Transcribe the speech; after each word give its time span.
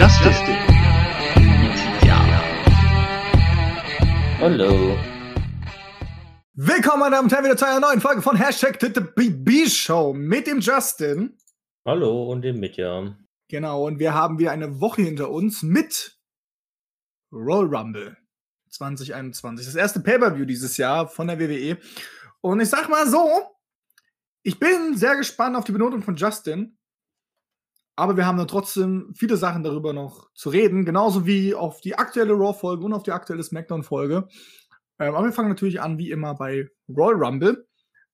Justin. 0.00 0.56
Ja. 2.06 2.18
Hallo. 4.38 4.96
Willkommen, 6.54 7.00
meine 7.00 7.16
Damen 7.16 7.26
und 7.26 7.32
Herren, 7.32 7.44
wieder 7.44 7.56
zu 7.58 7.66
einer 7.66 7.80
neuen 7.80 8.00
Folge 8.00 8.22
von 8.22 8.34
Hashtag 8.34 8.78
BB 9.14 9.68
Show 9.68 10.14
mit 10.14 10.46
dem 10.46 10.60
Justin. 10.60 11.36
Hallo 11.84 12.32
und 12.32 12.40
dem 12.40 12.60
Mitja. 12.60 13.14
Genau, 13.48 13.86
und 13.86 13.98
wir 13.98 14.14
haben 14.14 14.38
wieder 14.38 14.52
eine 14.52 14.80
Woche 14.80 15.02
hinter 15.02 15.30
uns 15.30 15.62
mit 15.62 16.18
Roll 17.30 17.66
Rumble 17.66 18.16
2021. 18.70 19.66
Das 19.66 19.74
erste 19.74 20.00
Pay-Per-View 20.00 20.46
dieses 20.46 20.78
Jahr 20.78 21.08
von 21.08 21.26
der 21.26 21.38
WWE. 21.38 21.76
Und 22.40 22.60
ich 22.60 22.70
sag 22.70 22.88
mal 22.88 23.06
so, 23.06 23.28
ich 24.42 24.58
bin 24.58 24.96
sehr 24.96 25.16
gespannt 25.16 25.56
auf 25.56 25.64
die 25.64 25.72
Benotung 25.72 26.00
von 26.00 26.16
Justin. 26.16 26.78
Aber 28.00 28.16
wir 28.16 28.24
haben 28.24 28.38
dann 28.38 28.48
trotzdem 28.48 29.12
viele 29.14 29.36
Sachen 29.36 29.62
darüber 29.62 29.92
noch 29.92 30.30
zu 30.32 30.48
reden, 30.48 30.86
genauso 30.86 31.26
wie 31.26 31.54
auf 31.54 31.82
die 31.82 31.96
aktuelle 31.96 32.32
Raw-Folge 32.32 32.82
und 32.82 32.94
auf 32.94 33.02
die 33.02 33.12
aktuelle 33.12 33.42
SmackDown-Folge. 33.42 34.26
Ähm, 34.98 35.14
aber 35.14 35.26
wir 35.26 35.32
fangen 35.34 35.50
natürlich 35.50 35.82
an, 35.82 35.98
wie 35.98 36.10
immer, 36.10 36.34
bei 36.34 36.66
Royal 36.88 37.22
Rumble, 37.22 37.66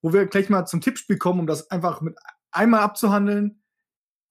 wo 0.03 0.13
wir 0.13 0.27
gleich 0.27 0.49
mal 0.49 0.67
zum 0.67 0.81
Tippspiel 0.81 1.19
kommen, 1.19 1.39
um 1.39 1.47
das 1.47 1.71
einfach 1.71 2.01
mit 2.01 2.19
einmal 2.51 2.81
abzuhandeln. 2.81 3.63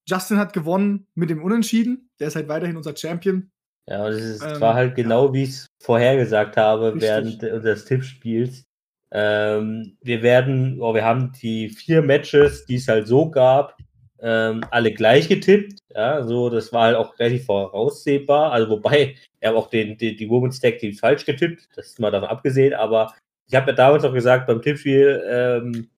Justin 0.05 0.39
hat 0.39 0.51
gewonnen 0.51 1.07
mit 1.15 1.29
dem 1.29 1.41
Unentschieden. 1.41 2.09
Der 2.19 2.27
ist 2.27 2.35
halt 2.35 2.49
weiterhin 2.49 2.75
unser 2.75 2.93
Champion. 2.93 3.49
Ja, 3.87 4.09
das 4.09 4.21
ist, 4.21 4.43
Ähm, 4.43 4.59
war 4.59 4.73
halt 4.73 4.95
genau, 4.95 5.31
wie 5.31 5.43
ich 5.43 5.49
es 5.51 5.67
vorhergesagt 5.81 6.57
habe 6.57 6.87
Richtig. 6.95 7.01
während 7.01 7.43
unseres 7.43 7.85
Tippspiels. 7.85 8.65
Ähm, 9.11 9.97
wir 10.01 10.21
werden, 10.21 10.81
oh, 10.81 10.93
wir 10.93 11.05
haben 11.05 11.31
die 11.41 11.69
vier 11.69 12.01
Matches, 12.01 12.65
die 12.65 12.75
es 12.75 12.89
halt 12.89 13.07
so 13.07 13.31
gab, 13.31 13.77
ähm, 14.25 14.61
alle 14.71 14.91
gleich 14.91 15.27
getippt. 15.27 15.79
Ja, 15.93 16.23
so, 16.23 16.49
das 16.49 16.73
war 16.73 16.85
halt 16.85 16.95
auch 16.97 17.17
relativ 17.19 17.45
voraussehbar. 17.45 18.51
Also, 18.51 18.69
wobei, 18.69 19.15
wir 19.39 19.49
haben 19.49 19.55
auch 19.55 19.69
den, 19.69 19.97
die, 19.97 20.15
die 20.15 20.29
Women's 20.29 20.59
Tag 20.59 20.79
Teams 20.79 20.99
falsch 20.99 21.25
getippt. 21.25 21.69
Das 21.75 21.87
ist 21.87 21.99
mal 21.99 22.09
davon 22.09 22.29
abgesehen. 22.29 22.73
Aber 22.73 23.13
ich 23.47 23.53
habe 23.53 23.69
ja 23.69 23.75
damals 23.77 24.01
noch 24.03 24.13
gesagt, 24.13 24.47
beim 24.47 24.63
Tippspiel, 24.63 25.23
ähm, 25.29 25.89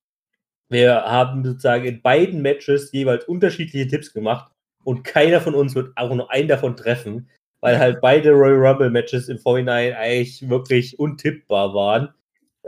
wir 0.67 1.03
haben 1.05 1.45
sozusagen 1.45 1.85
in 1.85 2.01
beiden 2.01 2.41
Matches 2.41 2.91
jeweils 2.91 3.23
unterschiedliche 3.25 3.87
Tipps 3.87 4.11
gemacht 4.11 4.51
und 4.83 5.05
keiner 5.05 5.39
von 5.39 5.55
uns 5.55 5.73
wird 5.75 5.95
auch 5.95 6.13
nur 6.13 6.29
einen 6.29 6.49
davon 6.49 6.75
treffen, 6.75 7.29
weil 7.61 7.79
halt 7.79 8.01
beide 8.01 8.31
Royal 8.31 8.67
Rumble 8.67 8.89
Matches 8.89 9.29
im 9.29 9.39
Vorhinein 9.39 9.93
eigentlich 9.93 10.49
wirklich 10.49 10.99
untippbar 10.99 11.73
waren. 11.73 12.13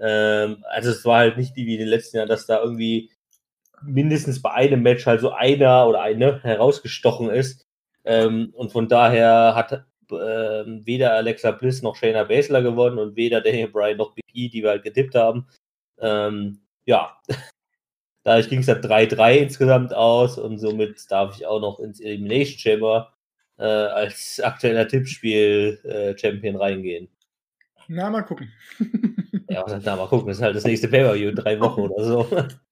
Ähm, 0.02 0.64
also 0.70 0.92
es 0.92 1.04
war 1.04 1.20
halt 1.20 1.38
nicht 1.38 1.58
wie 1.58 1.74
in 1.74 1.80
den 1.80 1.90
letzten 1.90 2.16
Jahren, 2.16 2.30
dass 2.30 2.46
da 2.46 2.64
irgendwie 2.64 3.10
mindestens 3.84 4.42
bei 4.42 4.52
einem 4.52 4.82
Match 4.82 5.06
halt 5.06 5.22
so 5.22 5.32
einer 5.32 5.88
oder 5.88 6.02
eine 6.02 6.42
herausgestochen 6.44 7.30
ist. 7.30 7.68
Ähm, 8.06 8.54
und 8.56 8.72
von 8.72 8.88
daher 8.88 9.54
hat 9.56 9.86
ähm, 10.12 10.86
weder 10.86 11.14
Alexa 11.14 11.52
Bliss 11.52 11.82
noch 11.82 11.96
Shayna 11.96 12.24
Baszler 12.24 12.62
gewonnen 12.62 12.98
und 12.98 13.16
weder 13.16 13.42
Daniel 13.42 13.70
Bryan 13.70 13.98
noch 13.98 14.14
Big 14.14 14.26
E, 14.34 14.50
die 14.50 14.64
wir 14.64 14.70
halt 14.70 14.84
getippt 14.84 15.16
haben. 15.16 15.48
Ähm, 16.00 16.62
ja, 16.86 17.18
dadurch 18.24 18.50
ging 18.50 18.60
es 18.60 18.68
dann 18.68 18.82
3-3 18.82 19.36
insgesamt 19.38 19.94
aus 19.94 20.38
und 20.38 20.60
somit 20.60 21.00
darf 21.10 21.36
ich 21.36 21.46
auch 21.46 21.60
noch 21.60 21.80
ins 21.80 22.00
Elimination 22.00 22.58
Chamber 22.58 23.14
äh, 23.58 23.64
als 23.64 24.40
aktueller 24.44 24.88
Tippspiel-Champion 24.88 26.56
reingehen. 26.56 27.10
Na, 27.88 28.10
mal 28.10 28.22
gucken. 28.22 28.52
Ja, 29.50 29.64
was 29.64 29.74
heißt 29.74 29.88
da 29.88 29.96
mal 29.96 30.08
gucken, 30.08 30.28
das 30.28 30.38
ist 30.38 30.44
halt 30.44 30.56
das 30.56 30.64
nächste 30.64 30.88
Pay-Per-View 30.88 31.30
in 31.30 31.36
drei 31.36 31.60
Wochen 31.60 31.82
oder 31.82 32.04
so. 32.04 32.28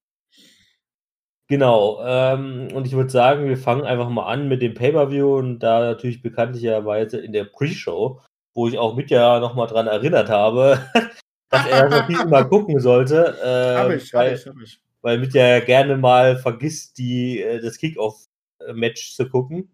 Genau, 1.49 2.01
ähm, 2.03 2.67
und 2.73 2.87
ich 2.87 2.93
würde 2.93 3.09
sagen, 3.09 3.47
wir 3.47 3.57
fangen 3.57 3.85
einfach 3.85 4.09
mal 4.09 4.25
an 4.25 4.49
mit 4.49 4.61
dem 4.61 4.73
Pay-Per-View 4.73 5.37
und 5.37 5.59
da 5.59 5.79
natürlich 5.79 6.21
bekanntlicherweise 6.21 7.19
in 7.19 7.31
der 7.31 7.45
Pre-Show, 7.45 8.19
wo 8.53 8.67
ich 8.67 8.77
auch 8.77 8.95
mit 8.95 9.09
ja 9.09 9.39
nochmal 9.39 9.67
dran 9.67 9.87
erinnert 9.87 10.27
habe, 10.27 10.77
dass 11.49 11.65
er 11.67 11.87
das 11.87 12.09
jeden 12.09 12.29
Fall 12.29 12.49
gucken 12.49 12.81
sollte. 12.81 13.37
Ähm, 13.41 13.77
hab 13.77 13.91
ich, 13.91 14.13
weil, 14.13 14.31
hab 14.31 14.37
ich, 14.37 14.45
hab 14.45 14.55
ich. 14.61 14.81
weil 15.01 15.19
mit 15.19 15.33
ja 15.33 15.61
gerne 15.61 15.95
mal 15.95 16.37
vergisst, 16.37 16.97
die, 16.97 17.41
äh, 17.41 17.61
das 17.61 17.77
Kick-Off-Match 17.77 19.15
zu 19.15 19.29
gucken. 19.29 19.71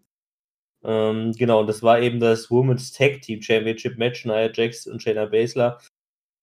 Ähm, 0.84 1.32
genau, 1.32 1.60
und 1.60 1.66
das 1.66 1.82
war 1.82 1.98
eben 1.98 2.20
das 2.20 2.52
Women's 2.52 2.92
Tag 2.92 3.22
Team 3.22 3.42
Championship 3.42 3.98
Match, 3.98 4.24
Nia 4.24 4.48
Jax 4.52 4.86
und 4.86 5.02
Shayna 5.02 5.26
Baszler 5.26 5.80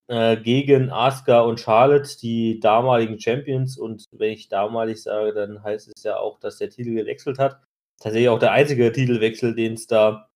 äh, 0.07 0.37
gegen 0.37 0.91
Asuka 0.91 1.41
und 1.41 1.59
Charlotte, 1.59 2.17
die 2.21 2.59
damaligen 2.59 3.19
Champions. 3.19 3.77
Und 3.77 4.05
wenn 4.11 4.31
ich 4.31 4.49
damalig 4.49 5.01
sage, 5.01 5.33
dann 5.33 5.63
heißt 5.63 5.91
es 5.95 6.03
ja 6.03 6.17
auch, 6.17 6.39
dass 6.39 6.57
der 6.57 6.69
Titel 6.69 6.93
gewechselt 6.93 7.39
hat. 7.39 7.61
Tatsächlich 7.99 8.29
auch 8.29 8.39
der 8.39 8.51
einzige 8.51 8.91
Titelwechsel, 8.91 9.55
den 9.55 9.73
es 9.73 9.87
da 9.87 10.29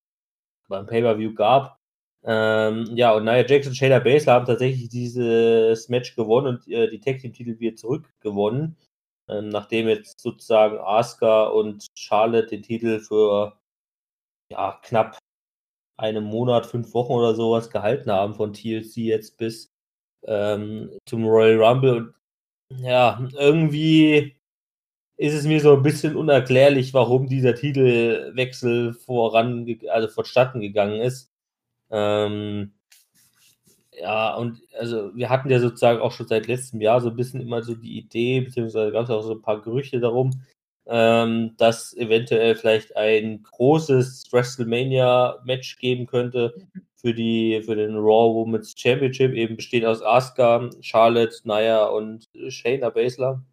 beim 0.68 0.86
Pay-Per-View 0.86 1.34
gab. 1.34 1.80
Ähm, 2.24 2.90
ja, 2.96 3.14
und 3.14 3.26
Nia 3.26 3.46
Jax 3.46 3.68
und 3.68 3.76
Shayna 3.76 4.00
Baszler 4.00 4.34
haben 4.34 4.46
tatsächlich 4.48 4.90
dieses 4.90 5.90
Match 5.90 6.16
gewonnen 6.16 6.48
und 6.48 6.68
äh, 6.68 6.90
die 6.90 7.00
Tag 7.00 7.20
Team 7.20 7.34
Titel 7.34 7.60
wieder 7.60 7.76
zurückgewonnen. 7.76 8.78
Ähm, 9.30 9.50
nachdem 9.50 9.88
jetzt 9.88 10.20
sozusagen 10.20 10.78
Asuka 10.80 11.46
und 11.48 11.88
Charlotte 11.98 12.48
den 12.48 12.64
Titel 12.64 13.00
für 13.00 13.60
ja, 14.52 14.80
knapp 14.84 15.18
einem 15.98 16.24
Monat, 16.24 16.66
fünf 16.66 16.94
Wochen 16.94 17.14
oder 17.14 17.36
sowas 17.36 17.70
gehalten 17.70 18.12
haben 18.12 18.36
von 18.36 18.54
TLC 18.54 18.98
jetzt 18.98 19.38
bis 19.38 19.74
ähm, 20.28 20.92
zum 21.08 21.26
Royal 21.26 21.64
Rumble. 21.64 22.14
Und 22.70 22.80
ja, 22.80 23.26
irgendwie 23.38 24.36
ist 25.18 25.34
es 25.34 25.46
mir 25.46 25.62
so 25.62 25.76
ein 25.76 25.84
bisschen 25.84 26.16
unerklärlich, 26.16 26.94
warum 26.94 27.28
dieser 27.28 27.56
Titelwechsel 27.56 28.94
voran, 28.94 29.66
also 29.90 30.08
vonstatten 30.10 30.60
gegangen 30.62 31.02
ist. 31.02 31.32
Ähm, 31.90 32.74
ja, 33.92 34.36
und 34.36 34.62
also 34.78 35.16
wir 35.16 35.30
hatten 35.30 35.50
ja 35.50 35.60
sozusagen 35.60 36.02
auch 36.02 36.12
schon 36.12 36.28
seit 36.28 36.48
letztem 36.48 36.82
Jahr 36.82 37.00
so 37.00 37.10
ein 37.10 37.16
bisschen 37.16 37.42
immer 37.42 37.64
so 37.64 37.76
die 37.76 37.98
Idee, 37.98 38.42
beziehungsweise 38.42 38.92
gab 38.92 39.06
es 39.06 39.10
auch 39.10 39.22
so 39.22 39.34
ein 39.34 39.42
paar 39.42 39.62
Gerüchte 39.62 40.00
darum, 40.00 40.32
ähm, 40.88 41.56
dass 41.58 41.94
eventuell 41.96 42.56
vielleicht 42.56 42.96
ein 42.96 43.44
großes 43.44 44.26
WrestleMania-Match 44.32 45.78
geben 45.80 46.06
könnte 46.08 46.54
für 46.96 47.14
die 47.14 47.62
für 47.66 47.76
den 47.76 47.96
Raw 47.96 48.34
Women's 48.36 48.74
Championship, 48.78 49.34
eben 49.34 49.56
bestehend 49.58 49.86
aus 49.88 50.02
Asuka, 50.02 50.70
Charlotte, 50.82 51.36
Nia 51.46 51.86
und 51.88 52.30
Shayna 52.50 52.90
Baszler. 52.90 53.44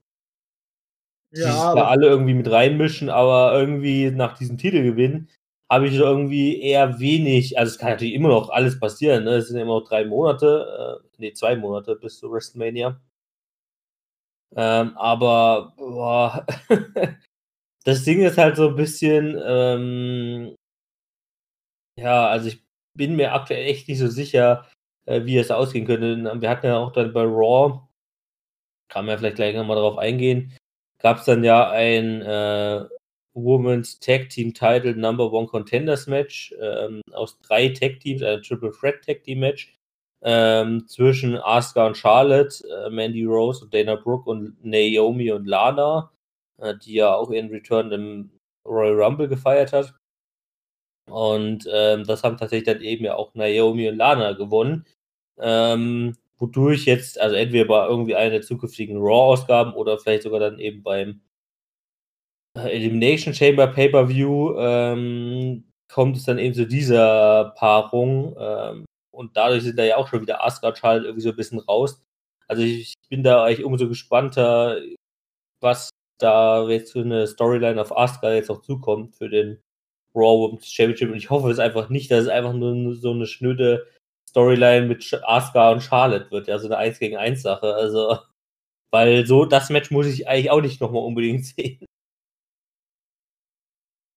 Die 1.45 1.53
sich 1.53 1.71
Ja, 1.71 1.73
da 1.73 1.87
alle 1.89 2.07
irgendwie 2.09 2.35
mit 2.35 2.51
reinmischen, 2.51 3.09
aber 3.11 3.59
irgendwie 3.59 4.11
nach 4.11 4.37
diesem 4.39 4.59
Titelgewinn 4.59 5.29
habe 5.71 5.89
ich 5.89 5.95
irgendwie 5.95 6.61
eher 6.61 7.01
wenig, 7.01 7.59
also 7.59 7.71
es 7.73 7.79
kann 7.79 7.91
natürlich 7.91 8.15
immer 8.15 8.29
noch 8.29 8.51
alles 8.51 8.79
passieren, 8.79 9.25
ne? 9.25 9.37
Es 9.37 9.49
sind 9.49 9.59
immer 9.59 9.81
noch 9.81 9.89
drei 9.89 10.05
Monate, 10.05 11.01
äh, 11.03 11.09
nee, 11.19 11.33
zwei 11.33 11.57
Monate 11.57 11.97
bis 11.97 12.19
zu 12.19 12.31
WrestleMania. 12.31 13.01
Ähm, 14.57 14.97
aber 14.97 15.73
boah, 15.77 16.47
das 17.85 18.05
Ding 18.05 18.21
ist 18.21 18.39
halt 18.39 18.57
so 18.57 18.69
ein 18.69 18.77
bisschen, 18.77 19.41
ähm, 19.45 20.55
ja, 21.99 22.29
also 22.29 22.49
ich 22.49 22.63
bin 22.95 23.17
mir 23.17 23.33
aktuell 23.33 23.67
echt 23.67 23.89
nicht 23.89 23.99
so 23.99 24.09
sicher, 24.09 24.67
äh, 25.07 25.25
wie 25.25 25.39
es 25.39 25.51
ausgehen 25.51 25.87
könnte. 25.87 26.41
Wir 26.41 26.51
hatten 26.51 26.67
ja 26.67 26.79
auch 26.79 26.93
dann 26.93 27.13
bei 27.13 27.23
Raw, 27.23 27.81
kann 28.89 29.07
man 29.07 29.15
ja 29.15 29.19
vielleicht 29.19 29.37
gleich 29.37 29.55
nochmal 29.57 29.77
darauf 29.77 29.99
eingehen, 29.99 30.57
gab 30.99 31.19
es 31.19 31.25
dann 31.25 31.45
ja 31.45 31.71
ein 31.71 32.23
äh, 32.23 32.85
Women's 33.35 33.99
Tag 34.01 34.29
Team 34.29 34.53
Title 34.53 34.95
Number 34.95 35.33
One 35.33 35.47
Contenders 35.47 36.07
Match 36.07 36.55
ähm, 36.61 37.01
aus 37.13 37.39
drei 37.41 37.69
Tag 37.71 38.01
Teams, 38.01 38.23
ein 38.23 38.43
Triple 38.43 38.73
Threat 38.73 39.03
Tag 39.05 39.25
Team 39.25 39.41
Match 39.41 39.75
ähm, 40.23 40.87
zwischen 40.89 41.37
Asuka 41.37 41.87
und 41.87 41.97
Charlotte, 41.97 42.65
äh, 42.69 42.91
Mandy 42.91 43.25
Rose 43.25 43.65
und 43.65 43.75
Dana 43.75 43.97
Brooke 43.97 44.31
und 44.31 44.65
Naomi 44.65 45.33
und 45.33 45.47
Lana, 45.47 46.11
äh, 46.59 46.75
die 46.85 46.95
ja 46.95 47.15
auch 47.15 47.31
ihren 47.31 47.51
Return 47.51 47.91
im 47.93 48.31
Royal 48.67 49.03
Rumble 49.03 49.29
gefeiert 49.29 49.73
hat. 49.73 49.95
Und 51.11 51.69
ähm, 51.71 52.05
das 52.05 52.23
haben 52.23 52.37
tatsächlich 52.37 52.67
dann 52.67 52.83
eben 52.83 53.05
ja 53.05 53.17
auch 53.17 53.35
Naomi 53.35 53.89
und 53.89 53.97
Lana 53.97 54.33
gewonnen. 54.33 54.87
Ähm, 55.39 56.17
wodurch 56.39 56.85
jetzt, 56.87 57.21
also 57.21 57.37
entweder 57.37 57.67
bei 57.67 57.87
irgendwie 57.87 58.15
einer 58.15 58.31
der 58.31 58.43
zukünftigen 58.43 58.99
Raw-Ausgaben 58.99 59.75
oder 59.75 59.99
vielleicht 59.99 60.23
sogar 60.23 60.41
dann 60.41 60.59
eben 60.59 60.83
beim 60.83 61.21
äh, 62.57 62.69
Elimination 62.69 63.35
Chamber 63.35 63.67
Pay-Per-View 63.67 64.57
ähm, 64.59 65.65
kommt 65.89 66.17
es 66.17 66.25
dann 66.25 66.39
eben 66.39 66.55
zu 66.55 66.67
dieser 66.67 67.53
Paarung. 67.57 68.37
Ähm, 68.39 68.85
und 69.13 69.37
dadurch 69.37 69.63
sind 69.63 69.79
da 69.79 69.85
ja 69.85 69.97
auch 69.97 70.09
schon 70.09 70.23
wieder 70.23 70.45
und 70.45 70.79
Charlotte 70.79 71.07
irgendwie 71.07 71.23
so 71.23 71.31
ein 71.31 71.37
bisschen 71.37 71.59
raus. 71.61 72.03
Also 72.49 72.63
ich, 72.63 72.95
bin 73.09 73.23
da 73.23 73.45
eigentlich 73.45 73.65
umso 73.65 73.89
gespannter, 73.89 74.81
was 75.61 75.91
da 76.19 76.67
jetzt 76.69 76.93
für 76.93 77.03
eine 77.03 77.27
Storyline 77.27 77.81
auf 77.81 77.97
Asuka 77.97 78.33
jetzt 78.33 78.51
auch 78.51 78.63
zukommt 78.63 79.15
für 79.17 79.29
den 79.29 79.61
Raw 80.15 80.39
Women's 80.41 80.67
Championship. 80.73 81.11
Und 81.11 81.17
ich 81.17 81.31
hoffe 81.31 81.51
es 81.51 81.59
einfach 81.59 81.91
nicht, 81.91 82.11
dass 82.11 82.23
es 82.25 82.29
einfach 82.29 82.55
nur 82.55 82.95
so 82.95 83.13
eine 83.13 83.27
schnöde 83.27 83.87
Storyline 84.31 84.87
mit 84.87 85.13
Asuka 85.25 85.73
und 85.73 85.83
Charlotte 85.83 86.31
wird. 86.31 86.49
Ja, 86.49 86.59
so 86.59 86.69
eine 86.69 86.79
1 86.79 86.99
gegen 87.01 87.17
1 87.17 87.43
Sache. 87.43 87.75
Also, 87.75 88.19
weil 88.91 89.27
so 89.27 89.45
das 89.45 89.69
Match 89.71 89.91
muss 89.91 90.07
ich 90.07 90.29
eigentlich 90.29 90.51
auch 90.51 90.63
nicht 90.63 90.81
nochmal 90.81 91.05
unbedingt 91.05 91.45
sehen. 91.47 91.85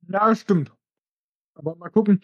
Ja, 0.07 0.33
stimmt. 0.35 0.71
Aber 1.55 1.75
mal 1.75 1.89
gucken. 1.89 2.21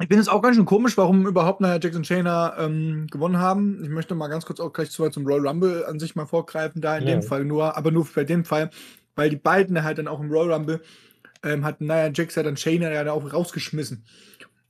Ich 0.00 0.06
finde 0.06 0.22
es 0.22 0.28
auch 0.28 0.40
ganz 0.40 0.56
schön 0.56 0.64
komisch, 0.64 0.96
warum 0.96 1.26
überhaupt 1.26 1.60
nachher 1.60 1.78
Jackson 1.80 2.04
Chainer 2.04 2.54
ähm, 2.58 3.06
gewonnen 3.10 3.36
haben. 3.36 3.84
Ich 3.84 3.90
möchte 3.90 4.14
mal 4.14 4.28
ganz 4.28 4.46
kurz 4.46 4.58
auch 4.58 4.72
gleich 4.72 4.90
zum 4.90 5.26
Royal 5.26 5.46
Rumble 5.46 5.84
an 5.84 5.98
sich 6.00 6.16
mal 6.16 6.24
vorgreifen, 6.24 6.80
da 6.80 6.96
in 6.96 7.06
Ja. 7.06 7.16
dem 7.16 7.22
Fall 7.22 7.44
nur, 7.44 7.76
aber 7.76 7.90
nur 7.90 8.08
bei 8.14 8.24
dem 8.24 8.46
Fall, 8.46 8.70
weil 9.14 9.28
die 9.28 9.36
beiden 9.36 9.82
halt 9.84 9.98
dann 9.98 10.08
auch 10.08 10.20
im 10.20 10.30
Royal 10.30 10.54
Rumble 10.54 10.80
ähm, 11.42 11.64
hatten 11.66 11.84
Nia 11.86 12.10
Jax 12.14 12.34
ja 12.34 12.42
dann 12.42 12.56
Shayna 12.56 12.90
ja 12.90 13.04
dann 13.04 13.12
auch 13.14 13.30
rausgeschmissen. 13.30 14.04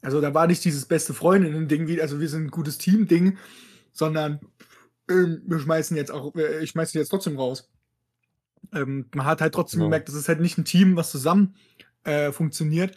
Also 0.03 0.21
da 0.21 0.35
war 0.35 0.49
nicht 0.49 0.65
dieses 0.65 0.87
beste 0.87 1.15
Freundinnen-Ding, 1.15 1.87
wie, 1.87 2.03
also 2.03 2.21
wir 2.21 2.29
sind 2.29 2.45
ein 2.47 2.51
gutes 2.51 2.79
Team-Ding, 2.79 3.39
sondern 3.93 4.41
ähm, 5.09 5.43
wir 5.47 5.61
schmeißen 5.61 5.97
jetzt 5.97 6.11
auch, 6.11 6.35
äh, 6.35 6.65
ich 6.65 6.71
schmeiße 6.71 6.93
die 6.93 6.99
jetzt 6.99 7.11
trotzdem 7.11 7.37
raus. 7.37 7.71
Ähm, 8.73 9.07
man 9.15 9.27
hat 9.27 9.41
halt 9.43 9.55
trotzdem 9.55 9.79
Genau. 9.79 9.87
gemerkt, 9.91 10.09
das 10.09 10.17
ist 10.17 10.29
halt 10.29 10.41
nicht 10.41 10.59
ein 10.59 10.65
Team, 10.65 10.97
was 10.97 11.11
zusammen 11.13 11.55
äh, 12.05 12.33
funktioniert. 12.33 12.97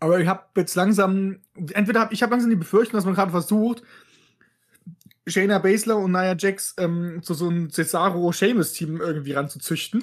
Aber 0.00 0.20
ich 0.20 0.28
habe 0.28 0.44
jetzt 0.56 0.74
langsam, 0.74 1.40
entweder 1.72 2.00
hab, 2.00 2.12
ich 2.12 2.22
habe 2.22 2.30
langsam 2.30 2.50
die 2.50 2.56
Befürchtung, 2.56 2.96
dass 2.96 3.04
man 3.04 3.14
gerade 3.14 3.30
versucht, 3.30 3.82
Shayna 5.26 5.58
Baszler 5.58 5.96
und 5.96 6.12
Nia 6.12 6.36
Jax 6.36 6.74
ähm, 6.78 7.22
zu 7.22 7.34
so 7.34 7.48
einem 7.48 7.70
Cesaro 7.70 8.32
Sheamus 8.32 8.72
Team 8.72 9.00
irgendwie 9.00 9.32
ranzuzüchten. 9.32 10.02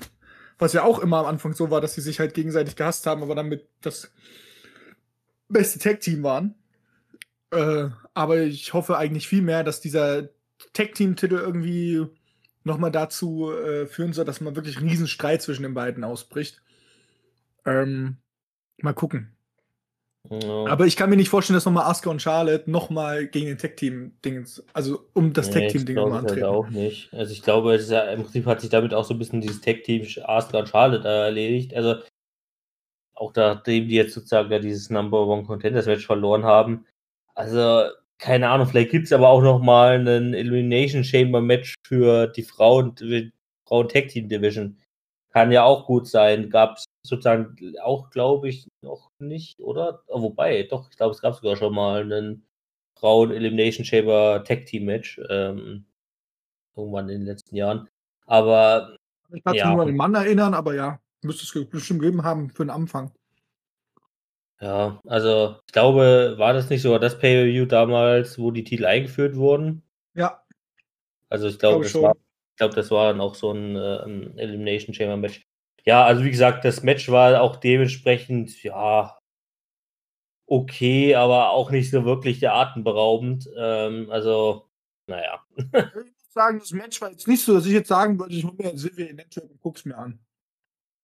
Was 0.57 0.73
ja 0.73 0.83
auch 0.83 0.99
immer 0.99 1.19
am 1.19 1.25
Anfang 1.25 1.53
so 1.53 1.69
war, 1.69 1.81
dass 1.81 1.95
sie 1.95 2.01
sich 2.01 2.19
halt 2.19 2.33
gegenseitig 2.33 2.75
gehasst 2.75 3.05
haben, 3.07 3.23
aber 3.23 3.35
damit 3.35 3.67
das 3.81 4.11
beste 5.49 5.79
Tag 5.79 5.99
Team 5.99 6.23
waren. 6.23 6.55
Äh, 7.51 7.89
aber 8.13 8.39
ich 8.41 8.73
hoffe 8.73 8.97
eigentlich 8.97 9.27
viel 9.27 9.41
mehr, 9.41 9.63
dass 9.63 9.81
dieser 9.81 10.29
Tag 10.73 10.93
Team 10.93 11.15
Titel 11.15 11.35
irgendwie 11.35 12.05
nochmal 12.63 12.91
dazu 12.91 13.51
äh, 13.51 13.85
führen 13.85 14.13
soll, 14.13 14.25
dass 14.25 14.41
man 14.41 14.55
wirklich 14.55 14.77
einen 14.77 14.89
riesen 14.89 15.07
Streit 15.07 15.41
zwischen 15.41 15.63
den 15.63 15.73
beiden 15.73 16.03
ausbricht. 16.03 16.61
Ähm, 17.65 18.17
mal 18.77 18.93
gucken. 18.93 19.34
Aber 20.29 20.85
ich 20.85 20.95
kann 20.95 21.09
mir 21.09 21.15
nicht 21.17 21.29
vorstellen, 21.29 21.55
dass 21.55 21.65
nochmal 21.65 21.89
Asuka 21.89 22.09
und 22.09 22.21
Charlotte 22.21 22.69
nochmal 22.69 23.27
gegen 23.27 23.47
den 23.47 23.57
Tag-Team-Ding, 23.57 24.45
also 24.73 24.99
um 25.13 25.33
das 25.33 25.47
Nee, 25.49 25.61
Tag-Team-Ding 25.61 25.95
das 25.95 26.03
nochmal 26.03 26.19
halt 26.21 26.29
antreten. 26.31 26.47
auch 26.47 26.69
nicht. 26.69 27.13
Also 27.13 27.31
ich 27.31 27.41
glaube, 27.43 27.75
es 27.75 27.83
ist 27.83 27.91
ja, 27.91 28.01
im 28.11 28.23
Prinzip 28.23 28.45
hat 28.45 28.61
sich 28.61 28.69
damit 28.69 28.93
auch 28.93 29.03
so 29.05 29.13
ein 29.13 29.19
bisschen 29.19 29.41
dieses 29.41 29.61
Tag-Team 29.61 30.07
Asuka 30.23 30.59
und 30.59 30.69
Charlotte 30.69 31.07
äh, 31.07 31.25
erledigt. 31.25 31.73
Also 31.75 31.95
auch 33.15 33.33
nachdem 33.35 33.87
die 33.87 33.95
jetzt 33.95 34.13
sozusagen 34.13 34.51
ja 34.51 34.59
dieses 34.59 34.89
Number 34.89 35.25
One 35.25 35.43
Contenders 35.43 35.85
Match 35.85 36.05
verloren 36.05 36.43
haben. 36.43 36.85
Also 37.33 37.89
keine 38.17 38.49
Ahnung, 38.49 38.67
vielleicht 38.67 38.91
gibt 38.91 39.05
es 39.05 39.13
aber 39.13 39.29
auch 39.29 39.41
noch 39.41 39.59
mal 39.59 39.95
einen 39.95 40.33
Elimination 40.33 41.03
Chamber 41.03 41.41
Match 41.41 41.75
für 41.85 42.27
die 42.27 42.43
Frauen, 42.43 42.95
Frauen 43.67 43.89
Tag 43.89 44.07
Team 44.07 44.29
Division. 44.29 44.77
Kann 45.31 45.51
ja 45.51 45.63
auch 45.63 45.85
gut 45.85 46.07
sein. 46.07 46.49
Gab 46.49 46.77
es 46.77 46.84
sozusagen 47.07 47.55
auch, 47.81 48.09
glaube 48.11 48.49
ich, 48.49 48.67
noch 48.81 49.11
nicht, 49.19 49.59
oder? 49.59 50.01
Oh, 50.07 50.21
wobei, 50.21 50.63
doch, 50.63 50.89
ich 50.89 50.97
glaube, 50.97 51.13
es 51.15 51.21
gab 51.21 51.35
sogar 51.35 51.55
schon 51.55 51.73
mal 51.73 52.01
einen 52.01 52.45
Frauen 52.99 53.31
Elimination 53.31 53.85
Chamber 53.85 54.43
Tag 54.45 54.65
Team 54.65 54.85
Match. 54.85 55.19
Ähm, 55.29 55.85
irgendwann 56.75 57.09
in 57.09 57.19
den 57.21 57.27
letzten 57.27 57.55
Jahren. 57.55 57.89
Aber 58.25 58.95
Ich 59.31 59.43
kann 59.43 59.53
mich 59.53 59.63
Ja. 59.63 59.71
nur 59.73 59.81
an 59.81 59.87
den 59.87 59.95
Mann 59.97 60.15
erinnern, 60.15 60.53
aber 60.55 60.73
ja, 60.73 60.99
müsste 61.21 61.43
es 61.43 61.69
bestimmt 61.69 62.01
gegeben 62.01 62.23
haben 62.23 62.49
für 62.49 62.65
den 62.65 62.71
Anfang. 62.71 63.11
ja, 64.61 64.99
also 65.05 65.57
ich 65.67 65.73
glaube, 65.73 66.35
war 66.37 66.53
das 66.53 66.69
nicht 66.69 66.81
sogar 66.81 66.99
das 66.99 67.17
Pay-Per-View 67.19 67.65
damals, 67.65 68.37
wo 68.39 68.51
die 68.51 68.63
Titel 68.63 68.85
eingeführt 68.85 69.35
wurden? 69.35 69.83
Ja, 70.13 70.43
Also 71.29 71.47
ich 71.47 71.59
glaube, 71.59 71.81
Glaube 71.81 71.85
das 71.85 72.01
war, 72.01 72.15
ich 72.15 72.57
glaube, 72.57 72.75
das 72.75 72.91
war 72.91 73.11
dann 73.11 73.21
auch 73.21 73.35
so 73.35 73.51
ein, 73.51 73.75
äh, 73.75 74.03
ein 74.05 74.37
Elimination 74.37 74.93
Chamber 74.93 75.17
Match. 75.17 75.45
Ja, 75.85 76.03
also 76.03 76.23
wie 76.23 76.31
gesagt, 76.31 76.65
das 76.65 76.83
Match 76.83 77.09
war 77.09 77.41
auch 77.41 77.57
dementsprechend, 77.57 78.63
ja, 78.63 79.17
okay, 80.47 81.15
aber 81.15 81.51
auch 81.51 81.71
nicht 81.71 81.91
so 81.91 82.05
wirklich 82.05 82.39
der 82.39 82.55
atemberaubend. 82.55 83.49
Ähm, 83.57 84.09
also, 84.09 84.67
naja. 85.07 85.43
ich 85.57 85.73
muss 85.73 86.33
sagen, 86.33 86.59
das 86.59 86.71
Match 86.71 87.01
war 87.01 87.11
jetzt 87.11 87.27
nicht 87.27 87.43
so, 87.43 87.53
dass 87.53 87.65
ich 87.65 87.73
jetzt 87.73 87.89
sagen 87.89 88.19
würde, 88.19 88.33
ich 88.33 88.43
hole 88.43 88.55
mir 88.57 88.71
jetzt 88.71 88.83
WWE 88.83 89.13
Network 89.13 89.51
und 89.51 89.61
guck's 89.61 89.85
mir 89.85 89.97
an. 89.97 90.19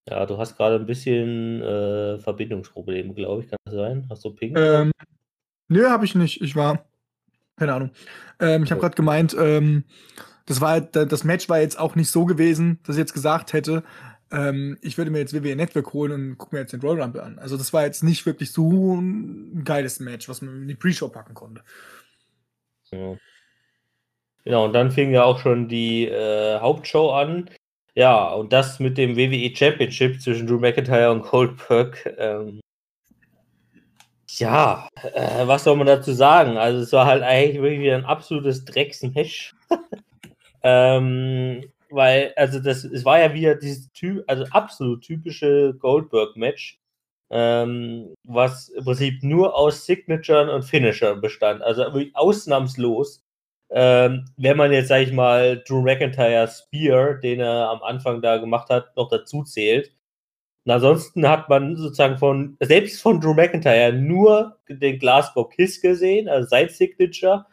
Ja, 0.10 0.25
du 0.25 0.38
hast 0.38 0.57
gerade 0.57 0.75
ein 0.75 0.86
bisschen 0.88 1.62
äh, 1.62 2.18
Verbindungsprobleme, 2.19 3.13
glaube 3.13 3.44
ich. 3.44 3.50
Kann 3.50 3.60
das 3.66 3.75
sein? 3.75 4.07
Hast 4.10 4.25
du 4.25 4.31
Ping? 4.31 4.56
Ähm, 4.57 4.92
nö, 5.68 5.88
habe 5.89 6.06
ich 6.06 6.16
nicht. 6.16 6.42
Ich 6.42 6.56
war, 6.56 6.86
keine 7.56 7.74
Ahnung. 7.74 7.92
Ähm, 8.39 8.63
ich 8.63 8.72
habe 8.72 8.81
gerade 8.81 8.95
gemeint, 8.95 9.36
ähm, 9.38 9.86
das 10.48 10.60
war 10.60 10.81
das 10.81 11.24
Match 11.24 11.48
war 11.50 11.60
jetzt 11.60 11.80
auch 11.80 11.95
nicht 11.95 12.10
so 12.10 12.25
gewesen, 12.25 12.80
dass 12.83 12.95
ich 12.95 13.00
jetzt 13.00 13.13
gesagt 13.13 13.54
hätte, 13.54 13.83
ähm, 14.31 14.78
ich 14.81 14.98
würde 14.98 15.12
mir 15.12 15.19
jetzt 15.19 15.33
WWE 15.33 15.56
Network 15.56 15.94
holen 15.94 16.12
und 16.12 16.38
gucke 16.38 16.56
mir 16.56 16.62
jetzt 16.62 16.74
den 16.74 16.81
Royal 16.81 17.01
Rumble 17.01 17.22
an. 17.22 17.39
Also 17.39 17.57
das 17.57 17.74
war 17.74 17.86
jetzt 17.86 18.04
nicht 18.04 18.25
wirklich 18.25 18.51
so 18.51 18.95
ein 18.95 19.63
geiles 19.63 20.00
Match, 20.00 20.30
was 20.30 20.42
man 20.42 20.63
in 20.63 20.68
die 20.68 20.75
Pre-Show 20.75 21.10
packen 21.10 21.33
konnte. 21.33 21.63
Ja. 22.92 23.16
Genau, 24.44 24.66
und 24.66 24.74
dann 24.74 24.92
fing 24.92 25.12
ja 25.12 25.24
auch 25.24 25.39
schon 25.39 25.68
die 25.68 26.07
äh, 26.07 26.60
Hauptshow 26.60 27.12
an. 27.12 27.50
Ja, 27.94 28.30
und 28.30 28.54
das 28.54 28.80
mit 28.80 28.98
dem 28.98 29.18
WWE 29.18 29.56
Championship 29.56 30.22
zwischen 30.22 30.48
Drew 30.48 30.60
McIntyre 30.60 31.12
und 31.12 31.24
Goldberg. 31.24 32.16
Ähm, 32.18 32.62
ja, 34.30 34.88
äh, 35.13 35.45
was 35.45 35.66
soll 35.66 35.75
man 35.75 35.88
dazu 35.88 36.13
sagen? 36.13 36.57
Also 36.57 36.81
es 36.81 36.94
war 36.94 37.06
halt 37.06 37.22
eigentlich 37.22 37.62
wirklich 37.62 37.81
wieder 37.81 37.98
ein 37.98 38.06
absolutes 38.06 38.63
Drecksmatch. 38.63 39.54
ähm, 40.63 41.66
weil, 41.91 42.33
also 42.35 42.59
das, 42.59 42.83
es 42.83 43.05
war 43.05 43.19
ja 43.19 43.33
wieder 43.33 43.55
dieses 43.55 43.91
Typ, 43.93 44.23
also 44.27 44.45
absolut 44.51 45.03
typische 45.03 45.73
Goldberg-Match, 45.79 46.79
ähm, 47.31 48.13
was 48.23 48.69
im 48.69 48.83
Prinzip 48.83 49.23
nur 49.23 49.55
aus 49.55 49.85
Signaturen 49.85 50.49
und 50.49 50.63
Finishern 50.63 51.21
bestand. 51.21 51.61
Also 51.61 51.83
wirklich 51.83 52.15
ausnahmslos. 52.15 53.23
Ähm, 53.73 54.25
wenn 54.38 54.57
man 54.57 54.73
jetzt, 54.73 54.89
sag 54.89 55.01
ich 55.01 55.13
mal, 55.13 55.63
Drew 55.65 55.81
McIntyre 55.81 56.47
Spear, 56.47 57.15
den 57.15 57.39
er 57.39 57.69
am 57.69 57.81
Anfang 57.83 58.21
da 58.21 58.37
gemacht 58.37 58.69
hat, 58.69 58.95
noch 58.97 59.09
dazu 59.09 59.44
zählt. 59.44 59.94
Und 60.65 60.73
ansonsten 60.73 61.27
hat 61.27 61.49
man 61.49 61.75
sozusagen 61.75 62.17
von, 62.17 62.57
selbst 62.59 63.01
von 63.01 63.19
Drew 63.21 63.33
McIntyre 63.33 63.94
nur 63.94 64.59
den 64.69 64.99
Glasgow 64.99 65.49
Kiss 65.49 65.81
gesehen, 65.81 66.27
also 66.29 66.47
sein 66.49 66.69
Signature, 66.69 67.45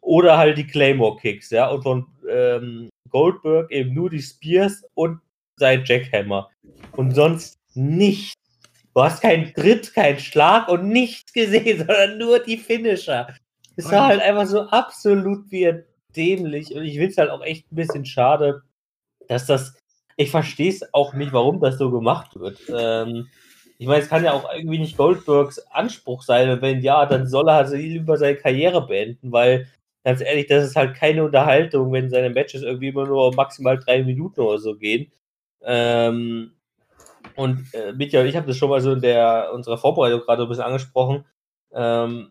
oder 0.00 0.38
halt 0.38 0.56
die 0.56 0.66
Claymore 0.66 1.16
Kicks, 1.16 1.50
ja, 1.50 1.68
und 1.68 1.82
von 1.82 2.06
ähm, 2.30 2.88
Goldberg 3.10 3.70
eben 3.70 3.94
nur 3.94 4.10
die 4.10 4.22
Spears 4.22 4.82
und 4.94 5.20
sein 5.56 5.82
Jackhammer. 5.84 6.50
Und 6.92 7.14
sonst 7.14 7.58
nichts. 7.74 8.34
Du 8.94 9.02
hast 9.02 9.20
keinen 9.20 9.52
Tritt, 9.52 9.92
keinen 9.94 10.18
Schlag 10.18 10.68
und 10.68 10.88
nichts 10.88 11.32
gesehen, 11.32 11.78
sondern 11.86 12.18
nur 12.18 12.38
die 12.38 12.56
Finisher. 12.56 13.34
Es 13.76 13.90
war 13.90 14.06
halt 14.06 14.22
einfach 14.22 14.46
so 14.46 14.62
absolut 14.62 15.50
wie 15.50 15.82
dämlich 16.16 16.74
und 16.74 16.84
ich 16.84 16.94
finde 16.94 17.10
es 17.10 17.18
halt 17.18 17.30
auch 17.30 17.42
echt 17.42 17.70
ein 17.70 17.76
bisschen 17.76 18.06
schade, 18.06 18.62
dass 19.28 19.44
das, 19.46 19.74
ich 20.16 20.30
verstehe 20.30 20.70
es 20.70 20.94
auch 20.94 21.12
nicht, 21.12 21.34
warum 21.34 21.60
das 21.60 21.76
so 21.76 21.90
gemacht 21.90 22.38
wird. 22.40 22.58
Ähm, 22.74 23.28
ich 23.78 23.86
meine, 23.86 24.02
es 24.02 24.08
kann 24.08 24.24
ja 24.24 24.32
auch 24.32 24.50
irgendwie 24.54 24.78
nicht 24.78 24.96
Goldbergs 24.96 25.58
Anspruch 25.70 26.22
sein 26.22 26.48
und 26.48 26.62
wenn 26.62 26.80
ja, 26.80 27.04
dann 27.04 27.26
soll 27.26 27.48
er 27.48 27.56
halt 27.56 27.70
lieber 27.72 28.16
seine 28.16 28.36
Karriere 28.36 28.86
beenden, 28.86 29.30
weil 29.30 29.68
ganz 30.06 30.20
ehrlich, 30.20 30.46
das 30.46 30.64
ist 30.64 30.76
halt 30.76 30.94
keine 30.94 31.24
Unterhaltung, 31.24 31.90
wenn 31.90 32.10
seine 32.10 32.30
Matches 32.30 32.62
irgendwie 32.62 32.88
immer 32.88 33.06
nur 33.06 33.34
maximal 33.34 33.76
drei 33.76 34.04
Minuten 34.04 34.40
oder 34.40 34.58
so 34.58 34.76
gehen. 34.76 35.10
Ähm, 35.62 36.52
und 37.34 37.66
äh, 37.74 37.92
Mitja 37.92 38.20
und 38.20 38.28
ich 38.28 38.36
habe 38.36 38.46
das 38.46 38.56
schon 38.56 38.70
mal 38.70 38.80
so 38.80 38.92
in 38.92 39.00
der 39.00 39.50
unserer 39.52 39.78
Vorbereitung 39.78 40.20
gerade 40.20 40.44
ein 40.44 40.48
bisschen 40.48 40.62
angesprochen. 40.62 41.24
Ähm, 41.72 42.30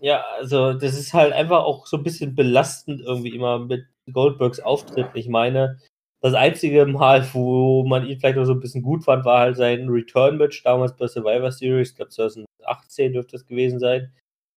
ja, 0.00 0.24
also 0.38 0.72
das 0.74 0.96
ist 0.96 1.12
halt 1.12 1.32
einfach 1.32 1.64
auch 1.64 1.88
so 1.88 1.96
ein 1.96 2.04
bisschen 2.04 2.36
belastend 2.36 3.00
irgendwie 3.00 3.34
immer 3.34 3.58
mit 3.58 3.86
Goldbergs 4.12 4.60
Auftritt. 4.60 5.08
Ich 5.14 5.28
meine, 5.28 5.80
das 6.20 6.34
einzige 6.34 6.86
Mal, 6.86 7.26
wo 7.32 7.84
man 7.84 8.06
ihn 8.06 8.20
vielleicht 8.20 8.36
noch 8.36 8.44
so 8.44 8.52
ein 8.52 8.60
bisschen 8.60 8.82
gut 8.82 9.02
fand, 9.04 9.24
war 9.24 9.40
halt 9.40 9.56
sein 9.56 9.88
Return-Match 9.88 10.62
damals 10.62 10.96
bei 10.96 11.08
Survivor 11.08 11.50
Series. 11.50 11.90
Ich 11.90 11.96
glaube 11.96 12.12
2018 12.12 13.14
dürfte 13.14 13.32
das 13.32 13.46
gewesen 13.46 13.80
sein. 13.80 14.12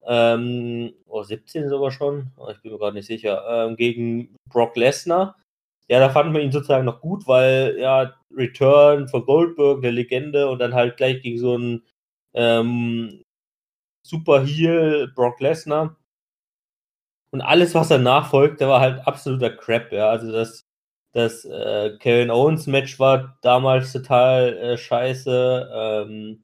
Ähm, 0.07 0.93
oder 1.07 1.23
17 1.25 1.69
sogar 1.69 1.91
schon. 1.91 2.31
Oh, 2.37 2.49
Ich 2.49 2.61
bin 2.61 2.71
mir 2.71 2.77
gerade 2.79 2.95
nicht 2.95 3.07
sicher. 3.07 3.43
Ähm, 3.47 3.75
gegen 3.75 4.35
Brock 4.49 4.75
Lesnar. 4.75 5.37
Ja, 5.89 5.99
da 5.99 6.09
fand 6.09 6.33
man 6.33 6.41
ihn 6.41 6.51
sozusagen 6.51 6.85
noch 6.85 7.01
gut, 7.01 7.27
weil 7.27 7.77
ja, 7.79 8.13
Return 8.35 9.07
von 9.09 9.25
Goldberg, 9.25 9.81
der 9.81 9.91
Legende, 9.91 10.49
und 10.49 10.59
dann 10.59 10.73
halt 10.73 10.97
gleich 10.97 11.21
gegen 11.21 11.37
so 11.39 11.55
einen 11.55 11.83
ähm, 12.33 13.21
Super 14.05 14.43
Heel 14.45 15.11
Brock 15.15 15.39
Lesnar. 15.39 15.97
Und 17.31 17.41
alles, 17.41 17.73
was 17.75 17.87
danach 17.89 18.29
folgte, 18.29 18.67
war 18.67 18.79
halt 18.79 19.07
absoluter 19.07 19.49
Crap, 19.49 19.91
ja. 19.91 20.09
Also 20.09 20.31
das, 20.31 20.65
das 21.13 21.45
äh, 21.45 21.97
Kevin 21.99 22.29
Owens 22.31 22.67
Match 22.67 22.99
war 22.99 23.37
damals 23.41 23.91
total 23.91 24.57
äh, 24.57 24.77
scheiße. 24.77 25.69
Ähm, 25.73 26.43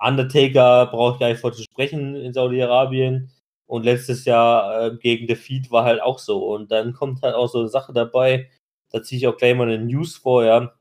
Undertaker 0.00 0.86
brauche 0.86 1.14
ich 1.14 1.20
gar 1.20 1.28
nicht 1.28 1.40
vor 1.40 1.52
zu 1.52 1.62
sprechen 1.62 2.14
in 2.14 2.32
Saudi-Arabien. 2.32 3.30
Und 3.66 3.84
letztes 3.84 4.24
Jahr 4.24 4.86
äh, 4.86 4.96
gegen 4.96 5.26
Defeat 5.26 5.70
war 5.70 5.84
halt 5.84 6.00
auch 6.00 6.18
so. 6.18 6.46
Und 6.54 6.70
dann 6.70 6.94
kommt 6.94 7.22
halt 7.22 7.34
auch 7.34 7.48
so 7.48 7.58
eine 7.58 7.68
Sache 7.68 7.92
dabei, 7.92 8.48
da 8.90 9.02
ziehe 9.02 9.18
ich 9.18 9.26
auch 9.26 9.36
gleich 9.36 9.54
mal 9.54 9.68
eine 9.68 9.84
News 9.84 10.16
vor, 10.16 10.44
ja. 10.44 10.72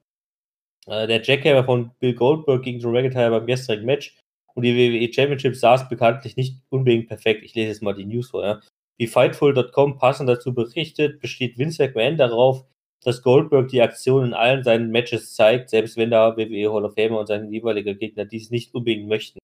Äh, 0.88 1.08
der 1.08 1.22
Jackhammer 1.22 1.66
von 1.66 1.92
Bill 2.00 2.14
Goldberg 2.14 2.64
gegen 2.64 2.80
Drew 2.80 2.92
McIntyre 2.92 3.32
beim 3.32 3.46
gestrigen 3.46 3.86
Match 3.86 4.18
und 4.54 4.64
die 4.64 4.76
WWE 4.76 5.14
Championship 5.14 5.56
saß 5.56 5.90
bekanntlich 5.90 6.38
nicht 6.38 6.62
unbedingt 6.70 7.08
perfekt. 7.08 7.44
Ich 7.44 7.54
lese 7.56 7.70
jetzt 7.70 7.84
mal 7.84 7.94
die 7.94 8.06
News 8.06 8.30
vorher. 8.30 8.62
Wie 8.98 9.08
Fightful.com 9.08 9.98
passend 9.98 10.30
dazu 10.30 10.54
berichtet, 10.54 11.20
besteht 11.20 11.58
Vince 11.58 11.84
McMahon 11.84 12.18
darauf, 12.18 12.66
dass 13.04 13.22
Goldberg 13.22 13.70
die 13.70 13.82
Aktion 13.82 14.26
in 14.26 14.34
allen 14.34 14.64
seinen 14.64 14.92
Matches 14.92 15.34
zeigt, 15.36 15.70
selbst 15.70 15.98
wenn 15.98 16.10
der 16.10 16.36
WWE 16.36 16.74
Hall 16.74 16.86
of 16.86 16.96
Famer 16.96 17.20
und 17.20 17.28
sein 17.28 17.52
jeweiliger 17.52 17.94
Gegner 17.94 18.26
dies 18.26 18.52
nicht 18.52 18.74
unbedingt 18.74 19.08
möchten. 19.08 19.40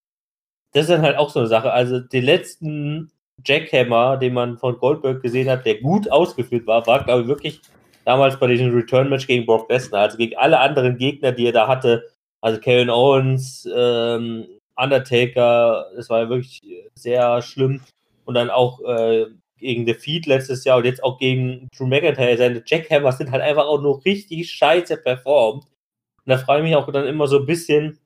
Das 0.74 0.84
ist 0.84 0.90
dann 0.90 1.04
halt 1.04 1.18
auch 1.18 1.30
so 1.30 1.40
eine 1.40 1.48
Sache. 1.48 1.72
Also 1.72 2.00
den 2.00 2.26
letzten 2.26 3.12
Jackhammer, 3.46 4.18
den 4.18 4.34
man 4.34 4.58
von 4.58 4.78
Goldberg 4.78 5.22
gesehen 5.22 5.50
hat, 5.50 5.66
der 5.66 5.82
gut 5.82 6.12
ausgeführt 6.12 6.68
war, 6.68 6.86
war, 6.88 7.04
glaube 7.04 7.24
ich, 7.24 7.28
wirklich 7.28 7.62
damals 8.06 8.40
bei 8.40 8.48
diesem 8.48 8.74
Return-Match 8.74 9.28
gegen 9.28 9.46
Brock 9.46 9.70
Lesnar, 9.70 10.02
also 10.02 10.18
gegen 10.18 10.36
alle 10.38 10.60
anderen 10.60 10.98
Gegner, 10.98 11.32
die 11.32 11.48
er 11.48 11.54
da 11.54 11.68
hatte, 11.68 12.04
also 12.42 12.60
Kevin 12.60 12.90
Owens, 12.90 13.68
ähm, 13.74 14.46
Undertaker, 14.76 15.88
das 15.96 16.10
war 16.10 16.22
ja 16.22 16.30
wirklich 16.30 16.62
sehr 16.96 17.42
schlimm. 17.42 17.82
Und 18.26 18.36
dann 18.36 18.50
auch 18.50 18.82
äh, 18.82 19.28
gegen 19.64 19.88
The 19.88 19.94
Feed 19.94 20.26
letztes 20.26 20.64
Jahr 20.66 20.78
und 20.78 20.86
jetzt 20.86 21.04
auch 21.04 21.18
gegen 21.18 21.70
Drew 21.76 21.88
McIntyre. 21.88 22.38
Seine 22.38 22.64
Jackhammers 22.66 23.18
sind 23.18 23.32
halt 23.32 23.42
einfach 23.42 23.66
auch 23.66 23.82
nur 23.82 24.04
richtig 24.06 24.52
scheiße 24.52 24.98
performt. 24.98 25.64
Und 25.64 26.30
da 26.30 26.38
frage 26.38 26.64
ich 26.64 26.70
mich 26.70 26.76
auch 26.76 26.92
dann 26.92 27.08
immer 27.08 27.28
so 27.28 27.40
ein 27.40 27.46
bisschen, 27.46 28.00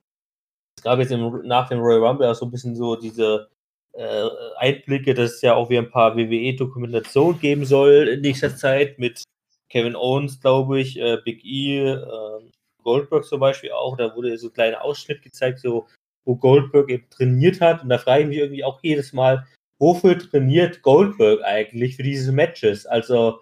es 0.76 0.84
gab 0.84 0.98
jetzt 1.00 1.12
im, 1.12 1.42
nach 1.46 1.68
dem 1.68 1.80
Royal 1.80 2.06
Rumble 2.06 2.28
auch 2.28 2.34
so 2.34 2.46
ein 2.46 2.50
bisschen 2.50 2.76
so 2.76 2.96
diese 2.96 3.48
äh, 3.92 4.28
Einblicke, 4.56 5.14
dass 5.14 5.34
es 5.34 5.42
ja 5.42 5.54
auch 5.54 5.68
wieder 5.70 5.82
ein 5.82 5.90
paar 5.90 6.16
WWE-Dokumentationen 6.16 7.40
geben 7.40 7.64
soll 7.64 8.08
in 8.08 8.20
nächster 8.20 8.56
Zeit 8.56 8.98
mit 8.98 9.24
Kevin 9.68 9.96
Owens, 9.96 10.40
glaube 10.40 10.80
ich, 10.80 10.98
äh, 10.98 11.18
Big 11.24 11.44
E, 11.44 11.80
äh, 11.80 12.40
Goldberg 12.82 13.24
zum 13.24 13.40
Beispiel 13.40 13.72
auch. 13.72 13.96
Da 13.96 14.14
wurde 14.14 14.38
so 14.38 14.48
ein 14.48 14.52
kleiner 14.52 14.82
Ausschnitt 14.82 15.22
gezeigt, 15.22 15.58
so 15.58 15.86
wo 16.24 16.36
Goldberg 16.36 16.88
eben 16.90 17.10
trainiert 17.10 17.60
hat. 17.60 17.82
Und 17.82 17.88
da 17.88 17.98
frage 17.98 18.22
ich 18.22 18.28
mich 18.28 18.38
irgendwie 18.38 18.64
auch 18.64 18.80
jedes 18.82 19.12
Mal, 19.12 19.46
wofür 19.78 20.18
trainiert 20.18 20.82
Goldberg 20.82 21.42
eigentlich 21.44 21.96
für 21.96 22.02
diese 22.02 22.32
Matches? 22.32 22.86
Also, 22.86 23.40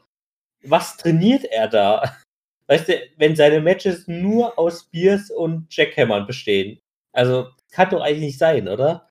was 0.63 0.97
trainiert 0.97 1.45
er 1.45 1.69
da? 1.69 2.17
Weißt 2.69 2.89
du, 2.89 2.95
wenn 3.17 3.37
seine 3.37 3.61
Matches 3.61 4.09
nur 4.09 4.59
aus 4.59 4.81
Spears 4.81 5.31
und 5.31 5.67
Jackhammern 5.75 6.27
bestehen. 6.27 6.81
Also, 7.13 7.49
kann 7.71 7.91
doch 7.91 8.01
eigentlich 8.01 8.21
nicht 8.21 8.39
sein, 8.39 8.69
oder? 8.69 9.09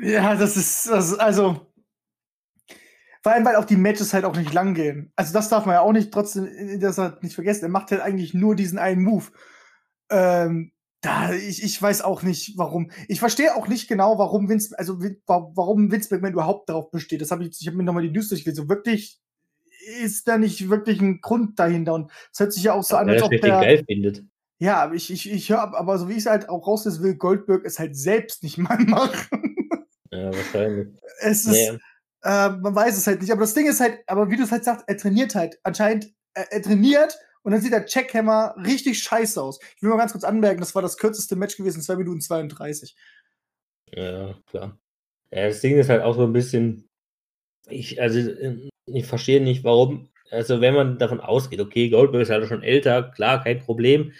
Ja, 0.00 0.34
das 0.34 0.56
ist, 0.56 0.88
das, 0.88 1.18
also, 1.18 1.66
vor 3.22 3.32
allem, 3.32 3.44
weil 3.44 3.56
auch 3.56 3.64
die 3.64 3.76
Matches 3.76 4.12
halt 4.12 4.24
auch 4.24 4.36
nicht 4.36 4.52
lang 4.52 4.74
gehen. 4.74 5.12
Also, 5.14 5.32
das 5.32 5.48
darf 5.48 5.66
man 5.66 5.74
ja 5.74 5.80
auch 5.80 5.92
nicht 5.92 6.12
trotzdem 6.12 6.80
das 6.80 6.98
halt 6.98 7.22
nicht 7.22 7.34
vergessen. 7.34 7.66
Er 7.66 7.70
macht 7.70 7.90
halt 7.90 8.00
eigentlich 8.00 8.34
nur 8.34 8.56
diesen 8.56 8.78
einen 8.78 9.02
Move. 9.02 9.26
Ähm, 10.10 10.73
da, 11.04 11.32
ich, 11.32 11.62
ich 11.62 11.80
weiß 11.80 12.02
auch 12.02 12.22
nicht, 12.22 12.56
warum. 12.56 12.90
Ich 13.08 13.20
verstehe 13.20 13.56
auch 13.56 13.68
nicht 13.68 13.88
genau, 13.88 14.18
warum 14.18 14.48
Vince, 14.48 14.78
also 14.78 14.98
warum 15.26 15.92
Vince 15.92 16.14
McMahon 16.14 16.32
überhaupt 16.32 16.68
darauf 16.68 16.90
besteht. 16.90 17.20
Das 17.20 17.30
habe 17.30 17.44
ich, 17.44 17.60
ich 17.60 17.66
habe 17.66 17.76
mir 17.76 17.82
nochmal 17.82 18.04
die 18.04 18.10
News 18.10 18.28
durchgelesen. 18.28 18.64
So 18.64 18.68
wirklich 18.68 19.20
ist 20.00 20.26
da 20.28 20.38
nicht 20.38 20.70
wirklich 20.70 21.00
ein 21.00 21.20
Grund 21.20 21.58
dahinter. 21.58 21.94
Und 21.94 22.10
es 22.32 22.40
hört 22.40 22.52
sich 22.52 22.62
ja 22.62 22.72
auch 22.72 22.82
so 22.82 22.96
ja, 22.96 23.02
an, 23.02 23.10
als 23.10 23.22
ob 23.22 23.30
der. 23.30 23.40
Geil 23.40 23.84
findet. 23.86 24.24
Ja, 24.58 24.82
aber 24.82 24.94
ich, 24.94 25.12
ich, 25.12 25.30
ich 25.30 25.50
höre, 25.50 25.74
aber 25.74 25.98
so 25.98 26.08
wie 26.08 26.12
ich 26.12 26.18
es 26.20 26.26
halt 26.26 26.48
auch 26.48 26.66
rauslese, 26.66 27.02
will 27.02 27.16
Goldberg 27.16 27.66
es 27.66 27.78
halt 27.78 27.96
selbst 27.96 28.42
nicht 28.42 28.56
mal 28.56 28.78
machen. 28.86 29.56
Ja, 30.10 30.26
wahrscheinlich. 30.26 30.88
Es 31.20 31.44
ist, 31.44 31.52
nee. 31.52 31.78
äh, 32.22 32.48
man 32.50 32.74
weiß 32.74 32.96
es 32.96 33.06
halt 33.06 33.20
nicht. 33.20 33.32
Aber 33.32 33.42
das 33.42 33.54
Ding 33.54 33.66
ist 33.66 33.80
halt, 33.80 33.98
aber 34.06 34.30
wie 34.30 34.36
du 34.36 34.44
es 34.44 34.52
halt 34.52 34.64
sagst, 34.64 34.84
er 34.86 34.96
trainiert 34.96 35.34
halt. 35.34 35.58
Anscheinend, 35.64 36.12
er, 36.32 36.50
er 36.50 36.62
trainiert 36.62 37.18
und 37.44 37.52
dann 37.52 37.60
sieht 37.60 37.72
der 37.72 37.84
Checkhammer 37.84 38.54
richtig 38.56 39.02
scheiße 39.02 39.40
aus. 39.40 39.60
Ich 39.76 39.82
will 39.82 39.90
mal 39.90 39.98
ganz 39.98 40.12
kurz 40.12 40.24
anmerken, 40.24 40.60
das 40.60 40.74
war 40.74 40.82
das 40.82 40.96
kürzeste 40.96 41.36
Match 41.36 41.56
gewesen, 41.56 41.82
2 41.82 41.96
Minuten 41.96 42.20
32. 42.20 42.96
Ja, 43.92 44.34
klar. 44.46 44.78
Ja, 45.30 45.48
das 45.48 45.60
Ding 45.60 45.78
ist 45.78 45.90
halt 45.90 46.02
auch 46.02 46.16
so 46.16 46.24
ein 46.24 46.32
bisschen, 46.32 46.88
ich, 47.68 48.00
also, 48.00 48.30
ich 48.86 49.06
verstehe 49.06 49.42
nicht, 49.42 49.62
warum, 49.62 50.08
also 50.30 50.60
wenn 50.62 50.74
man 50.74 50.98
davon 50.98 51.20
ausgeht, 51.20 51.60
okay, 51.60 51.90
Goldberg 51.90 52.22
ist 52.22 52.30
halt 52.30 52.46
schon 52.48 52.62
älter, 52.62 53.02
klar, 53.14 53.44
kein 53.44 53.60
Problem. 53.60 54.12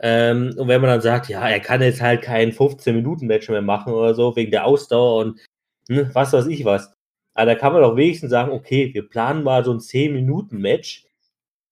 Ähm, 0.00 0.54
und 0.56 0.68
wenn 0.68 0.80
man 0.80 0.90
dann 0.90 1.02
sagt, 1.02 1.28
ja, 1.28 1.46
er 1.48 1.60
kann 1.60 1.82
jetzt 1.82 2.00
halt 2.00 2.22
kein 2.22 2.52
15-Minuten-Match 2.52 3.50
mehr 3.50 3.62
machen 3.62 3.92
oder 3.92 4.14
so, 4.14 4.34
wegen 4.36 4.50
der 4.50 4.64
Ausdauer 4.64 5.20
und 5.20 5.40
hm, 5.88 6.10
was 6.14 6.32
weiß 6.32 6.46
ich 6.46 6.64
was. 6.64 6.92
Aber 7.34 7.46
da 7.46 7.54
kann 7.54 7.74
man 7.74 7.82
doch 7.82 7.96
wenigstens 7.96 8.30
sagen, 8.30 8.52
okay, 8.52 8.92
wir 8.94 9.08
planen 9.08 9.44
mal 9.44 9.64
so 9.64 9.72
ein 9.72 9.80
10-Minuten-Match 9.80 11.04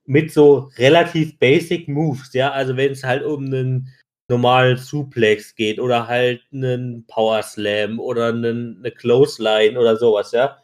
mit 0.09 0.33
so 0.33 0.71
relativ 0.79 1.39
basic 1.39 1.87
Moves, 1.87 2.33
ja, 2.33 2.51
also 2.51 2.77
wenn 2.77 2.93
es 2.93 3.05
halt 3.05 3.23
um 3.23 3.45
einen 3.45 3.95
normalen 4.31 4.77
Suplex 4.77 5.55
geht 5.55 5.79
oder 5.79 6.07
halt 6.07 6.43
einen 6.53 7.07
Power 7.07 7.43
Slam 7.43 8.01
oder 8.01 8.29
einen, 8.29 8.79
eine 8.79 8.91
Clothesline 8.91 9.79
oder 9.79 9.97
sowas, 9.97 10.33
ja. 10.33 10.59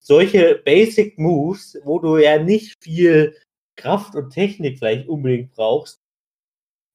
Solche 0.00 0.60
Basic 0.64 1.18
Moves, 1.18 1.78
wo 1.84 1.98
du 1.98 2.16
ja 2.18 2.42
nicht 2.42 2.74
viel 2.82 3.36
Kraft 3.76 4.14
und 4.14 4.30
Technik 4.30 4.78
vielleicht 4.78 5.08
unbedingt 5.08 5.52
brauchst. 5.52 6.00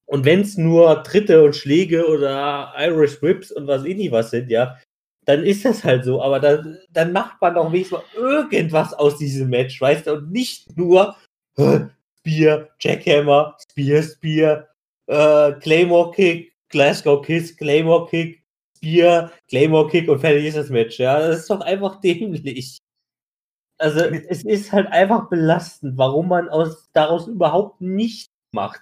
Und 0.06 0.24
wenn 0.26 0.40
es 0.40 0.58
nur 0.58 1.02
Tritte 1.04 1.42
und 1.42 1.56
Schläge 1.56 2.06
oder 2.06 2.74
Irish 2.78 3.22
Whips 3.22 3.50
und 3.50 3.66
was 3.66 3.82
nicht 3.82 4.12
was 4.12 4.30
sind, 4.30 4.50
ja, 4.50 4.78
dann 5.24 5.42
ist 5.42 5.64
das 5.64 5.84
halt 5.84 6.04
so. 6.04 6.22
Aber 6.22 6.40
dann, 6.40 6.78
dann 6.90 7.12
macht 7.12 7.40
man 7.40 7.54
doch 7.54 7.72
wenigstens 7.72 7.98
mal 7.98 8.04
irgendwas 8.14 8.92
aus 8.92 9.16
diesem 9.16 9.48
Match, 9.48 9.80
weißt 9.80 10.06
du, 10.06 10.14
und 10.14 10.30
nicht 10.30 10.76
nur, 10.76 11.16
Spear, 11.56 12.68
Jackhammer, 12.80 13.56
Spear, 13.70 14.02
Spear, 14.02 14.68
äh, 15.06 15.52
Claymore 15.60 16.12
Kick, 16.12 16.52
Glasgow 16.68 17.22
Kiss, 17.22 17.56
Claymore 17.56 18.08
Kick, 18.08 18.42
Spear, 18.76 19.30
Claymore 19.48 19.88
Kick 19.88 20.08
und 20.08 20.20
fertig 20.20 20.46
ist 20.46 20.56
das 20.56 20.70
Match. 20.70 20.98
Ja, 20.98 21.18
das 21.20 21.40
ist 21.40 21.50
doch 21.50 21.60
einfach 21.60 22.00
dämlich. 22.00 22.78
Also, 23.78 24.00
es 24.00 24.44
ist 24.44 24.72
halt 24.72 24.86
einfach 24.88 25.28
belastend, 25.28 25.98
warum 25.98 26.28
man 26.28 26.48
aus, 26.48 26.88
daraus 26.92 27.26
überhaupt 27.26 27.80
nichts 27.80 28.32
macht. 28.52 28.80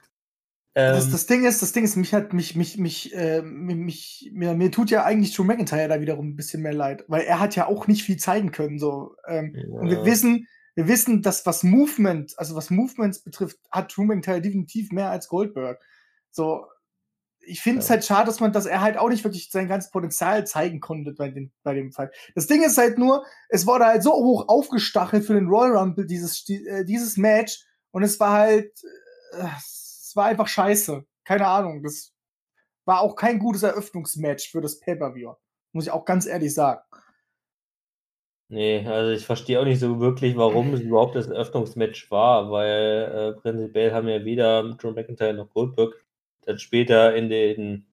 das, 0.75 1.07
ähm, 1.07 1.12
das, 1.12 1.26
Ding 1.26 1.45
ist, 1.47 1.62
das 1.62 1.73
Ding 1.73 1.85
ist, 1.85 1.97
mich 1.97 2.12
hat 2.12 2.33
mich, 2.35 2.57
mich, 2.57 2.76
mich, 2.76 3.14
äh, 3.14 3.41
mich, 3.43 4.31
mir, 4.33 4.55
mir 4.55 4.71
tut 4.71 4.91
ja 4.91 5.05
eigentlich 5.05 5.35
Drew 5.35 5.45
McIntyre 5.45 5.88
da 5.88 6.00
wiederum 6.00 6.29
ein 6.29 6.37
bisschen 6.37 6.62
mehr 6.62 6.75
leid, 6.75 7.05
weil 7.09 7.23
er 7.23 7.41
hat 7.41 7.57
ja 7.57 7.67
auch 7.67 7.87
nicht 7.87 8.02
viel 8.02 8.19
zeigen 8.19 8.52
können. 8.52 8.79
So. 8.79 9.17
Ähm, 9.26 9.55
ja. 9.57 9.67
Und 9.81 9.88
wir 9.88 10.05
wissen, 10.05 10.47
wir 10.75 10.88
wissen, 10.88 11.23
dass 11.23 11.45
was 11.47 11.62
Movement, 11.62 12.38
also 12.38 12.55
was 12.55 12.71
Movements 12.71 13.21
betrifft, 13.21 13.59
hat 13.71 13.95
Drew 13.95 14.05
McIntyre 14.05 14.41
definitiv 14.41 14.91
mehr 14.93 15.11
als 15.11 15.29
Goldberg. 15.29 15.81
So, 16.31 16.67
ich 17.41 17.61
finde 17.61 17.81
es 17.81 17.88
ja. 17.88 17.95
halt 17.95 18.05
schade, 18.05 18.26
dass 18.26 18.41
man, 18.41 18.52
dass 18.52 18.67
er 18.67 18.81
halt 18.81 18.97
auch 18.97 19.09
nicht 19.09 19.25
wirklich 19.25 19.50
sein 19.50 19.69
ganzes 19.69 19.91
Potenzial 19.91 20.47
zeigen 20.47 20.81
konnte 20.81 21.12
bei, 21.12 21.29
den, 21.29 21.52
bei 21.62 21.75
dem 21.75 21.93
Fall. 21.93 22.11
Das 22.35 22.47
Ding 22.47 22.62
ist 22.62 22.79
halt 22.79 22.99
nur, 22.99 23.25
es 23.49 23.67
wurde 23.67 23.87
halt 23.87 24.02
so 24.02 24.12
hoch 24.12 24.49
aufgestachelt 24.49 25.25
für 25.25 25.35
den 25.35 25.49
Royal 25.49 25.76
Rumble, 25.76 26.07
dieses, 26.07 26.45
die, 26.45 26.67
äh, 26.67 26.85
dieses 26.85 27.17
Match, 27.17 27.64
und 27.93 28.02
es 28.02 28.19
war 28.19 28.33
halt, 28.33 28.73
äh, 29.33 29.47
es 29.57 30.12
war 30.14 30.26
einfach 30.26 30.49
scheiße. 30.49 31.05
Keine 31.25 31.47
Ahnung. 31.47 31.83
Das 31.83 32.12
war 32.85 33.00
auch 33.00 33.14
kein 33.14 33.38
gutes 33.38 33.62
Eröffnungsmatch 33.62 34.50
für 34.50 34.61
das 34.61 34.81
Pay-Per-View. 34.81 35.35
Muss 35.73 35.85
ich 35.85 35.91
auch 35.91 36.05
ganz 36.05 36.26
ehrlich 36.26 36.52
sagen. 36.52 36.83
Nee, 38.52 38.87
also 38.87 39.12
ich 39.12 39.25
verstehe 39.25 39.59
auch 39.59 39.64
nicht 39.64 39.80
so 39.80 39.99
wirklich, 39.99 40.37
warum 40.37 40.75
es 40.75 40.80
überhaupt 40.82 41.16
das 41.16 41.28
Eröffnungsmatch 41.28 42.11
war, 42.11 42.50
weil 42.50 43.32
äh, 43.38 43.40
prinzipiell 43.40 43.92
haben 43.92 44.09
ja 44.09 44.26
weder 44.26 44.75
Drew 44.75 44.90
McIntyre 44.92 45.32
noch 45.32 45.49
Goldberg 45.49 46.04
dann 46.42 46.59
später 46.59 47.14
in 47.16 47.30
den 47.30 47.87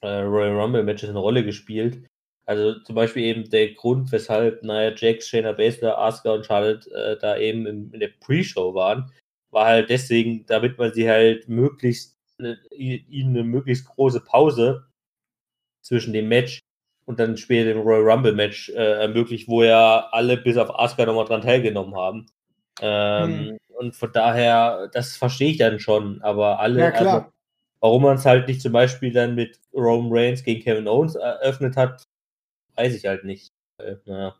äh, 0.00 0.22
Royal 0.22 0.58
Rumble 0.60 0.82
Matches 0.82 1.10
eine 1.10 1.20
Rolle 1.20 1.44
gespielt. 1.44 2.04
Also 2.46 2.80
zum 2.80 2.96
Beispiel 2.96 3.22
eben 3.22 3.48
der 3.48 3.72
Grund, 3.74 4.10
weshalb 4.10 4.64
Nia 4.64 4.92
Jax, 4.96 5.28
Shayna 5.28 5.52
Baszler, 5.52 5.96
Asuka 5.98 6.32
und 6.34 6.46
Charlotte 6.46 6.90
äh, 6.92 7.16
da 7.20 7.36
eben 7.38 7.64
im, 7.66 7.94
in 7.94 8.00
der 8.00 8.10
Pre-Show 8.20 8.74
waren, 8.74 9.12
war 9.52 9.66
halt 9.66 9.88
deswegen, 9.88 10.46
damit 10.46 10.78
man 10.78 10.92
sie 10.92 11.08
halt 11.08 11.48
möglichst, 11.48 12.18
äh, 12.40 12.56
ihnen 12.76 13.36
eine 13.36 13.44
möglichst 13.44 13.86
große 13.86 14.20
Pause 14.22 14.86
zwischen 15.82 16.12
dem 16.12 16.28
Match 16.28 16.58
und 17.06 17.18
dann 17.18 17.36
später 17.36 17.72
dem 17.72 17.82
Royal 17.82 18.10
Rumble 18.10 18.32
Match 18.32 18.68
äh, 18.70 19.00
ermöglicht, 19.00 19.48
wo 19.48 19.62
ja 19.62 20.08
alle 20.12 20.36
bis 20.36 20.56
auf 20.56 20.78
Asuka 20.78 21.06
nochmal 21.06 21.24
dran 21.24 21.42
teilgenommen 21.42 21.94
haben. 21.96 22.26
Ähm, 22.80 23.48
hm. 23.48 23.58
Und 23.78 23.96
von 23.96 24.12
daher, 24.12 24.88
das 24.92 25.16
verstehe 25.16 25.50
ich 25.50 25.58
dann 25.58 25.80
schon, 25.80 26.20
aber 26.22 26.60
alle, 26.60 26.80
ja, 26.80 26.90
klar. 26.90 27.14
Also, 27.14 27.26
warum 27.80 28.02
man 28.02 28.16
es 28.16 28.26
halt 28.26 28.46
nicht 28.46 28.60
zum 28.60 28.72
Beispiel 28.72 29.12
dann 29.12 29.34
mit 29.34 29.58
Roman 29.72 30.10
Reigns 30.12 30.44
gegen 30.44 30.62
Kevin 30.62 30.86
Owens 30.86 31.14
eröffnet 31.14 31.76
hat, 31.76 32.04
weiß 32.76 32.94
ich 32.94 33.06
halt 33.06 33.24
nicht. 33.24 33.48
Äh, 33.78 33.96
naja. 34.04 34.34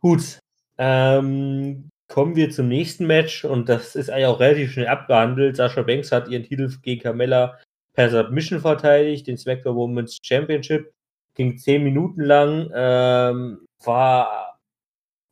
Gut. 0.00 0.40
Ähm, 0.78 1.88
kommen 2.08 2.36
wir 2.36 2.50
zum 2.50 2.68
nächsten 2.68 3.06
Match 3.06 3.44
und 3.44 3.68
das 3.68 3.96
ist 3.96 4.10
eigentlich 4.10 4.26
auch 4.26 4.40
relativ 4.40 4.72
schnell 4.72 4.88
abgehandelt. 4.88 5.56
Sascha 5.56 5.82
Banks 5.82 6.12
hat 6.12 6.28
ihren 6.28 6.44
Titel 6.44 6.70
gegen 6.82 7.02
Carmella 7.02 7.58
per 7.94 8.10
Submission 8.10 8.60
verteidigt, 8.60 9.26
den 9.26 9.38
SmackDown 9.38 9.76
Women's 9.76 10.18
Championship 10.22 10.92
ging 11.36 11.58
zehn 11.58 11.84
Minuten 11.84 12.22
lang, 12.22 12.70
ähm, 12.74 13.66
war 13.84 14.46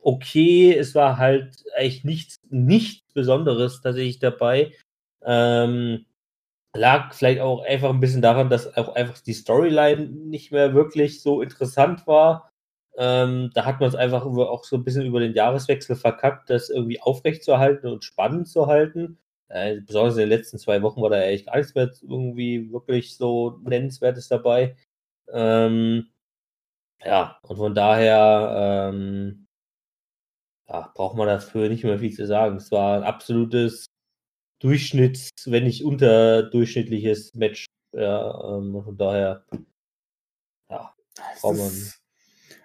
okay, 0.04 0.76
es 0.76 0.94
war 0.94 1.18
halt 1.18 1.64
eigentlich 1.76 2.04
nichts, 2.04 2.37
nichts 2.50 3.12
Besonderes 3.14 3.80
tatsächlich 3.80 4.18
dabei. 4.18 4.73
Ähm, 5.25 6.06
lag 6.76 7.14
vielleicht 7.14 7.40
auch 7.40 7.62
einfach 7.64 7.90
ein 7.90 8.00
bisschen 8.00 8.23
daran, 8.23 8.50
dass 8.50 8.76
auch 8.76 8.94
einfach 8.94 9.18
die 9.20 9.32
Storyline 9.32 10.06
nicht 10.08 10.52
mehr 10.52 10.75
wirklich 10.75 11.23
so 11.23 11.40
interessant 11.42 12.06
war. 12.06 12.50
Ähm, 12.96 13.50
da 13.54 13.64
hat 13.64 13.80
man 13.80 13.88
es 13.88 13.94
einfach 13.96 14.25
auch 14.25 14.64
so 14.64 14.76
ein 14.76 14.84
bisschen 14.84 15.06
über 15.06 15.20
den 15.20 15.34
Jahreswechsel 15.34 15.96
verkackt, 15.96 16.50
das 16.50 16.70
irgendwie 16.70 17.00
aufrechtzuerhalten 17.00 17.88
und 17.90 18.04
spannend 18.04 18.49
zu 18.49 18.66
halten. 18.66 19.18
Äh, 19.49 19.80
besonders 19.80 20.14
in 20.14 20.20
den 20.20 20.28
letzten 20.30 20.58
zwei 20.58 20.82
Wochen 20.82 21.02
war 21.02 21.11
da 21.11 21.20
echt 21.23 21.46
gar 21.46 21.56
nichts 21.56 21.75
mehr 21.75 21.90
irgendwie 22.02 22.73
wirklich 22.73 23.16
so 23.16 23.58
nennenswertes 23.64 24.28
dabei. 24.28 24.76
Ähm, 25.33 26.09
ja, 27.04 27.38
und 27.43 27.57
von 27.57 27.75
daher 27.75 28.90
ähm, 28.93 29.47
ja, 30.69 30.93
braucht 30.95 31.16
man 31.16 31.26
dafür 31.28 31.69
nicht 31.69 31.85
mehr 31.85 31.99
viel 31.99 32.12
zu 32.12 32.26
sagen. 32.26 32.57
Es 32.57 32.71
war 32.71 32.97
ein 32.97 33.04
absolutes 33.04 33.87
Durchschnitts-, 34.62 35.50
wenn 35.50 35.64
nicht 35.64 35.85
unterdurchschnittliches 35.85 37.35
Match. 37.35 37.66
Ja, 37.93 38.57
ähm, 38.57 38.83
von 38.83 38.97
daher, 38.97 39.45
ja, 40.71 40.95
braucht 41.40 41.59
man. 41.59 41.71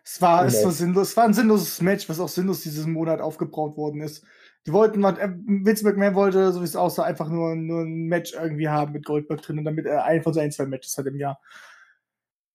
Es 0.04 0.20
war, 0.22 0.46
es, 0.46 0.64
war 0.64 0.72
sinnlos, 0.72 1.10
es 1.10 1.18
war 1.18 1.26
ein 1.26 1.36
sinnloses 1.36 1.82
Match, 1.82 2.10
was 2.10 2.20
auch 2.20 2.30
sinnlos 2.30 2.62
dieses 2.62 2.88
Monat 2.88 3.22
aufgebaut 3.22 3.78
worden 3.78 4.02
ist. 4.02 4.26
Die 4.66 4.74
wollten, 4.74 5.04
äh, 5.04 5.30
Vince 5.46 5.84
McMahon 5.84 6.16
wollte, 6.16 6.52
so 6.52 6.62
wie 6.62 6.66
es 6.66 6.76
aussah, 6.76 7.04
einfach 7.04 7.30
nur, 7.30 7.56
nur 7.56 7.82
ein 7.82 8.08
Match 8.08 8.34
irgendwie 8.34 8.70
haben 8.70 8.94
mit 8.94 9.06
Goldberg 9.06 9.42
drin, 9.44 9.64
damit 9.64 9.86
er 9.86 10.06
ein 10.06 10.24
von 10.24 10.34
seinen 10.34 10.52
zwei 10.52 10.66
Matches 10.66 10.98
hat 10.98 11.06
im 11.06 11.16
Jahr. 11.16 11.40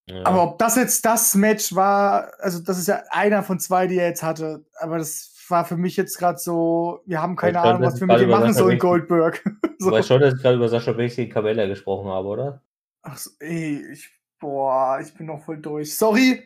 Ja. 0.07 0.27
Aber 0.27 0.43
ob 0.43 0.59
das 0.59 0.77
jetzt 0.77 1.05
das 1.05 1.35
Match 1.35 1.75
war, 1.75 2.33
also 2.39 2.59
das 2.61 2.79
ist 2.79 2.89
ja 2.89 3.03
einer 3.11 3.43
von 3.43 3.59
zwei, 3.59 3.87
die 3.87 3.97
er 3.97 4.09
jetzt 4.09 4.23
hatte, 4.23 4.65
aber 4.79 4.99
das 4.99 5.35
war 5.49 5.65
für 5.65 5.77
mich 5.77 5.97
jetzt 5.97 6.19
gerade 6.19 6.39
so, 6.39 7.01
wir 7.07 7.21
haben 7.23 7.37
keine 7.37 7.61
Ahnung, 7.61 7.83
was 7.83 8.01
wir 8.01 8.07
mit 8.07 8.21
dem 8.21 8.31
machen 8.31 8.53
sollen, 8.53 8.79
Goldberg. 8.79 9.43
so. 9.79 9.91
Du 9.91 9.97
weißt 9.97 10.09
schon, 10.09 10.21
dass 10.21 10.35
ich 10.35 10.43
gerade 10.43 10.57
über 10.57 10.69
Sascha 10.69 10.93
Banks 10.93 11.17
gegen 11.17 11.33
Carmella 11.33 11.67
gesprochen 11.67 12.09
habe, 12.11 12.29
oder? 12.29 12.63
Ach 13.03 13.17
so, 13.17 13.31
ey, 13.41 13.83
ich, 13.93 14.11
boah, 14.39 15.01
ich 15.03 15.13
bin 15.15 15.27
noch 15.27 15.45
voll 15.45 15.59
durch. 15.59 15.97
Sorry, 15.97 16.43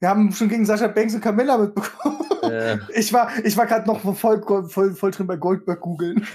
wir 0.00 0.08
haben 0.08 0.32
schon 0.32 0.48
gegen 0.48 0.66
Sascha 0.66 0.86
Banks 0.86 1.14
und 1.14 1.20
Carmella 1.20 1.58
mitbekommen. 1.58 2.18
Ja. 2.42 2.78
Ich 2.94 3.10
war, 3.10 3.30
ich 3.42 3.56
war 3.56 3.64
gerade 3.64 3.86
noch 3.86 4.00
voll, 4.16 4.42
voll, 4.68 4.94
voll 4.94 5.10
drin 5.10 5.26
bei 5.26 5.36
Goldberg 5.36 5.80
googeln. 5.80 6.26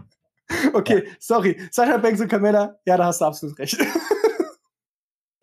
okay, 0.72 1.04
ja. 1.04 1.12
sorry. 1.18 1.60
Sascha 1.70 1.98
Banks 1.98 2.20
und 2.20 2.28
Carmella, 2.28 2.78
ja, 2.86 2.96
da 2.96 3.04
hast 3.04 3.20
du 3.20 3.26
absolut 3.26 3.58
recht. 3.58 3.76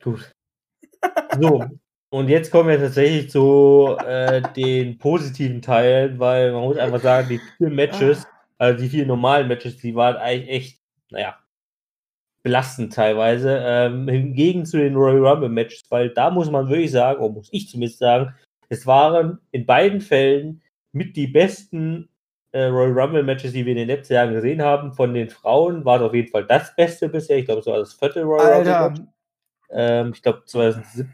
Gut. 0.05 0.31
So, 1.41 1.65
und 2.11 2.29
jetzt 2.29 2.51
kommen 2.51 2.69
wir 2.69 2.79
tatsächlich 2.79 3.31
zu 3.31 3.97
äh, 4.05 4.41
den 4.55 4.99
positiven 4.99 5.63
Teilen, 5.63 6.19
weil 6.19 6.51
man 6.51 6.63
muss 6.63 6.77
einfach 6.77 7.01
sagen, 7.01 7.27
die 7.27 7.41
vier 7.57 7.71
Matches, 7.71 8.27
also 8.59 8.81
die 8.81 8.89
vier 8.89 9.07
normalen 9.07 9.47
Matches, 9.47 9.77
die 9.77 9.95
waren 9.95 10.15
eigentlich 10.15 10.49
echt, 10.49 10.79
naja, 11.09 11.35
belastend 12.43 12.93
teilweise. 12.93 13.59
Ähm, 13.63 14.07
hingegen 14.07 14.67
zu 14.67 14.77
den 14.77 14.95
Royal 14.95 15.25
Rumble 15.25 15.49
Matches, 15.49 15.81
weil 15.89 16.11
da 16.11 16.29
muss 16.29 16.51
man 16.51 16.69
wirklich 16.69 16.91
sagen, 16.91 17.19
oder 17.19 17.33
muss 17.33 17.49
ich 17.51 17.67
zumindest 17.67 17.99
sagen, 17.99 18.33
es 18.69 18.85
waren 18.85 19.39
in 19.51 19.65
beiden 19.65 20.01
Fällen 20.01 20.61
mit 20.91 21.15
die 21.15 21.27
besten 21.27 22.09
äh, 22.51 22.65
Royal 22.65 22.93
Rumble 22.93 23.23
Matches, 23.23 23.53
die 23.53 23.65
wir 23.65 23.71
in 23.71 23.79
den 23.79 23.87
letzten 23.87 24.13
Jahren 24.13 24.33
gesehen 24.33 24.61
haben. 24.61 24.93
Von 24.93 25.15
den 25.15 25.29
Frauen 25.29 25.83
war 25.83 25.97
es 25.97 26.03
auf 26.03 26.13
jeden 26.13 26.29
Fall 26.29 26.45
das 26.45 26.75
Beste 26.75 27.09
bisher. 27.09 27.39
Ich 27.39 27.45
glaube, 27.45 27.61
es 27.61 27.67
war 27.67 27.79
das 27.79 27.93
vierte 27.93 28.21
Royal. 28.21 28.57
Rumble 28.57 28.89
Match. 28.91 29.14
Ähm, 29.69 30.11
ich 30.13 30.21
glaube 30.21 30.43
2017, 30.45 31.07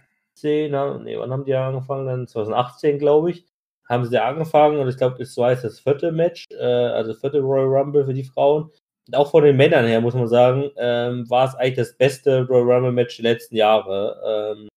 nee, 1.03 1.17
wann 1.17 1.31
haben 1.31 1.46
die 1.46 1.53
angefangen? 1.55 2.05
Dann 2.05 2.27
2018, 2.27 3.00
glaube 3.00 3.31
ich, 3.31 3.46
haben 3.89 4.05
sie 4.05 4.22
angefangen 4.22 4.79
und 4.79 4.88
ich 4.88 4.98
glaube, 4.98 5.22
es 5.22 5.36
war 5.38 5.51
jetzt 5.51 5.63
das 5.63 5.79
vierte 5.79 6.12
Match, 6.12 6.48
äh, 6.51 6.63
also 6.63 7.12
das 7.12 7.22
vierte 7.22 7.39
Royal 7.39 7.67
Rumble 7.67 8.05
für 8.05 8.13
die 8.13 8.24
Frauen. 8.24 8.72
Und 9.08 9.15
auch 9.15 9.31
von 9.31 9.43
den 9.43 9.58
Männern 9.58 9.86
her, 9.86 10.01
muss 10.01 10.13
man 10.13 10.27
sagen, 10.27 10.72
ähm, 10.77 11.29
war 11.29 11.48
es 11.48 11.55
eigentlich 11.55 11.75
das 11.75 11.98
beste 11.98 12.48
Royal 12.48 12.75
Rumble 12.75 12.91
Match 12.91 13.17
der 13.17 13.34
letzten 13.34 13.55
Jahre. 13.55 14.55
Ähm, 14.58 14.70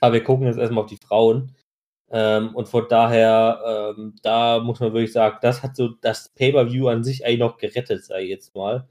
aber 0.00 0.14
wir 0.14 0.24
gucken 0.24 0.46
jetzt 0.46 0.58
erstmal 0.58 0.84
auf 0.84 0.90
die 0.90 0.98
Frauen. 0.98 1.52
Ähm, 2.10 2.54
und 2.54 2.68
von 2.68 2.86
daher, 2.88 3.94
ähm, 3.98 4.14
da 4.22 4.60
muss 4.60 4.80
man 4.80 4.92
wirklich 4.92 5.12
sagen, 5.12 5.38
das 5.42 5.62
hat 5.62 5.76
so 5.76 5.88
das 6.00 6.28
Pay-Per-View 6.30 6.88
an 6.88 7.02
sich 7.02 7.24
eigentlich 7.26 7.40
noch 7.40 7.56
gerettet, 7.58 8.08
ich 8.18 8.28
jetzt 8.28 8.54
mal. 8.54 8.86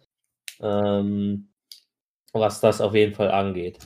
Ähm, 0.61 1.49
was 2.33 2.59
das 2.59 2.81
auf 2.81 2.93
jeden 2.93 3.13
Fall 3.15 3.31
angeht. 3.31 3.79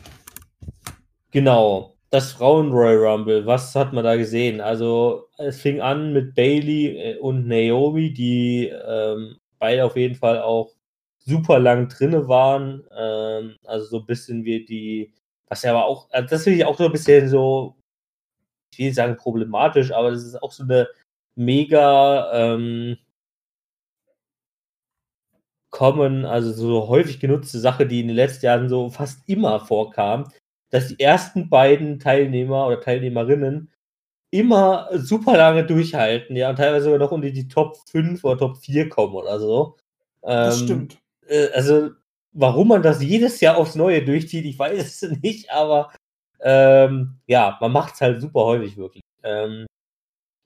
Genau, 1.32 1.96
das 2.10 2.32
Frauen-Royal 2.34 2.98
Rumble, 3.06 3.46
was 3.46 3.76
hat 3.76 3.94
man 3.94 4.04
da 4.04 4.16
gesehen? 4.16 4.62
Also, 4.62 5.28
es 5.38 5.62
fing 5.62 5.80
an 5.80 6.12
mit 6.14 6.34
Bailey 6.34 6.88
äh, 6.98 7.18
und 7.20 7.48
Naomi, 7.48 8.12
die 8.14 8.68
ähm, 8.68 9.38
beide 9.60 9.86
auf 9.86 9.96
jeden 9.96 10.16
Fall 10.16 10.42
auch 10.42 10.72
super 11.20 11.60
lang 11.60 11.88
drinne 11.88 12.28
waren. 12.28 12.84
Ähm, 12.98 13.58
also, 13.66 13.86
so 13.86 14.00
ein 14.00 14.06
bisschen 14.08 14.44
wie 14.44 14.66
die, 14.66 15.14
was 15.48 15.62
ja 15.62 15.72
aber 15.72 15.86
auch, 15.86 16.10
also 16.12 16.28
das 16.30 16.44
finde 16.44 16.58
ich 16.60 16.66
auch 16.66 16.78
so 16.78 16.86
ein 16.86 16.92
bisschen 16.92 17.30
so, 17.30 17.76
ich 18.72 18.80
will 18.80 18.86
nicht 18.88 18.96
sagen 18.96 19.18
problematisch, 19.18 19.92
aber 19.92 20.12
das 20.12 20.24
ist 20.26 20.42
auch 20.44 20.52
so 20.52 20.64
eine 20.64 20.88
mega 21.36 22.32
ähm, 22.56 22.98
common, 25.72 26.26
also 26.26 26.52
so 26.52 26.88
häufig 26.88 27.20
genutzte 27.20 27.60
Sache, 27.60 27.86
die 27.88 28.00
in 28.02 28.08
den 28.08 28.16
letzten 28.16 28.46
Jahren 28.48 28.70
so 28.70 28.90
fast 28.90 29.28
immer 29.30 29.60
vorkam 29.60 30.32
dass 30.70 30.90
die 30.90 31.00
ersten 31.00 31.50
beiden 31.50 32.00
Teilnehmer 32.00 32.68
oder 32.68 32.82
Teilnehmerinnen 32.82 33.72
immer 34.32 34.90
super 34.94 35.38
lange 35.38 35.66
durchhalten, 35.66 36.36
ja, 36.36 36.50
und 36.50 36.58
teilweise 36.58 36.86
sogar 36.86 37.00
noch 37.00 37.12
unter 37.12 37.32
die 37.32 37.48
Top 37.48 37.78
5 37.90 38.24
oder 38.24 38.38
Top 38.38 38.58
4 38.58 38.90
kommen 38.90 39.16
oder 39.16 39.40
so. 39.40 39.78
das 40.22 40.60
ähm, 40.60 40.66
stimmt. 40.66 40.98
Äh, 41.28 41.48
also, 41.54 41.92
warum 42.32 42.68
man 42.70 42.84
das 42.84 43.02
jedes 43.02 43.42
Jahr 43.42 43.58
aufs 43.58 43.76
Neue 43.76 44.04
durchzieht, 44.04 44.46
ich 44.46 44.60
weiß 44.60 45.02
es 45.04 45.12
nicht, 45.22 45.52
aber 45.52 45.92
ähm, 46.42 47.20
ja, 47.28 47.58
man 47.60 47.72
macht 47.72 47.96
es 47.96 48.02
halt 48.02 48.22
super 48.22 48.42
häufig 48.42 48.78
wirklich. 48.78 49.02
Ähm, 49.24 49.66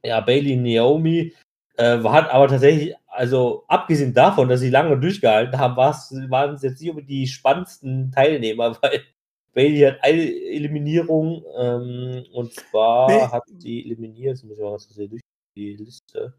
ja, 0.06 0.20
Bailey 0.22 0.56
Naomi 0.56 1.34
äh, 1.78 2.00
hat 2.04 2.30
aber 2.32 2.48
tatsächlich, 2.48 2.96
also 3.08 3.66
abgesehen 3.68 4.14
davon, 4.14 4.50
dass 4.50 4.60
sie 4.60 4.70
lange 4.70 5.00
durchgehalten 5.00 5.60
haben, 5.60 5.76
waren 5.78 6.56
es 6.56 6.62
jetzt 6.62 6.82
nicht 6.82 6.90
über 6.90 7.02
die 7.02 7.28
spannendsten 7.28 8.12
Teilnehmer, 8.12 8.78
weil 8.82 9.04
Bailey 9.54 9.82
hat 9.82 10.04
eine 10.04 10.22
Eliminierung 10.22 11.44
ähm, 11.58 12.26
und 12.34 12.54
zwar 12.54 13.08
nee. 13.08 13.22
hat 13.22 13.44
die 13.48 13.86
eliminiert, 13.86 14.36
jetzt 14.36 14.44
muss 14.44 14.58
ich 14.58 14.64
mal 14.64 14.74
was 14.74 14.90
sehen, 14.90 15.10
durch 15.10 15.22
die 15.56 15.76
Liste. 15.76 16.34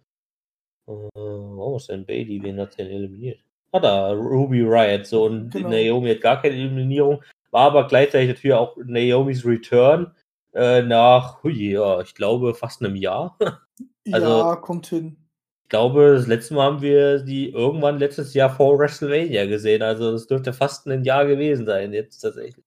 Äh, 0.87 0.93
wo 0.93 1.77
ist 1.77 1.89
denn 1.89 2.05
Bailey? 2.05 2.43
Wen 2.43 2.61
hat 2.61 2.79
denn 2.79 2.89
eliminiert? 2.89 3.39
Ah, 3.73 3.81
da, 3.81 4.13
Ruby 4.13 4.63
Riot. 4.63 5.07
So, 5.07 5.25
und 5.25 5.51
genau. 5.51 5.71
Naomi 5.71 6.11
hat 6.11 6.21
gar 6.21 6.43
keine 6.43 6.55
Eliminierung, 6.55 7.23
war 7.51 7.67
aber 7.67 7.87
gleichzeitig 7.87 8.29
natürlich 8.29 8.55
auch 8.55 8.77
Naomis 8.85 9.45
Return 9.45 10.13
äh, 10.55 10.83
nach, 10.83 11.43
hui, 11.43 11.73
ja, 11.73 12.01
ich 12.01 12.15
glaube, 12.15 12.55
fast 12.55 12.83
einem 12.83 12.97
Jahr. 12.97 13.37
also, 14.13 14.27
ja, 14.27 14.57
kommt 14.57 14.87
hin. 14.87 15.17
Ich 15.65 15.71
glaube, 15.71 16.15
das 16.15 16.27
letzte 16.27 16.55
Mal 16.55 16.67
haben 16.67 16.83
wir 16.83 17.21
die 17.21 17.51
irgendwann 17.51 17.99
letztes 17.99 18.35
Jahr 18.35 18.51
vor 18.51 18.79
WrestleMania 18.79 19.47
gesehen. 19.47 19.83
Also, 19.83 20.13
das 20.13 20.27
dürfte 20.27 20.53
fast 20.53 20.87
ein 20.87 21.05
Jahr 21.05 21.27
gewesen 21.27 21.67
sein, 21.67 21.93
jetzt 21.93 22.21
tatsächlich. 22.21 22.65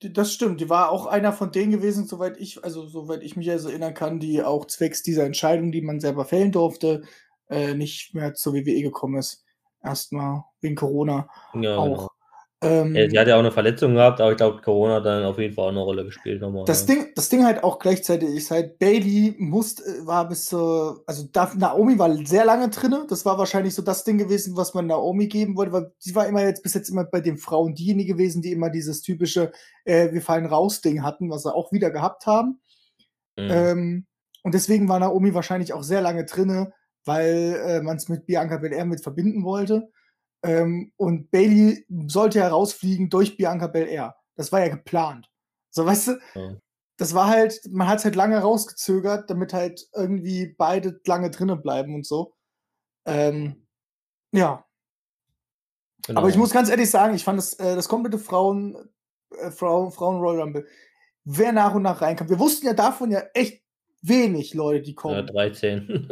Das 0.00 0.32
stimmt, 0.32 0.60
die 0.60 0.68
war 0.68 0.90
auch 0.90 1.06
einer 1.06 1.32
von 1.32 1.52
denen 1.52 1.72
gewesen, 1.72 2.06
soweit 2.06 2.36
ich, 2.38 2.62
also 2.62 2.86
soweit 2.86 3.22
ich 3.22 3.36
mich 3.36 3.50
also 3.50 3.70
erinnern 3.70 3.94
kann, 3.94 4.20
die 4.20 4.42
auch 4.42 4.66
zwecks 4.66 5.02
dieser 5.02 5.24
Entscheidung, 5.24 5.72
die 5.72 5.80
man 5.80 6.00
selber 6.00 6.26
fällen 6.26 6.52
durfte, 6.52 7.02
äh, 7.48 7.74
nicht 7.74 8.14
mehr 8.14 8.34
zur 8.34 8.54
WWE 8.54 8.82
gekommen 8.82 9.16
ist. 9.16 9.44
Erstmal 9.82 10.44
wegen 10.60 10.74
Corona 10.74 11.28
ja, 11.54 11.76
auch. 11.76 11.84
Genau. 11.84 12.10
Ähm, 12.62 12.94
sie 12.94 13.18
hat 13.18 13.28
ja 13.28 13.34
auch 13.34 13.40
eine 13.40 13.52
Verletzung 13.52 13.94
gehabt, 13.94 14.18
aber 14.18 14.30
ich 14.30 14.38
glaube, 14.38 14.62
Corona 14.62 14.94
hat 14.94 15.04
dann 15.04 15.24
auf 15.24 15.38
jeden 15.38 15.54
Fall 15.54 15.66
auch 15.66 15.70
eine 15.70 15.80
Rolle 15.80 16.04
gespielt. 16.04 16.40
Nochmal, 16.40 16.64
das, 16.64 16.88
ja. 16.88 16.94
Ding, 16.94 17.12
das 17.14 17.28
Ding 17.28 17.44
halt 17.44 17.62
auch 17.62 17.78
gleichzeitig 17.78 18.30
ist 18.30 18.50
halt, 18.50 18.78
Bailey 18.78 19.34
musste, 19.38 19.84
äh, 19.84 20.06
war 20.06 20.26
bis 20.26 20.46
zur, 20.46 21.04
also 21.06 21.28
Naomi 21.56 21.98
war 21.98 22.16
sehr 22.24 22.46
lange 22.46 22.70
drin. 22.70 22.94
Das 23.08 23.26
war 23.26 23.36
wahrscheinlich 23.36 23.74
so 23.74 23.82
das 23.82 24.04
Ding 24.04 24.16
gewesen, 24.16 24.56
was 24.56 24.72
man 24.72 24.86
Naomi 24.86 25.26
geben 25.26 25.54
wollte, 25.56 25.72
weil 25.72 25.92
sie 25.98 26.14
war 26.14 26.26
immer 26.26 26.42
jetzt 26.44 26.62
bis 26.62 26.72
jetzt 26.72 26.88
immer 26.88 27.04
bei 27.04 27.20
den 27.20 27.36
Frauen 27.36 27.74
diejenige 27.74 28.14
gewesen, 28.14 28.40
die 28.40 28.52
immer 28.52 28.70
dieses 28.70 29.02
typische, 29.02 29.52
äh, 29.84 30.12
wir 30.12 30.22
fallen 30.22 30.46
raus 30.46 30.80
Ding 30.80 31.02
hatten, 31.02 31.28
was 31.28 31.42
sie 31.42 31.54
auch 31.54 31.72
wieder 31.72 31.90
gehabt 31.90 32.24
haben. 32.24 32.60
Mhm. 33.36 33.50
Ähm, 33.50 34.06
und 34.44 34.54
deswegen 34.54 34.88
war 34.88 34.98
Naomi 34.98 35.34
wahrscheinlich 35.34 35.74
auch 35.74 35.82
sehr 35.82 36.00
lange 36.00 36.24
drin, 36.24 36.72
weil 37.04 37.60
äh, 37.66 37.82
man 37.82 37.96
es 37.96 38.08
mit 38.08 38.24
Bianca 38.24 38.56
Belair 38.56 38.86
mit 38.86 39.02
verbinden 39.02 39.44
wollte. 39.44 39.90
Ähm, 40.46 40.92
und 40.96 41.30
Bailey 41.32 41.84
sollte 42.06 42.40
herausfliegen 42.40 43.10
durch 43.10 43.36
Bianca 43.36 43.66
Belair. 43.66 44.16
Das 44.36 44.52
war 44.52 44.60
ja 44.60 44.68
geplant. 44.68 45.28
So, 45.70 45.84
weißt 45.84 46.08
du, 46.08 46.18
ja. 46.34 46.56
das 46.98 47.14
war 47.14 47.26
halt, 47.26 47.60
man 47.68 47.88
hat 47.88 47.98
es 47.98 48.04
halt 48.04 48.14
lange 48.14 48.38
rausgezögert, 48.38 49.28
damit 49.28 49.52
halt 49.52 49.88
irgendwie 49.92 50.54
beide 50.56 51.00
lange 51.04 51.30
drinnen 51.30 51.60
bleiben 51.60 51.96
und 51.96 52.06
so. 52.06 52.34
Ähm, 53.06 53.66
ja. 54.32 54.64
Genau. 56.06 56.20
Aber 56.20 56.28
ich 56.28 56.36
muss 56.36 56.52
ganz 56.52 56.68
ehrlich 56.68 56.90
sagen, 56.90 57.16
ich 57.16 57.24
fand 57.24 57.38
das, 57.38 57.54
äh, 57.54 57.74
das 57.74 57.88
komplette 57.88 58.18
Frauen, 58.18 58.76
äh, 59.40 59.50
Frauen, 59.50 59.90
Frauen 59.90 60.20
Royal 60.20 60.42
Rumble, 60.42 60.68
wer 61.24 61.50
nach 61.50 61.74
und 61.74 61.82
nach 61.82 62.00
reinkommt. 62.00 62.30
Wir 62.30 62.38
wussten 62.38 62.66
ja 62.66 62.74
davon 62.74 63.10
ja 63.10 63.24
echt 63.34 63.64
wenig 64.02 64.54
Leute, 64.54 64.82
die 64.82 64.94
kommen. 64.94 65.26
Ja, 65.26 65.48
13. 65.48 66.08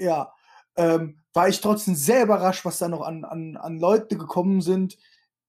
ja. 0.00 0.32
Ähm, 0.76 1.18
war 1.34 1.48
ich 1.48 1.60
trotzdem 1.60 1.94
sehr 1.94 2.22
überrascht, 2.24 2.64
was 2.64 2.78
da 2.78 2.88
noch 2.88 3.02
an, 3.02 3.24
an, 3.24 3.56
an 3.56 3.78
Leute 3.78 4.16
gekommen 4.16 4.60
sind, 4.60 4.96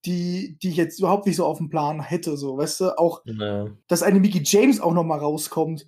die, 0.06 0.58
die 0.62 0.70
ich 0.70 0.78
jetzt 0.78 1.00
überhaupt 1.00 1.26
nicht 1.28 1.36
so 1.38 1.46
auf 1.46 1.58
dem 1.58 1.70
Plan 1.70 2.02
hätte, 2.02 2.38
so, 2.38 2.58
weißt 2.58 2.82
du? 2.82 2.98
Auch, 3.00 3.22
Ja. 3.26 3.68
dass 3.88 4.04
eine 4.04 4.20
Mickey 4.20 4.42
James 4.44 4.80
auch 4.80 4.94
noch 4.94 5.04
mal 5.04 5.20
rauskommt. 5.20 5.86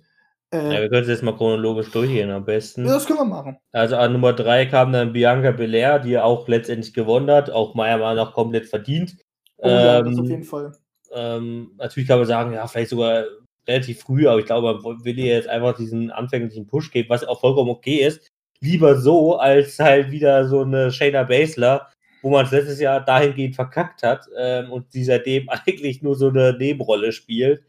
Ja, 0.52 0.58
Äh, 0.60 0.80
wir 0.82 0.88
können 0.90 1.02
es 1.02 1.08
jetzt 1.08 1.22
mal 1.22 1.36
chronologisch 1.36 1.90
durchgehen 1.92 2.30
am 2.30 2.44
besten. 2.44 2.84
ja, 2.86 2.94
das 2.94 3.06
können 3.06 3.20
wir 3.20 3.24
machen. 3.24 3.58
Also 3.72 3.96
an 3.96 4.12
Nummer 4.12 4.32
3 4.32 4.66
kam 4.66 4.92
dann 4.92 5.12
Bianca 5.12 5.52
Belair, 5.52 6.00
die 6.00 6.18
auch 6.18 6.48
letztendlich 6.48 6.92
gewonnen 6.92 7.30
hat, 7.30 7.50
auch 7.50 7.74
meiner 7.74 7.98
Meinung 7.98 8.16
nach 8.24 8.32
komplett 8.34 8.66
verdient. 8.66 9.16
Oh 9.58 9.68
ja, 9.68 10.02
das 10.02 10.12
Ähm, 10.14 10.20
auf 10.20 10.28
jeden 10.28 10.44
Fall. 10.44 10.72
ähm, 11.12 11.72
natürlich 11.76 12.08
kann 12.08 12.18
man 12.18 12.26
sagen, 12.26 12.52
ja, 12.52 12.66
vielleicht 12.66 12.90
sogar 12.90 13.24
relativ 13.68 14.00
früh, 14.00 14.26
aber 14.26 14.40
ich 14.40 14.46
glaube, 14.46 14.80
man 14.82 15.04
will 15.04 15.18
ihr 15.18 15.34
jetzt 15.34 15.48
einfach 15.48 15.76
diesen 15.76 16.10
anfänglichen 16.10 16.66
Push 16.66 16.90
geben, 16.90 17.08
was 17.10 17.22
auch 17.24 17.40
vollkommen 17.40 17.70
okay 17.70 17.98
ist. 18.04 18.29
Lieber 18.62 18.96
so, 19.00 19.36
als 19.36 19.78
halt 19.78 20.10
wieder 20.10 20.46
so 20.46 20.62
eine 20.62 20.92
Shayna 20.92 21.24
Baszler, 21.24 21.88
wo 22.22 22.30
man 22.30 22.44
es 22.44 22.52
letztes 22.52 22.80
Jahr 22.80 23.04
dahingehend 23.04 23.54
verkackt 23.54 24.02
hat 24.02 24.26
ähm, 24.38 24.70
und 24.70 24.92
sie 24.92 25.04
seitdem 25.04 25.48
eigentlich 25.66 26.02
nur 26.02 26.16
so 26.16 26.28
eine 26.28 26.56
Nebenrolle 26.58 27.12
spielt 27.12 27.64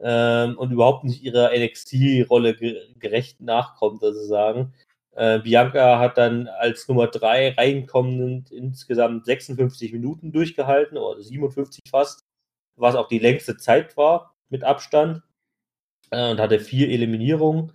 ähm, 0.00 0.58
und 0.58 0.72
überhaupt 0.72 1.04
nicht 1.04 1.22
ihrer 1.22 1.50
NXT-Rolle 1.56 2.54
ge 2.56 2.76
gerecht 2.98 3.40
nachkommt, 3.40 4.00
sozusagen. 4.00 4.74
Äh, 5.14 5.40
Bianca 5.40 5.98
hat 5.98 6.18
dann 6.18 6.48
als 6.48 6.88
Nummer 6.88 7.06
3 7.06 7.54
reinkommend 7.54 8.50
insgesamt 8.50 9.26
56 9.26 9.92
Minuten 9.92 10.32
durchgehalten, 10.32 10.96
oder 10.98 11.22
57 11.22 11.82
fast, 11.88 12.24
was 12.76 12.94
auch 12.96 13.08
die 13.08 13.18
längste 13.18 13.56
Zeit 13.58 13.96
war, 13.96 14.34
mit 14.48 14.64
Abstand. 14.64 15.22
Äh, 16.10 16.30
und 16.30 16.40
hatte 16.40 16.60
vier 16.60 16.88
Eliminierungen. 16.88 17.72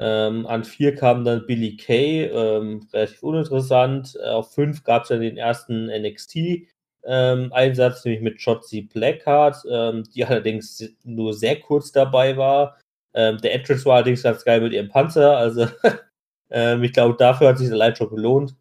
Ähm, 0.00 0.46
an 0.46 0.64
vier 0.64 0.94
kam 0.94 1.24
dann 1.24 1.46
Billy 1.46 1.76
Kay, 1.76 2.24
ähm, 2.24 2.86
relativ 2.92 3.22
uninteressant. 3.22 4.16
Äh, 4.20 4.28
auf 4.28 4.52
fünf 4.52 4.82
gab 4.82 5.02
es 5.02 5.08
dann 5.08 5.20
den 5.20 5.36
ersten 5.36 5.86
NXT-Einsatz, 5.86 8.04
nämlich 8.04 8.22
mit 8.22 8.40
Shotzi 8.40 8.82
Blackheart, 8.82 9.64
ähm, 9.70 10.04
die 10.14 10.24
allerdings 10.24 10.82
nur 11.04 11.34
sehr 11.34 11.60
kurz 11.60 11.92
dabei 11.92 12.36
war. 12.36 12.78
Ähm, 13.14 13.38
der 13.38 13.54
Entrance 13.54 13.84
war 13.84 13.96
allerdings 13.96 14.24
ganz 14.24 14.44
geil 14.44 14.60
mit 14.60 14.72
ihrem 14.72 14.88
Panzer, 14.88 15.36
also 15.36 15.68
ähm, 16.50 16.82
ich 16.82 16.92
glaube, 16.92 17.14
dafür 17.16 17.48
hat 17.48 17.58
sich 17.58 17.68
der 17.68 17.96
schon 17.96 18.10
gelohnt. 18.10 18.56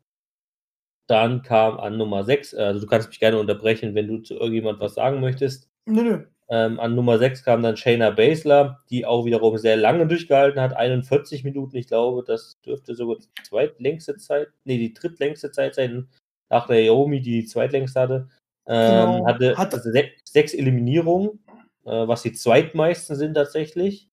Dann 1.08 1.42
kam 1.42 1.80
an 1.80 1.98
Nummer 1.98 2.24
6, 2.24 2.54
also 2.54 2.82
du 2.82 2.88
kannst 2.88 3.10
mich 3.10 3.20
gerne 3.20 3.40
unterbrechen, 3.40 3.96
wenn 3.96 4.08
du 4.08 4.20
zu 4.20 4.36
irgendjemand 4.36 4.80
was 4.80 4.94
sagen 4.94 5.20
möchtest. 5.20 5.68
Nö, 5.86 6.04
nö. 6.04 6.26
Ähm, 6.54 6.80
an 6.80 6.94
Nummer 6.94 7.18
6 7.18 7.44
kam 7.44 7.64
dann 7.64 7.78
Shayna 7.78 8.12
Baszler, 8.12 8.84
die 8.92 9.08
auch 9.08 9.26
wiederum 9.26 9.58
sehr 9.58 9.76
lange 9.76 10.06
durchgehalten 10.06 10.62
hat, 10.62 10.76
41 10.76 11.44
Minuten. 11.44 11.76
Ich 11.78 11.88
glaube, 11.88 12.24
das 12.24 12.60
dürfte 12.64 12.94
sogar 12.94 13.16
die 13.18 13.44
zweitlängste 13.44 14.18
Zeit, 14.18 14.50
nee, 14.64 14.78
die 14.78 14.94
drittlängste 14.94 15.52
Zeit 15.52 15.74
sein, 15.74 16.08
nach 16.52 16.68
der 16.68 16.86
Naomi, 16.86 17.22
die 17.22 17.42
die 17.42 17.46
zweitlängste 17.48 18.00
hatte. 18.00 18.30
Ähm, 18.68 19.14
Genau. 19.14 19.26
Hatte 19.26 19.58
Hat- 19.58 19.72
se 19.74 20.04
sechs 20.26 20.54
Eliminierungen, 20.54 21.44
äh, 21.86 22.08
was 22.08 22.22
die 22.22 22.34
zweitmeisten 22.34 23.16
sind 23.16 23.34
tatsächlich. 23.34 24.10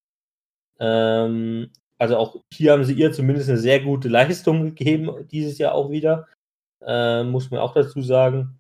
Ähm, 0.79 1.70
also 1.98 2.16
auch 2.16 2.42
hier 2.55 2.72
haben 2.72 2.85
sie 2.85 2.94
ihr 2.94 3.12
zumindest 3.12 3.50
eine 3.50 3.59
sehr 3.59 3.81
gute 3.81 4.09
Leistung 4.09 4.62
gegeben, 4.64 5.29
dieses 5.31 5.59
Jahr 5.59 5.74
auch 5.74 5.90
wieder. 5.90 6.26
Äh, 6.83 7.24
muss 7.24 7.50
man 7.50 7.61
auch 7.61 7.74
dazu 7.74 8.00
sagen. 8.00 8.60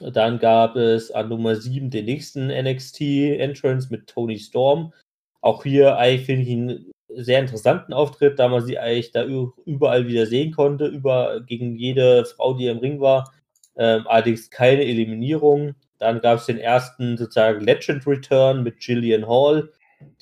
Dann 0.00 0.38
gab 0.38 0.76
es 0.76 1.10
an 1.10 1.28
Nummer 1.28 1.56
7 1.56 1.90
den 1.90 2.04
nächsten 2.04 2.48
NXT-Entrance 2.48 3.88
mit 3.90 4.06
Tony 4.06 4.38
Storm. 4.38 4.92
Auch 5.40 5.64
hier 5.64 5.96
eigentlich 5.96 6.26
finde 6.26 6.42
ich 6.42 6.50
einen 6.50 6.92
sehr 7.08 7.40
interessanten 7.40 7.92
Auftritt, 7.92 8.38
da 8.38 8.48
man 8.48 8.64
sie 8.64 8.78
eigentlich 8.78 9.12
da 9.12 9.24
überall 9.24 10.06
wieder 10.06 10.26
sehen 10.26 10.52
konnte, 10.52 10.86
über, 10.86 11.40
gegen 11.40 11.74
jede 11.76 12.24
Frau, 12.24 12.54
die 12.54 12.66
im 12.66 12.78
Ring 12.78 13.00
war. 13.00 13.32
Ähm, 13.76 14.06
allerdings 14.06 14.50
keine 14.50 14.84
Eliminierung. 14.84 15.74
Dann 15.98 16.20
gab 16.20 16.38
es 16.38 16.46
den 16.46 16.58
ersten 16.58 17.16
sozusagen 17.16 17.60
Legend 17.60 18.06
Return 18.06 18.62
mit 18.62 18.80
Gillian 18.80 19.26
Hall, 19.26 19.70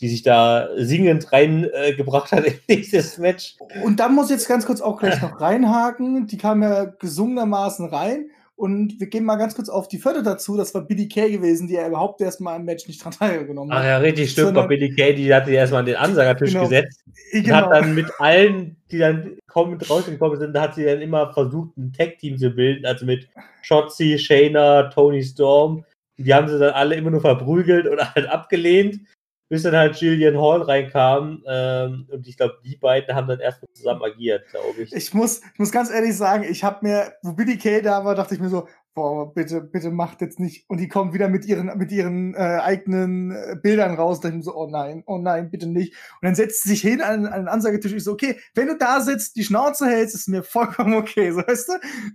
die 0.01 0.09
sich 0.09 0.23
da 0.23 0.69
singend 0.77 1.33
reingebracht 1.33 2.33
äh, 2.33 2.37
hat 2.37 2.45
in 2.67 2.77
dieses 2.77 3.19
Match. 3.19 3.57
Und 3.83 4.01
dann 4.01 4.15
muss 4.15 4.27
ich 4.27 4.33
jetzt 4.33 4.49
ganz 4.49 4.65
kurz 4.65 4.81
auch 4.81 4.99
gleich 4.99 5.21
noch 5.21 5.41
reinhaken. 5.41 6.27
Die 6.27 6.39
kam 6.39 6.63
ja 6.63 6.85
gesungenermaßen 6.85 7.89
rein. 7.89 8.31
Und 8.59 8.99
wir 8.99 9.09
gehen 9.09 9.25
mal 9.27 9.37
ganz 9.37 9.55
kurz 9.55 9.69
auf 9.69 9.87
die 9.87 9.99
vierte 9.99 10.23
dazu. 10.23 10.57
Das 10.57 10.75
war 10.75 10.81
Billy 10.81 11.09
Kay 11.09 11.31
gewesen, 11.31 11.69
die 11.69 11.75
ja 11.75 11.87
überhaupt 11.87 12.23
erstmal 12.23 12.59
im 12.59 12.65
Match 12.65 12.89
nicht 12.89 13.05
dran 13.05 13.13
teilgenommen 13.19 13.71
Ach 13.71 13.79
hat. 13.81 13.85
ja, 13.85 13.99
richtig 13.99 14.31
stimmt. 14.31 14.47
Sondern- 14.47 14.69
Billy 14.69 14.95
Kay, 14.95 15.15
die 15.15 15.33
hatte 15.35 15.51
erstmal 15.51 15.85
den 15.85 15.97
Ansagertisch 15.97 16.53
Genau. 16.53 16.65
gesetzt. 16.65 17.03
Und 17.35 17.45
Genau. 17.45 17.57
hat 17.57 17.71
dann 17.71 17.95
mit 17.95 18.07
allen, 18.19 18.77
die 18.91 18.99
dann 18.99 19.37
kommend 19.47 19.89
rausgekommen 19.91 20.39
sind, 20.39 20.59
hat 20.59 20.75
sie 20.75 20.85
dann 20.87 21.03
immer 21.03 21.33
versucht, 21.35 21.77
ein 21.77 21.93
Tag-Team 21.93 22.39
zu 22.39 22.49
bilden, 22.51 22.87
also 22.87 23.05
mit 23.05 23.29
Shotzi, 23.63 24.19
Shayna, 24.19 24.85
Tony 24.85 25.23
Storm. 25.23 25.85
Die 26.19 26.33
haben 26.33 26.49
sie 26.49 26.59
dann 26.59 26.73
alle 26.73 26.95
immer 26.95 27.11
nur 27.11 27.21
verprügelt 27.21 27.87
oder 27.87 28.11
halt 28.15 28.27
abgelehnt, 28.27 29.01
bis 29.49 29.63
dann 29.63 29.77
halt 29.77 29.97
Gillian 29.97 30.41
Hall 30.41 30.63
reinkam. 30.63 31.43
Ähm, 31.47 32.07
und 32.11 32.27
ich 32.27 32.37
glaube, 32.37 32.59
die 32.65 32.77
beiden 32.77 33.15
haben 33.15 33.29
dann 33.29 33.41
erstmal 33.41 33.71
zusammen 33.73 34.03
agiert, 34.03 34.49
glaube 34.51 34.83
ich. 34.83 34.93
Ich 34.93 35.15
muss, 35.15 35.41
ich 35.53 35.59
muss 35.59 35.73
ganz 35.73 35.91
ehrlich 35.91 36.17
sagen, 36.17 36.45
ich 36.49 36.65
habe 36.65 36.79
mir, 36.83 37.13
wo 37.23 37.33
Billy 37.33 37.57
Kay 37.57 37.83
da 37.83 38.05
war, 38.05 38.15
dachte 38.15 38.35
ich 38.35 38.41
mir 38.41 38.49
so, 38.49 38.67
boah, 38.97 39.33
bitte, 39.33 39.61
bitte 39.61 39.91
macht 39.91 40.23
jetzt 40.23 40.41
nicht. 40.41 40.69
Und 40.69 40.79
die 40.79 40.89
kommt 40.89 41.13
wieder 41.13 41.29
mit 41.29 41.45
ihren, 41.45 41.67
mit 41.79 41.93
ihren 41.93 42.35
äh, 42.35 42.39
eigenen 42.39 43.31
äh, 43.31 43.57
Bildern 43.63 43.95
raus. 43.95 44.21
Da 44.21 44.31
ich 44.31 44.43
so, 44.43 44.57
oh 44.57 44.69
nein, 44.69 45.05
oh 45.07 45.19
nein, 45.19 45.51
bitte 45.51 45.69
nicht. 45.69 45.93
Und 46.21 46.27
dann 46.27 46.35
setzt 46.35 46.63
sie 46.63 46.71
sich 46.71 46.81
hin 46.81 47.01
an, 47.03 47.27
an 47.27 47.43
den 47.43 47.49
Ansagetisch. 47.49 47.93
Ich 47.93 48.05
so, 48.05 48.13
okay, 48.13 48.41
wenn 48.55 48.69
du 48.69 48.77
da 48.77 49.01
sitzt, 49.01 49.37
die 49.37 49.45
Schnauze 49.45 49.87
hältst, 49.87 50.15
ist 50.15 50.29
mir 50.29 50.43
vollkommen 50.43 50.95
okay, 50.95 51.31
so 51.33 51.39
weißt 51.39 51.69
du? 51.69 51.73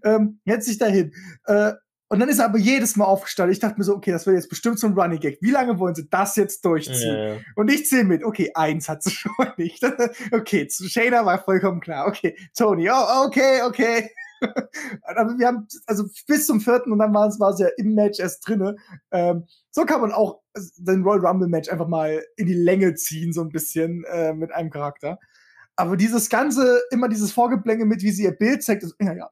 Ähm, 0.09 0.39
setz 0.45 0.65
dich 0.65 0.79
da 0.79 0.87
hin. 0.87 1.13
Äh, 1.45 1.73
und 2.11 2.19
dann 2.19 2.27
ist 2.27 2.39
er 2.39 2.45
aber 2.45 2.57
jedes 2.57 2.97
Mal 2.97 3.05
aufgestanden. 3.05 3.53
Ich 3.53 3.59
dachte 3.59 3.77
mir 3.77 3.85
so, 3.85 3.95
okay, 3.95 4.11
das 4.11 4.25
wird 4.25 4.35
jetzt 4.35 4.49
bestimmt 4.49 4.77
so 4.77 4.85
ein 4.85 4.99
Running 4.99 5.21
Gag. 5.21 5.37
Wie 5.39 5.49
lange 5.49 5.79
wollen 5.79 5.95
sie 5.95 6.09
das 6.09 6.35
jetzt 6.35 6.65
durchziehen? 6.65 7.15
Ja, 7.15 7.35
Und 7.55 7.71
ich 7.71 7.85
zähle 7.85 8.03
mit. 8.03 8.25
Okay, 8.25 8.51
eins 8.53 8.89
hat 8.89 9.01
sie 9.01 9.11
schon 9.11 9.31
nicht. 9.55 9.81
okay, 10.33 10.67
Shayna 10.69 11.25
war 11.25 11.41
vollkommen 11.41 11.79
klar. 11.79 12.07
Okay, 12.07 12.35
Tony, 12.53 12.89
oh, 12.89 13.25
okay, 13.25 13.61
okay. 13.61 14.09
Aber 15.03 15.37
wir 15.37 15.47
haben, 15.47 15.69
also 15.85 16.03
bis 16.27 16.47
zum 16.47 16.59
vierten 16.59 16.91
und 16.91 16.99
dann 16.99 17.13
war 17.13 17.29
es 17.29 17.39
war 17.39 17.51
es 17.51 17.59
ja 17.59 17.69
im 17.77 17.95
Match 17.95 18.19
erst 18.19 18.45
drinne. 18.45 18.75
Ähm, 19.11 19.45
so 19.69 19.85
kann 19.85 20.01
man 20.01 20.11
auch 20.11 20.41
den 20.79 21.03
Royal 21.03 21.25
Rumble 21.25 21.47
Match 21.47 21.69
einfach 21.69 21.87
mal 21.87 22.21
in 22.35 22.45
die 22.45 22.53
Länge 22.53 22.93
ziehen, 22.95 23.31
so 23.31 23.39
ein 23.39 23.51
bisschen 23.51 24.03
äh, 24.11 24.33
mit 24.33 24.51
einem 24.51 24.69
Charakter. 24.69 25.17
Aber 25.77 25.97
dieses 25.97 26.29
ganze, 26.29 26.81
immer 26.91 27.07
dieses 27.07 27.31
Vorgeblänge 27.31 27.85
mit, 27.85 28.03
wie 28.03 28.11
sie 28.11 28.23
ihr 28.23 28.31
Bild 28.31 28.61
zeigt, 28.63 28.83
ist, 28.83 28.95
ja, 29.01 29.13
ja, 29.13 29.29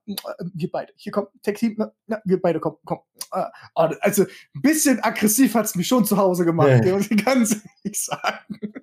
wir 0.54 0.72
beide, 0.72 0.94
hier 0.96 1.12
kommt 1.12 1.30
Tag 1.44 1.56
Team, 1.56 1.76
na, 1.78 1.92
na, 2.08 2.22
wir 2.26 2.42
beide 2.42 2.60
kommen, 2.60 2.78
komm. 2.86 3.00
Äh, 3.34 3.44
also 3.76 4.24
ein 4.24 4.62
bisschen 4.62 5.00
aggressiv 5.04 5.54
hat's 5.54 5.76
mich 5.76 5.88
schon 5.88 6.06
zu 6.06 6.18
Hause 6.18 6.46
gemacht, 6.46 6.86
Ja. 6.86 6.96
muss 6.96 7.12
ich 7.12 7.24
ganz 7.24 7.62
ehrlich 7.84 8.02
sagen. 8.02 8.74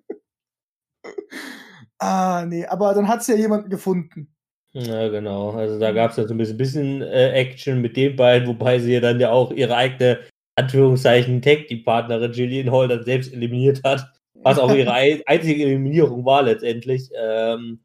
ah, 1.99 2.45
nee, 2.47 2.66
aber 2.66 2.95
dann 2.95 3.09
hat's 3.09 3.27
ja 3.27 3.35
jemanden 3.35 3.71
gefunden. 3.71 4.33
Ja, 4.73 5.09
genau. 5.09 5.53
Also 5.53 5.79
da 5.79 5.90
gab 5.92 6.11
es 6.11 6.16
dann 6.16 6.29
so 6.29 6.35
ein 6.35 6.38
bisschen, 6.38 6.59
bisschen 6.59 7.03
äh, 7.03 7.31
Action 7.31 7.81
mit 7.81 7.97
den 7.97 8.14
beiden, 8.14 8.47
wobei 8.47 8.79
sie 8.79 8.92
ja 8.92 9.01
dann 9.01 9.19
ja 9.19 9.31
auch 9.31 9.51
ihre 9.51 9.75
eigene 9.75 10.21
Anführungszeichen 10.57 11.40
Tag-Team-Partnerin 11.40 12.33
Gillian 12.33 12.71
Hall 12.71 12.88
dann 12.88 13.03
selbst 13.05 13.33
eliminiert 13.33 13.83
hat, 13.85 14.07
was 14.47 14.59
auch 14.59 14.75
ihre 14.75 14.93
ein 14.93 15.23
einzige 15.27 15.65
Eliminierung 15.65 16.25
war 16.25 16.43
letztendlich. 16.43 17.11
Ähm, 17.15 17.81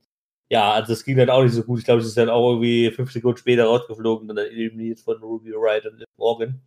ja, 0.49 0.71
also 0.73 0.93
es 0.93 1.03
ging 1.05 1.17
dann 1.17 1.29
auch 1.29 1.43
nicht 1.43 1.53
so 1.53 1.63
gut. 1.63 1.79
Ich 1.79 1.85
glaube, 1.85 2.01
sie 2.01 2.07
ist 2.09 2.17
dann 2.17 2.29
auch 2.29 2.49
irgendwie 2.51 2.91
fünf 2.91 3.11
Sekunden 3.11 3.37
später 3.37 3.65
rausgeflogen 3.65 4.29
und 4.29 4.35
dann 4.35 4.45
eliminiert 4.47 4.99
von 4.99 5.17
Ruby 5.21 5.51
Wright 5.53 5.85
und 5.85 5.97
Liv 5.99 6.07
Morgan. 6.17 6.61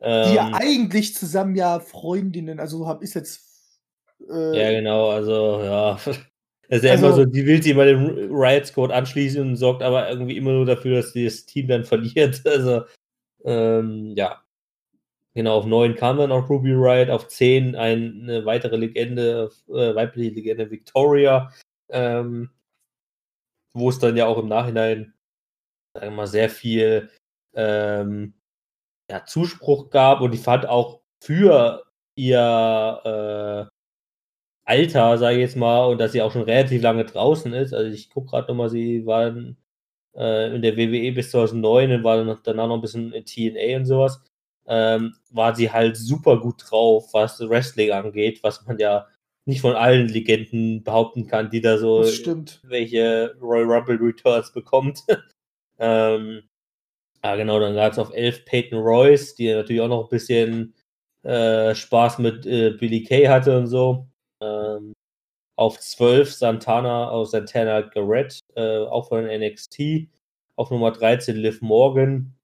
Ähm, 0.00 0.28
Die 0.30 0.34
ja 0.36 0.50
eigentlich 0.54 1.14
zusammen 1.14 1.54
ja 1.54 1.78
Freundinnen, 1.80 2.58
also 2.58 2.78
so 2.78 2.86
hab 2.88 3.02
ich 3.02 3.14
jetzt. 3.14 3.78
Äh, 4.30 4.58
Ja, 4.58 4.70
genau, 4.70 5.10
also 5.10 5.62
ja. 5.62 5.98
Es 6.68 6.78
ist 6.78 6.84
ja 6.84 6.94
immer 6.94 7.08
Also- 7.08 7.24
so, 7.24 7.24
die 7.26 7.44
will 7.44 7.62
sich 7.62 7.72
immer 7.72 7.84
den 7.84 8.30
Riot 8.32 8.64
Squad 8.66 8.92
anschließen 8.92 9.42
und 9.42 9.56
sorgt 9.56 9.82
aber 9.82 10.08
irgendwie 10.08 10.38
immer 10.38 10.52
nur 10.52 10.64
dafür, 10.64 10.96
dass 10.96 11.12
das 11.12 11.44
Team 11.44 11.68
dann 11.68 11.84
verliert. 11.84 12.40
Also, 12.46 12.82
ähm, 13.44 14.14
ja. 14.16 14.42
Genau, 15.34 15.56
auf 15.56 15.66
9 15.66 15.94
kam 15.94 16.18
dann 16.18 16.32
auch 16.32 16.48
Ruby 16.50 16.72
Riot, 16.72 17.08
auf 17.10 17.28
10 17.28 17.74
eine 17.74 18.44
weitere 18.44 18.76
Legende, 18.76 19.50
äh, 19.68 19.94
weibliche 19.94 20.34
Legende 20.34 20.70
Victoria, 20.70 21.50
ähm, 21.90 22.50
wo 23.74 23.88
es 23.88 23.98
dann 23.98 24.16
ja 24.16 24.26
auch 24.26 24.38
im 24.38 24.48
Nachhinein, 24.48 25.14
sagen 25.94 26.12
wir 26.12 26.16
mal, 26.16 26.26
sehr 26.26 26.50
viel 26.50 27.10
ähm, 27.54 28.34
ja, 29.10 29.24
Zuspruch 29.26 29.90
gab 29.90 30.20
und 30.22 30.34
ich 30.34 30.40
fand 30.42 30.66
auch 30.66 31.02
für 31.22 31.84
ihr 32.16 33.70
äh, 33.70 33.72
Alter, 34.64 35.18
sage 35.18 35.36
ich 35.36 35.40
jetzt 35.42 35.56
mal, 35.56 35.86
und 35.86 35.98
dass 35.98 36.12
sie 36.12 36.22
auch 36.22 36.32
schon 36.32 36.42
relativ 36.42 36.82
lange 36.82 37.04
draußen 37.04 37.52
ist. 37.52 37.74
Also 37.74 37.90
ich 37.92 38.10
gucke 38.10 38.30
gerade 38.30 38.48
nochmal, 38.48 38.70
sie 38.70 39.06
waren 39.06 39.56
äh, 40.16 40.54
in 40.54 40.62
der 40.62 40.76
WWE 40.76 41.12
bis 41.12 41.30
2009 41.32 41.92
und 41.92 42.04
war 42.04 42.24
danach 42.42 42.68
noch 42.68 42.76
ein 42.76 42.80
bisschen 42.80 43.12
in 43.12 43.24
TNA 43.24 43.78
und 43.78 43.86
sowas. 43.86 44.22
Ähm, 44.66 45.14
war 45.30 45.54
sie 45.54 45.72
halt 45.72 45.96
super 45.96 46.38
gut 46.38 46.62
drauf, 46.68 47.12
was 47.12 47.40
Wrestling 47.40 47.90
angeht, 47.90 48.42
was 48.42 48.64
man 48.66 48.78
ja 48.78 49.06
nicht 49.44 49.60
von 49.60 49.74
allen 49.74 50.08
Legenden 50.08 50.84
behaupten 50.84 51.26
kann, 51.26 51.50
die 51.50 51.60
da 51.60 51.78
so 51.78 52.04
welche 52.62 53.36
Royal 53.40 53.64
Rumble 53.64 53.98
Returns 54.00 54.52
bekommt. 54.52 55.04
ähm, 55.78 56.42
ja, 57.24 57.36
genau, 57.36 57.60
dann 57.60 57.74
gab 57.74 57.92
es 57.92 57.98
auf 57.98 58.12
11 58.12 58.44
Peyton 58.44 58.78
Royce, 58.78 59.34
die 59.34 59.52
natürlich 59.52 59.82
auch 59.82 59.88
noch 59.88 60.04
ein 60.04 60.10
bisschen 60.10 60.74
äh, 61.22 61.74
Spaß 61.74 62.18
mit 62.18 62.46
äh, 62.46 62.70
Billy 62.70 63.04
Kay 63.04 63.26
hatte 63.26 63.56
und 63.58 63.66
so. 63.66 64.06
Ähm, 64.40 64.92
auf 65.56 65.78
12 65.78 66.32
Santana 66.32 67.10
aus 67.10 67.30
Santana 67.32 67.82
Garrett, 67.82 68.40
äh, 68.56 68.78
auch 68.78 69.08
von 69.08 69.26
NXT. 69.26 70.08
Auf 70.56 70.70
Nummer 70.70 70.90
13 70.92 71.36
Liv 71.36 71.62
Morgan. 71.62 72.34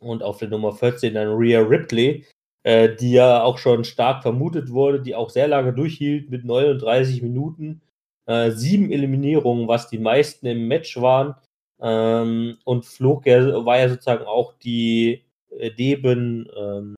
Und 0.00 0.22
auf 0.22 0.38
der 0.38 0.48
Nummer 0.48 0.72
14 0.72 1.14
dann 1.14 1.36
Rhea 1.36 1.60
Ripley, 1.60 2.24
äh, 2.62 2.94
die 2.94 3.12
ja 3.12 3.42
auch 3.42 3.58
schon 3.58 3.84
stark 3.84 4.22
vermutet 4.22 4.70
wurde, 4.70 5.00
die 5.02 5.14
auch 5.14 5.30
sehr 5.30 5.48
lange 5.48 5.72
durchhielt 5.72 6.30
mit 6.30 6.44
39 6.44 7.22
Minuten. 7.22 7.82
Äh, 8.26 8.50
sieben 8.50 8.92
Eliminierungen, 8.92 9.68
was 9.68 9.88
die 9.88 9.98
meisten 9.98 10.46
im 10.46 10.68
Match 10.68 11.00
waren. 11.00 11.34
Ähm, 11.80 12.58
und 12.64 12.84
flog 12.84 13.26
ja, 13.26 13.64
war 13.64 13.78
ja 13.78 13.88
sozusagen 13.88 14.24
auch 14.24 14.52
die 14.58 15.24
äh, 15.58 15.70
neben 15.78 16.48
ähm, 16.56 16.96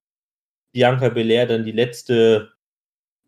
Bianca 0.73 1.09
Belair 1.09 1.47
dann 1.47 1.65
die 1.65 1.73
letzte 1.73 2.53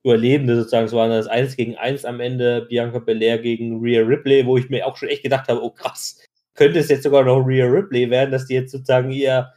Überlebende 0.04 0.56
sozusagen. 0.56 0.86
Es 0.86 0.92
war 0.92 1.08
das 1.08 1.26
1 1.28 1.56
gegen 1.56 1.76
1 1.76 2.04
am 2.04 2.20
Ende, 2.20 2.62
Bianca 2.62 2.98
Belair 2.98 3.38
gegen 3.38 3.80
Rhea 3.80 4.02
Ripley, 4.02 4.46
wo 4.46 4.56
ich 4.58 4.68
mir 4.68 4.86
auch 4.86 4.96
schon 4.96 5.08
echt 5.08 5.22
gedacht 5.22 5.48
habe, 5.48 5.62
oh 5.62 5.70
krass, 5.70 6.24
könnte 6.54 6.80
es 6.80 6.88
jetzt 6.88 7.04
sogar 7.04 7.24
noch 7.24 7.46
Rhea 7.46 7.66
Ripley 7.66 8.10
werden, 8.10 8.32
dass 8.32 8.46
die 8.46 8.54
jetzt 8.54 8.72
sozusagen 8.72 9.10
ihr 9.10 9.52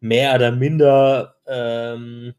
mehr 0.00 0.34
oder 0.34 0.52
minder 0.52 1.36
ähm, 1.46 2.34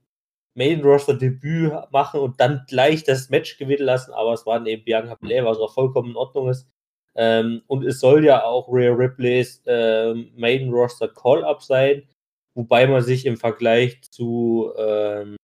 Main 0.55 0.81
Roster 0.81 1.13
Debüt 1.13 1.71
machen 1.91 2.19
und 2.19 2.39
dann 2.39 2.65
gleich 2.67 3.03
das 3.03 3.29
Match 3.29 3.57
gewinnen 3.57 3.85
lassen, 3.85 4.13
aber 4.13 4.33
es 4.33 4.45
waren 4.45 4.65
eben 4.65 4.83
Bianca 4.83 5.15
Belair, 5.15 5.45
was 5.45 5.57
auch 5.57 5.73
vollkommen 5.73 6.11
in 6.11 6.17
Ordnung 6.17 6.49
ist. 6.49 6.67
Ähm, 7.15 7.61
und 7.67 7.85
es 7.85 7.99
soll 7.99 8.25
ja 8.25 8.43
auch 8.43 8.67
Rhea 8.69 8.91
Ripleys 8.91 9.61
ähm, 9.65 10.31
Main 10.35 10.69
Roster 10.71 11.07
Call-Up 11.09 11.61
sein, 11.61 12.07
wobei 12.55 12.87
man 12.87 13.01
sich 13.01 13.25
im 13.25 13.37
Vergleich 13.37 14.01
zu 14.03 14.71
ähm, 14.77 15.35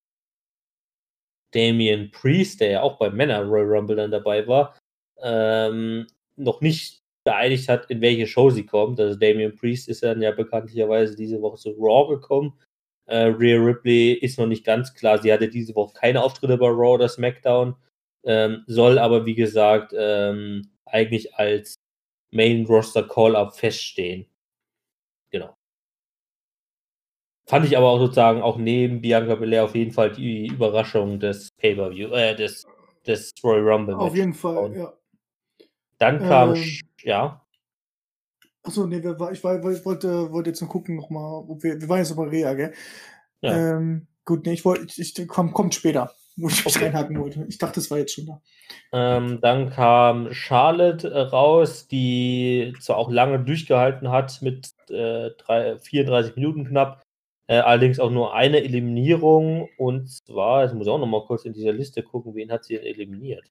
Damien 1.51 2.12
Priest, 2.12 2.62
der 2.62 2.69
ja 2.71 2.82
auch 2.82 2.97
beim 2.97 3.15
Männer 3.15 3.43
Royal 3.43 3.67
Rumble 3.67 3.95
dann 3.95 4.12
dabei 4.12 4.47
war, 4.47 4.77
ähm, 5.21 6.08
noch 6.36 6.62
nicht 6.62 7.03
beeinigt 7.28 7.68
hat, 7.68 7.92
in 7.92 8.00
welche 8.00 8.26
Show 8.26 8.50
sie 8.52 8.66
kommt. 8.66 9.02
Also 9.02 9.20
Damien 9.20 9.54
Priest 9.54 9.90
ist 9.90 10.02
dann 10.02 10.22
ja 10.22 10.32
bekanntlicherweise 10.32 11.13
diese 11.13 11.42
Woche 11.42 11.58
zu 11.58 11.72
Raw 11.72 12.08
gekommen. 12.08 12.58
Äh, 13.06 13.26
Rhea 13.26 13.60
Ripley 13.60 14.13
ist 14.13 14.40
noch 14.40 14.48
nicht 14.48 14.66
ganz 14.66 14.94
klar. 14.94 15.18
Sie 15.22 15.34
hatte 15.34 15.50
diese 15.50 15.76
Woche 15.76 15.94
keine 15.94 16.24
Auftritte 16.24 16.58
bei 16.58 16.68
Raw 16.68 16.94
oder 16.94 17.10
SmackDown, 17.10 17.76
ähm, 18.24 18.63
soll 18.68 18.98
aber 18.98 19.26
wie 19.26 19.36
gesagt 19.36 19.94
ähm, 19.94 20.70
eigentlich 20.86 21.36
als 21.36 21.76
Main 22.32 22.66
Roster 22.66 23.04
Call-Up 23.04 23.58
feststehen. 23.58 24.26
Genau. 25.30 25.54
Fand 27.50 27.66
ich 27.66 27.78
aber 27.78 27.90
auch 27.90 28.00
sozusagen 28.00 28.42
auch 28.42 28.58
neben 28.58 29.02
Bianca 29.02 29.36
Belair 29.36 29.66
auf 29.66 29.76
jeden 29.76 29.92
Fall 29.92 30.13
die 30.13 30.48
Überraschung 30.48 31.20
des 31.20 31.50
Pay-Per-View, 31.58 32.08
äh, 32.13 32.36
des, 32.36 32.66
des 33.06 33.34
Royal 33.44 33.68
Rumble. 33.70 33.96
Auf 33.96 34.16
jeden 34.16 34.34
Fall, 34.34 34.58
Und 34.58 34.76
ja. 34.76 34.94
Dann 36.00 36.20
kam, 36.20 36.56
Ähm, 36.56 36.80
ja, 37.08 37.41
Achso, 38.67 38.86
nee, 38.86 39.02
wer 39.02 39.17
war, 39.17 39.32
ich 39.32 39.43
wollte, 39.43 40.32
wollte 40.32 40.50
jetzt 40.50 40.60
nur 40.60 40.70
gucken 40.70 40.98
nochmal, 40.98 41.46
ob 41.48 41.63
wir, 41.63 41.80
wir 41.80 41.88
waren 41.88 42.00
jetzt 42.00 42.12
aber 42.12 42.30
Rea, 42.30 42.54
gell? 42.54 42.74
Ja. 43.41 43.78
Ähm, 43.78 44.08
gut, 44.26 44.46
nee, 44.46 44.54
ich 44.54 44.65
wollte, 44.65 44.84
ich, 44.84 45.17
ich 45.17 45.28
komm, 45.28 45.54
kommt 45.54 45.74
später, 45.74 46.12
wo 46.36 46.50
ich 46.50 46.65
mich 46.65 46.76
Okay. 46.76 46.86
reinhaken 46.86 47.17
wollte. 47.17 47.46
Ich 47.48 47.60
dachte, 47.60 47.80
es 47.80 47.89
war 47.89 47.98
jetzt 47.98 48.13
schon 48.13 48.26
da. 48.26 48.41
Ähm, 48.91 49.39
dann 49.39 49.70
kam 49.70 50.34
Charlotte 50.34 51.10
äh, 51.10 51.20
raus, 51.20 51.88
die 51.88 52.74
zwar 52.82 52.98
auch 52.98 53.10
lange 53.10 53.39
durchgehalten 53.39 54.10
hat 54.12 54.41
mit 54.41 54.74
äh, 54.89 55.30
drei, 55.38 55.80
34 55.80 56.36
Minuten 56.36 56.65
knapp, 56.65 57.02
äh, 57.48 57.60
allerdings 57.60 58.02
auch 58.02 58.12
nur 58.12 58.34
eine 58.34 58.62
Eliminierung 58.63 59.70
und 59.78 60.10
zwar, 60.10 60.63
jetzt 60.63 60.74
muss 60.74 60.88
ich 60.88 60.91
auch 60.91 61.00
noch 61.00 61.08
mal 61.08 61.26
kurz 61.26 61.46
in 61.46 61.54
dieser 61.54 61.72
Liste 61.72 62.04
gucken, 62.04 62.36
wen 62.36 62.52
hat 62.52 62.65
sie 62.65 62.76
denn 62.76 62.84
eliminiert? 62.86 63.50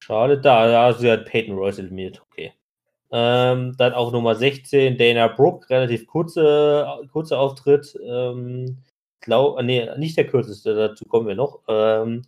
Charlotte, 0.00 0.42
da, 0.42 0.70
ja, 0.70 0.92
sie 0.92 1.10
hat 1.10 1.24
Peyton 1.24 1.56
Royce 1.56 1.78
eliminiert, 1.78 2.20
okay. 2.30 2.52
Ähm, 3.10 3.74
dann 3.78 3.94
auch 3.94 4.12
Nummer 4.12 4.34
16, 4.34 4.98
Dana 4.98 5.28
Brooke, 5.28 5.70
relativ 5.70 6.06
kurze, 6.06 6.86
kurzer 7.10 7.38
Auftritt. 7.38 7.98
Ähm, 8.04 8.78
glaub, 9.20 9.60
nee, 9.62 9.88
nicht 9.96 10.16
der 10.16 10.26
kürzeste, 10.26 10.74
dazu 10.74 11.04
kommen 11.06 11.26
wir 11.26 11.34
noch. 11.34 11.60
Ähm, 11.68 12.24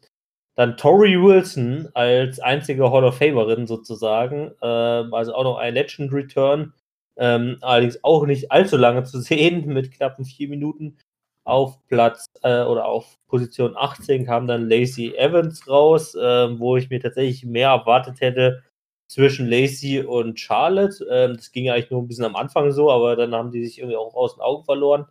dann 0.54 0.76
Tori 0.76 1.20
Wilson 1.22 1.88
als 1.94 2.40
einzige 2.40 2.90
Hall 2.90 3.04
of 3.04 3.18
Famerin 3.18 3.66
sozusagen. 3.66 4.52
Ähm, 4.62 5.12
also 5.14 5.34
auch 5.34 5.44
noch 5.44 5.58
ein 5.58 5.74
Legend 5.74 6.12
Return. 6.12 6.72
Ähm, 7.16 7.58
allerdings 7.60 8.02
auch 8.02 8.26
nicht 8.26 8.50
allzu 8.50 8.76
lange 8.76 9.04
zu 9.04 9.20
sehen, 9.22 9.66
mit 9.66 9.92
knappen 9.92 10.24
vier 10.24 10.48
Minuten. 10.48 10.98
Auf 11.44 11.78
Platz 11.88 12.26
äh, 12.42 12.62
oder 12.62 12.86
auf 12.86 13.18
Position 13.28 13.74
18 13.76 14.26
kam 14.26 14.46
dann 14.46 14.68
Lacey 14.68 15.14
Evans 15.16 15.66
raus, 15.68 16.16
ähm, 16.20 16.58
wo 16.58 16.76
ich 16.76 16.90
mir 16.90 17.00
tatsächlich 17.00 17.44
mehr 17.44 17.70
erwartet 17.70 18.20
hätte 18.20 18.62
zwischen 19.11 19.49
Lacey 19.49 20.01
und 20.03 20.38
Charlotte. 20.38 21.05
Ähm, 21.11 21.37
das 21.37 21.51
ging 21.51 21.68
eigentlich 21.68 21.90
nur 21.90 22.01
ein 22.01 22.07
bisschen 22.07 22.25
am 22.25 22.37
Anfang 22.37 22.70
so, 22.70 22.92
aber 22.92 23.16
dann 23.16 23.35
haben 23.35 23.51
die 23.51 23.64
sich 23.64 23.79
irgendwie 23.79 23.96
auch 23.96 24.14
aus 24.14 24.37
den 24.37 24.40
Augen 24.40 24.64
verloren. 24.64 25.07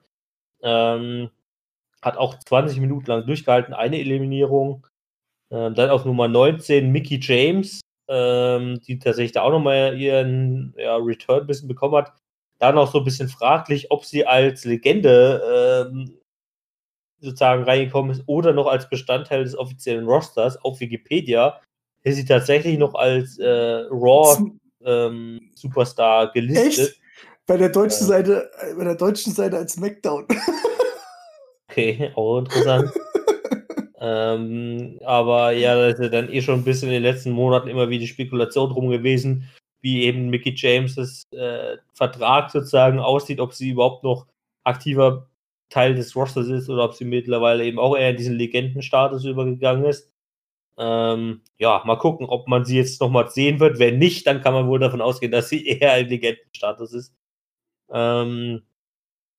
Ähm, 0.64 1.30
hat 2.02 2.16
auch 2.18 2.40
20 2.40 2.80
Minuten 2.80 3.08
lang 3.08 3.26
durchgehalten, 3.26 3.74
eine 3.74 4.00
Eliminierung. 4.00 4.88
Ähm, 5.52 5.76
dann 5.76 5.90
auf 5.90 6.06
Nummer 6.06 6.30
19 6.30 6.90
Mickey 6.92 7.20
James, 7.22 7.82
ähm, 8.08 8.80
die 8.88 9.00
tatsächlich 9.00 9.34
da 9.34 9.42
auch 9.42 9.52
nochmal 9.52 10.00
ihren 10.00 10.74
ja, 10.78 10.96
Return 10.96 11.42
ein 11.42 11.48
bisschen 11.48 11.68
bekommen 11.68 11.96
hat. 11.96 12.14
Da 12.60 12.72
noch 12.72 12.90
so 12.90 13.00
ein 13.00 13.06
bisschen 13.06 13.28
fraglich, 13.28 13.92
ob 13.92 14.06
sie 14.06 14.26
als 14.26 14.64
Legende 14.64 15.90
ähm, 15.92 16.18
sozusagen 17.20 17.64
reingekommen 17.64 18.12
ist 18.12 18.24
oder 18.28 18.54
noch 18.54 18.68
als 18.68 18.90
Bestandteil 18.90 19.44
des 19.44 19.58
offiziellen 19.58 20.06
Rosters. 20.08 20.56
Auf 20.64 20.80
Wikipedia 20.80 21.60
ist 22.10 22.17
sie 22.17 22.26
tatsächlich 22.26 22.78
noch 22.78 22.95
als 22.95 23.38
äh, 23.39 23.86
Raw 23.89 24.52
ähm, 24.84 25.52
Superstar 25.56 26.32
gelistet. 26.32 26.89
Echt? 26.89 27.02
Bei 27.45 27.58
der 27.58 27.69
deutschen 27.69 28.02
Ja. 28.02 28.08
Seite, 28.08 28.52
bei 28.78 28.84
der 28.84 28.95
deutschen 28.95 29.34
Seite 29.34 29.58
als 29.58 29.74
Smackdown. 29.74 30.28
Okay, 31.69 32.12
auch 32.15 32.39
interessant. 32.39 32.91
ähm, 34.00 35.00
aber 35.06 35.52
ja, 35.52 35.76
da 35.76 35.88
ist 35.88 36.00
ja 36.00 36.10
dann 36.10 36.32
eh 36.32 36.41
schon 36.41 36.60
ein 36.60 36.63
bisschen 36.63 36.89
in 36.89 36.95
den 36.95 37.04
letzten 37.04 37.32
Monaten 37.32 37.67
immer 37.67 37.89
wieder 37.89 38.08
Spekulation 38.08 38.72
drum 38.72 38.89
gewesen, 38.89 39.48
wie 39.82 40.04
eben 40.04 40.30
Mickey 40.30 40.54
James' 40.56 41.24
äh, 41.32 41.78
Vertrag 41.93 42.52
sozusagen 42.52 43.00
aussieht, 43.00 43.39
ob 43.39 43.54
sie 43.54 43.69
überhaupt 43.69 44.04
noch 44.04 44.26
aktiver 44.63 45.28
Teil 45.69 45.95
des 45.95 46.15
Rosters 46.15 46.48
ist 46.48 46.69
oder 46.69 46.86
ob 46.86 46.95
sie 46.95 47.06
mittlerweile 47.06 47.63
eben 47.63 47.80
auch 47.80 47.95
eher 47.95 48.10
in 48.10 48.17
diesen 48.17 48.36
Legendenstatus 48.36 49.24
übergegangen 49.26 49.86
ist. 49.86 50.12
Ähm, 50.82 51.42
ja, 51.58 51.82
mal 51.86 51.98
gucken, 51.98 52.26
ob 52.28 52.48
man 52.48 52.63
sie 52.63 52.78
jetzt 52.78 53.02
nochmal 53.02 53.30
sehen 53.30 53.60
wird. 53.60 53.80
Wenn 53.80 54.00
nicht, 54.00 54.26
dann 54.26 54.42
kann 54.42 54.54
man 54.54 54.68
wohl 54.68 54.80
davon 54.80 55.02
ausgehen, 55.02 55.32
dass 55.34 55.50
sie 55.50 55.68
eher 55.68 55.98
im 56.00 56.08
Legendenstatus 56.08 56.94
ist. 56.94 57.13
Ähm, 57.92 58.62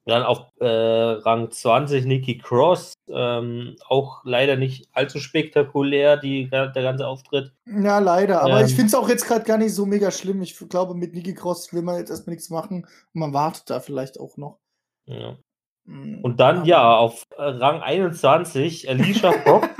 dann 0.06 0.22
auf 0.22 0.40
äh, 0.60 0.66
Rang 0.66 1.50
20 1.50 2.04
Nikki 2.04 2.38
Cross, 2.38 2.94
ähm, 3.08 3.76
auch 3.88 4.22
leider 4.24 4.56
nicht 4.56 4.88
allzu 4.92 5.18
spektakulär, 5.20 6.16
die, 6.16 6.48
der 6.50 6.70
ganze 6.72 7.06
Auftritt. 7.06 7.52
Ja, 7.66 7.98
leider. 8.00 8.42
Aber 8.42 8.60
Ähm. 8.60 8.66
ich 8.66 8.74
finde 8.74 8.86
es 8.88 8.94
auch 8.94 9.08
jetzt 9.08 9.26
gerade 9.26 9.44
gar 9.44 9.58
nicht 9.58 9.74
so 9.74 9.86
mega 9.86 10.10
schlimm. 10.10 10.42
Ich 10.42 10.58
glaube, 10.68 10.94
mit 10.94 11.14
Niki 11.14 11.34
Cross 11.34 11.72
will 11.72 11.82
man 11.82 11.98
jetzt 11.98 12.10
erstmal 12.10 12.34
nichts 12.34 12.50
machen. 12.50 12.84
Und 13.14 13.20
man 13.20 13.32
wartet 13.32 13.68
da 13.70 13.80
vielleicht 13.80 14.18
auch 14.18 14.36
noch. 14.36 14.58
Ja. 15.06 15.36
Mm, 15.84 16.20
Und 16.22 16.40
dann, 16.40 16.58
aber- 16.58 16.66
ja, 16.66 16.96
auf 16.96 17.24
äh, 17.36 17.42
Rang 17.42 17.80
21 17.82 18.88
Alicia 18.88 19.32
Fox. 19.32 19.68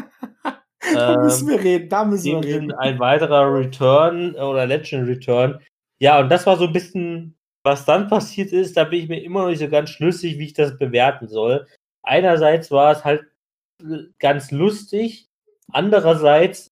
Da 0.95 1.19
müssen 1.19 1.49
ähm, 1.49 1.55
wir 1.55 1.65
reden, 1.65 1.89
da 1.89 2.05
müssen 2.05 2.43
wir 2.43 2.45
reden. 2.45 2.73
ein 2.73 2.99
weiterer 2.99 3.53
Return 3.55 4.35
oder 4.35 4.67
Legend 4.67 5.09
Return. 5.09 5.61
Ja, 6.01 6.21
und 6.21 6.29
das 6.31 6.47
war 6.47 6.57
so 6.57 6.67
ein 6.67 6.73
bisschen, 6.73 7.37
was 7.63 7.85
dann 7.85 8.09
passiert 8.09 8.53
ist, 8.53 8.77
da 8.77 8.85
bin 8.85 9.01
ich 9.01 9.09
mir 9.09 9.23
immer 9.23 9.43
noch 9.43 9.49
nicht 9.49 9.59
so 9.61 9.69
ganz 9.69 9.91
schlüssig, 9.91 10.39
wie 10.39 10.45
ich 10.45 10.55
das 10.55 10.79
bewerten 10.79 11.29
soll. 11.29 11.67
Einerseits 12.03 12.71
war 12.71 12.93
es 12.93 13.05
halt 13.05 13.23
äh, 13.83 14.05
ganz 14.19 14.51
lustig, 14.51 15.29
andererseits 15.73 16.71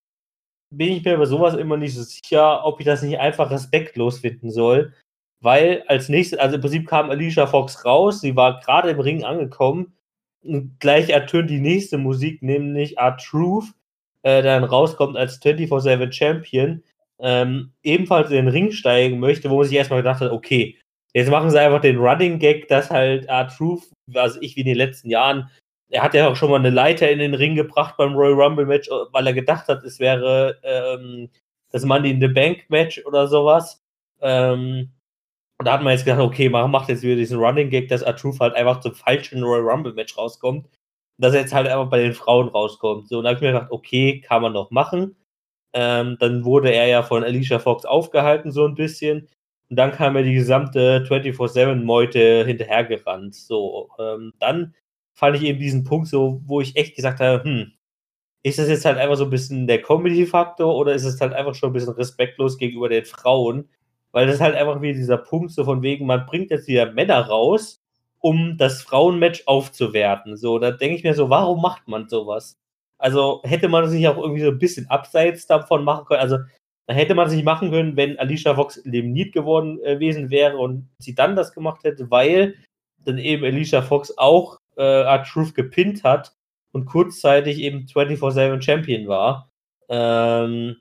bin 0.70 0.92
ich 0.92 1.04
mir 1.04 1.16
bei 1.16 1.24
sowas 1.24 1.54
immer 1.54 1.76
nicht 1.76 1.94
so 1.94 2.02
sicher, 2.02 2.64
ob 2.64 2.80
ich 2.80 2.86
das 2.86 3.02
nicht 3.02 3.18
einfach 3.18 3.50
respektlos 3.50 4.18
finden 4.18 4.50
soll. 4.50 4.92
Weil 5.40 5.84
als 5.86 6.08
nächstes, 6.08 6.38
also 6.38 6.56
im 6.56 6.60
Prinzip 6.60 6.88
kam 6.88 7.10
Alicia 7.10 7.46
Fox 7.46 7.84
raus, 7.84 8.20
sie 8.20 8.34
war 8.34 8.60
gerade 8.60 8.90
im 8.90 9.00
Ring 9.00 9.24
angekommen 9.24 9.94
und 10.42 10.78
gleich 10.80 11.10
ertönt 11.10 11.48
die 11.50 11.60
nächste 11.60 11.96
Musik, 11.96 12.42
nämlich 12.42 12.98
Art 12.98 13.22
Truth, 13.24 13.72
äh, 14.22 14.42
dann 14.42 14.64
rauskommt 14.64 15.16
als 15.16 15.40
24-7 15.40 16.12
Champion, 16.12 16.82
ähm, 17.20 17.72
ebenfalls 17.82 18.30
in 18.30 18.36
den 18.36 18.48
Ring 18.48 18.70
steigen 18.72 19.18
möchte, 19.18 19.50
wo 19.50 19.58
man 19.58 19.66
sich 19.66 19.76
erstmal 19.76 20.00
gedacht 20.00 20.20
hat, 20.20 20.30
okay, 20.32 20.76
jetzt 21.14 21.30
machen 21.30 21.50
sie 21.50 21.60
einfach 21.60 21.80
den 21.80 21.98
Running 21.98 22.38
Gag, 22.38 22.68
dass 22.68 22.90
halt 22.90 23.28
Art 23.28 23.56
Truth, 23.56 23.90
also 24.14 24.40
ich 24.40 24.56
wie 24.56 24.60
in 24.60 24.66
den 24.66 24.76
letzten 24.76 25.10
Jahren, 25.10 25.50
er 25.90 26.02
hat 26.02 26.14
ja 26.14 26.28
auch 26.28 26.36
schon 26.36 26.50
mal 26.50 26.58
eine 26.58 26.70
Leiter 26.70 27.10
in 27.10 27.18
den 27.18 27.34
Ring 27.34 27.54
gebracht 27.54 27.96
beim 27.96 28.14
Royal 28.14 28.40
Rumble 28.40 28.66
Match, 28.66 28.88
weil 29.12 29.26
er 29.26 29.32
gedacht 29.32 29.68
hat, 29.68 29.82
es 29.84 29.98
wäre 29.98 30.58
ähm, 30.62 31.30
das 31.70 31.84
Money 31.84 32.10
in 32.10 32.20
the 32.20 32.28
Bank 32.28 32.64
Match 32.68 33.04
oder 33.06 33.26
sowas. 33.26 33.82
Ähm, 34.20 34.90
und 35.58 35.66
da 35.66 35.72
hat 35.72 35.82
man 35.82 35.92
jetzt 35.92 36.04
gedacht, 36.04 36.20
okay, 36.20 36.48
man 36.48 36.70
macht 36.70 36.88
jetzt 36.88 37.02
wieder 37.02 37.16
diesen 37.16 37.38
Running 37.38 37.70
Gag, 37.70 37.88
dass 37.88 38.02
R-Truth 38.02 38.38
halt 38.40 38.54
einfach 38.54 38.80
zum 38.80 38.94
falschen 38.94 39.42
Royal 39.42 39.68
Rumble 39.68 39.94
Match 39.94 40.16
rauskommt. 40.16 40.68
Dass 41.18 41.34
er 41.34 41.40
jetzt 41.40 41.54
halt 41.54 41.66
einfach 41.68 41.90
bei 41.90 42.00
den 42.02 42.14
Frauen 42.14 42.48
rauskommt. 42.48 43.08
So, 43.08 43.18
und 43.18 43.24
da 43.24 43.30
habe 43.30 43.36
ich 43.38 43.42
mir 43.42 43.52
gedacht, 43.52 43.72
okay, 43.72 44.20
kann 44.20 44.42
man 44.42 44.52
noch 44.52 44.70
machen. 44.70 45.16
Ähm, 45.72 46.16
dann 46.20 46.44
wurde 46.44 46.72
er 46.72 46.86
ja 46.86 47.02
von 47.02 47.24
Alicia 47.24 47.58
Fox 47.58 47.84
aufgehalten, 47.84 48.52
so 48.52 48.66
ein 48.66 48.74
bisschen. 48.74 49.28
Und 49.70 49.76
dann 49.76 49.92
kam 49.92 50.16
ja 50.16 50.22
die 50.22 50.34
gesamte 50.34 51.04
24-7-Meute 51.08 52.44
hinterhergerannt. 52.46 53.34
So, 53.34 53.90
ähm, 53.98 54.32
dann 54.38 54.74
fand 55.14 55.36
ich 55.36 55.42
eben 55.42 55.58
diesen 55.58 55.84
Punkt 55.84 56.08
so, 56.08 56.40
wo 56.46 56.60
ich 56.60 56.76
echt 56.76 56.96
gesagt 56.96 57.20
habe, 57.20 57.42
hm, 57.44 57.72
ist 58.42 58.58
das 58.58 58.68
jetzt 58.68 58.84
halt 58.84 58.98
einfach 58.98 59.16
so 59.16 59.24
ein 59.24 59.30
bisschen 59.30 59.66
der 59.66 59.82
Comedy-Faktor 59.82 60.74
oder 60.74 60.94
ist 60.94 61.04
es 61.04 61.20
halt 61.20 61.34
einfach 61.34 61.54
schon 61.54 61.70
ein 61.70 61.72
bisschen 61.74 61.94
respektlos 61.94 62.58
gegenüber 62.58 62.88
den 62.88 63.04
Frauen? 63.04 63.68
Weil 64.12 64.26
das 64.26 64.36
ist 64.36 64.40
halt 64.40 64.54
einfach 64.56 64.80
wie 64.80 64.94
dieser 64.94 65.18
Punkt 65.18 65.50
so 65.52 65.64
von 65.64 65.82
wegen, 65.82 66.06
man 66.06 66.26
bringt 66.26 66.50
jetzt 66.50 66.68
wieder 66.68 66.92
Männer 66.92 67.20
raus, 67.26 67.82
um 68.20 68.56
das 68.58 68.82
Frauenmatch 68.82 69.44
aufzuwerten. 69.46 70.36
So, 70.36 70.58
da 70.58 70.70
denke 70.70 70.96
ich 70.96 71.04
mir 71.04 71.14
so, 71.14 71.30
warum 71.30 71.62
macht 71.62 71.88
man 71.88 72.08
sowas? 72.08 72.56
Also 72.98 73.40
hätte 73.44 73.68
man 73.68 73.88
sich 73.88 74.08
auch 74.08 74.18
irgendwie 74.18 74.42
so 74.42 74.48
ein 74.48 74.58
bisschen 74.58 74.90
abseits 74.90 75.46
davon 75.46 75.84
machen 75.84 76.04
können. 76.06 76.20
Also 76.20 76.38
da 76.88 76.94
hätte 76.94 77.14
man 77.14 77.30
sich 77.30 77.44
machen 77.44 77.70
können, 77.70 77.96
wenn 77.96 78.18
Alicia 78.18 78.54
Fox 78.54 78.78
eliminiert 78.78 79.32
geworden 79.32 79.78
äh, 79.84 79.94
gewesen 79.94 80.30
wäre 80.30 80.56
und 80.56 80.88
sie 80.98 81.14
dann 81.14 81.36
das 81.36 81.52
gemacht 81.52 81.84
hätte, 81.84 82.10
weil 82.10 82.54
dann 83.04 83.18
eben 83.18 83.44
Alicia 83.44 83.82
Fox 83.82 84.16
auch 84.18 84.58
äh, 84.76 85.02
R-Truth 85.02 85.54
gepinnt 85.54 86.02
hat 86.02 86.32
und 86.72 86.86
kurzzeitig 86.86 87.60
eben 87.60 87.86
24-7 87.86 88.62
Champion 88.62 89.06
war. 89.06 89.48
Ähm, 89.88 90.76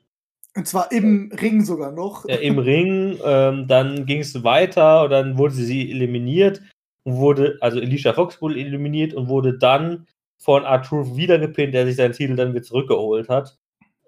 und 0.56 0.66
zwar 0.66 0.90
im 0.90 1.30
Ring 1.40 1.62
sogar 1.64 1.92
noch. 1.92 2.24
Äh, 2.26 2.36
Im 2.36 2.58
Ring, 2.58 3.18
ähm, 3.24 3.68
dann 3.68 4.06
ging 4.06 4.20
es 4.20 4.42
weiter 4.42 5.04
und 5.04 5.10
dann 5.10 5.38
wurde 5.38 5.54
sie 5.54 5.90
eliminiert 5.90 6.62
und 7.08 7.16
wurde, 7.16 7.56
also 7.60 7.80
Alicia 7.80 8.12
Fox 8.12 8.42
wurde 8.42 8.60
eliminiert 8.60 9.14
und 9.14 9.28
wurde 9.28 9.56
dann 9.58 10.06
von 10.38 10.64
R-Truth 10.64 11.16
wieder 11.16 11.38
gepinnt, 11.38 11.72
der 11.74 11.86
sich 11.86 11.96
seinen 11.96 12.12
Titel 12.12 12.36
dann 12.36 12.52
wieder 12.52 12.62
zurückgeholt 12.62 13.28
hat. 13.30 13.58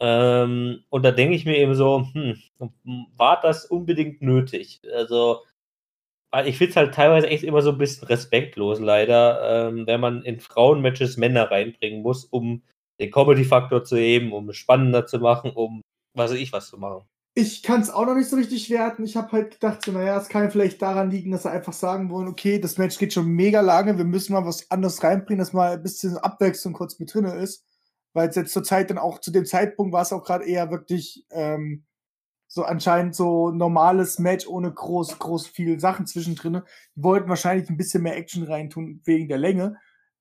Ähm, 0.00 0.84
und 0.90 1.02
da 1.04 1.10
denke 1.10 1.34
ich 1.34 1.46
mir 1.46 1.56
eben 1.56 1.74
so, 1.74 2.06
hm, 2.12 2.36
war 3.16 3.40
das 3.40 3.64
unbedingt 3.66 4.20
nötig? 4.22 4.82
Also, 4.94 5.42
ich 6.44 6.58
finde 6.58 6.70
es 6.70 6.76
halt 6.76 6.94
teilweise 6.94 7.28
echt 7.28 7.42
immer 7.44 7.62
so 7.62 7.70
ein 7.72 7.78
bisschen 7.78 8.06
respektlos, 8.08 8.80
leider, 8.80 9.68
ähm, 9.68 9.86
wenn 9.86 10.00
man 10.00 10.22
in 10.22 10.40
Frauenmatches 10.40 11.16
Männer 11.16 11.50
reinbringen 11.50 12.02
muss, 12.02 12.24
um 12.26 12.62
den 13.00 13.10
Comedy-Faktor 13.10 13.84
zu 13.84 13.96
heben, 13.96 14.32
um 14.32 14.48
es 14.50 14.56
spannender 14.58 15.06
zu 15.06 15.18
machen, 15.20 15.52
um 15.52 15.82
was 16.14 16.32
weiß 16.32 16.38
ich 16.38 16.52
was 16.52 16.68
zu 16.68 16.78
machen. 16.78 17.09
Ich 17.34 17.62
kann 17.62 17.80
es 17.80 17.90
auch 17.90 18.06
noch 18.06 18.16
nicht 18.16 18.28
so 18.28 18.36
richtig 18.36 18.70
werten. 18.70 19.04
Ich 19.04 19.16
habe 19.16 19.30
halt 19.32 19.52
gedacht, 19.52 19.84
so, 19.84 19.92
naja, 19.92 20.18
es 20.18 20.28
kann 20.28 20.50
vielleicht 20.50 20.82
daran 20.82 21.10
liegen, 21.10 21.30
dass 21.30 21.44
sie 21.44 21.50
einfach 21.50 21.72
sagen 21.72 22.10
wollen, 22.10 22.28
okay, 22.28 22.58
das 22.58 22.76
Match 22.76 22.98
geht 22.98 23.12
schon 23.12 23.28
mega 23.28 23.60
lange, 23.60 23.96
wir 23.96 24.04
müssen 24.04 24.32
mal 24.32 24.44
was 24.44 24.68
anderes 24.70 25.02
reinbringen, 25.02 25.38
dass 25.38 25.52
mal 25.52 25.72
ein 25.72 25.82
bisschen 25.82 26.16
Abwechslung 26.18 26.72
kurz 26.72 26.98
mit 26.98 27.14
drin 27.14 27.24
ist. 27.26 27.64
Weil 28.12 28.28
es 28.28 28.36
jetzt 28.36 28.52
zur 28.52 28.64
Zeit 28.64 28.90
dann 28.90 28.98
auch, 28.98 29.20
zu 29.20 29.30
dem 29.30 29.46
Zeitpunkt 29.46 29.92
war 29.92 30.02
es 30.02 30.12
auch 30.12 30.24
gerade 30.24 30.44
eher 30.44 30.70
wirklich 30.72 31.24
ähm, 31.30 31.84
so 32.48 32.64
anscheinend 32.64 33.14
so 33.14 33.52
normales 33.52 34.18
Match 34.18 34.48
ohne 34.48 34.72
groß, 34.72 35.20
groß 35.20 35.46
viel 35.46 35.78
Sachen 35.78 36.06
zwischendrin. 36.06 36.62
Die 36.96 37.02
wollten 37.02 37.28
wahrscheinlich 37.28 37.70
ein 37.70 37.76
bisschen 37.76 38.02
mehr 38.02 38.16
Action 38.16 38.42
reintun 38.42 39.00
wegen 39.04 39.28
der 39.28 39.38
Länge. 39.38 39.76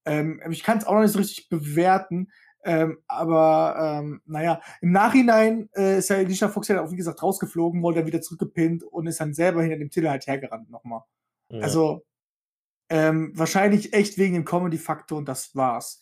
Ähm, 0.06 0.39
ich 0.52 0.62
kann 0.62 0.78
es 0.78 0.86
auch 0.86 0.93
noch 0.93 1.02
nicht 1.02 1.13
so 1.13 1.19
richtig 1.19 1.50
bewerten. 1.50 2.32
Ähm, 2.63 3.00
aber 3.08 4.00
ähm, 4.00 4.22
naja, 4.26 4.62
im 4.82 4.91
Nachhinein 4.91 5.69
äh, 5.76 6.00
ist 6.00 6.10
ja 6.10 6.17
Alicia 6.17 6.50
Fuchs 6.50 6.67
ja 6.67 6.84
auch, 6.84 6.91
wie 6.91 6.98
gesagt, 6.98 7.24
rausgeflogen, 7.24 7.82
wurde 7.82 8.00
dann 8.00 8.08
wieder 8.08 8.22
zurückgepinnt 8.22 8.84
und 8.84 9.08
ist 9.08 9.22
dann 9.22 9.34
selber 9.34 9.62
hinter 9.62 9.78
dem 9.78 9.89
Titel 9.89 10.10
halt 10.10 10.28
hergerannt 10.28 10.69
nochmal. 10.69 11.02
Ja. 11.50 11.62
Also 11.62 12.06
ähm, 12.89 13.32
wahrscheinlich 13.36 13.93
echt 13.93 14.17
wegen 14.17 14.34
dem 14.34 14.45
Comedy-Faktor 14.45 15.17
und 15.17 15.30
das 15.30 15.56
war's. 15.56 16.02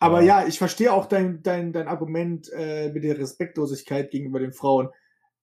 Aber 0.00 0.20
ja, 0.20 0.40
ja 0.40 0.48
ich 0.48 0.58
verstehe 0.58 0.92
auch 0.92 1.06
dein, 1.06 1.42
dein, 1.42 1.72
dein 1.72 1.86
Argument 1.86 2.50
äh, 2.52 2.90
mit 2.92 3.04
der 3.04 3.18
Respektlosigkeit 3.18 4.10
gegenüber 4.10 4.40
den 4.40 4.52
Frauen. 4.52 4.88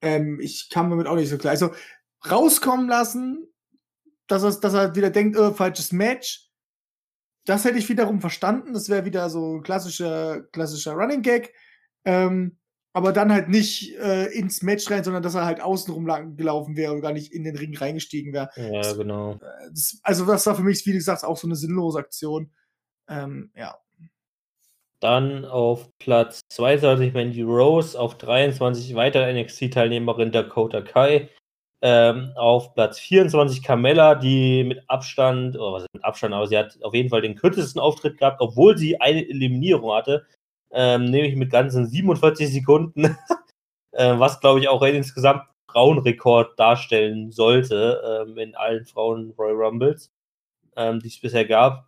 Ähm, 0.02 0.40
ich 0.42 0.70
kam 0.70 0.90
damit 0.90 1.08
auch 1.08 1.16
nicht 1.16 1.30
so 1.30 1.38
klar. 1.38 1.52
Also 1.52 1.72
rauskommen 2.30 2.90
lassen, 2.90 3.48
dass 4.28 4.44
er, 4.44 4.52
dass 4.60 4.74
er 4.74 4.96
wieder 4.96 5.12
denkt, 5.12 5.38
oh, 5.38 5.54
falsches 5.54 5.94
Match 5.94 6.49
das 7.46 7.66
hätte 7.66 7.78
ich 7.78 7.90
wiederum 7.90 8.22
verstanden. 8.22 8.74
Das 8.74 8.90
wäre 8.90 9.06
wieder 9.06 9.30
so 9.30 9.58
ein 9.58 9.64
klassischer, 9.64 10.42
klassischer 10.52 10.94
Running 10.94 11.22
Gag. 11.22 11.54
Ähm, 12.06 12.58
aber 12.94 13.14
dann 13.14 13.32
halt 13.32 13.50
nicht 13.50 13.96
äh, 13.98 14.26
ins 14.28 14.64
Match 14.64 14.90
rein, 14.90 15.04
sondern 15.04 15.24
dass 15.24 15.36
er 15.36 15.46
halt 15.46 15.62
außenrum 15.62 16.08
lang 16.08 16.38
gelaufen 16.38 16.76
wäre 16.76 16.94
und 16.94 17.02
gar 17.02 17.14
nicht 17.14 17.32
in 17.32 17.44
den 17.44 17.56
Ring 17.56 17.78
reingestiegen 17.78 18.34
wäre. 18.34 18.50
Ja, 18.56 18.82
das, 18.82 18.98
genau. 18.98 19.34
Äh, 19.34 19.70
das, 19.70 20.00
also, 20.04 20.26
das 20.26 20.46
war 20.46 20.56
für 20.56 20.64
mich, 20.64 20.86
wie 20.86 20.94
gesagt, 20.94 21.24
auch 21.24 21.38
so 21.38 21.48
eine 21.48 21.56
sinnlose 21.56 22.00
Aktion. 22.00 22.52
Ähm, 23.08 23.52
ja. 23.56 23.78
Dann 25.00 25.46
auf 25.46 25.90
Platz 25.98 26.42
22 26.50 27.14
Mandy 27.14 27.42
Rose, 27.42 27.98
auf 27.98 28.18
23 28.18 28.96
weitere 28.96 29.32
NXT-Teilnehmerin 29.34 30.32
Dakota 30.32 30.82
Kai. 30.82 31.30
Ähm, 31.82 32.34
auf 32.36 32.74
Platz 32.74 33.00
24 33.00 33.64
Carmella, 33.64 34.16
die 34.16 34.66
mit 34.66 34.84
Abstand, 34.88 35.56
oder 35.56 35.74
was 35.74 35.84
ist 35.84 35.94
mit 35.94 36.04
Abstand, 36.04 36.34
aber 36.34 36.48
sie 36.48 36.58
hat 36.58 36.78
auf 36.84 36.94
jeden 36.94 37.10
Fall 37.10 37.22
den 37.22 37.36
kürzesten 37.36 37.80
Auftritt 37.80 38.18
gehabt, 38.18 38.42
obwohl 38.42 38.78
sie 38.78 39.00
eine 39.00 39.28
Eliminierung 39.28 39.94
hatte, 39.94 40.26
ähm, 40.72 41.06
nämlich 41.06 41.36
mit 41.36 41.52
ganzen 41.52 41.88
47 41.88 42.52
Sekunden, 42.52 43.06
äh, 43.94 44.20
was 44.20 44.42
glaube 44.42 44.60
ich 44.60 44.68
auch 44.68 44.82
insgesamt 44.82 45.44
Frauenrekord 45.72 46.60
darstellen 46.60 47.32
sollte 47.32 48.26
ähm, 48.28 48.38
in 48.38 48.56
allen 48.56 48.86
Frauen 48.86 49.34
Royal 49.38 49.56
Rumbles, 49.56 50.12
ähm, 50.76 51.00
die 51.00 51.08
es 51.08 51.20
bisher 51.20 51.46
gab. 51.46 51.88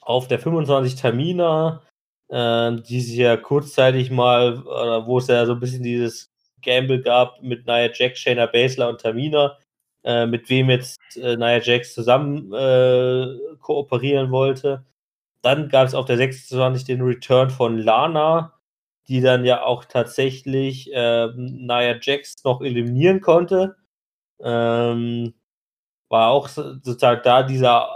Auf 0.00 0.28
der 0.28 0.38
25 0.38 0.96
Tamina, 0.96 1.82
äh, 2.28 2.72
die 2.82 3.00
sich 3.00 3.16
ja 3.16 3.36
kurzzeitig 3.36 4.10
mal, 4.10 4.54
äh, 4.54 5.06
wo 5.06 5.18
es 5.18 5.28
ja 5.28 5.46
so 5.46 5.52
ein 5.52 5.60
bisschen 5.60 5.82
dieses 5.82 6.30
Gamble 6.62 7.00
gab 7.00 7.42
mit 7.42 7.66
Nia 7.66 7.90
Jax, 7.92 8.20
Shayna 8.20 8.46
Baszler 8.46 8.88
und 8.88 9.00
Tamina, 9.00 9.58
äh, 10.04 10.26
mit 10.26 10.48
wem 10.50 10.70
jetzt 10.70 10.98
äh, 11.16 11.36
Nia 11.36 11.60
Jax 11.60 11.94
zusammen 11.94 12.52
äh, 12.52 13.36
kooperieren 13.60 14.30
wollte. 14.30 14.84
Dann 15.42 15.68
gab 15.68 15.86
es 15.86 15.94
auf 15.94 16.06
der 16.06 16.16
26 16.16 16.84
den 16.84 17.02
Return 17.02 17.50
von 17.50 17.78
Lana, 17.78 18.54
die 19.08 19.20
dann 19.20 19.44
ja 19.44 19.62
auch 19.64 19.84
tatsächlich 19.84 20.92
äh, 20.92 21.28
Nia 21.36 21.98
Jax 22.00 22.44
noch 22.44 22.60
eliminieren 22.62 23.20
konnte. 23.20 23.76
Ähm, 24.40 25.34
war 26.08 26.30
auch 26.30 26.48
sozusagen 26.48 27.22
da 27.24 27.42
dieser 27.42 27.88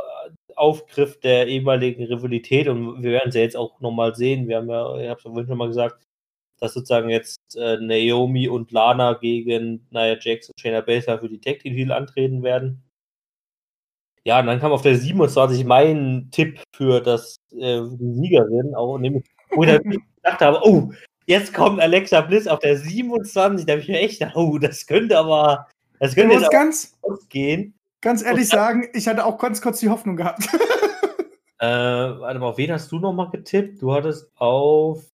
Aufgriff 0.56 1.20
der 1.20 1.46
ehemaligen 1.48 2.04
Rivalität 2.04 2.68
und 2.68 3.02
wir 3.02 3.12
werden 3.12 3.30
es 3.30 3.34
ja 3.34 3.42
jetzt 3.42 3.56
auch 3.56 3.80
nochmal 3.80 4.14
sehen. 4.14 4.48
Wir 4.48 4.58
haben 4.58 4.68
ja, 4.70 4.96
ich 4.98 5.08
habe 5.08 5.18
es 5.18 5.22
vorhin 5.22 5.46
schon 5.46 5.58
mal 5.58 5.68
gesagt, 5.68 6.06
dass 6.62 6.74
sozusagen 6.74 7.10
jetzt 7.10 7.40
äh, 7.56 7.76
Naomi 7.78 8.48
und 8.48 8.70
Lana 8.70 9.14
gegen 9.14 9.84
Nia 9.90 10.16
Jax 10.20 10.48
und 10.48 10.60
Shayna 10.60 10.80
Baszler 10.80 11.18
für 11.18 11.28
die 11.28 11.40
Tag 11.40 11.58
Team 11.58 11.74
Titel 11.74 11.90
antreten 11.90 12.44
werden. 12.44 12.84
Ja, 14.24 14.38
und 14.38 14.46
dann 14.46 14.60
kam 14.60 14.70
auf 14.70 14.82
der 14.82 14.96
27 14.96 15.64
mein 15.64 16.28
Tipp 16.30 16.60
für 16.72 17.00
das 17.00 17.34
äh, 17.50 17.82
Siegerin, 17.98 18.76
auch 18.76 18.96
nämlich, 18.98 19.24
wo 19.50 19.64
ich 19.64 19.70
dann 19.70 19.82
gedacht 20.22 20.40
habe, 20.40 20.60
oh, 20.62 20.92
jetzt 21.26 21.52
kommt 21.52 21.80
Alexa 21.80 22.20
Bliss 22.20 22.46
auf 22.46 22.60
der 22.60 22.76
27, 22.76 23.66
da 23.66 23.72
habe 23.72 23.82
ich 23.82 23.88
mir 23.88 23.98
echt 23.98 24.20
gedacht, 24.20 24.36
oh, 24.36 24.56
das 24.58 24.86
könnte 24.86 25.18
aber, 25.18 25.66
das 25.98 26.14
könnte 26.14 26.36
jetzt 26.36 26.52
ganz, 26.52 26.96
ausgehen. 27.02 27.74
Ganz 28.02 28.22
ehrlich 28.22 28.44
und, 28.44 28.50
sagen, 28.50 28.88
ich 28.94 29.08
hatte 29.08 29.26
auch 29.26 29.38
ganz 29.38 29.60
kurz 29.60 29.80
die 29.80 29.88
Hoffnung 29.88 30.14
gehabt. 30.14 30.44
äh, 31.58 31.66
warte 31.66 32.38
mal, 32.38 32.50
auf 32.50 32.58
wen 32.58 32.70
hast 32.70 32.92
du 32.92 33.00
nochmal 33.00 33.30
getippt? 33.30 33.82
Du 33.82 33.92
hattest 33.92 34.30
auf 34.36 35.11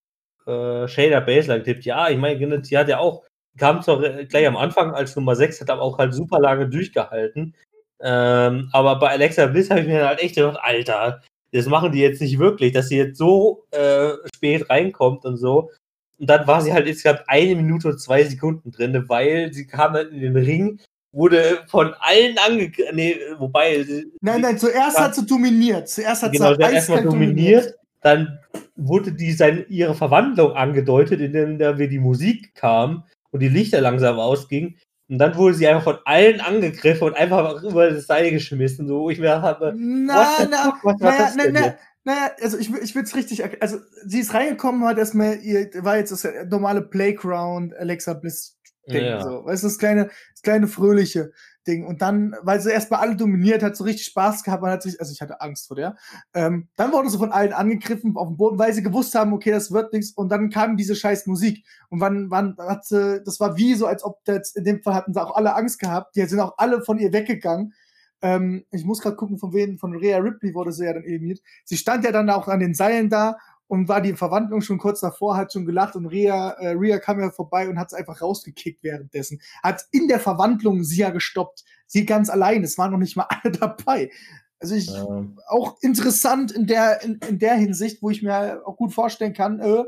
äh, 0.49 0.89
Shader 0.89 1.21
Baseline 1.21 1.63
tippt. 1.63 1.85
Ja, 1.85 2.09
ich 2.09 2.19
meine, 2.19 2.61
die 2.61 2.79
hat 2.79 2.89
ja 2.89 2.99
auch, 2.99 3.25
kam 3.59 3.83
zwar 3.83 4.01
gleich 4.25 4.47
am 4.47 4.57
Anfang 4.57 4.95
als 4.95 5.15
Nummer 5.15 5.37
6, 5.37 5.61
hat 5.61 5.71
aber 5.71 5.83
auch 5.83 5.99
halt 5.99 6.15
super 6.15 6.41
lange 6.41 6.69
durchgehalten. 6.69 7.55
Ähm, 8.01 8.69
aber 8.73 8.99
bei 8.99 9.11
Alexa 9.11 9.47
Bliss 9.47 9.71
habe 9.71 9.81
ich 9.81 9.87
mir 9.87 10.07
halt 10.07 10.21
echt 10.21 10.37
gedacht, 10.37 10.59
Alter, 10.63 11.21
das 11.53 11.67
machen 11.67 11.93
die 11.93 12.01
jetzt 12.01 12.21
nicht 12.21 12.39
wirklich, 12.39 12.73
dass 12.73 12.89
sie 12.89 12.99
jetzt 12.99 13.19
so 13.19 13.65
äh, 13.71 14.11
spät 14.35 14.69
reinkommt 14.71 15.25
und 15.25 15.37
so. 15.37 15.71
Und 16.19 16.29
dann 16.29 16.47
war 16.47 16.61
sie 16.61 16.73
halt 16.73 16.87
insgesamt 16.87 17.23
eine 17.27 17.55
Minute 17.55 17.89
und 17.89 18.01
zwei 18.01 18.25
Sekunden 18.25 18.71
drin, 18.71 19.05
weil 19.09 19.53
sie 19.53 19.67
kam 19.67 19.95
dann 19.95 20.09
in 20.09 20.21
den 20.21 20.37
Ring, 20.37 20.81
wurde 21.13 21.65
von 21.69 21.95
allen 22.01 22.37
angegriffen. 22.39 22.97
Nee, 22.97 23.19
wobei. 23.39 23.85
Nein, 24.21 24.41
nein, 24.41 24.59
zuerst 24.59 24.99
hat 24.99 25.15
sie 25.15 25.27
dominiert. 25.27 25.89
Zuerst 25.89 26.23
hat 26.23 26.33
genau, 26.33 26.55
sie 26.55 26.61
erstmal 26.61 27.03
dominiert. 27.03 27.75
Dann 28.01 28.39
wurde 28.77 29.13
die 29.13 29.33
sein, 29.33 29.65
ihre 29.69 29.95
Verwandlung 29.95 30.53
angedeutet, 30.53 31.21
indem 31.21 31.59
da 31.59 31.79
wir 31.79 31.89
die 31.89 31.99
Musik 31.99 32.55
kam 32.55 33.05
und 33.31 33.41
die 33.41 33.49
Lichter 33.49 33.81
langsam 33.81 34.19
ausgingen. 34.19 34.77
Und 35.11 35.19
dann 35.19 35.37
wurde 35.37 35.55
sie 35.55 35.67
einfach 35.67 35.85
von 35.85 35.99
allen 36.05 36.41
angegriffen 36.41 37.09
und 37.09 37.15
einfach 37.17 37.63
über 37.63 37.91
das 37.91 38.07
Seil 38.07 38.31
geschmissen, 38.31 38.87
so 38.87 39.01
wo 39.01 39.11
ich 39.11 39.19
mir 39.19 39.41
habe, 39.43 39.75
Na, 39.77 40.47
na, 40.51 40.77
fuck, 40.83 41.01
was 41.01 41.35
na, 41.35 41.45
denn 41.45 41.55
na, 41.55 41.61
jetzt? 41.67 41.79
naja, 42.05 42.31
also 42.43 42.59
ich, 42.59 42.73
ich 42.75 42.95
will 42.95 43.03
es 43.03 43.17
richtig, 43.17 43.43
also 43.63 43.79
sie 44.05 44.21
ist 44.21 44.35
reingekommen, 44.35 44.85
hat 44.87 44.99
erstmal 44.99 45.39
ihr, 45.41 45.71
war 45.79 45.97
jetzt 45.97 46.13
das 46.13 46.29
normale 46.51 46.83
Playground, 46.83 47.75
Alexa 47.77 48.13
Bliss 48.15 48.59
Ding, 48.91 49.03
Ja. 49.05 49.23
so, 49.23 49.45
weißt 49.45 49.63
du, 49.63 49.67
das 49.69 49.79
kleine, 49.79 50.05
das 50.33 50.43
kleine 50.43 50.67
fröhliche 50.67 51.31
Ding. 51.69 51.87
Und 51.87 52.03
dann, 52.03 52.35
weil 52.43 52.61
sie 52.61 52.71
erstmal 52.71 53.01
alle 53.01 53.15
dominiert 53.15 53.63
hat, 53.63 53.77
so 53.77 53.85
richtig 53.85 54.07
Spaß 54.07 54.43
gehabt, 54.43 54.63
man 54.63 54.73
hat 54.73 54.83
sich, 54.83 54.99
also 54.99 55.13
ich 55.13 55.21
hatte 55.21 55.41
Angst 55.41 55.69
vor 55.69 55.77
der. 55.77 55.97
Ähm, 56.35 56.69
dann 56.77 56.93
wurde 56.93 57.11
sie 57.11 57.19
von 57.19 57.31
allen 57.31 57.53
angegriffen 57.53 58.17
auf 58.17 58.29
dem 58.29 58.37
Boden, 58.37 58.59
weil 58.59 58.73
sie 58.73 58.83
gewusst 58.83 59.15
haben, 59.15 59.33
okay, 59.33 59.51
das 59.51 59.71
wird 59.71 59.93
nichts. 59.93 60.13
Und 60.13 60.31
dann 60.31 60.51
kam 60.51 60.77
diese 60.77 60.97
scheiß 60.97 61.27
Musik. 61.27 61.65
Und 61.91 62.01
wann, 62.01 62.31
wann 62.31 62.57
hat 62.59 62.87
sie, 62.87 63.23
das 63.23 63.39
war 63.39 63.57
wie 63.57 63.75
so, 63.75 63.87
als 63.87 64.03
ob 64.03 64.25
das, 64.25 64.57
in 64.57 64.65
dem 64.65 64.83
Fall 64.83 64.95
hatten 64.95 65.13
sie 65.13 65.23
auch 65.23 65.37
alle 65.37 65.55
Angst 65.55 65.79
gehabt. 65.79 66.17
Die 66.17 66.25
sind 66.25 66.41
auch 66.41 66.55
alle 66.57 66.83
von 66.83 66.99
ihr 66.99 67.13
weggegangen. 67.13 67.75
Ähm, 68.21 68.65
ich 68.71 68.85
muss 68.85 69.01
gerade 69.01 69.17
gucken, 69.17 69.39
von 69.39 69.53
wem, 69.53 69.79
von 69.79 69.95
Rhea 69.95 70.19
Ripley 70.19 70.55
wurde 70.55 70.73
sie 70.73 70.87
ja 70.87 70.95
dann 70.95 71.05
eliminiert. 71.05 71.41
Sie 71.65 71.77
stand 71.77 72.05
ja 72.05 72.11
dann 72.11 72.31
auch 72.31 72.49
an 72.49 72.61
den 72.61 72.75
Seilen 72.75 73.11
da 73.11 73.37
und 73.69 73.89
war 73.89 74.01
die 74.01 74.15
Verwandlung 74.15 74.63
schon 74.63 74.79
kurz 74.79 75.01
davor, 75.01 75.37
hat 75.37 75.53
schon 75.53 75.67
gelacht 75.67 75.95
und 75.95 76.07
Rhea, 76.07 76.51
äh, 76.59 76.71
Rhea 76.71 76.99
kam 76.99 77.21
ja 77.21 77.31
vorbei 77.31 77.69
und 77.69 77.79
hat 77.79 77.89
es 77.89 77.95
einfach 77.95 78.21
rausgekickt 78.21 78.83
währenddessen. 78.83 79.41
Hat 79.63 79.85
in 79.93 80.09
der 80.09 80.21
Verwandlung 80.21 80.83
sie 80.83 81.01
ja 81.01 81.11
gestoppt. 81.11 81.65
Sie 81.87 82.05
ganz 82.07 82.31
allein, 82.31 82.65
es 82.65 82.79
waren 82.79 82.91
noch 82.91 82.99
nicht 82.99 83.17
mal 83.17 83.27
alle 83.43 83.53
dabei. 83.53 84.11
Also 84.59 84.75
ich, 84.75 84.89
Ja. 84.89 85.25
auch 85.49 85.77
interessant 85.83 86.51
in 86.51 86.67
der, 86.67 87.03
in, 87.03 87.21
in 87.29 87.39
der 87.39 87.55
Hinsicht, 87.55 88.03
wo 88.03 88.11
ich 88.11 88.23
mir 88.23 88.63
auch 88.67 88.77
gut 88.77 88.93
vorstellen 88.93 89.35
kann, 89.35 89.61
äh, 89.61 89.85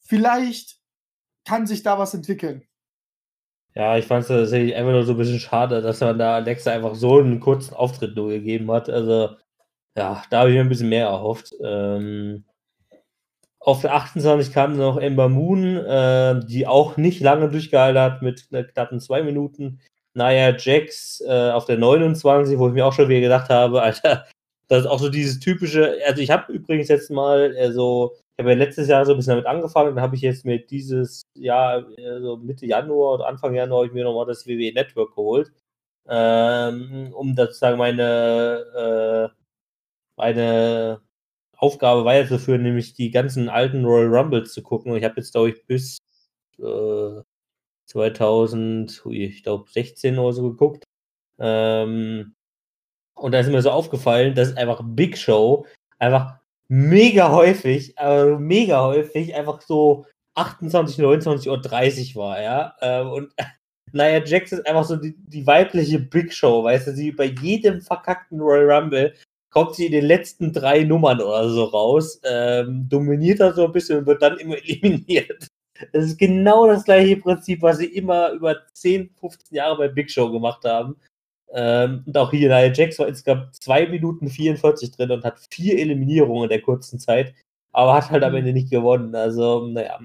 vielleicht 0.00 0.78
kann 1.46 1.66
sich 1.66 1.82
da 1.82 1.98
was 1.98 2.14
entwickeln. 2.14 2.62
Ja, 3.74 3.96
ich 3.96 4.06
fand 4.06 4.22
es 4.22 4.28
tatsächlich 4.28 4.74
einfach 4.74 4.92
nur 4.92 5.04
so 5.04 5.12
ein 5.12 5.18
bisschen 5.18 5.38
schade, 5.40 5.80
dass 5.82 6.00
man 6.00 6.18
da 6.18 6.34
Alexa 6.36 6.72
einfach 6.72 6.94
so 6.94 7.18
einen 7.18 7.40
kurzen 7.40 7.74
Auftritt 7.74 8.16
nur 8.16 8.28
gegeben 8.28 8.70
hat. 8.72 8.88
Also, 8.90 9.36
ja, 9.96 10.22
da 10.30 10.40
habe 10.40 10.50
ich 10.50 10.54
mir 10.56 10.62
ein 10.62 10.68
bisschen 10.68 10.88
mehr 10.88 11.06
erhofft. 11.06 11.52
Ähm, 11.64 12.44
auf 13.68 13.82
der 13.82 13.94
28 13.94 14.50
kam 14.54 14.78
noch 14.78 14.96
Ember 14.96 15.28
Moon, 15.28 15.76
äh, 15.76 16.40
die 16.46 16.66
auch 16.66 16.96
nicht 16.96 17.20
lange 17.20 17.50
durchgehalten 17.50 18.00
hat 18.00 18.22
mit 18.22 18.50
äh, 18.50 18.64
knappen 18.64 18.98
zwei 18.98 19.22
Minuten. 19.22 19.80
Naya 20.14 20.56
Jax 20.56 21.20
äh, 21.20 21.50
auf 21.50 21.66
der 21.66 21.76
29, 21.76 22.58
wo 22.58 22.68
ich 22.68 22.72
mir 22.72 22.86
auch 22.86 22.94
schon 22.94 23.10
wieder 23.10 23.20
gedacht 23.20 23.50
habe, 23.50 23.82
Alter, 23.82 24.24
das 24.68 24.80
ist 24.80 24.86
auch 24.86 24.98
so 24.98 25.10
dieses 25.10 25.38
typische. 25.38 25.98
Also, 26.06 26.22
ich 26.22 26.30
habe 26.30 26.50
übrigens 26.50 26.88
jetzt 26.88 27.10
mal 27.10 27.54
äh, 27.56 27.70
so, 27.70 28.14
ich 28.38 28.42
habe 28.42 28.52
ja 28.52 28.56
letztes 28.56 28.88
Jahr 28.88 29.04
so 29.04 29.12
ein 29.12 29.18
bisschen 29.18 29.32
damit 29.32 29.44
angefangen, 29.46 29.94
dann 29.94 30.02
habe 30.02 30.16
ich 30.16 30.22
jetzt 30.22 30.46
mir 30.46 30.64
dieses 30.64 31.20
Jahr, 31.34 31.86
äh, 31.98 32.20
so 32.22 32.38
Mitte 32.38 32.64
Januar 32.64 33.16
oder 33.16 33.26
Anfang 33.28 33.54
Januar, 33.54 33.80
habe 33.80 33.88
ich 33.88 33.92
mir 33.92 34.04
nochmal 34.04 34.24
das 34.24 34.46
WWE 34.46 34.72
Network 34.72 35.14
geholt, 35.14 35.52
ähm, 36.08 37.12
um 37.12 37.36
sozusagen 37.36 37.76
meine, 37.76 39.30
äh, 39.34 39.42
meine 40.16 41.02
Aufgabe 41.58 42.04
weiterzuführen, 42.04 42.62
nämlich 42.62 42.94
die 42.94 43.10
ganzen 43.10 43.48
alten 43.48 43.84
Royal 43.84 44.14
Rumbles 44.14 44.52
zu 44.52 44.62
gucken. 44.62 44.92
Und 44.92 44.98
ich 44.98 45.04
habe 45.04 45.16
jetzt, 45.16 45.32
glaube 45.32 45.50
ich, 45.50 45.66
bis 45.66 45.98
äh, 46.58 47.22
2000, 47.86 49.04
hui, 49.04 49.24
ich 49.24 49.42
glaube 49.42 49.68
16 49.70 50.18
oder 50.18 50.32
so 50.32 50.50
geguckt. 50.50 50.84
Ähm, 51.38 52.34
und 53.14 53.32
da 53.32 53.40
ist 53.40 53.50
mir 53.50 53.62
so 53.62 53.70
aufgefallen, 53.70 54.34
dass 54.34 54.56
einfach 54.56 54.82
Big 54.84 55.18
Show 55.18 55.66
einfach 55.98 56.38
mega 56.68 57.32
häufig, 57.32 57.98
aber 57.98 58.38
mega 58.38 58.84
häufig 58.84 59.34
einfach 59.34 59.60
so 59.62 60.06
28, 60.34 60.98
29 60.98 61.48
Uhr 61.50 61.60
30 61.60 62.14
war, 62.16 62.40
ja. 62.40 62.74
Ähm, 62.80 63.08
und 63.08 63.34
Nia 63.92 64.24
Jax 64.24 64.52
ist 64.52 64.66
einfach 64.66 64.84
so 64.84 64.96
die, 64.96 65.16
die 65.18 65.46
weibliche 65.46 65.98
Big 65.98 66.32
Show, 66.32 66.62
weißt 66.62 66.88
du, 66.88 66.92
sie 66.94 67.10
bei 67.10 67.24
jedem 67.24 67.80
verkackten 67.80 68.40
Royal 68.40 68.70
Rumble 68.70 69.14
kommt 69.50 69.74
sie 69.74 69.86
in 69.86 69.92
den 69.92 70.04
letzten 70.04 70.52
drei 70.52 70.84
Nummern 70.84 71.20
oder 71.20 71.48
so 71.48 71.64
raus, 71.64 72.20
ähm, 72.24 72.88
dominiert 72.88 73.40
da 73.40 73.52
so 73.52 73.66
ein 73.66 73.72
bisschen 73.72 74.00
und 74.00 74.06
wird 74.06 74.22
dann 74.22 74.38
immer 74.38 74.56
eliminiert. 74.64 75.48
Das 75.92 76.04
ist 76.04 76.18
genau 76.18 76.66
das 76.66 76.84
gleiche 76.84 77.16
Prinzip, 77.16 77.62
was 77.62 77.78
sie 77.78 77.86
immer 77.86 78.32
über 78.32 78.56
10, 78.72 79.10
15 79.20 79.56
Jahre 79.56 79.76
bei 79.78 79.88
Big 79.88 80.10
Show 80.10 80.30
gemacht 80.30 80.64
haben. 80.64 80.96
Ähm, 81.52 82.04
und 82.06 82.16
auch 82.18 82.30
hier, 82.30 82.48
Nia 82.48 82.72
Jax 82.72 82.98
war 82.98 83.08
insgesamt 83.08 83.54
2 83.56 83.86
Minuten 83.88 84.28
44 84.28 84.90
drin 84.92 85.10
und 85.12 85.24
hat 85.24 85.40
vier 85.50 85.78
Eliminierungen 85.78 86.44
in 86.44 86.50
der 86.50 86.62
kurzen 86.62 86.98
Zeit, 86.98 87.34
aber 87.72 87.94
hat 87.94 88.10
halt 88.10 88.24
am 88.24 88.34
Ende 88.34 88.52
nicht 88.52 88.70
gewonnen. 88.70 89.14
Also, 89.14 89.66
naja. 89.68 90.00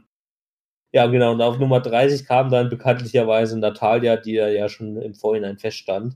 Ja, 0.94 1.08
genau. 1.08 1.32
Und 1.34 1.42
auf 1.42 1.58
Nummer 1.58 1.80
30 1.82 2.26
kam 2.26 2.52
dann 2.52 2.70
bekanntlicherweise 2.70 3.58
Natalia, 3.60 4.16
die 4.16 4.34
ja 4.34 4.70
schon 4.70 4.98
im 4.98 5.16
Vorhinein 5.16 5.58
feststand. 5.58 6.16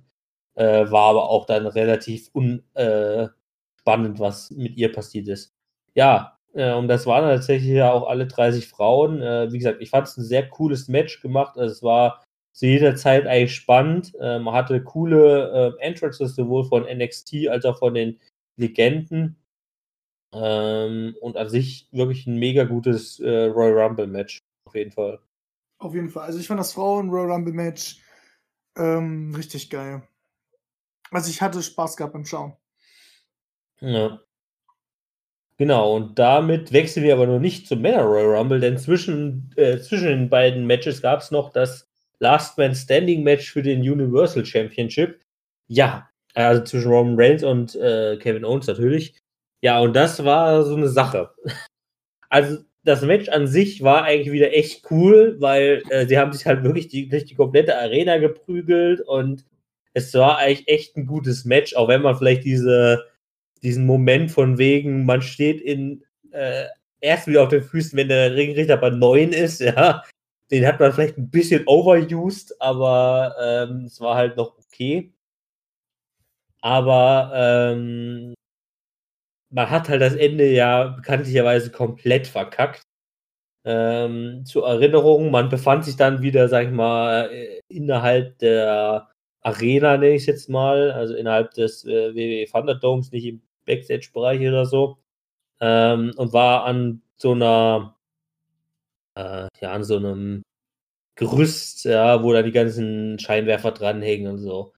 Äh, 0.58 0.90
war 0.90 1.12
aber 1.12 1.30
auch 1.30 1.46
dann 1.46 1.68
relativ 1.68 2.30
unspannend, 2.34 2.66
äh, 2.76 4.20
was 4.20 4.50
mit 4.50 4.76
ihr 4.76 4.92
passiert 4.92 5.28
ist. 5.28 5.54
Ja, 5.94 6.40
äh, 6.54 6.74
und 6.74 6.88
das 6.88 7.06
waren 7.06 7.24
tatsächlich 7.26 7.70
ja 7.70 7.92
auch 7.92 8.08
alle 8.08 8.26
30 8.26 8.68
Frauen. 8.68 9.22
Äh, 9.22 9.52
wie 9.52 9.60
gesagt, 9.60 9.84
ich 9.84 9.92
fand 9.92 10.08
es 10.08 10.18
ein 10.18 10.24
sehr 10.24 10.50
cooles 10.50 10.88
Match 10.88 11.22
gemacht. 11.22 11.58
Also 11.60 11.72
es 11.74 11.84
war 11.84 12.24
zu 12.54 12.66
jeder 12.66 12.96
Zeit 12.96 13.28
eigentlich 13.28 13.54
spannend. 13.54 14.14
Man 14.20 14.52
hatte 14.52 14.84
coole 14.84 15.76
äh, 15.80 15.86
Entrances 15.86 16.34
sowohl 16.34 16.66
von 16.66 16.86
NXT 16.86 17.50
als 17.50 17.66
auch 17.66 17.78
von 17.78 17.94
den 17.94 18.20
Legenden. 18.56 19.38
Ähm, 20.34 21.16
und 21.22 21.38
an 21.38 21.50
sich 21.50 21.88
wirklich 21.92 22.26
ein 22.26 22.38
mega 22.40 22.64
gutes 22.64 23.22
Royal 23.22 23.80
Rumble 23.80 24.08
Match. 24.08 24.40
Auf 24.66 24.74
jeden 24.74 24.92
Fall. 24.92 25.20
Auf 25.78 25.94
jeden 25.94 26.10
Fall. 26.10 26.24
Also 26.24 26.40
ich 26.40 26.48
fand 26.48 26.60
das 26.60 26.74
Frauen 26.74 27.12
Royal 27.12 27.32
Rumble 27.32 27.54
Match 27.54 28.02
ähm, 28.76 29.36
richtig 29.36 29.70
geil. 29.70 30.02
Also 31.12 31.30
ich 31.30 31.42
hatte 31.42 31.62
Spaß 31.62 31.98
gehabt 31.98 32.14
beim 32.14 32.26
Schauen. 32.26 32.54
Ja. 33.80 34.20
Genau, 35.58 35.96
und 35.96 36.20
damit 36.20 36.72
wechseln 36.72 37.04
wir 37.04 37.14
aber 37.14 37.26
noch 37.26 37.40
nicht 37.40 37.68
zum 37.68 37.82
Männer 37.82 38.04
Royal 38.04 38.38
Rumble, 38.38 38.60
denn 38.60 38.78
zwischen, 38.78 39.52
äh, 39.56 39.80
zwischen 39.80 40.08
den 40.08 40.30
beiden 40.30 40.68
Matches 40.68 41.02
gab 41.02 41.22
es 41.22 41.32
noch 41.32 41.52
das 41.52 41.88
Last 42.20 42.58
Man 42.58 42.76
Standing 42.76 43.24
Match 43.24 43.52
für 43.52 43.64
den 43.64 43.80
Universal 43.82 44.46
Championship. 44.46 45.20
Ja, 45.68 46.10
also 46.36 46.64
zwischen 46.64 46.92
Roman 46.92 47.16
Reigns 47.20 47.44
und 47.44 47.76
äh, 47.76 48.18
Kevin 48.18 48.46
Owens 48.46 48.68
natürlich. 48.68 49.16
Ja, 49.62 49.80
und 49.80 49.96
das 49.96 50.24
war 50.24 50.64
so 50.64 50.76
eine 50.76 50.90
Sache. 50.90 51.32
Also 52.30 52.58
das 52.84 53.04
Match 53.04 53.30
an 53.30 53.48
sich 53.48 53.84
war 53.84 54.04
eigentlich 54.04 54.34
wieder 54.34 54.54
echt 54.54 54.92
cool, 54.92 55.38
weil 55.40 55.82
äh, 55.90 56.06
sie 56.08 56.18
haben 56.18 56.34
sich 56.34 56.46
halt 56.46 56.62
wirklich 56.64 56.90
die, 56.90 57.08
durch 57.08 57.24
die 57.24 57.36
komplette 57.36 57.78
Arena 57.78 58.18
geprügelt 58.18 59.00
und 59.00 59.46
es 59.98 60.14
war 60.14 60.38
eigentlich 60.38 60.68
echt 60.68 60.96
ein 60.96 61.08
gutes 61.08 61.44
Match, 61.44 61.76
auch 61.76 61.88
wenn 61.88 62.04
man 62.04 62.16
vielleicht 62.16 62.44
diese, 62.44 63.06
diesen 63.64 63.86
Moment 63.88 64.32
von 64.32 64.60
wegen, 64.60 65.06
man 65.06 65.24
steht 65.24 65.60
in 65.60 66.04
äh, 66.32 66.66
erst 67.02 67.28
wieder 67.28 67.44
auf 67.44 67.50
den 67.50 67.64
Füßen, 67.64 67.98
wenn 67.98 68.10
der 68.10 68.36
Ringrichter 68.36 68.78
bei 68.78 68.92
9 68.92 69.34
ist, 69.34 69.60
ja. 69.62 70.04
Den 70.52 70.66
hat 70.66 70.80
man 70.80 70.94
vielleicht 70.94 71.18
ein 71.18 71.30
bisschen 71.30 71.64
overused, 71.68 72.62
aber 72.62 73.36
ähm, 73.42 73.86
es 73.86 74.00
war 74.00 74.16
halt 74.16 74.38
noch 74.38 74.58
okay. 74.58 75.12
Aber 76.62 77.32
ähm, 77.36 78.34
man 79.50 79.70
hat 79.70 79.90
halt 79.90 80.02
das 80.02 80.16
Ende 80.16 80.50
ja 80.52 80.86
bekanntlicherweise 80.90 81.72
komplett 81.72 82.28
verkackt. 82.28 82.84
Ähm, 83.66 84.46
zur 84.46 84.68
Erinnerung, 84.68 85.32
man 85.32 85.50
befand 85.50 85.86
sich 85.86 85.98
dann 85.98 86.22
wieder, 86.22 86.48
sag 86.50 86.68
ich 86.68 86.72
mal, 86.72 87.30
äh, 87.32 87.60
innerhalb 87.68 88.38
der 88.40 89.10
Arena, 89.48 89.98
nenne 89.98 90.16
ich 90.16 90.24
es 90.24 90.28
jetzt 90.28 90.50
mal, 90.50 90.92
also 90.92 91.16
innerhalb 91.16 91.54
des 91.54 91.86
äh, 91.86 92.14
WWE 92.14 92.52
Thunderdomes, 92.52 93.12
nicht 93.12 93.26
im 93.26 93.42
Backstage-Bereich 93.66 94.42
oder 94.42 94.66
so. 94.66 94.98
Ähm, 95.62 96.14
und 96.18 96.34
war 96.34 96.66
an 96.66 97.02
so 97.16 97.32
einer, 97.32 97.96
äh, 99.16 99.48
ja, 99.62 99.72
an 99.72 99.84
so 99.84 99.98
einem 99.98 100.44
Gerüst, 101.16 101.86
ja, 101.86 102.24
wo 102.24 102.34
da 102.34 102.44
die 102.44 102.52
ganzen 102.52 103.20
Scheinwerfer 103.20 103.72
dranhängen 103.72 104.32
und 104.34 104.40
so. 104.40 104.74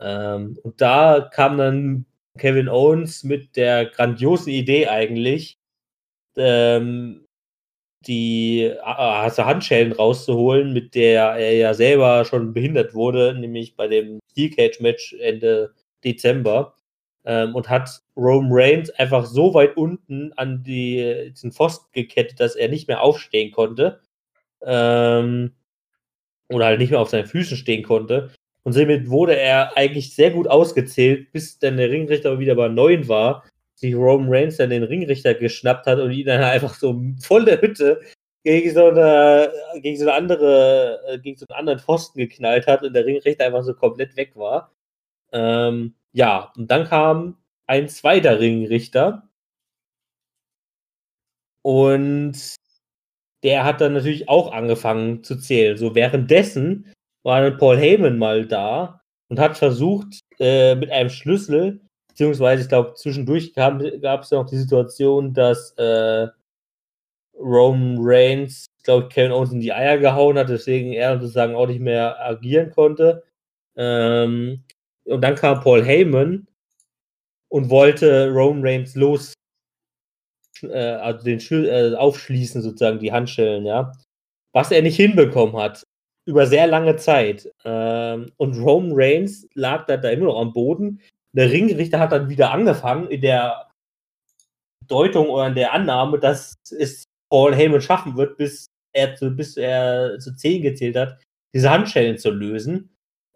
Ähm, 0.00 0.58
und 0.64 0.80
da 0.80 1.30
kam 1.32 1.58
dann 1.58 2.06
Kevin 2.38 2.68
Owens 2.68 3.24
mit 3.24 3.56
der 3.56 3.86
grandiosen 3.86 4.52
Idee 4.52 4.88
eigentlich, 4.88 5.58
ähm, 6.36 7.26
die 8.06 8.72
also 8.82 9.44
Handschellen 9.44 9.92
rauszuholen, 9.92 10.72
mit 10.72 10.94
der 10.94 11.30
er 11.32 11.54
ja 11.54 11.74
selber 11.74 12.24
schon 12.24 12.52
behindert 12.52 12.94
wurde, 12.94 13.34
nämlich 13.34 13.76
bei 13.76 13.88
dem 13.88 14.20
Steel 14.30 14.50
Cage 14.50 14.80
Match 14.80 15.14
Ende 15.20 15.74
Dezember. 16.04 16.74
Ähm, 17.24 17.54
und 17.54 17.68
hat 17.68 18.00
Roman 18.16 18.50
Reigns 18.52 18.90
einfach 18.90 19.26
so 19.26 19.52
weit 19.52 19.76
unten 19.76 20.32
an 20.34 20.62
die, 20.62 21.34
den 21.42 21.52
Pfosten 21.52 21.88
gekettet, 21.92 22.40
dass 22.40 22.54
er 22.56 22.68
nicht 22.68 22.88
mehr 22.88 23.02
aufstehen 23.02 23.50
konnte. 23.50 24.00
Ähm, 24.62 25.52
oder 26.48 26.66
halt 26.66 26.78
nicht 26.78 26.90
mehr 26.90 27.00
auf 27.00 27.10
seinen 27.10 27.26
Füßen 27.26 27.56
stehen 27.56 27.82
konnte. 27.82 28.30
Und 28.62 28.72
somit 28.72 29.08
wurde 29.10 29.36
er 29.36 29.76
eigentlich 29.76 30.14
sehr 30.14 30.30
gut 30.30 30.48
ausgezählt, 30.48 31.32
bis 31.32 31.58
dann 31.58 31.76
der 31.76 31.90
Ringrichter 31.90 32.38
wieder 32.38 32.54
bei 32.54 32.68
9 32.68 33.08
war, 33.08 33.44
sich 33.78 33.94
Roman 33.94 34.28
Reigns 34.28 34.56
dann 34.56 34.70
den 34.70 34.82
Ringrichter 34.82 35.34
geschnappt 35.34 35.86
hat 35.86 35.98
und 35.98 36.10
ihn 36.12 36.26
dann 36.26 36.42
einfach 36.42 36.74
so 36.74 37.00
voll 37.20 37.44
der 37.44 37.60
Hütte 37.60 38.00
gegen 38.44 38.72
so 38.72 38.86
eine, 38.86 39.52
gegen 39.82 39.96
so 39.96 40.04
eine 40.04 40.14
andere, 40.14 41.00
äh, 41.06 41.18
gegen 41.18 41.36
so 41.38 41.46
einen 41.48 41.58
anderen 41.58 41.78
Pfosten 41.78 42.18
geknallt 42.18 42.66
hat 42.66 42.82
und 42.82 42.94
der 42.94 43.06
Ringrichter 43.06 43.46
einfach 43.46 43.62
so 43.62 43.74
komplett 43.74 44.16
weg 44.16 44.32
war. 44.36 44.72
Ähm, 45.32 45.94
ja, 46.12 46.52
und 46.56 46.70
dann 46.70 46.86
kam 46.86 47.38
ein 47.66 47.88
zweiter 47.88 48.40
Ringrichter. 48.40 49.28
Und 51.62 52.56
der 53.42 53.64
hat 53.64 53.80
dann 53.80 53.92
natürlich 53.92 54.28
auch 54.28 54.52
angefangen 54.52 55.22
zu 55.22 55.36
zählen. 55.36 55.76
So 55.76 55.94
währenddessen 55.94 56.92
war 57.22 57.42
dann 57.42 57.58
Paul 57.58 57.76
Heyman 57.76 58.18
mal 58.18 58.46
da 58.46 59.02
und 59.28 59.38
hat 59.38 59.58
versucht, 59.58 60.20
äh, 60.38 60.74
mit 60.74 60.90
einem 60.90 61.10
Schlüssel, 61.10 61.80
beziehungsweise 62.18 62.62
ich 62.64 62.68
glaube, 62.68 62.94
zwischendurch 62.94 63.54
gab 63.54 63.80
es 63.80 64.30
ja 64.30 64.38
noch 64.38 64.50
die 64.50 64.56
Situation, 64.56 65.32
dass 65.32 65.70
äh, 65.78 66.26
Roman 67.38 67.96
Reigns, 68.00 68.66
glaube 68.82 69.06
ich, 69.08 69.14
Kevin 69.14 69.30
Owens 69.30 69.52
in 69.52 69.60
die 69.60 69.72
Eier 69.72 69.98
gehauen 69.98 70.36
hat, 70.36 70.48
deswegen 70.48 70.92
er 70.92 71.20
sozusagen 71.20 71.54
auch 71.54 71.68
nicht 71.68 71.78
mehr 71.78 72.20
agieren 72.20 72.72
konnte. 72.72 73.22
Ähm, 73.76 74.64
und 75.04 75.20
dann 75.20 75.36
kam 75.36 75.60
Paul 75.60 75.84
Heyman 75.84 76.48
und 77.50 77.70
wollte 77.70 78.28
Roman 78.30 78.66
Reigns 78.66 78.96
los, 78.96 79.34
äh, 80.62 80.76
also 80.76 81.24
den 81.24 81.38
Schil 81.38 81.66
äh, 81.66 81.94
aufschließen, 81.94 82.62
sozusagen, 82.62 82.98
die 82.98 83.12
Handschellen, 83.12 83.64
ja. 83.64 83.92
Was 84.52 84.72
er 84.72 84.82
nicht 84.82 84.96
hinbekommen 84.96 85.56
hat, 85.56 85.84
über 86.26 86.48
sehr 86.48 86.66
lange 86.66 86.96
Zeit. 86.96 87.48
Ähm, 87.64 88.32
und 88.38 88.58
Roman 88.58 88.90
Reigns 88.92 89.46
lag 89.54 89.86
da, 89.86 89.96
da 89.96 90.10
immer 90.10 90.24
noch 90.24 90.40
am 90.40 90.52
Boden. 90.52 91.00
Der 91.38 91.52
Ringrichter 91.52 92.00
hat 92.00 92.10
dann 92.10 92.28
wieder 92.28 92.50
angefangen 92.50 93.06
in 93.10 93.20
der 93.20 93.70
Deutung 94.88 95.28
oder 95.28 95.46
in 95.46 95.54
der 95.54 95.72
Annahme, 95.72 96.18
dass 96.18 96.56
es 96.76 97.04
Paul 97.30 97.54
Heyman 97.54 97.80
schaffen 97.80 98.16
wird, 98.16 98.36
bis 98.38 98.66
er 98.92 99.14
zu, 99.14 99.30
bis 99.30 99.56
er 99.56 100.18
zu 100.18 100.34
10 100.34 100.62
gezählt 100.62 100.96
hat, 100.96 101.20
diese 101.54 101.70
Handschellen 101.70 102.18
zu 102.18 102.32
lösen. 102.32 102.90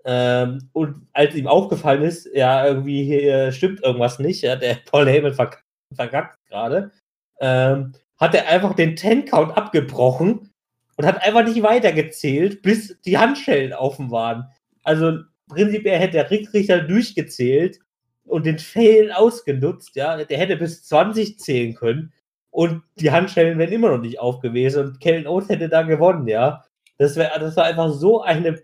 Ähm, 0.05 0.68
und 0.72 1.07
als 1.12 1.36
ihm 1.36 1.46
aufgefallen 1.46 2.03
ist, 2.03 2.28
ja, 2.34 2.66
irgendwie 2.66 3.05
hier 3.05 3.53
stimmt 3.53 3.84
irgendwas 3.84 4.18
nicht, 4.18 4.42
ja, 4.42 4.57
der 4.57 4.74
Paul 4.90 5.07
Heyman 5.07 5.34
verk 5.34 5.62
verkackt 5.94 6.44
gerade, 6.48 6.90
ähm, 7.38 7.92
hat 8.18 8.34
er 8.34 8.48
einfach 8.48 8.74
den 8.74 8.96
Ten-Count 8.96 9.57
abgebrochen 9.57 10.50
und 10.96 11.07
hat 11.07 11.22
einfach 11.22 11.44
nicht 11.44 11.62
weitergezählt, 11.62 12.62
bis 12.62 13.00
die 13.03 13.18
Handschellen 13.18 13.72
offen 13.74 14.11
waren. 14.11 14.50
Also 14.82 15.20
prinzipiell 15.48 16.00
hätte 16.00 16.14
der 16.14 16.30
Richter 16.30 16.80
durchgezählt 16.80 17.78
und 18.24 18.46
den 18.46 18.58
Fail 18.58 19.12
ausgenutzt, 19.12 19.96
ja, 19.96 20.24
der 20.24 20.38
hätte 20.38 20.56
bis 20.56 20.84
20 20.84 21.38
zählen 21.38 21.74
können 21.74 22.12
und 22.50 22.82
die 22.96 23.10
Handschellen 23.10 23.58
wären 23.58 23.72
immer 23.72 23.90
noch 23.90 24.00
nicht 24.00 24.20
aufgewesen 24.20 24.86
und 24.86 25.00
Kevin 25.00 25.26
Owens 25.26 25.48
hätte 25.48 25.68
da 25.68 25.82
gewonnen, 25.82 26.28
ja. 26.28 26.64
Das, 26.98 27.16
wär, 27.16 27.36
das 27.38 27.56
war 27.56 27.64
einfach 27.64 27.90
so, 27.90 28.22
eine 28.22 28.62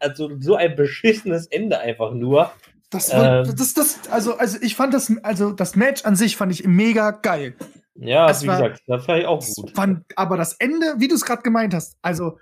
also 0.00 0.30
so 0.40 0.56
ein 0.56 0.74
beschissenes 0.74 1.46
Ende 1.46 1.78
einfach 1.78 2.12
nur. 2.12 2.50
Das, 2.90 3.12
war, 3.12 3.46
ähm, 3.46 3.54
das, 3.56 3.74
das, 3.74 4.00
also, 4.10 4.36
also 4.36 4.58
ich 4.60 4.74
fand 4.74 4.94
das, 4.94 5.12
also 5.22 5.52
das 5.52 5.76
Match 5.76 6.04
an 6.04 6.16
sich 6.16 6.36
fand 6.36 6.52
ich 6.52 6.66
mega 6.66 7.10
geil. 7.10 7.54
Ja, 7.94 8.26
das 8.26 8.42
wie 8.42 8.48
war, 8.48 8.56
gesagt, 8.56 8.82
das 8.86 9.04
fand 9.04 9.20
ich 9.20 9.26
auch 9.26 9.44
gut. 9.54 9.70
Fand, 9.74 10.04
aber 10.16 10.36
das 10.36 10.54
Ende, 10.54 10.94
wie 10.98 11.08
du 11.08 11.14
es 11.14 11.24
gerade 11.24 11.42
gemeint 11.42 11.74
hast, 11.74 11.96
also 12.02 12.38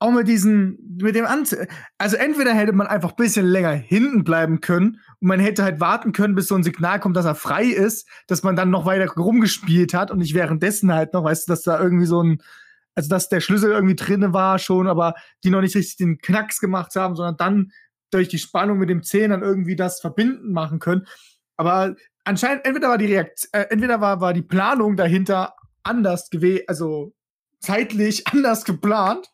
auch 0.00 0.12
mit 0.12 0.28
diesen, 0.28 0.98
mit 1.00 1.16
dem 1.16 1.26
Ant 1.26 1.56
also 1.98 2.16
entweder 2.16 2.54
hätte 2.54 2.72
man 2.72 2.86
einfach 2.86 3.10
ein 3.10 3.16
bisschen 3.16 3.46
länger 3.46 3.72
hinten 3.72 4.22
bleiben 4.22 4.60
können 4.60 5.00
und 5.20 5.28
man 5.28 5.40
hätte 5.40 5.64
halt 5.64 5.80
warten 5.80 6.12
können, 6.12 6.36
bis 6.36 6.48
so 6.48 6.54
ein 6.54 6.62
Signal 6.62 7.00
kommt, 7.00 7.16
dass 7.16 7.24
er 7.24 7.34
frei 7.34 7.64
ist, 7.64 8.08
dass 8.28 8.42
man 8.44 8.54
dann 8.54 8.70
noch 8.70 8.86
weiter 8.86 9.12
rumgespielt 9.12 9.94
hat 9.94 10.10
und 10.10 10.18
nicht 10.18 10.34
währenddessen 10.34 10.92
halt 10.92 11.14
noch, 11.14 11.24
weißt 11.24 11.48
du, 11.48 11.52
dass 11.52 11.62
da 11.62 11.80
irgendwie 11.80 12.06
so 12.06 12.22
ein, 12.22 12.42
also 12.94 13.08
dass 13.08 13.28
der 13.28 13.40
Schlüssel 13.40 13.72
irgendwie 13.72 13.96
drinne 13.96 14.32
war 14.32 14.58
schon, 14.58 14.86
aber 14.86 15.14
die 15.42 15.50
noch 15.50 15.60
nicht 15.60 15.74
richtig 15.74 15.96
den 15.96 16.18
Knacks 16.18 16.60
gemacht 16.60 16.94
haben, 16.94 17.16
sondern 17.16 17.36
dann 17.36 17.72
durch 18.10 18.28
die 18.28 18.38
Spannung 18.38 18.78
mit 18.78 18.90
dem 18.90 19.02
Zehen 19.02 19.30
dann 19.30 19.42
irgendwie 19.42 19.76
das 19.76 20.00
verbinden 20.00 20.52
machen 20.52 20.78
können. 20.78 21.06
Aber 21.56 21.96
anscheinend, 22.24 22.64
entweder 22.64 22.88
war 22.88 22.98
die 22.98 23.06
Reaktion, 23.06 23.50
äh, 23.52 23.66
entweder 23.70 24.00
war, 24.00 24.20
war 24.20 24.32
die 24.32 24.42
Planung 24.42 24.96
dahinter 24.96 25.54
anders 25.82 26.30
gewesen, 26.30 26.64
also 26.68 27.14
zeitlich 27.60 28.26
anders 28.32 28.64
geplant 28.64 29.28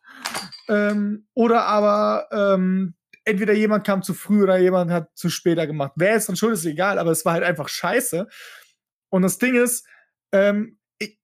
ähm, 0.68 1.26
oder 1.34 1.66
aber 1.66 2.28
ähm, 2.32 2.94
entweder 3.24 3.52
jemand 3.52 3.86
kam 3.86 4.02
zu 4.02 4.14
früh 4.14 4.42
oder 4.42 4.58
jemand 4.58 4.90
hat 4.90 5.08
zu 5.14 5.30
später 5.30 5.66
gemacht. 5.66 5.92
Wer 5.96 6.16
ist 6.16 6.28
dann 6.28 6.36
schuld, 6.36 6.54
ist 6.54 6.66
egal, 6.66 6.98
aber 6.98 7.10
es 7.10 7.24
war 7.24 7.34
halt 7.34 7.44
einfach 7.44 7.68
scheiße. 7.68 8.26
Und 9.10 9.22
das 9.22 9.38
Ding 9.38 9.54
ist, 9.54 9.86
ähm, 10.32 10.78
ich, 10.98 11.18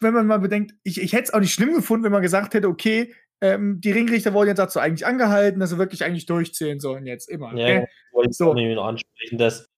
wenn 0.00 0.14
man 0.14 0.26
mal 0.26 0.40
bedenkt, 0.40 0.74
ich, 0.82 1.00
ich 1.00 1.12
hätte 1.12 1.24
es 1.24 1.34
auch 1.34 1.40
nicht 1.40 1.52
schlimm 1.52 1.74
gefunden, 1.74 2.04
wenn 2.04 2.12
man 2.12 2.22
gesagt 2.22 2.54
hätte, 2.54 2.68
okay, 2.68 3.14
ähm, 3.40 3.80
die 3.80 3.92
Ringrichter 3.92 4.32
wurden 4.32 4.48
jetzt 4.48 4.58
dazu 4.58 4.78
eigentlich 4.78 5.06
angehalten, 5.06 5.60
dass 5.60 5.70
sie 5.70 5.78
wirklich 5.78 6.04
eigentlich 6.04 6.26
durchzählen 6.26 6.80
sollen 6.80 7.06
jetzt 7.06 7.28
immer. 7.28 7.54
Ja, 7.54 7.66
okay? 7.66 7.86
wollte 8.12 8.30
ich 8.30 8.36
so. 8.36 8.54
noch 8.54 8.86
ansprechen, 8.86 9.38
dass 9.38 9.68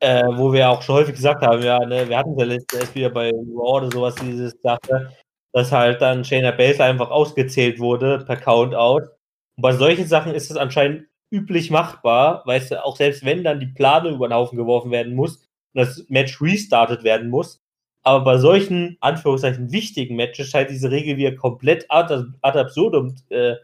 äh, 0.00 0.24
wo 0.36 0.52
wir 0.52 0.68
auch 0.68 0.82
schon 0.82 0.96
häufig 0.96 1.14
gesagt 1.14 1.42
haben, 1.42 1.62
ja, 1.62 1.78
ne, 1.78 2.08
wir 2.08 2.18
hatten 2.18 2.38
ja 2.38 2.44
letztes 2.44 2.80
erst 2.80 2.94
wieder 2.94 3.10
bei 3.10 3.30
Raw 3.30 3.78
oder 3.78 3.90
sowas, 3.90 4.14
dieses 4.16 4.52
Sache, 4.60 5.12
dass 5.54 5.70
halt 5.70 6.02
dann 6.02 6.24
Shayna 6.24 6.50
Baszler 6.50 6.86
einfach 6.86 7.10
ausgezählt 7.10 7.78
wurde 7.78 8.24
per 8.26 8.36
Countout. 8.36 9.08
Und 9.56 9.62
bei 9.62 9.72
solchen 9.72 10.06
Sachen 10.06 10.34
ist 10.34 10.50
es 10.50 10.56
anscheinend 10.56 11.06
üblich 11.30 11.70
machbar, 11.70 12.42
weißt 12.44 12.72
du, 12.72 12.84
auch 12.84 12.96
selbst 12.96 13.24
wenn 13.24 13.44
dann 13.44 13.60
die 13.60 13.66
Plane 13.66 14.10
über 14.10 14.28
den 14.28 14.34
Haufen 14.34 14.58
geworfen 14.58 14.90
werden 14.90 15.14
muss 15.14 15.36
und 15.72 15.80
das 15.80 16.04
Match 16.08 16.42
restartet 16.42 17.04
werden 17.04 17.30
muss. 17.30 17.62
Aber 18.02 18.24
bei 18.24 18.38
solchen, 18.38 18.98
Anführungszeichen, 19.00 19.70
wichtigen 19.70 20.16
Matches 20.16 20.48
scheint 20.48 20.70
diese 20.70 20.90
Regel 20.90 21.16
wieder 21.16 21.36
komplett 21.36 21.86
ad, 21.88 22.12
ad 22.42 22.58
absurdum 22.58 23.14
äh, 23.30 23.54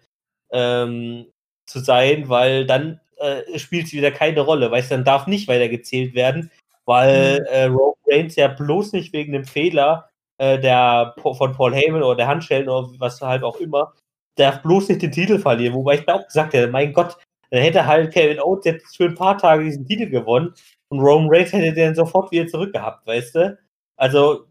ähm, 0.52 1.26
zu 1.66 1.80
sein, 1.80 2.28
weil 2.28 2.66
dann 2.66 3.00
äh, 3.18 3.58
spielt 3.58 3.86
es 3.86 3.92
wieder 3.92 4.12
keine 4.12 4.40
Rolle, 4.40 4.70
weißt 4.70 4.92
du, 4.92 4.94
dann 4.94 5.04
darf 5.04 5.26
nicht 5.26 5.48
weiter 5.48 5.68
gezählt 5.68 6.14
werden, 6.14 6.52
weil 6.84 7.40
mhm. 7.40 7.46
äh, 7.46 7.64
Roman 7.64 7.94
Reigns 8.06 8.36
ja 8.36 8.46
bloß 8.46 8.92
nicht 8.92 9.12
wegen 9.12 9.32
dem 9.32 9.44
Fehler 9.44 10.09
äh, 10.40 10.58
der 10.58 11.14
von 11.20 11.52
Paul 11.52 11.74
Heyman 11.74 12.02
oder 12.02 12.16
der 12.16 12.26
Handschellen 12.26 12.68
oder 12.68 12.88
was 12.98 13.20
halt 13.20 13.42
auch 13.42 13.56
immer, 13.56 13.92
darf 14.36 14.62
bloß 14.62 14.88
nicht 14.88 15.02
den 15.02 15.12
Titel 15.12 15.38
verlieren. 15.38 15.74
Wobei 15.74 15.96
ich 15.96 16.06
mir 16.06 16.14
auch 16.14 16.26
gesagt 16.26 16.54
hätte, 16.54 16.70
mein 16.72 16.94
Gott, 16.94 17.18
dann 17.50 17.60
hätte 17.60 17.84
halt 17.86 18.12
Kevin 18.12 18.40
Owens 18.40 18.64
jetzt 18.64 18.96
für 18.96 19.04
ein 19.04 19.14
paar 19.14 19.36
Tage 19.36 19.64
diesen 19.64 19.86
Titel 19.86 20.08
gewonnen 20.08 20.54
und 20.88 21.00
Roman 21.00 21.28
Reigns 21.30 21.52
hätte 21.52 21.74
den 21.74 21.94
sofort 21.94 22.30
wieder 22.32 22.46
zurückgehabt, 22.46 23.06
weißt 23.06 23.34
du? 23.34 23.58
Also, 23.96 24.46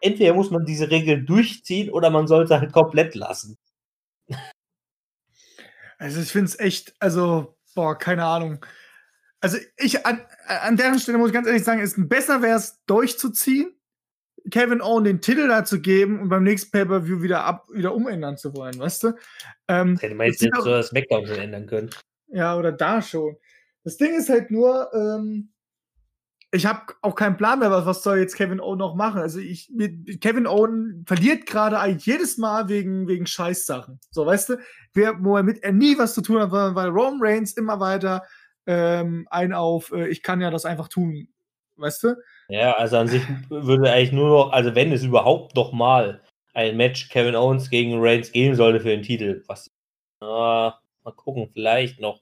entweder 0.00 0.32
muss 0.32 0.50
man 0.50 0.64
diese 0.64 0.90
Regel 0.90 1.22
durchziehen 1.22 1.90
oder 1.90 2.08
man 2.08 2.26
sollte 2.26 2.58
halt 2.58 2.72
komplett 2.72 3.14
lassen. 3.14 3.58
Also, 5.98 6.22
ich 6.22 6.32
finde 6.32 6.46
es 6.46 6.58
echt, 6.58 6.94
also, 6.98 7.56
boah, 7.74 7.98
keine 7.98 8.24
Ahnung. 8.24 8.64
Also, 9.40 9.58
ich, 9.76 10.06
an, 10.06 10.22
an 10.46 10.78
der 10.78 10.98
Stelle 10.98 11.18
muss 11.18 11.28
ich 11.28 11.34
ganz 11.34 11.46
ehrlich 11.46 11.64
sagen, 11.64 11.80
es 11.80 11.94
besser 11.96 12.40
wäre 12.40 12.56
es 12.56 12.82
durchzuziehen, 12.86 13.75
Kevin 14.50 14.80
Owen 14.80 15.04
den 15.04 15.20
Titel 15.20 15.48
dazu 15.48 15.80
geben 15.80 16.20
und 16.20 16.28
beim 16.28 16.44
nächsten 16.44 16.70
Pay-Per-View 16.70 17.22
wieder 17.22 17.44
ab, 17.44 17.66
wieder 17.72 17.94
umändern 17.94 18.36
zu 18.36 18.54
wollen, 18.54 18.78
weißt 18.78 19.04
du? 19.04 19.12
Ähm, 19.68 19.96
Hätte 19.98 20.14
man 20.14 20.28
jetzt 20.28 20.42
nicht 20.42 20.54
so 20.56 20.70
das 20.70 20.88
Smackdown 20.88 21.26
schon 21.26 21.36
ändern 21.36 21.66
können. 21.66 21.90
Ja, 22.28 22.56
oder 22.56 22.72
da 22.72 23.02
schon. 23.02 23.36
Das 23.84 23.96
Ding 23.96 24.14
ist 24.14 24.28
halt 24.28 24.50
nur, 24.50 24.90
ähm, 24.94 25.50
ich 26.52 26.66
habe 26.66 26.94
auch 27.02 27.14
keinen 27.14 27.36
Plan 27.36 27.58
mehr, 27.58 27.70
was, 27.70 27.86
was 27.86 28.02
soll 28.02 28.18
jetzt 28.18 28.36
Kevin 28.36 28.60
Owen 28.60 28.78
noch 28.78 28.94
machen. 28.94 29.20
Also 29.20 29.38
ich, 29.38 29.70
Kevin 30.20 30.46
Owen 30.46 31.04
verliert 31.06 31.46
gerade 31.46 31.78
eigentlich 31.78 32.06
jedes 32.06 32.38
Mal 32.38 32.68
wegen, 32.68 33.08
wegen 33.08 33.26
Scheißsachen. 33.26 34.00
So, 34.10 34.26
weißt 34.26 34.50
du, 34.50 34.58
wer, 34.94 35.22
womit 35.22 35.62
er 35.62 35.72
nie 35.72 35.98
was 35.98 36.14
zu 36.14 36.22
tun 36.22 36.40
hat, 36.40 36.52
weil 36.52 36.88
Roman 36.88 37.18
Reigns 37.20 37.52
immer 37.52 37.80
weiter 37.80 38.22
ähm, 38.66 39.26
ein 39.30 39.52
auf, 39.52 39.92
äh, 39.92 40.08
ich 40.08 40.22
kann 40.22 40.40
ja 40.40 40.50
das 40.50 40.64
einfach 40.64 40.88
tun 40.88 41.28
weißt 41.76 42.04
du? 42.04 42.16
Ja, 42.48 42.72
also 42.72 42.98
an 42.98 43.08
sich 43.08 43.22
würde 43.48 43.90
eigentlich 43.90 44.12
nur 44.12 44.28
noch, 44.28 44.52
also 44.52 44.74
wenn 44.74 44.92
es 44.92 45.02
überhaupt 45.02 45.54
noch 45.56 45.72
mal 45.72 46.22
ein 46.54 46.76
Match 46.76 47.08
Kevin 47.08 47.36
Owens 47.36 47.70
gegen 47.70 48.00
Reigns 48.00 48.32
geben 48.32 48.54
sollte 48.54 48.80
für 48.80 48.88
den 48.88 49.02
Titel, 49.02 49.42
was, 49.46 49.68
äh, 50.22 50.24
mal 50.24 51.12
gucken, 51.14 51.50
vielleicht 51.52 52.00
noch. 52.00 52.20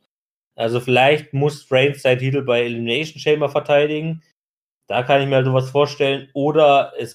Also 0.56 0.80
vielleicht 0.80 1.32
muss 1.32 1.70
Reigns 1.70 2.02
seinen 2.02 2.18
Titel 2.18 2.42
bei 2.42 2.62
Elimination 2.62 3.20
Chamber 3.20 3.48
verteidigen. 3.48 4.22
Da 4.86 5.02
kann 5.02 5.22
ich 5.22 5.28
mir 5.28 5.36
halt 5.36 5.46
sowas 5.46 5.70
vorstellen. 5.70 6.28
Oder 6.32 6.92
es 6.98 7.14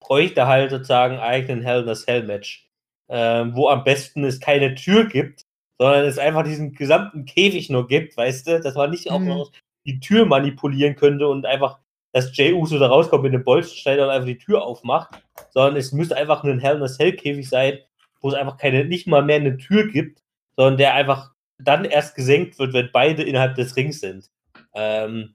bräuchte 0.00 0.46
halt 0.46 0.70
sozusagen 0.70 1.18
einen 1.18 1.62
Hell 1.62 1.80
in 1.80 1.86
das 1.86 2.06
Hell 2.06 2.24
Match, 2.24 2.68
äh, 3.08 3.44
wo 3.52 3.68
am 3.68 3.84
besten 3.84 4.24
es 4.24 4.40
keine 4.40 4.74
Tür 4.74 5.06
gibt, 5.06 5.44
sondern 5.78 6.04
es 6.04 6.18
einfach 6.18 6.44
diesen 6.44 6.72
gesamten 6.72 7.24
Käfig 7.24 7.70
nur 7.70 7.86
gibt, 7.88 8.16
weißt 8.16 8.46
du, 8.46 8.60
dass 8.60 8.74
man 8.74 8.90
nicht 8.90 9.06
mhm. 9.06 9.12
auch 9.12 9.20
noch 9.20 9.52
die 9.86 10.00
Tür 10.00 10.26
manipulieren 10.26 10.96
könnte 10.96 11.28
und 11.28 11.46
einfach, 11.46 11.78
dass 12.12 12.36
Jay 12.36 12.52
Uso 12.52 12.78
da 12.78 12.86
rauskommt 12.86 13.24
mit 13.24 13.34
einem 13.34 13.44
Bolzenschneider 13.44 14.04
und 14.04 14.10
einfach 14.10 14.26
die 14.26 14.38
Tür 14.38 14.62
aufmacht, 14.62 15.22
sondern 15.50 15.76
es 15.76 15.92
müsste 15.92 16.16
einfach 16.16 16.42
nur 16.42 16.52
ein 16.52 16.60
Hell 16.60 16.76
in 16.76 16.82
a 16.82 16.86
Cell 16.86 17.12
Käfig 17.12 17.48
sein, 17.48 17.78
wo 18.20 18.28
es 18.28 18.34
einfach 18.34 18.56
keine, 18.56 18.84
nicht 18.84 19.06
mal 19.06 19.22
mehr 19.22 19.36
eine 19.36 19.56
Tür 19.56 19.88
gibt, 19.88 20.22
sondern 20.56 20.78
der 20.78 20.94
einfach 20.94 21.32
dann 21.58 21.84
erst 21.84 22.14
gesenkt 22.14 22.58
wird, 22.58 22.72
wenn 22.72 22.90
beide 22.92 23.22
innerhalb 23.22 23.54
des 23.54 23.76
Rings 23.76 24.00
sind. 24.00 24.30
Ähm, 24.74 25.34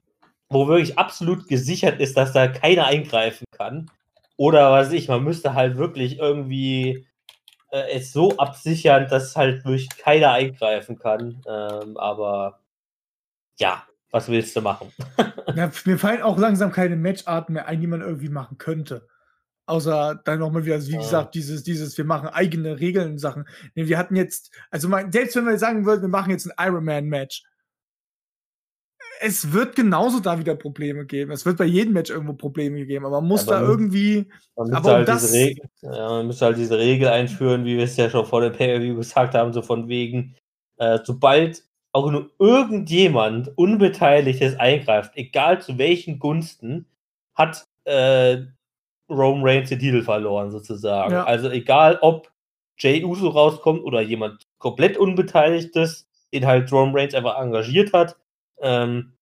wo 0.49 0.67
wirklich 0.67 0.97
absolut 0.97 1.47
gesichert 1.47 1.99
ist, 1.99 2.17
dass 2.17 2.33
da 2.33 2.47
keiner 2.47 2.85
eingreifen 2.87 3.45
kann. 3.51 3.89
Oder 4.35 4.71
was 4.71 4.87
weiß 4.87 4.93
ich, 4.93 5.07
man 5.07 5.23
müsste 5.23 5.53
halt 5.53 5.77
wirklich 5.77 6.17
irgendwie 6.17 7.05
äh, 7.71 7.91
es 7.91 8.11
so 8.11 8.37
absichern, 8.37 9.07
dass 9.09 9.35
halt 9.35 9.63
wirklich 9.65 9.89
keiner 9.89 10.31
eingreifen 10.31 10.97
kann. 10.97 11.41
Ähm, 11.47 11.97
aber 11.97 12.61
ja, 13.59 13.83
was 14.11 14.27
willst 14.29 14.55
du 14.55 14.61
machen? 14.61 14.91
Ja, 15.55 15.71
mir 15.85 15.97
fallen 15.97 16.21
auch 16.21 16.37
langsam 16.37 16.71
keine 16.71 16.95
Matcharten 16.95 17.53
mehr 17.53 17.65
ein, 17.65 17.81
die 17.81 17.87
man 17.87 18.01
irgendwie 18.01 18.29
machen 18.29 18.59
könnte. 18.59 19.07
Außer 19.65 20.21
dann 20.23 20.37
nochmal 20.39 20.63
wieder, 20.63 20.79
wie 20.85 20.91
Ja. 20.93 20.99
gesagt, 20.99 21.33
dieses, 21.33 21.63
dieses, 21.63 21.97
wir 21.97 22.05
machen 22.05 22.27
eigene 22.29 22.79
Regeln 22.79 23.17
Sachen. 23.17 23.47
Nee, 23.73 23.87
wir 23.87 23.97
hatten 23.97 24.15
jetzt, 24.15 24.51
also 24.69 24.87
mein, 24.89 25.11
selbst 25.11 25.35
wenn 25.35 25.45
wir 25.47 25.57
sagen 25.57 25.85
würden, 25.87 26.01
wir 26.03 26.07
machen 26.09 26.29
jetzt 26.29 26.45
ein 26.45 26.67
Ironman-Match, 26.67 27.43
es 29.21 29.51
wird 29.51 29.75
genauso 29.75 30.19
da 30.19 30.39
wieder 30.39 30.55
Probleme 30.55 31.05
geben. 31.05 31.31
Es 31.31 31.45
wird 31.45 31.57
bei 31.57 31.65
jedem 31.65 31.93
Match 31.93 32.09
irgendwo 32.09 32.33
Probleme 32.33 32.85
geben, 32.85 33.05
aber 33.05 33.19
man 33.19 33.27
muss 33.27 33.45
da 33.45 33.59
man- 33.59 33.69
irgendwie, 33.69 34.29
Man 34.55 34.67
müsste, 34.69 34.77
Aber 34.77 34.93
halt 34.93 35.07
das- 35.07 35.21
diese 35.23 35.33
Regel, 35.33 35.65
ja, 35.81 36.09
man 36.09 36.27
müsste 36.27 36.45
halt 36.45 36.57
diese 36.57 36.77
Regel 36.77 37.07
einführen, 37.09 37.65
wie 37.65 37.75
wir 37.77 37.83
es 37.83 37.97
ja 37.97 38.09
schon 38.09 38.25
vor 38.25 38.41
dem 38.41 38.53
Pay-Per-View 38.53 38.95
gesagt 38.95 39.33
haben, 39.33 39.51
so 39.51 39.61
von 39.61 39.87
wegen, 39.89 40.35
äh, 40.77 40.99
sobald 41.03 41.63
auch 41.91 42.11
nur 42.11 42.29
irgendjemand 42.39 43.57
Unbeteiligtes 43.57 44.55
eingreift, 44.59 45.11
egal 45.15 45.61
zu 45.61 45.77
welchen 45.77 46.19
Gunsten, 46.19 46.85
hat 47.35 47.67
äh, 47.85 48.43
Roman 49.09 49.43
Reigns 49.43 49.69
den 49.69 49.79
Titel 49.79 50.03
verloren, 50.03 50.51
sozusagen. 50.51 51.13
Ja. 51.13 51.23
Also 51.23 51.49
egal, 51.49 51.97
ob 52.01 52.31
Jay 52.77 53.03
Uso 53.03 53.29
rauskommt 53.29 53.83
oder 53.83 54.01
jemand 54.01 54.47
komplett 54.59 54.97
Unbeteiligtes, 54.97 56.07
den 56.31 56.45
halt 56.45 56.71
Roman 56.71 56.95
Reigns 56.95 57.15
einfach 57.15 57.39
engagiert 57.39 57.93
hat. 57.93 58.15
Ähm, 58.61 59.13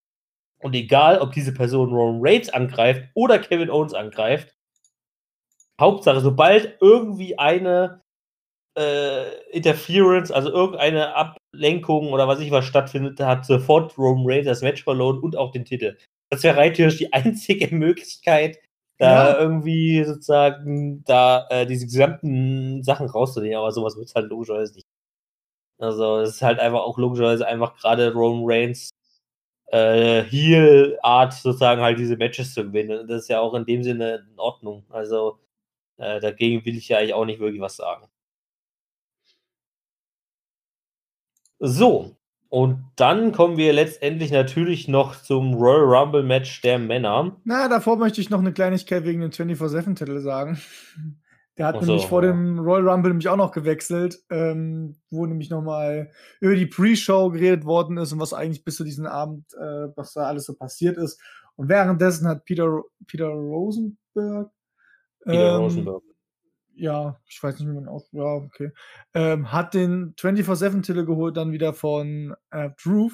und 0.60 0.74
egal, 0.74 1.20
ob 1.20 1.32
diese 1.32 1.54
Person 1.54 1.90
Roman 1.90 2.20
Reigns 2.20 2.50
angreift 2.50 3.04
oder 3.14 3.38
Kevin 3.38 3.70
Owens 3.70 3.94
angreift, 3.94 4.54
Hauptsache, 5.80 6.20
sobald 6.20 6.76
irgendwie 6.80 7.38
eine 7.38 8.02
äh, 8.76 9.32
Interference, 9.50 10.30
also 10.30 10.50
irgendeine 10.50 11.14
Ablenkung 11.52 12.12
oder 12.12 12.28
was 12.28 12.40
ich 12.40 12.50
was 12.50 12.64
stattfindet, 12.64 13.20
hat 13.20 13.44
sofort 13.46 13.96
Roman 13.98 14.24
Reigns 14.26 14.46
das 14.46 14.62
Match 14.62 14.84
verloren 14.84 15.18
und 15.20 15.36
auch 15.36 15.52
den 15.52 15.64
Titel. 15.64 15.96
Das 16.30 16.42
wäre 16.42 16.56
rein 16.56 16.74
theoretisch 16.74 16.98
die 16.98 17.12
einzige 17.12 17.74
Möglichkeit, 17.74 18.58
da 18.98 19.32
Ja. 19.32 19.38
irgendwie 19.40 20.04
sozusagen 20.04 21.04
da 21.04 21.46
äh, 21.50 21.66
diese 21.66 21.86
gesamten 21.86 22.82
Sachen 22.82 23.08
rauszunehmen, 23.08 23.56
aber 23.58 23.72
sowas 23.72 23.96
wird 23.96 24.08
es 24.08 24.14
halt 24.14 24.28
logischerweise 24.30 24.74
nicht. 24.74 24.86
Also 25.78 26.18
es 26.20 26.30
ist 26.36 26.42
halt 26.42 26.58
einfach 26.58 26.80
auch 26.80 26.98
logischerweise 26.98 27.46
einfach 27.46 27.76
gerade 27.76 28.12
Roman 28.12 28.44
Reigns 28.46 28.90
äh, 29.68 30.22
Heel-Art 30.24 31.32
sozusagen 31.34 31.82
halt 31.82 31.98
diese 31.98 32.16
Matches 32.16 32.54
zu 32.54 32.64
gewinnen. 32.64 33.06
Das 33.06 33.22
ist 33.22 33.28
ja 33.28 33.40
auch 33.40 33.54
in 33.54 33.64
dem 33.66 33.82
Sinne 33.82 34.26
in 34.32 34.38
Ordnung. 34.38 34.84
Also 34.90 35.38
äh, 35.98 36.20
dagegen 36.20 36.64
will 36.64 36.76
ich 36.76 36.88
ja 36.88 36.98
eigentlich 36.98 37.14
auch 37.14 37.26
nicht 37.26 37.40
wirklich 37.40 37.60
was 37.62 37.76
sagen. 37.76 38.08
So, 41.58 42.16
und 42.50 42.84
dann 42.96 43.32
kommen 43.32 43.58
wir 43.58 43.72
letztendlich 43.72 44.30
natürlich 44.30 44.88
noch 44.88 45.20
zum 45.20 45.54
Royal 45.54 45.84
Rumble 45.84 46.22
Match 46.22 46.62
der 46.62 46.78
Männer. 46.78 47.36
na, 47.44 47.68
davor 47.68 47.96
möchte 47.96 48.20
ich 48.20 48.30
noch 48.30 48.38
eine 48.38 48.52
Kleinigkeit 48.52 49.04
wegen 49.04 49.20
dem 49.20 49.30
24-7-Titel 49.30 50.20
sagen. 50.20 50.58
Der 51.58 51.66
hat 51.66 51.80
so, 51.80 51.86
nämlich 51.86 52.06
vor 52.06 52.24
ja. 52.24 52.30
dem 52.30 52.60
Royal 52.60 52.88
Rumble 52.88 53.10
nämlich 53.10 53.28
auch 53.28 53.36
noch 53.36 53.50
gewechselt, 53.50 54.18
ähm, 54.30 54.96
wo 55.10 55.26
nämlich 55.26 55.50
nochmal 55.50 56.10
über 56.40 56.54
die 56.54 56.66
Pre-Show 56.66 57.30
geredet 57.30 57.64
worden 57.64 57.98
ist 57.98 58.12
und 58.12 58.20
was 58.20 58.32
eigentlich 58.32 58.64
bis 58.64 58.76
zu 58.76 58.84
diesem 58.84 59.06
Abend, 59.06 59.44
äh, 59.54 59.88
was 59.96 60.14
da 60.14 60.22
alles 60.22 60.46
so 60.46 60.54
passiert 60.54 60.96
ist. 60.96 61.20
Und 61.56 61.68
währenddessen 61.68 62.28
hat 62.28 62.44
Peter, 62.44 62.82
Peter 63.06 63.26
Rosenberg, 63.26 64.50
Peter 65.24 65.56
ähm, 65.56 65.62
Rosenberg. 65.62 66.02
Ja, 66.78 67.20
ich 67.26 67.42
weiß 67.42 67.58
nicht, 67.58 67.68
wie 67.68 67.74
man 67.74 67.88
auch, 67.88 68.06
ja, 68.12 68.22
okay, 68.22 68.70
ähm, 69.14 69.52
hat 69.52 69.74
den 69.74 70.14
24-7-Titel 70.14 71.04
geholt, 71.04 71.36
dann 71.36 71.52
wieder 71.52 71.74
von 71.74 72.34
äh, 72.50 72.70
Drew. 72.82 73.10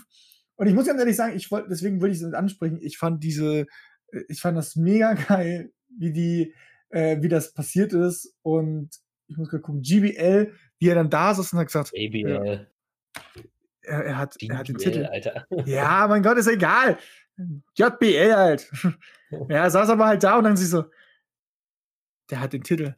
Und 0.57 0.67
ich 0.67 0.75
muss 0.75 0.87
ganz 0.87 1.01
ehrlich 1.01 1.17
sagen, 1.17 1.37
ich 1.37 1.51
wollte, 1.51 1.69
deswegen 1.69 2.01
will 2.01 2.12
ich 2.12 2.21
es 2.21 2.35
ansprechen, 2.35 2.79
ich 2.81 2.99
fand 2.99 3.25
diese, 3.25 3.67
äh, 4.12 4.21
ich 4.29 4.41
fand 4.41 4.57
das 4.57 4.77
mega 4.77 5.15
geil, 5.29 5.73
wie 5.99 6.12
die, 6.12 6.55
äh, 6.91 7.21
wie 7.23 7.29
das 7.29 7.53
passiert 7.55 7.93
ist. 7.93 8.37
Und 8.43 8.91
ich 9.27 9.37
muss 9.37 9.49
gerade 9.49 9.62
gucken, 9.62 9.83
GBL, 9.83 10.53
wie 10.79 10.89
er 10.89 10.95
dann 10.95 11.11
da 11.11 11.35
saß 11.35 11.53
und 11.53 11.59
hat 11.59 11.67
gesagt, 11.67 11.93
ABL. 11.95 12.69
er, 13.83 14.05
er, 14.05 14.19
hat, 14.19 14.37
er 14.41 14.59
hat 14.59 14.69
den 14.69 14.77
Titel. 14.77 15.07
Alter. 15.07 15.47
Ja, 15.65 16.07
mein 16.09 16.23
Gott, 16.23 16.37
ist 16.37 16.49
egal. 16.49 16.99
JBL 17.77 18.35
halt. 18.35 18.71
ja, 19.31 19.65
er 19.65 19.71
saß 19.71 19.89
aber 19.89 20.07
halt 20.07 20.23
da 20.23 20.39
und 20.39 20.45
dann 20.45 20.57
sich 20.57 20.69
so, 20.69 20.85
der 22.31 22.41
hat 22.41 22.53
den 22.53 22.62
Titel. 22.62 22.95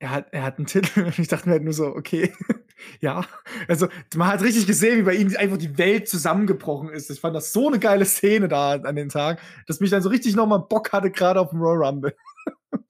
Er 0.00 0.10
hat, 0.10 0.26
er 0.32 0.44
hat 0.44 0.58
einen 0.58 0.66
Titel. 0.66 1.02
Und 1.06 1.18
ich 1.18 1.28
dachte 1.28 1.48
mir 1.48 1.54
halt 1.54 1.64
nur 1.64 1.72
so, 1.72 1.86
okay, 1.86 2.32
ja. 3.00 3.24
Also, 3.66 3.88
man 4.16 4.28
hat 4.28 4.42
richtig 4.42 4.66
gesehen, 4.66 4.98
wie 4.98 5.02
bei 5.02 5.14
ihm 5.14 5.34
einfach 5.36 5.56
die 5.58 5.76
Welt 5.78 6.08
zusammengebrochen 6.08 6.90
ist. 6.90 7.10
Ich 7.10 7.20
fand 7.20 7.34
das 7.34 7.52
so 7.52 7.68
eine 7.68 7.78
geile 7.78 8.04
Szene 8.04 8.48
da 8.48 8.72
an 8.72 8.96
den 8.96 9.08
Tag, 9.08 9.40
dass 9.66 9.80
mich 9.80 9.90
dann 9.90 10.02
so 10.02 10.08
richtig 10.08 10.36
nochmal 10.36 10.60
Bock 10.60 10.92
hatte, 10.92 11.10
gerade 11.10 11.40
auf 11.40 11.50
dem 11.50 11.60
Royal 11.60 11.84
Rumble. 11.88 12.14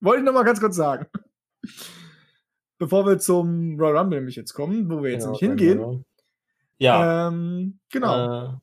Wollte 0.00 0.20
ich 0.20 0.26
nochmal 0.26 0.44
ganz 0.44 0.60
kurz 0.60 0.76
sagen. 0.76 1.06
Bevor 2.78 3.06
wir 3.06 3.18
zum 3.18 3.80
Royal 3.80 3.96
Rumble 3.98 4.18
nämlich 4.18 4.36
jetzt 4.36 4.52
kommen, 4.52 4.88
wo 4.90 5.02
wir 5.02 5.10
jetzt 5.10 5.24
Genau, 5.24 5.38
nämlich 5.40 5.40
hingehen. 5.40 5.78
genau. 5.78 6.00
Ja. 6.78 7.28
Ähm, 7.28 7.78
genau. 7.90 8.44
Äh, 8.44 8.58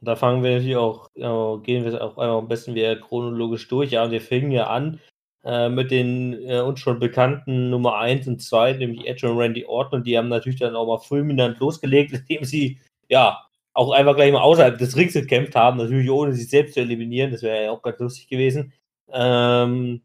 da 0.00 0.16
fangen 0.16 0.42
wir 0.42 0.52
natürlich 0.52 0.76
auch, 0.76 1.10
ja, 1.14 1.56
gehen 1.58 1.84
wir 1.84 2.00
auch 2.02 2.16
einfach 2.16 2.38
am 2.38 2.48
besten 2.48 2.74
wieder 2.74 2.96
chronologisch 2.96 3.68
durch. 3.68 3.90
Ja, 3.90 4.04
und 4.04 4.10
wir 4.12 4.20
fingen 4.20 4.50
ja 4.52 4.68
an 4.68 5.00
äh, 5.44 5.68
mit 5.68 5.90
den 5.90 6.34
äh, 6.48 6.60
uns 6.60 6.80
schon 6.80 6.98
bekannten 7.00 7.70
Nummer 7.70 7.96
1 7.96 8.28
und 8.28 8.40
2, 8.42 8.74
nämlich 8.74 9.06
Edge 9.06 9.28
und 9.28 9.38
Randy 9.38 9.64
Orton. 9.64 10.00
Und 10.00 10.06
die 10.06 10.16
haben 10.16 10.28
natürlich 10.28 10.60
dann 10.60 10.76
auch 10.76 10.86
mal 10.86 10.98
fulminant 10.98 11.58
losgelegt, 11.58 12.12
indem 12.28 12.44
sie 12.44 12.78
ja 13.08 13.40
auch 13.74 13.90
einfach 13.90 14.14
gleich 14.14 14.32
mal 14.32 14.42
außerhalb 14.42 14.78
des 14.78 14.96
Rings 14.96 15.14
gekämpft 15.14 15.56
haben, 15.56 15.78
natürlich 15.78 16.10
ohne 16.10 16.34
sich 16.34 16.48
selbst 16.48 16.74
zu 16.74 16.80
eliminieren. 16.80 17.32
Das 17.32 17.42
wäre 17.42 17.64
ja 17.64 17.70
auch 17.72 17.82
ganz 17.82 17.98
lustig 17.98 18.28
gewesen. 18.28 18.72
Ähm, 19.10 20.02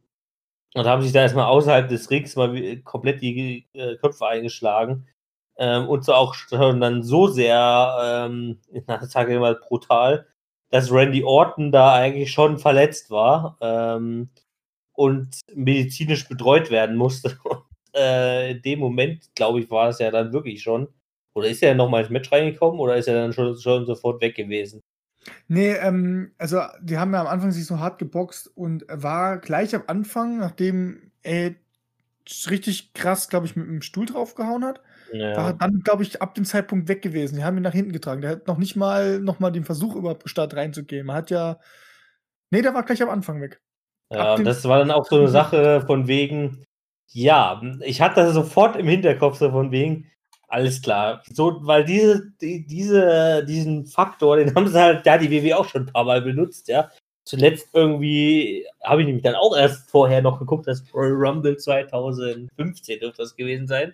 und 0.74 0.86
haben 0.86 1.02
sich 1.02 1.12
da 1.12 1.22
erstmal 1.22 1.46
außerhalb 1.46 1.88
des 1.90 2.10
Rings 2.10 2.36
mal 2.36 2.78
komplett 2.84 3.22
die 3.22 3.68
äh, 3.74 3.96
Köpfe 3.98 4.28
eingeschlagen. 4.28 5.08
Ähm, 5.58 5.88
und 5.88 6.06
so 6.06 6.14
auch 6.14 6.34
schon 6.36 6.82
dann 6.82 7.04
so 7.04 7.28
sehr, 7.28 8.28
ähm, 8.30 8.60
ich 8.72 8.84
sage 9.10 9.36
immer 9.36 9.56
brutal, 9.56 10.28
dass 10.70 10.92
Randy 10.92 11.24
Orton 11.24 11.72
da 11.72 11.94
eigentlich 11.94 12.32
schon 12.32 12.60
verletzt 12.60 13.10
war 13.10 13.58
ähm, 13.62 14.30
und 14.98 15.42
medizinisch 15.54 16.28
betreut 16.28 16.72
werden 16.72 16.96
musste. 16.98 17.38
Und, 17.44 17.64
äh, 17.96 18.52
in 18.52 18.62
dem 18.64 18.80
Moment, 18.80 19.34
glaube 19.36 19.60
ich, 19.60 19.70
war 19.72 19.90
es 19.90 20.00
ja 20.00 20.12
dann 20.12 20.34
wirklich 20.34 20.62
schon. 20.62 20.88
Oder 21.34 21.48
ist 21.50 21.64
er 21.64 21.76
nochmal 21.76 22.02
ins 22.02 22.10
Match 22.10 22.32
reingekommen 22.32 22.80
oder 22.80 22.98
ist 22.98 23.08
er 23.08 23.16
dann 23.16 23.34
schon, 23.34 23.58
schon 23.58 23.86
sofort 23.86 24.22
weg 24.22 24.36
gewesen? 24.36 24.82
Nee, 25.48 25.74
ähm, 25.74 26.34
also 26.38 26.62
die 26.82 26.98
haben 26.98 27.14
ja 27.14 27.22
am 27.22 27.28
Anfang 27.28 27.52
sich 27.52 27.66
so 27.66 27.80
hart 27.80 28.00
geboxt 28.00 28.48
und 28.56 28.86
war 28.90 29.40
gleich 29.40 29.76
am 29.76 29.84
Anfang, 29.88 30.38
nachdem 30.38 31.12
er 31.22 31.56
richtig 32.50 32.94
krass, 32.94 33.30
glaube 33.30 33.46
ich, 33.46 33.56
mit 33.56 33.68
dem 33.68 33.82
Stuhl 33.82 34.06
draufgehauen 34.06 34.66
hat, 34.66 34.82
war 35.34 35.48
er 35.48 35.54
Ja, 35.54 35.54
dann, 35.54 35.82
glaube 35.82 36.04
ich, 36.04 36.22
ab 36.22 36.36
dem 36.36 36.46
Zeitpunkt 36.46 36.88
weg 36.90 37.02
gewesen. 37.02 37.38
Die 37.38 37.44
haben 37.44 37.58
ihn 37.58 37.64
nach 37.64 37.74
hinten 37.74 37.94
getragen. 37.94 38.22
Der 38.22 38.32
hat 38.32 38.48
noch 38.48 38.58
nicht 38.58 38.76
mal 38.76 39.20
noch 39.20 39.40
mal 39.40 39.52
den 39.52 39.66
Versuch 39.66 39.96
überhaupt 39.96 40.24
gestartet 40.24 40.58
reinzugehen. 40.60 41.06
Man 41.06 41.18
hat 41.18 41.32
ja. 41.32 41.60
Nee, 42.52 42.62
der 42.62 42.74
war 42.74 42.84
gleich 42.84 43.02
am 43.04 43.10
Anfang 43.10 43.42
weg. 43.42 43.62
Ja 44.12 44.34
ab 44.34 44.40
und 44.40 44.46
das 44.46 44.64
war 44.66 44.80
dann 44.80 44.92
auch 44.92 45.06
so 45.06 45.18
eine 45.18 45.28
Sache 45.28 45.82
von 45.86 46.08
wegen, 46.08 46.66
ja, 47.12 47.62
ich 47.82 48.02
hatte 48.02 48.22
das 48.22 48.34
sofort 48.34 48.76
im 48.76 48.88
Hinterkopf, 48.88 49.38
so 49.38 49.50
von 49.52 49.72
wegen, 49.72 50.10
alles 50.48 50.82
klar. 50.82 51.24
So, 51.32 51.60
weil 51.62 51.84
diese, 51.84 52.32
die, 52.42 52.66
diese, 52.66 53.44
diesen 53.46 53.86
Faktor, 53.86 54.38
den 54.38 54.56
haben 54.56 54.68
sie 54.68 54.80
halt, 54.80 55.06
da 55.06 55.18
die 55.18 55.30
WW 55.30 55.54
auch 55.54 55.66
schon 55.68 55.84
ein 55.84 55.94
paar 55.94 56.06
Mal 56.06 56.22
benutzt, 56.22 56.68
ja. 56.68 56.90
Zuletzt 57.26 57.70
irgendwie 57.74 58.66
habe 58.84 59.02
ich 59.02 59.08
nämlich 59.08 59.24
dann 59.24 59.36
auch 59.36 59.56
erst 59.56 59.90
vorher 59.92 60.22
noch 60.22 60.40
geguckt, 60.40 60.66
das 60.68 60.84
Royal 60.94 61.12
Rumble 61.12 61.58
2015 61.58 63.00
dürfte 63.02 63.22
das 63.22 63.36
gewesen 63.36 63.68
sein, 63.68 63.94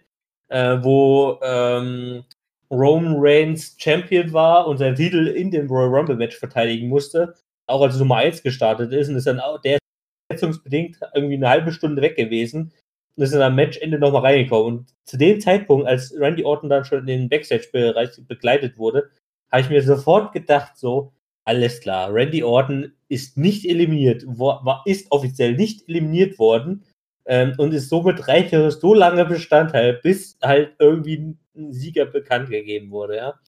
äh, 0.49 0.77
wo 0.81 1.39
ähm, 1.41 2.23
Roman 2.69 3.15
Reigns 3.17 3.75
Champion 3.79 4.31
war 4.33 4.67
und 4.67 4.77
seinen 4.77 4.95
Titel 4.95 5.27
in 5.27 5.49
dem 5.49 5.67
Royal 5.67 5.89
Rumble 5.89 6.15
Match 6.15 6.37
verteidigen 6.37 6.89
musste, 6.89 7.33
auch 7.65 7.81
als 7.81 7.97
Nummer 7.97 8.17
1 8.17 8.43
gestartet 8.43 8.91
ist 8.93 9.09
und 9.09 9.15
ist 9.15 9.25
dann 9.25 9.39
auch 9.39 9.59
der 9.61 9.79
verletzungsbedingt 10.33 10.99
irgendwie 11.13 11.35
eine 11.35 11.49
halbe 11.49 11.71
Stunde 11.71 12.01
weg 12.01 12.15
gewesen 12.15 12.71
und 13.15 13.23
ist 13.23 13.33
dann 13.33 13.41
am 13.41 13.55
Matchende 13.55 13.99
nochmal 13.99 14.23
reingekommen. 14.23 14.79
Und 14.79 14.93
zu 15.05 15.17
dem 15.17 15.39
Zeitpunkt, 15.39 15.87
als 15.87 16.13
Randy 16.17 16.43
Orton 16.43 16.69
dann 16.69 16.85
schon 16.85 16.99
in 16.99 17.05
den 17.07 17.29
Backstage-Bereich 17.29 18.09
begleitet 18.27 18.77
wurde, 18.77 19.09
habe 19.51 19.61
ich 19.61 19.69
mir 19.69 19.83
sofort 19.83 20.33
gedacht, 20.33 20.77
so, 20.77 21.13
alles 21.45 21.81
klar, 21.81 22.13
Randy 22.13 22.43
Orton 22.43 22.93
ist 23.09 23.37
nicht 23.37 23.65
eliminiert, 23.65 24.23
war, 24.25 24.81
ist 24.85 25.11
offiziell 25.11 25.55
nicht 25.55 25.87
eliminiert 25.87 26.39
worden 26.39 26.85
ähm, 27.25 27.53
und 27.57 27.73
ist 27.73 27.89
somit 27.89 28.27
rein 28.27 28.47
theoretisch 28.47 28.79
so 28.79 28.93
lange 28.93 29.25
Bestandteil, 29.25 29.99
bis 30.01 30.37
halt 30.41 30.73
irgendwie 30.79 31.35
ein 31.55 31.73
Sieger 31.73 32.05
bekannt 32.05 32.49
gegeben 32.49 32.91
wurde, 32.91 33.17
ja. 33.17 33.39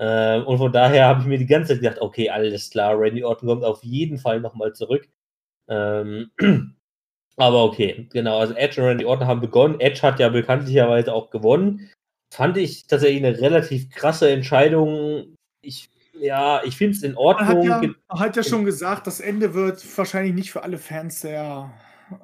Ähm, 0.00 0.46
und 0.46 0.58
von 0.58 0.72
daher 0.72 1.06
habe 1.06 1.20
ich 1.22 1.26
mir 1.26 1.38
die 1.38 1.46
ganze 1.46 1.74
Zeit 1.74 1.82
gedacht, 1.82 2.00
okay, 2.00 2.30
alles 2.30 2.70
klar, 2.70 2.98
Randy 2.98 3.24
Orton 3.24 3.48
kommt 3.48 3.64
auf 3.64 3.82
jeden 3.84 4.18
Fall 4.18 4.40
nochmal 4.40 4.72
zurück. 4.72 5.08
Ähm, 5.68 6.30
Aber 7.36 7.64
okay, 7.64 8.08
genau. 8.12 8.40
Also 8.40 8.54
Edge 8.54 8.80
und 8.82 8.88
Randy 8.88 9.04
Orton 9.04 9.26
haben 9.28 9.40
begonnen. 9.40 9.78
Edge 9.80 10.02
hat 10.02 10.18
ja 10.18 10.28
bekanntlicherweise 10.28 11.12
auch 11.14 11.30
gewonnen. 11.30 11.88
Fand 12.34 12.56
ich 12.56 12.86
tatsächlich 12.88 13.24
eine 13.24 13.40
relativ 13.40 13.90
krasse 13.90 14.28
Entscheidung. 14.30 15.36
Ich, 15.62 15.88
ja, 16.18 16.60
ich 16.64 16.76
finde 16.76 16.96
es 16.96 17.02
in 17.04 17.12
Er 17.12 17.18
Ordnung. 17.18 17.70
hat 17.70 17.82
ja, 17.84 17.90
er 18.08 18.18
hat 18.18 18.36
ja 18.36 18.42
schon 18.42 18.64
gesagt, 18.64 19.06
das 19.06 19.20
Ende 19.20 19.54
wird 19.54 19.82
wahrscheinlich 19.96 20.34
nicht 20.34 20.50
für 20.50 20.62
alle 20.64 20.78
Fans 20.78 21.20
sehr. 21.20 21.70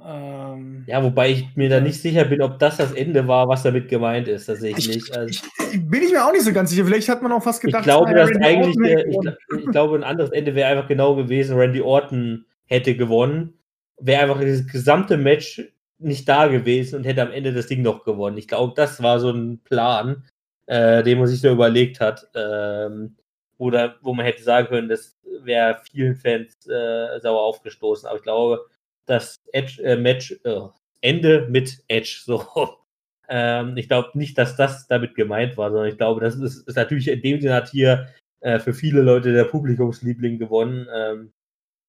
Ähm, 0.05 0.82
Ja, 0.88 1.03
wobei 1.05 1.30
ich 1.30 1.57
mir 1.57 1.68
da 1.68 1.78
nicht 1.80 2.01
sicher 2.03 2.24
bin, 2.24 2.42
ob 2.42 2.59
das 2.59 2.78
das 2.78 2.92
Ende 2.92 3.28
war, 3.28 3.47
was 3.49 3.62
damit 3.62 3.88
gemeint 3.88 4.26
ist. 4.26 4.49
Das 4.49 4.61
sehe 4.61 4.72
ich, 4.76 4.88
ich, 4.88 4.97
nicht. 4.97 5.16
Also, 5.16 5.28
ich, 5.28 5.42
ich- 5.72 5.88
bin 5.88 6.03
ich 6.03 6.11
mir 6.11 6.26
auch 6.26 6.32
nicht 6.32 6.45
so 6.45 6.53
ganz 6.53 6.70
sicher. 6.70 6.84
Vielleicht 6.84 7.09
hat 7.09 7.22
man 7.22 7.30
auch 7.32 7.42
fast 7.42 7.61
ich 7.62 7.66
gedacht, 7.66 7.84
glaube, 7.84 8.11
naja, 8.11 8.26
dass 8.26 8.36
eigentlich, 8.42 8.76
der, 8.84 9.07
ich, 9.07 9.16
ich 9.59 9.66
glaube, 9.70 9.97
ein 9.97 10.05
anderes 10.05 10.30
Ende 10.32 10.55
wäre 10.57 10.70
einfach 10.70 10.88
genau 10.88 11.14
gewesen. 11.14 11.57
Randy 11.57 11.80
Orton 11.82 12.45
hätte 12.75 12.97
gewonnen, 12.97 13.59
wäre 13.99 14.22
einfach 14.22 14.41
dieses 14.41 14.66
gesamte 14.66 15.16
Match 15.16 15.62
nicht 15.99 16.29
da 16.29 16.49
gewesen 16.49 16.97
und 16.97 17.05
hätte 17.05 17.22
am 17.22 17.33
Ende 17.33 17.53
das 17.53 17.66
Ding 17.66 17.83
noch 17.83 18.05
gewonnen. 18.05 18.37
Ich 18.39 18.49
glaube, 18.49 18.75
das 18.77 19.03
war 19.03 19.20
so 19.20 19.31
ein 19.31 19.61
Plan, 19.61 20.25
äh, 20.66 21.03
den 21.03 21.18
man 21.18 21.27
sich 21.27 21.41
so 21.41 21.51
überlegt 21.51 22.01
hat. 22.01 22.29
Ähm, 22.35 23.16
oder 23.59 23.97
wo 24.03 24.12
man 24.14 24.27
hätte 24.27 24.43
sagen 24.43 24.68
können, 24.68 24.89
das 24.89 25.16
wäre 25.43 25.81
vielen 25.91 26.16
Fans 26.16 26.66
äh, 26.66 27.20
sauer 27.20 27.43
aufgestoßen. 27.43 28.09
Aber 28.09 28.16
ich 28.16 28.22
glaube, 28.22 28.66
das 29.07 29.37
Edge, 29.53 29.83
äh, 29.83 29.97
Match, 29.97 30.33
äh, 30.45 30.61
Ende 31.01 31.47
mit 31.49 31.83
Edge, 31.89 32.22
so. 32.25 32.45
Ähm, 33.27 33.79
ich 33.79 33.89
glaube 33.89 34.11
nicht, 34.12 34.37
dass 34.37 34.55
das 34.55 34.87
damit 34.87 35.14
gemeint 35.14 35.57
war, 35.57 35.70
sondern 35.70 35.89
ich 35.89 35.97
glaube, 35.97 36.20
das 36.20 36.35
ist, 36.37 36.68
ist 36.68 36.77
natürlich 36.77 37.09
in 37.09 37.22
dem 37.22 37.41
Sinne 37.41 37.55
hat 37.55 37.70
hier 37.70 38.09
äh, 38.41 38.59
für 38.59 38.75
viele 38.75 39.01
Leute 39.01 39.33
der 39.33 39.45
Publikumsliebling 39.45 40.39
gewonnen. 40.39 40.87
Ähm, 40.95 41.33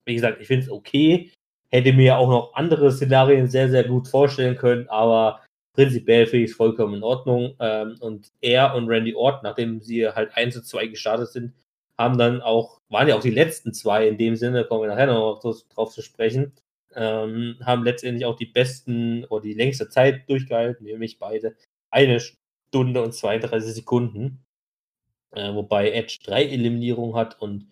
wie 0.05 0.15
gesagt, 0.15 0.41
ich 0.41 0.47
finde 0.47 0.65
es 0.65 0.71
okay. 0.71 1.31
Hätte 1.69 1.93
mir 1.93 2.17
auch 2.17 2.29
noch 2.29 2.53
andere 2.53 2.91
Szenarien 2.91 3.47
sehr, 3.47 3.69
sehr 3.69 3.83
gut 3.83 4.07
vorstellen 4.07 4.55
können, 4.55 4.87
aber 4.87 5.41
prinzipiell 5.73 6.25
finde 6.25 6.45
ich 6.45 6.51
es 6.51 6.57
vollkommen 6.57 6.95
in 6.95 7.03
Ordnung. 7.03 7.55
Ähm, 7.59 7.97
und 7.99 8.31
er 8.41 8.75
und 8.75 8.87
Randy 8.87 9.15
Orton, 9.15 9.41
nachdem 9.43 9.81
sie 9.81 10.07
halt 10.07 10.35
1 10.35 10.53
zu 10.55 10.63
2 10.63 10.87
gestartet 10.87 11.29
sind, 11.29 11.53
haben 11.97 12.17
dann 12.17 12.41
auch, 12.41 12.81
waren 12.89 13.07
ja 13.07 13.15
auch 13.15 13.21
die 13.21 13.29
letzten 13.31 13.73
zwei 13.73 14.07
in 14.07 14.17
dem 14.17 14.35
Sinne, 14.35 14.65
kommen 14.65 14.81
wir 14.81 14.89
nachher 14.89 15.07
noch 15.07 15.39
drauf 15.39 15.91
zu 15.91 16.01
sprechen, 16.01 16.53
ähm, 16.93 17.57
haben 17.63 17.83
letztendlich 17.83 18.25
auch 18.25 18.35
die 18.35 18.45
besten 18.45 19.25
oder 19.25 19.43
die 19.43 19.53
längste 19.53 19.89
Zeit 19.89 20.29
durchgehalten, 20.29 20.85
nämlich 20.85 21.19
beide 21.19 21.55
eine 21.91 22.19
Stunde 22.19 23.01
und 23.01 23.13
32 23.13 23.73
Sekunden. 23.73 24.43
Äh, 25.31 25.53
wobei 25.53 25.91
Edge 25.91 26.19
drei 26.23 26.45
Eliminierungen 26.45 27.15
hat 27.15 27.41
und 27.41 27.67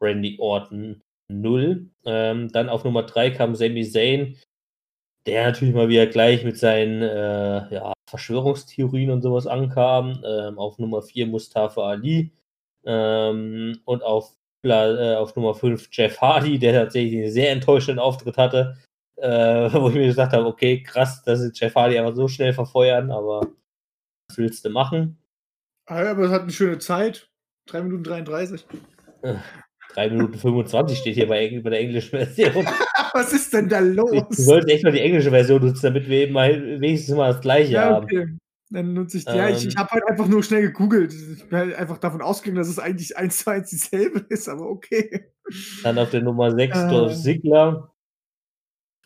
Randy 0.00 0.36
Orton 0.38 1.02
null. 1.28 1.90
Ähm, 2.04 2.50
dann 2.52 2.68
auf 2.68 2.84
Nummer 2.84 3.02
drei 3.02 3.30
kam 3.30 3.54
Sami 3.54 3.84
Zayn, 3.84 4.36
der 5.26 5.46
natürlich 5.46 5.74
mal 5.74 5.88
wieder 5.88 6.06
gleich 6.06 6.44
mit 6.44 6.58
seinen 6.58 7.02
äh, 7.02 7.74
ja, 7.74 7.92
Verschwörungstheorien 8.08 9.10
und 9.10 9.22
sowas 9.22 9.46
ankam. 9.46 10.22
Ähm, 10.24 10.58
auf 10.58 10.78
Nummer 10.78 11.02
vier 11.02 11.26
Mustafa 11.26 11.82
Ali. 11.88 12.32
Ähm, 12.84 13.80
und 13.84 14.04
auf, 14.04 14.32
äh, 14.64 15.14
auf 15.16 15.34
Nummer 15.34 15.54
5 15.54 15.88
Jeff 15.90 16.20
Hardy, 16.20 16.58
der 16.58 16.72
tatsächlich 16.72 17.20
einen 17.20 17.32
sehr 17.32 17.50
enttäuschenden 17.50 17.98
Auftritt 17.98 18.38
hatte, 18.38 18.78
äh, 19.16 19.28
wo 19.72 19.88
ich 19.88 19.96
mir 19.96 20.06
gesagt 20.06 20.32
habe, 20.32 20.46
okay, 20.46 20.82
krass, 20.82 21.22
dass 21.24 21.40
sie 21.40 21.50
Jeff 21.52 21.74
Hardy 21.74 21.98
einfach 21.98 22.14
so 22.14 22.28
schnell 22.28 22.52
verfeuern, 22.52 23.10
aber 23.10 23.40
was 24.28 24.38
willst 24.38 24.64
du 24.64 24.70
machen? 24.70 25.18
Ah 25.86 26.10
aber 26.10 26.24
es 26.24 26.30
hat 26.30 26.42
eine 26.42 26.52
schöne 26.52 26.78
Zeit. 26.78 27.28
3 27.68 27.82
Minuten 27.82 28.04
33. 28.04 28.64
3 29.96 30.10
Minuten 30.10 30.34
25 30.38 30.98
steht 30.98 31.14
hier 31.14 31.26
bei, 31.26 31.60
bei 31.62 31.70
der 31.70 31.80
englischen 31.80 32.10
Version. 32.10 32.64
Was 33.14 33.32
ist 33.32 33.52
denn 33.52 33.68
da 33.68 33.80
Du 33.80 33.94
los? 33.94 34.24
solltest 34.30 34.70
echt 34.72 34.84
mal 34.84 34.92
die 34.92 35.00
englische 35.00 35.30
Version 35.30 35.64
nutzen, 35.64 35.82
damit 35.82 36.08
wir 36.08 36.18
eben 36.22 36.32
mal 36.34 36.80
wenigstens 36.80 37.16
mal 37.16 37.32
das 37.32 37.40
gleiche 37.40 37.72
Ja, 37.72 37.84
haben. 37.94 38.04
okay. 38.04 38.26
Dann 38.70 38.94
nutze 38.94 39.18
ich 39.18 39.24
die. 39.24 39.30
ja, 39.36 39.48
ich, 39.48 39.64
ich 39.66 39.74
Ähm. 39.74 39.78
habe 39.80 39.90
halt 39.92 40.08
einfach 40.08 40.26
nur 40.26 40.42
schnell 40.42 40.62
gegoogelt. 40.62 41.12
Ich 41.14 41.48
bin 41.48 41.58
halt 41.58 41.74
einfach 41.76 41.98
davon 41.98 42.20
ausgegangen, 42.20 42.58
dass 42.58 42.68
es 42.68 42.78
eigentlich 42.80 43.16
eins 43.16 43.38
zu 43.44 43.50
eins 43.50 43.70
dieselbe 43.70 44.18
ist, 44.28 44.48
aber 44.48 44.68
okay. 44.68 45.30
Dann 45.84 45.98
auf 45.98 46.10
der 46.10 46.22
Nummer 46.22 46.50
6 46.50 46.76
Äh. 46.78 46.88
Dolph 46.88 47.14
Ziggler. 47.16 47.92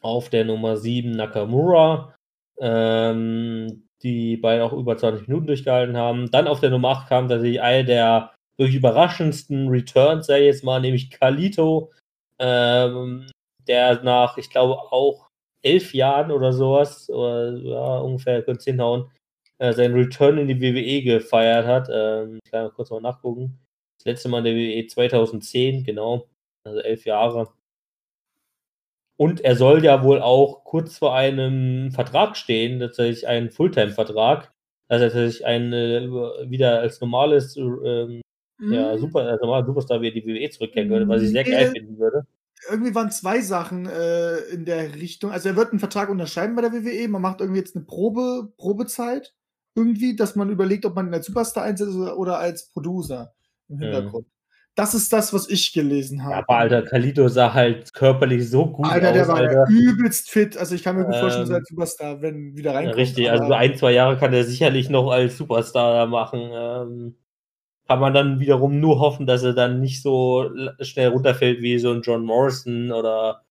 Auf 0.00 0.30
der 0.30 0.44
Nummer 0.46 0.76
7 0.76 1.10
Nakamura. 1.12 2.14
Ähm, 2.58 3.86
die 4.02 4.38
beide 4.38 4.64
auch 4.64 4.72
über 4.72 4.96
20 4.96 5.28
Minuten 5.28 5.46
durchgehalten 5.46 5.96
haben. 5.96 6.30
Dann 6.30 6.48
auf 6.48 6.60
der 6.60 6.70
Nummer 6.70 6.88
8 6.90 7.08
kam 7.08 7.28
tatsächlich 7.28 7.60
eine 7.60 7.84
der 7.84 8.32
wirklich 8.60 8.76
überraschendsten 8.76 9.68
Returns, 9.68 10.26
sei 10.26 10.44
jetzt 10.44 10.62
mal, 10.62 10.80
nämlich 10.80 11.10
Kalito, 11.10 11.90
ähm, 12.38 13.30
der 13.66 14.02
nach, 14.02 14.36
ich 14.36 14.50
glaube, 14.50 14.74
auch 14.92 15.28
elf 15.62 15.94
Jahren 15.94 16.30
oder 16.30 16.52
sowas, 16.52 17.08
oder 17.10 17.56
ja, 17.56 17.98
ungefähr, 17.98 18.42
könnt 18.42 18.66
ihr 18.66 18.72
hinhauen, 18.74 19.10
äh, 19.58 19.72
seinen 19.72 19.94
Return 19.94 20.38
in 20.38 20.48
die 20.48 20.60
WWE 20.60 21.02
gefeiert 21.02 21.66
hat. 21.66 21.88
Ähm, 21.92 22.38
ich 22.44 22.50
kann 22.50 22.64
mal 22.64 22.70
kurz 22.70 22.90
mal 22.90 23.00
nachgucken. 23.00 23.58
Das 23.98 24.06
letzte 24.06 24.28
Mal 24.28 24.38
in 24.38 24.44
der 24.44 24.54
WWE 24.54 24.86
2010, 24.86 25.84
genau, 25.84 26.28
also 26.64 26.80
elf 26.80 27.04
Jahre. 27.04 27.52
Und 29.18 29.42
er 29.42 29.56
soll 29.56 29.84
ja 29.84 30.02
wohl 30.02 30.22
auch 30.22 30.64
kurz 30.64 30.98
vor 30.98 31.14
einem 31.14 31.92
Vertrag 31.92 32.36
stehen, 32.36 32.80
tatsächlich 32.80 33.26
einen 33.28 33.50
Fulltime-Vertrag, 33.50 34.50
dass 34.88 35.02
er 35.02 35.10
tatsächlich 35.10 35.44
ein, 35.44 35.72
äh, 35.74 36.08
wieder 36.50 36.80
als 36.80 37.00
normales, 37.02 37.56
ähm, 37.56 38.22
ja, 38.68 38.92
Hm, 38.92 38.98
super, 38.98 39.20
als 39.26 39.40
normaler 39.40 39.66
Superstar 39.66 40.00
wieder 40.00 40.14
in 40.16 40.22
die 40.22 40.26
WWE 40.34 40.50
zurückkehren 40.50 40.90
würde, 40.90 41.08
was 41.08 41.22
ich 41.22 41.30
sehr 41.30 41.44
Nee. 41.44 41.50
geil 41.50 41.66
finden 41.66 41.98
würde. 41.98 42.26
Irgendwie 42.70 42.94
waren 42.94 43.10
zwei 43.10 43.40
Sachen 43.40 43.86
äh, 43.86 44.36
in 44.52 44.64
der 44.66 44.94
Richtung. 44.94 45.30
Also 45.30 45.48
er 45.48 45.56
wird 45.56 45.70
einen 45.70 45.78
Vertrag 45.80 46.10
unterschreiben 46.10 46.54
bei 46.56 46.62
der 46.62 46.72
WWE. 46.72 47.08
Man 47.08 47.22
macht 47.22 47.40
irgendwie 47.40 47.60
jetzt 47.60 47.74
eine 47.74 47.84
Probe, 47.86 48.52
Probezeit. 48.58 49.34
Irgendwie, 49.74 50.14
dass 50.16 50.36
man 50.36 50.50
überlegt, 50.50 50.84
ob 50.84 50.94
man 50.94 51.06
ihn 51.08 51.14
als 51.14 51.26
Superstar 51.26 51.64
einsetzt 51.64 51.94
oder, 51.96 52.38
als 52.38 52.68
Producer 52.72 53.32
im 53.68 53.76
Mhm. 53.76 53.80
Hintergrund. 53.80 54.26
Das 54.74 54.94
ist 54.94 55.12
das, 55.12 55.32
was 55.32 55.48
ich 55.48 55.72
gelesen 55.72 56.24
habe. 56.24 56.34
Ja, 56.34 56.38
aber 56.40 56.56
Alter, 56.58 56.82
Kalito 56.82 57.28
sah 57.28 57.52
halt 57.54 57.92
körperlich 57.94 58.48
so 58.50 58.66
gut 58.70 58.86
Alter, 58.86 59.12
der 59.12 59.22
aus, 59.22 59.28
war 59.28 59.36
Alter. 59.36 59.64
übelst 59.66 60.30
fit. 60.30 60.56
Also 60.56 60.74
ich 60.74 60.82
kann 60.82 60.96
mir 60.96 61.04
gut 61.06 61.16
vorstellen, 61.16 61.44
dass 61.44 61.50
er 61.50 61.56
Ähm, 61.56 61.60
als 61.60 61.68
Superstar, 61.68 62.22
wenn 62.22 62.56
wieder 62.56 62.74
reinkommt. 62.74 62.96
richtig, 62.96 63.30
also 63.30 63.52
ein, 63.52 63.76
zwei 63.76 63.92
Jahre 63.92 64.16
kann 64.18 64.32
er 64.32 64.44
sicherlich 64.44 64.90
noch 64.90 65.10
als 65.10 65.36
Superstar 65.36 65.94
da 65.94 66.06
machen. 66.06 66.40
Ähm, 66.52 67.16
kann 67.90 68.00
man 68.00 68.14
dann 68.14 68.40
wiederum 68.40 68.80
nur 68.80 69.00
hoffen, 69.00 69.26
dass 69.26 69.42
er 69.42 69.54
dann 69.54 69.80
nicht 69.80 70.02
so 70.02 70.50
schnell 70.80 71.08
runterfällt 71.10 71.62
wie 71.62 71.78
so 71.78 71.92
ein 71.92 72.02
John 72.02 72.24
Morrison 72.24 72.92
oder 72.92 73.44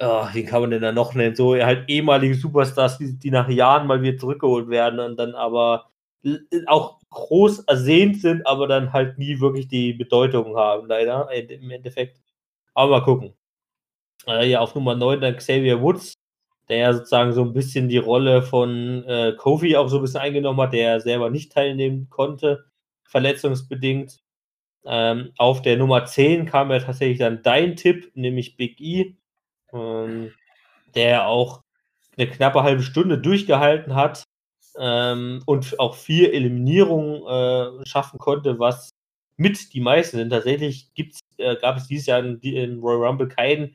ja, 0.00 0.30
wie 0.34 0.44
kann 0.44 0.62
man 0.62 0.70
denn 0.70 0.82
da 0.82 0.92
noch 0.92 1.14
nennen? 1.14 1.36
So 1.36 1.54
halt 1.56 1.88
ehemalige 1.88 2.34
Superstars, 2.34 2.98
die, 2.98 3.18
die 3.18 3.30
nach 3.30 3.48
Jahren 3.48 3.86
mal 3.86 4.02
wieder 4.02 4.18
zurückgeholt 4.18 4.68
werden 4.68 5.00
und 5.00 5.16
dann 5.18 5.34
aber 5.34 5.90
l- 6.24 6.46
auch 6.66 7.00
groß 7.10 7.60
ersehnt 7.60 8.20
sind, 8.20 8.46
aber 8.46 8.68
dann 8.68 8.92
halt 8.92 9.18
nie 9.18 9.40
wirklich 9.40 9.68
die 9.68 9.94
Bedeutung 9.94 10.56
haben, 10.56 10.86
leider, 10.88 11.28
äh, 11.32 11.40
im 11.42 11.70
Endeffekt. 11.70 12.20
Aber 12.74 12.90
mal 13.00 13.04
gucken. 13.04 13.34
Äh, 14.26 14.48
ja, 14.50 14.60
auf 14.60 14.74
Nummer 14.74 14.94
9 14.94 15.20
dann 15.20 15.36
Xavier 15.36 15.80
Woods, 15.82 16.14
der 16.68 16.78
ja 16.78 16.92
sozusagen 16.94 17.32
so 17.32 17.42
ein 17.42 17.52
bisschen 17.52 17.88
die 17.88 17.98
Rolle 17.98 18.42
von 18.42 19.04
äh, 19.04 19.34
Kofi 19.36 19.76
auch 19.76 19.88
so 19.88 19.96
ein 19.98 20.02
bisschen 20.02 20.20
eingenommen 20.20 20.60
hat, 20.60 20.72
der 20.72 21.00
selber 21.00 21.30
nicht 21.30 21.52
teilnehmen 21.52 22.08
konnte, 22.10 22.64
verletzungsbedingt. 23.16 24.18
Ähm, 24.84 25.32
auf 25.38 25.62
der 25.62 25.78
Nummer 25.78 26.04
10 26.04 26.44
kam 26.44 26.70
ja 26.70 26.80
tatsächlich 26.80 27.18
dann 27.18 27.42
dein 27.42 27.76
Tipp, 27.76 28.12
nämlich 28.14 28.58
Big 28.58 28.78
E, 28.78 29.16
ähm, 29.72 30.32
der 30.94 31.26
auch 31.26 31.62
eine 32.18 32.28
knappe 32.28 32.62
halbe 32.62 32.82
Stunde 32.82 33.18
durchgehalten 33.18 33.94
hat 33.94 34.24
ähm, 34.78 35.42
und 35.46 35.80
auch 35.80 35.94
vier 35.94 36.34
Eliminierungen 36.34 37.22
äh, 37.82 37.86
schaffen 37.86 38.18
konnte, 38.18 38.58
was 38.58 38.90
mit 39.38 39.72
die 39.72 39.80
meisten 39.80 40.18
sind. 40.18 40.28
Tatsächlich 40.28 40.92
gibt's, 40.92 41.20
äh, 41.38 41.56
gab 41.56 41.78
es 41.78 41.86
dieses 41.88 42.06
Jahr 42.06 42.20
in, 42.20 42.38
in 42.40 42.80
Royal 42.80 43.06
Rumble 43.06 43.28
keinen, 43.28 43.74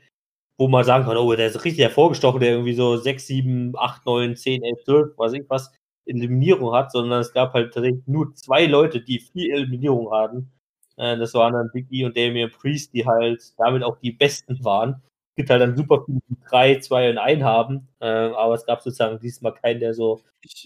wo 0.60 0.68
man 0.68 0.84
sagen 0.84 1.06
kann, 1.06 1.18
oh, 1.18 1.36
der 1.36 1.48
ist 1.48 1.66
richtig 1.66 1.82
hervorgestochen, 1.82 2.40
der 2.40 2.52
irgendwie 2.52 2.76
so 2.76 2.96
6, 2.96 3.26
7, 3.26 3.74
8, 3.76 4.06
9, 4.06 4.36
10, 4.36 4.64
11, 4.64 4.84
12, 4.86 5.14
was 5.18 5.34
ich 5.34 5.44
was, 5.50 5.72
Eliminierung 6.06 6.74
hat, 6.74 6.92
sondern 6.92 7.22
es 7.22 7.34
gab 7.34 7.54
halt 7.54 7.74
tatsächlich 7.74 8.06
nur 8.08 8.34
zwei 8.36 8.66
Leute, 8.66 9.02
die 9.02 9.20
vier 9.20 9.56
Eliminierungen 9.56 10.12
hatten. 10.12 10.52
Äh, 10.98 11.18
das 11.18 11.34
waren 11.34 11.54
dann 11.54 11.70
Big 11.74 11.88
E 11.92 12.06
und 12.06 12.18
Damian 12.18 12.52
Priest, 12.52 12.94
die 12.94 13.06
halt 13.06 13.42
damit 13.58 13.84
auch 13.84 13.98
die 14.00 14.12
Besten 14.12 14.64
waren. 14.64 15.02
Es 15.32 15.36
gibt 15.36 15.50
halt 15.50 15.62
dann 15.62 15.78
super 15.78 16.04
viele, 16.06 16.20
die 16.30 16.38
drei, 16.50 16.80
zwei 16.80 17.10
und 17.10 17.18
ein 17.18 17.44
haben, 17.44 17.88
äh, 18.00 18.06
aber 18.06 18.54
es 18.54 18.66
gab 18.66 18.82
sozusagen 18.82 19.20
diesmal 19.20 19.54
keinen, 19.54 19.80
der 19.80 19.94
so 19.94 20.22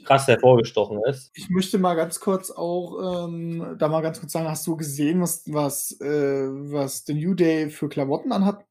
krass 0.05 0.27
hervorgestochen 0.27 1.03
ist. 1.03 1.31
ich 1.35 1.49
möchte 1.49 1.77
mal 1.77 1.95
ganz 1.95 2.19
kurz 2.19 2.49
auch 2.49 3.27
ähm, 3.27 3.75
da 3.77 3.89
mal 3.89 4.01
ganz 4.01 4.19
kurz 4.19 4.31
sagen, 4.31 4.47
hast 4.47 4.65
du 4.65 4.75
gesehen, 4.75 5.21
was, 5.21 5.43
was, 5.51 5.99
äh, 6.01 6.47
was 6.47 7.05
The 7.05 7.13
New 7.13 7.35
Day 7.35 7.69
für 7.69 7.89
Klamotten 7.89 8.31
anhat? 8.31 8.65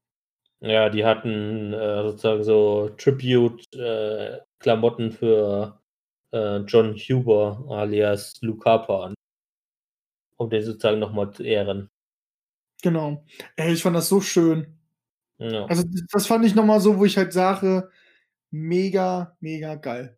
Ja, 0.59 0.89
die 0.89 1.05
hatten 1.05 1.71
äh, 1.73 2.03
sozusagen 2.03 2.43
so 2.43 2.89
Tribute-Klamotten 2.97 5.11
für 5.11 5.79
äh, 6.31 6.57
John 6.59 6.95
Huber 6.95 7.65
alias 7.69 8.39
Harper 8.65 9.03
an. 9.05 9.13
Um 10.37 10.49
den 10.49 10.63
sozusagen 10.63 10.99
nochmal 10.99 11.31
zu 11.31 11.43
ehren. 11.43 11.89
Genau. 12.81 13.23
Ey, 13.55 13.73
ich 13.73 13.81
fand 13.81 13.95
das 13.95 14.09
so 14.09 14.21
schön. 14.21 14.77
Ja. 15.37 15.65
Also 15.65 15.83
das 16.11 16.27
fand 16.27 16.45
ich 16.45 16.55
nochmal 16.55 16.79
so, 16.79 16.97
wo 16.97 17.05
ich 17.05 17.17
halt 17.17 17.33
sage, 17.33 17.89
mega, 18.51 19.35
mega 19.39 19.75
geil. 19.75 20.17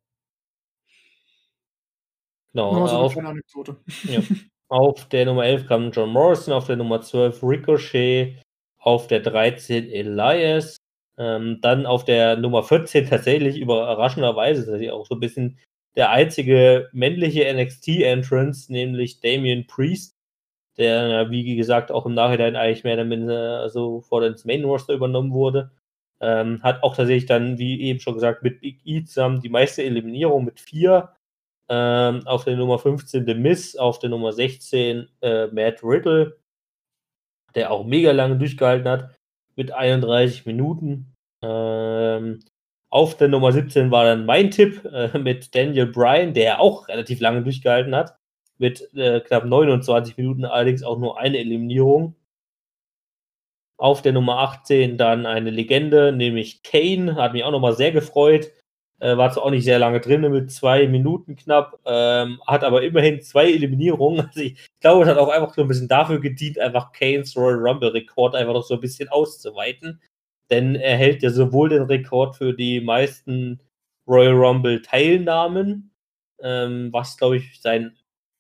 Genau, 2.54 2.88
so 2.88 2.96
auf. 2.96 3.16
Ja. 3.16 4.22
auf 4.70 5.08
der 5.10 5.26
Nummer 5.26 5.46
11 5.46 5.68
kam 5.68 5.92
John 5.92 6.10
Morrison, 6.10 6.54
auf 6.54 6.66
der 6.66 6.76
Nummer 6.76 7.02
12 7.02 7.44
Ricochet, 7.44 8.42
auf 8.80 9.08
der 9.08 9.20
13 9.20 9.90
Elias, 9.90 10.78
ähm, 11.18 11.60
dann 11.62 11.86
auf 11.86 12.04
der 12.04 12.38
Nummer 12.38 12.64
14 12.64 13.08
tatsächlich 13.08 13.60
überraschenderweise 13.60 14.62
tatsächlich 14.62 14.92
auch 14.92 15.06
so 15.06 15.16
ein 15.16 15.20
bisschen 15.20 15.60
der 15.98 16.12
einzige 16.12 16.90
männliche 16.94 17.52
NXT-Entrance, 17.54 18.72
nämlich 18.72 19.20
Damian 19.20 19.66
Priest, 19.68 20.16
der, 20.78 21.32
wie 21.32 21.56
gesagt, 21.56 21.92
auch 21.92 22.06
im 22.06 22.14
Nachhinein 22.14 22.56
eigentlich 22.56 22.84
mehr 22.84 22.94
oder 22.94 23.04
minder 23.04 23.70
so 23.70 24.02
vor 24.02 24.24
ins 24.24 24.46
Main 24.46 24.64
Roster 24.64 24.94
übernommen 24.94 25.32
wurde. 25.34 25.72
Ähm, 26.22 26.62
hat 26.64 26.84
auch 26.84 26.96
tatsächlich 26.96 27.26
dann, 27.26 27.58
wie 27.58 27.82
eben 27.82 28.00
schon 28.00 28.14
gesagt, 28.14 28.44
mit 28.44 28.62
Big 28.62 28.80
E 28.86 29.04
zusammen 29.04 29.42
die 29.42 29.50
meiste 29.50 29.84
Eliminierung 29.84 30.46
mit 30.46 30.60
vier. 30.60 31.14
Ähm, 31.70 32.26
auf 32.28 32.46
der 32.46 32.56
Nummer 32.58 32.80
15 32.80 33.26
The 33.26 33.34
Miss, 33.34 33.76
auf 33.76 34.00
der 34.00 34.10
Nummer 34.10 34.32
16 34.32 35.10
äh, 35.22 35.48
Matt 35.48 35.84
Riddle, 35.84 36.38
der 37.56 37.72
auch 37.72 37.86
mega 37.86 38.12
lange 38.12 38.38
durchgehalten 38.38 38.88
hat, 38.88 39.16
mit 39.56 39.72
31 39.72 40.46
Minuten. 40.46 41.14
Ähm, 41.44 42.40
auf 42.90 43.18
der 43.18 43.28
Nummer 43.28 43.52
17 43.52 43.92
war 43.92 44.06
dann 44.06 44.26
mein 44.26 44.52
Tipp 44.52 44.86
äh, 44.86 45.18
mit 45.18 45.54
Daniel 45.54 45.88
Bryan, 45.88 46.34
der 46.34 46.60
auch 46.60 46.88
relativ 46.88 47.20
lange 47.20 47.44
durchgehalten 47.44 47.96
hat, 47.96 48.18
mit 48.58 48.94
äh, 48.96 49.20
knapp 49.22 49.46
29 49.46 50.18
Minuten, 50.18 50.46
allerdings 50.46 50.84
auch 50.84 50.98
nur 50.98 51.20
eine 51.20 51.38
Eliminierung. 51.38 52.16
Auf 53.80 54.02
der 54.02 54.14
Nummer 54.14 54.40
18 54.40 54.98
dann 54.98 55.26
eine 55.26 55.52
Legende, 55.52 56.12
nämlich 56.12 56.64
Kane, 56.64 57.16
hat 57.16 57.34
mich 57.34 57.44
auch 57.44 57.52
nochmal 57.52 57.76
sehr 57.76 57.92
gefreut. 57.92 58.52
Äh, 59.00 59.16
war 59.18 59.32
zwar 59.32 59.44
auch 59.44 59.52
nicht 59.52 59.66
sehr 59.66 59.78
lange 59.78 60.00
drin, 60.00 60.22
mit 60.22 60.52
zwei 60.52 60.88
Minuten 60.88 61.36
knapp, 61.36 61.80
ähm, 61.86 62.42
hat 62.48 62.64
aber 62.64 62.82
immerhin 62.82 63.22
zwei 63.22 63.52
Eliminierungen. 63.52 64.26
Also 64.28 64.40
ich 64.40 64.58
glaube, 64.80 65.04
es 65.04 65.10
hat 65.10 65.18
auch 65.20 65.30
einfach 65.30 65.54
so 65.54 65.62
ein 65.62 65.68
bisschen 65.68 65.88
dafür 65.88 66.20
gedient, 66.20 66.58
einfach 66.58 66.92
Kanes 66.94 67.36
Royal 67.38 67.60
Rumble-Rekord 67.60 68.34
einfach 68.36 68.54
noch 68.54 68.64
so 68.64 68.74
ein 68.76 68.80
bisschen 68.80 69.10
auszuweiten. 69.10 70.02
Denn 70.50 70.76
er 70.76 70.98
hält 70.98 71.24
ja 71.24 71.30
sowohl 71.30 71.70
den 71.70 71.84
Rekord 71.84 72.36
für 72.38 72.54
die 72.54 72.82
meisten 72.82 73.60
Royal 74.08 74.34
Rumble-Teilnahmen, 74.36 75.92
ähm, 76.42 76.90
was 76.94 77.18
glaube 77.18 77.38
ich 77.38 77.62
sein 77.62 77.98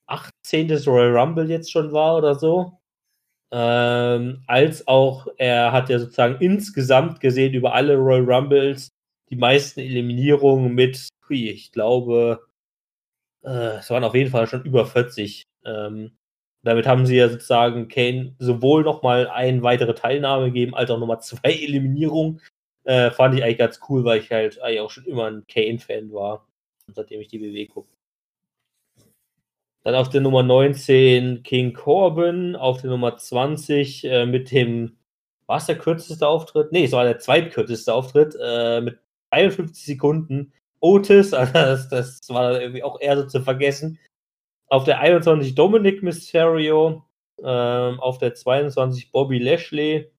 18. 0.07 0.71
Royal 0.87 1.17
Rumble 1.17 1.49
jetzt 1.49 1.71
schon 1.71 1.91
war 1.91 2.17
oder 2.17 2.35
so. 2.35 2.79
Ähm, 3.51 4.43
als 4.47 4.87
auch 4.87 5.27
er 5.37 5.71
hat 5.71 5.89
ja 5.89 5.99
sozusagen 5.99 6.37
insgesamt 6.41 7.19
gesehen 7.21 7.53
über 7.53 7.73
alle 7.73 7.95
Royal 7.95 8.23
Rumbles 8.29 8.89
die 9.29 9.37
meisten 9.37 9.79
Eliminierungen 9.81 10.73
mit, 10.73 11.09
ich 11.29 11.71
glaube, 11.71 12.47
äh, 13.43 13.77
es 13.77 13.89
waren 13.89 14.03
auf 14.03 14.15
jeden 14.15 14.31
Fall 14.31 14.47
schon 14.47 14.63
über 14.65 14.85
40. 14.85 15.43
Ähm, 15.65 16.17
damit 16.63 16.87
haben 16.87 17.05
sie 17.05 17.17
ja 17.17 17.29
sozusagen 17.29 17.87
Kane 17.87 18.35
sowohl 18.39 18.83
nochmal 18.83 19.27
eine 19.27 19.61
weitere 19.63 19.93
Teilnahme 19.93 20.47
gegeben, 20.47 20.75
als 20.75 20.91
auch 20.91 20.99
nochmal 20.99 21.21
zwei 21.21 21.51
Eliminierungen. 21.51 22.41
Äh, 22.83 23.11
fand 23.11 23.35
ich 23.35 23.43
eigentlich 23.43 23.57
ganz 23.57 23.79
cool, 23.89 24.05
weil 24.05 24.19
ich 24.19 24.31
halt 24.31 24.61
eigentlich 24.61 24.79
auch 24.79 24.91
schon 24.91 25.05
immer 25.05 25.25
ein 25.25 25.45
Kane-Fan 25.47 26.11
war, 26.13 26.47
seitdem 26.93 27.21
ich 27.21 27.27
die 27.27 27.39
BW 27.39 27.65
gucke. 27.67 27.89
Dann 29.83 29.95
auf 29.95 30.09
der 30.09 30.21
Nummer 30.21 30.43
19 30.43 31.43
King 31.43 31.73
Corbin, 31.73 32.55
auf 32.55 32.81
der 32.81 32.89
Nummer 32.89 33.17
20 33.17 34.03
äh, 34.03 34.25
mit 34.25 34.51
dem, 34.51 34.97
war 35.45 35.57
es 35.57 35.65
der 35.65 35.77
kürzeste 35.77 36.27
Auftritt? 36.27 36.71
Nee, 36.73 36.85
es 36.85 36.91
war 36.91 37.05
der 37.05 37.19
zweitkürzeste 37.19 37.93
Auftritt 37.93 38.37
äh, 38.41 38.81
mit 38.81 38.99
51 39.29 39.85
Sekunden. 39.85 40.51
Otis, 40.79 41.33
also 41.33 41.53
das, 41.53 41.89
das 41.89 42.29
war 42.29 42.59
irgendwie 42.61 42.83
auch 42.83 42.99
eher 42.99 43.17
so 43.17 43.27
zu 43.27 43.41
vergessen. 43.41 43.99
Auf 44.69 44.83
der 44.83 44.99
21 44.99 45.55
Dominic 45.55 46.03
Mysterio, 46.03 47.03
ähm, 47.43 47.99
auf 47.99 48.17
der 48.17 48.33
22 48.33 49.11
Bobby 49.11 49.39
Lashley, 49.39 50.11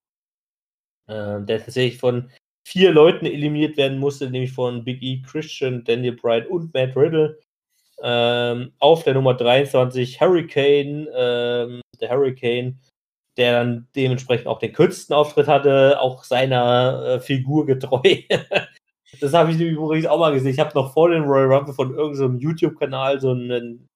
äh, 1.07 1.41
der 1.43 1.59
tatsächlich 1.65 1.99
von 1.99 2.31
vier 2.67 2.93
Leuten 2.93 3.27
eliminiert 3.27 3.77
werden 3.77 3.99
musste, 3.99 4.31
nämlich 4.31 4.53
von 4.53 4.85
Big 4.85 5.03
E, 5.03 5.23
Christian, 5.23 5.85
Daniel 5.85 6.17
Bryan 6.17 6.47
und 6.47 6.75
Matt 6.75 6.97
Riddle. 6.97 7.39
Ähm, 8.03 8.73
auf 8.79 9.03
der 9.05 9.15
Nummer 9.15 9.35
23 9.35 10.21
Hurricane, 10.21 11.09
ähm, 11.17 11.81
der 12.01 12.11
Hurricane, 12.11 12.79
der 13.37 13.53
dann 13.53 13.89
dementsprechend 13.97 14.47
auch 14.47 14.59
den 14.59 14.73
kürzesten 14.73 15.17
Auftritt 15.17 15.49
hatte, 15.49 16.01
auch 16.01 16.25
seiner 16.25 17.05
äh, 17.05 17.21
Figur 17.21 17.67
getreu. 17.67 18.01
das 19.21 19.33
habe 19.33 19.51
ich 19.51 19.61
übrigens 19.61 20.07
auch 20.07 20.19
mal 20.19 20.33
gesehen. 20.33 20.53
Ich 20.53 20.61
habe 20.61 20.75
noch 20.75 20.93
vor 20.93 21.11
dem 21.11 21.25
Royal 21.25 21.53
Rumble 21.53 21.75
von 21.75 21.95
irgendeinem 21.95 22.39
YouTube-Kanal 22.39 23.21
so 23.21 23.33
ein 23.33 23.88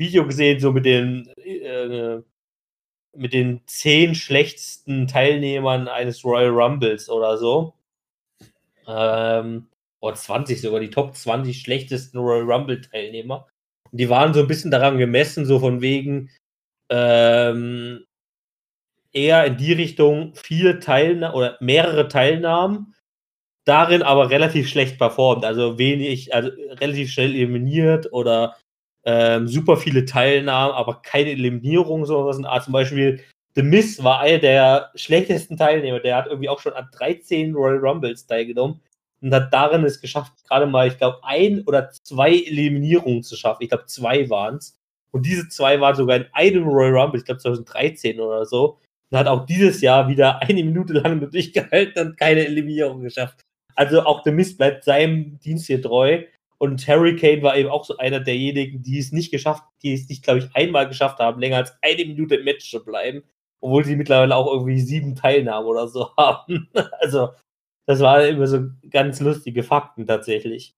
Video 0.00 0.26
gesehen, 0.26 0.58
so 0.58 0.72
mit 0.72 0.86
den 0.86 1.28
äh, 1.44 2.20
mit 3.16 3.32
den 3.32 3.60
zehn 3.66 4.14
schlechtesten 4.14 5.06
Teilnehmern 5.06 5.88
eines 5.88 6.24
Royal 6.24 6.48
Rumbles 6.48 7.08
oder 7.08 7.36
so. 7.36 7.74
Ähm, 8.86 9.68
oder 10.00 10.14
20 10.16 10.60
sogar, 10.60 10.80
die 10.80 10.90
Top 10.90 11.14
20 11.14 11.60
schlechtesten 11.60 12.18
Royal 12.18 12.50
Rumble-Teilnehmer. 12.50 13.46
Die 13.92 14.08
waren 14.08 14.32
so 14.32 14.40
ein 14.40 14.46
bisschen 14.46 14.70
daran 14.70 14.98
gemessen, 14.98 15.44
so 15.44 15.58
von 15.60 15.82
wegen 15.82 16.30
ähm, 16.88 18.04
eher 19.12 19.44
in 19.44 19.56
die 19.56 19.72
Richtung 19.72 20.34
viele 20.34 20.80
Teilnahmen 20.80 21.34
oder 21.34 21.58
mehrere 21.60 22.08
Teilnahmen, 22.08 22.94
darin 23.64 24.02
aber 24.02 24.30
relativ 24.30 24.68
schlecht 24.68 24.98
performt. 24.98 25.44
Also 25.44 25.78
wenig, 25.78 26.34
also 26.34 26.50
relativ 26.80 27.10
schnell 27.12 27.34
eliminiert 27.34 28.12
oder 28.12 28.56
ähm, 29.04 29.48
super 29.48 29.76
viele 29.76 30.04
Teilnahmen, 30.04 30.74
aber 30.74 31.00
keine 31.02 31.30
Eliminierung, 31.30 32.04
so 32.04 32.26
was 32.26 32.38
in 32.38 32.44
Art. 32.44 32.64
Zum 32.64 32.72
Beispiel 32.72 33.20
The 33.54 33.62
Miz 33.62 34.02
war 34.02 34.20
einer 34.20 34.38
der 34.38 34.90
schlechtesten 34.94 35.56
Teilnehmer. 35.56 36.00
Der 36.00 36.16
hat 36.16 36.26
irgendwie 36.26 36.48
auch 36.48 36.60
schon 36.60 36.74
an 36.74 36.88
13 36.92 37.54
Royal 37.54 37.78
Rumbles 37.78 38.26
teilgenommen 38.26 38.80
und 39.20 39.34
hat 39.34 39.52
darin 39.52 39.84
es 39.84 40.00
geschafft, 40.00 40.32
gerade 40.48 40.66
mal, 40.66 40.88
ich 40.88 40.98
glaube, 40.98 41.18
ein 41.22 41.62
oder 41.66 41.90
zwei 41.90 42.30
Eliminierungen 42.30 43.22
zu 43.22 43.36
schaffen. 43.36 43.62
Ich 43.62 43.70
glaube, 43.70 43.86
zwei 43.86 44.28
waren 44.30 44.56
es. 44.56 44.76
Und 45.12 45.26
diese 45.26 45.48
zwei 45.48 45.80
waren 45.80 45.96
sogar 45.96 46.16
in 46.16 46.26
einem 46.32 46.68
Royal 46.68 46.96
Rumble, 46.96 47.18
ich 47.18 47.26
glaube 47.26 47.40
2013 47.40 48.20
oder 48.20 48.46
so. 48.46 48.78
Und 49.10 49.18
hat 49.18 49.26
auch 49.26 49.44
dieses 49.46 49.80
Jahr 49.80 50.08
wieder 50.08 50.40
eine 50.42 50.62
Minute 50.62 50.92
lang 50.94 51.20
durchgehalten 51.30 52.06
und 52.06 52.16
keine 52.16 52.46
Eliminierung 52.46 53.00
geschafft. 53.02 53.40
Also 53.74 54.02
auch 54.02 54.22
The 54.24 54.30
Mist 54.30 54.58
bleibt 54.58 54.84
seinem 54.84 55.38
Dienst 55.40 55.66
hier 55.66 55.82
treu. 55.82 56.22
Und 56.62 56.86
Harry 56.86 57.16
Kane 57.16 57.42
war 57.42 57.56
eben 57.56 57.70
auch 57.70 57.86
so 57.86 57.96
einer 57.96 58.20
derjenigen, 58.20 58.82
die 58.82 58.98
es 58.98 59.12
nicht 59.12 59.30
geschafft, 59.30 59.64
die 59.82 59.94
es 59.94 60.10
nicht, 60.10 60.22
glaube 60.22 60.40
ich, 60.40 60.54
einmal 60.54 60.86
geschafft 60.86 61.18
haben, 61.18 61.40
länger 61.40 61.56
als 61.56 61.72
eine 61.80 62.04
Minute 62.04 62.34
im 62.34 62.44
Match 62.44 62.70
zu 62.70 62.84
bleiben. 62.84 63.22
Obwohl 63.60 63.82
sie 63.86 63.96
mittlerweile 63.96 64.36
auch 64.36 64.46
irgendwie 64.52 64.78
sieben 64.78 65.16
Teilnahmen 65.16 65.66
oder 65.66 65.88
so 65.88 66.14
haben. 66.18 66.68
Also, 67.00 67.30
das 67.86 68.00
waren 68.00 68.28
immer 68.28 68.46
so 68.46 68.68
ganz 68.90 69.20
lustige 69.20 69.62
Fakten 69.62 70.06
tatsächlich. 70.06 70.74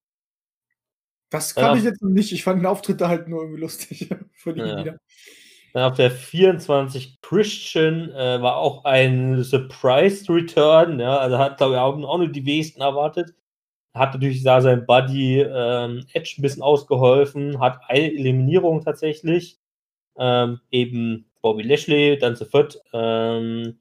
Das 1.31 1.53
kann 1.53 1.73
ja. 1.73 1.79
ich 1.79 1.85
jetzt 1.85 2.03
nicht. 2.03 2.31
Ich 2.31 2.45
fand 2.45 2.61
den 2.61 2.67
Auftritt 2.67 3.01
da 3.01 3.09
halt 3.09 3.27
nur 3.27 3.43
irgendwie 3.43 3.63
lustig. 3.63 4.09
Von 4.37 4.57
ihm 4.57 4.67
Ja. 4.67 4.79
wieder. 4.79 4.99
Dann 5.73 5.91
auf 5.91 5.97
der 5.97 6.13
24 6.13 7.21
Christian 7.23 8.11
äh, 8.11 8.41
war 8.41 8.59
auch 8.59 8.85
ein 8.85 9.43
Surprise 9.43 10.33
Return. 10.33 11.01
Ja, 11.01 11.17
also 11.17 11.39
hat, 11.39 11.57
glaube 11.57 11.75
ich, 11.75 11.81
auch, 11.81 11.97
auch 11.97 12.19
nur 12.19 12.29
die 12.29 12.47
wenigsten 12.47 12.83
erwartet. 12.83 13.35
Hat 13.95 14.15
natürlich 14.15 14.43
da 14.43 14.61
sein 14.61 14.87
Buddy 14.87 15.41
ähm, 15.41 16.07
Edge 16.13 16.37
ein 16.39 16.43
bisschen 16.43 16.63
ausgeholfen, 16.63 17.61
hat 17.61 17.81
eine 17.89 18.13
Eliminierung 18.13 18.83
tatsächlich. 18.85 19.59
Ähm, 20.19 20.61
eben 20.71 21.31
Bobby 21.43 21.63
Lashley, 21.63 22.19
dann 22.19 22.37
viert. 22.37 22.83
Ähm, 22.93 23.79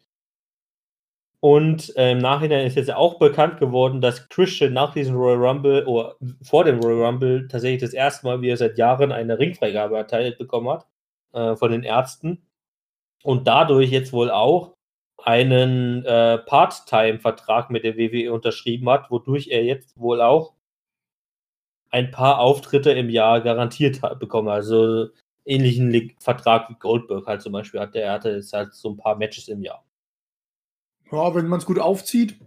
und 1.43 1.95
äh, 1.97 2.11
im 2.11 2.19
Nachhinein 2.19 2.67
ist 2.67 2.75
jetzt 2.75 2.93
auch 2.93 3.17
bekannt 3.17 3.57
geworden, 3.59 3.99
dass 3.99 4.29
Christian 4.29 4.73
nach 4.73 4.93
diesem 4.93 5.15
Royal 5.15 5.43
Rumble 5.43 5.85
oder 5.85 6.15
vor 6.43 6.65
dem 6.65 6.79
Royal 6.79 7.03
Rumble 7.05 7.47
tatsächlich 7.47 7.81
das 7.81 7.93
erste 7.93 8.27
Mal 8.27 8.41
wieder 8.41 8.57
seit 8.57 8.77
Jahren 8.77 9.11
eine 9.11 9.39
Ringfreigabe 9.39 9.97
erteilt 9.97 10.37
bekommen 10.37 10.69
hat 10.69 10.85
äh, 11.33 11.55
von 11.55 11.71
den 11.71 11.81
Ärzten 11.81 12.43
und 13.23 13.47
dadurch 13.47 13.89
jetzt 13.89 14.13
wohl 14.13 14.29
auch 14.29 14.75
einen 15.25 16.05
äh, 16.05 16.37
Part-Time-Vertrag 16.39 17.69
mit 17.69 17.83
der 17.83 17.97
WWE 17.97 18.31
unterschrieben 18.33 18.89
hat, 18.89 19.09
wodurch 19.11 19.47
er 19.47 19.63
jetzt 19.63 19.97
wohl 19.99 20.21
auch 20.21 20.53
ein 21.89 22.11
paar 22.11 22.39
Auftritte 22.39 22.91
im 22.91 23.09
Jahr 23.09 23.41
garantiert 23.41 24.01
hat, 24.01 24.19
bekommen. 24.19 24.47
Also 24.47 25.09
ähnlichen 25.45 25.89
Lig- 25.91 26.15
Vertrag 26.19 26.69
wie 26.69 26.75
Goldberg 26.79 27.25
halt 27.27 27.41
zum 27.41 27.51
Beispiel 27.53 27.79
hat. 27.79 27.95
Der 27.95 28.11
hatte 28.11 28.31
jetzt 28.31 28.53
halt 28.53 28.73
so 28.73 28.89
ein 28.89 28.97
paar 28.97 29.15
Matches 29.15 29.47
im 29.47 29.61
Jahr. 29.61 29.83
Ja, 31.11 31.35
wenn 31.35 31.47
man 31.47 31.59
es 31.59 31.65
gut 31.65 31.79
aufzieht. 31.79 32.39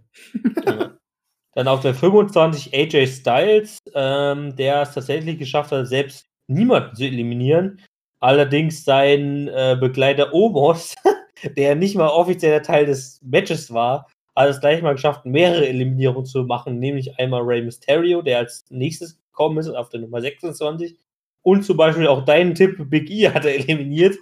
Ja. 0.65 0.91
Dann 1.53 1.69
auf 1.69 1.79
der 1.81 1.93
25 1.93 2.73
AJ 2.73 3.07
Styles, 3.07 3.77
ähm, 3.93 4.55
der 4.57 4.81
es 4.81 4.93
tatsächlich 4.93 5.39
geschafft 5.39 5.71
hat, 5.71 5.87
selbst 5.87 6.25
niemanden 6.47 6.95
zu 6.95 7.05
eliminieren. 7.05 7.79
Allerdings 8.19 8.83
sein 8.83 9.47
äh, 9.47 9.77
Begleiter 9.79 10.33
Omos, 10.33 10.95
der 11.43 11.75
nicht 11.75 11.95
mal 11.95 12.07
offizieller 12.09 12.61
Teil 12.61 12.85
des 12.85 13.19
Matches 13.23 13.73
war, 13.73 14.07
hat 14.35 14.49
es 14.49 14.59
gleich 14.59 14.81
mal 14.81 14.93
geschafft, 14.93 15.25
mehrere 15.25 15.67
Eliminierungen 15.67 16.25
zu 16.25 16.43
machen, 16.43 16.79
nämlich 16.79 17.17
einmal 17.19 17.41
Rey 17.41 17.61
Mysterio, 17.61 18.21
der 18.21 18.39
als 18.39 18.65
nächstes 18.69 19.17
gekommen 19.31 19.57
ist, 19.57 19.69
auf 19.69 19.89
der 19.89 20.01
Nummer 20.01 20.21
26. 20.21 20.97
Und 21.41 21.63
zum 21.63 21.77
Beispiel 21.77 22.07
auch 22.07 22.25
deinen 22.25 22.55
Tipp, 22.55 22.77
Big 22.89 23.09
E 23.09 23.29
hat 23.29 23.45
er 23.45 23.55
eliminiert, 23.55 24.17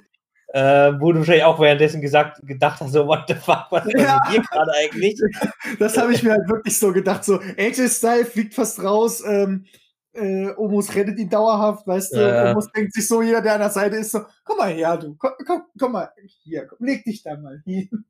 äh, 0.49 0.91
wo 0.99 1.11
du 1.11 1.20
wahrscheinlich 1.20 1.45
auch 1.45 1.59
währenddessen 1.59 2.01
gesagt, 2.01 2.45
gedacht 2.45 2.80
hast, 2.82 2.91
so, 2.91 3.07
what 3.07 3.24
the 3.28 3.34
fuck, 3.34 3.66
was 3.72 3.84
passiert 3.84 4.01
Ja. 4.01 4.30
hier 4.30 4.41
gerade 4.41 4.72
eigentlich? 4.74 5.20
Das 5.80 5.97
habe 5.97 6.14
ich 6.14 6.22
mir 6.22 6.32
halt 6.32 6.47
wirklich 6.47 6.78
so 6.78 6.91
gedacht. 6.91 7.24
So, 7.24 7.39
AJ 7.57 7.88
Styles 7.89 8.30
fliegt 8.30 8.53
fast 8.53 8.84
raus. 8.84 9.24
Ähm, 9.26 9.66
äh, 10.14 10.51
Omos 10.55 10.93
rettet 10.93 11.20
ihn 11.20 11.30
dauerhaft, 11.30 11.88
weißt 11.88 12.16
du. 12.16 12.20
Ja. 12.20 12.51
Omos 12.51 12.72
denkt 12.72 12.93
sich 12.93 13.07
so, 13.07 13.22
jeder, 13.22 13.41
der 13.41 13.53
an 13.55 13.61
der 13.61 13.70
Seite 13.70 13.97
ist, 13.97 14.11
so, 14.11 14.22
komm 14.43 14.57
mal 14.57 14.72
her, 14.72 14.97
du. 14.97 15.16
Komm, 15.16 15.32
komm, 15.45 15.64
komm 15.78 15.91
mal 15.93 16.09
hier, 16.43 16.66
komm, 16.68 16.86
leg 16.86 17.03
dich 17.03 17.24
da 17.24 17.38
mal 17.38 17.61
hin. 17.66 17.89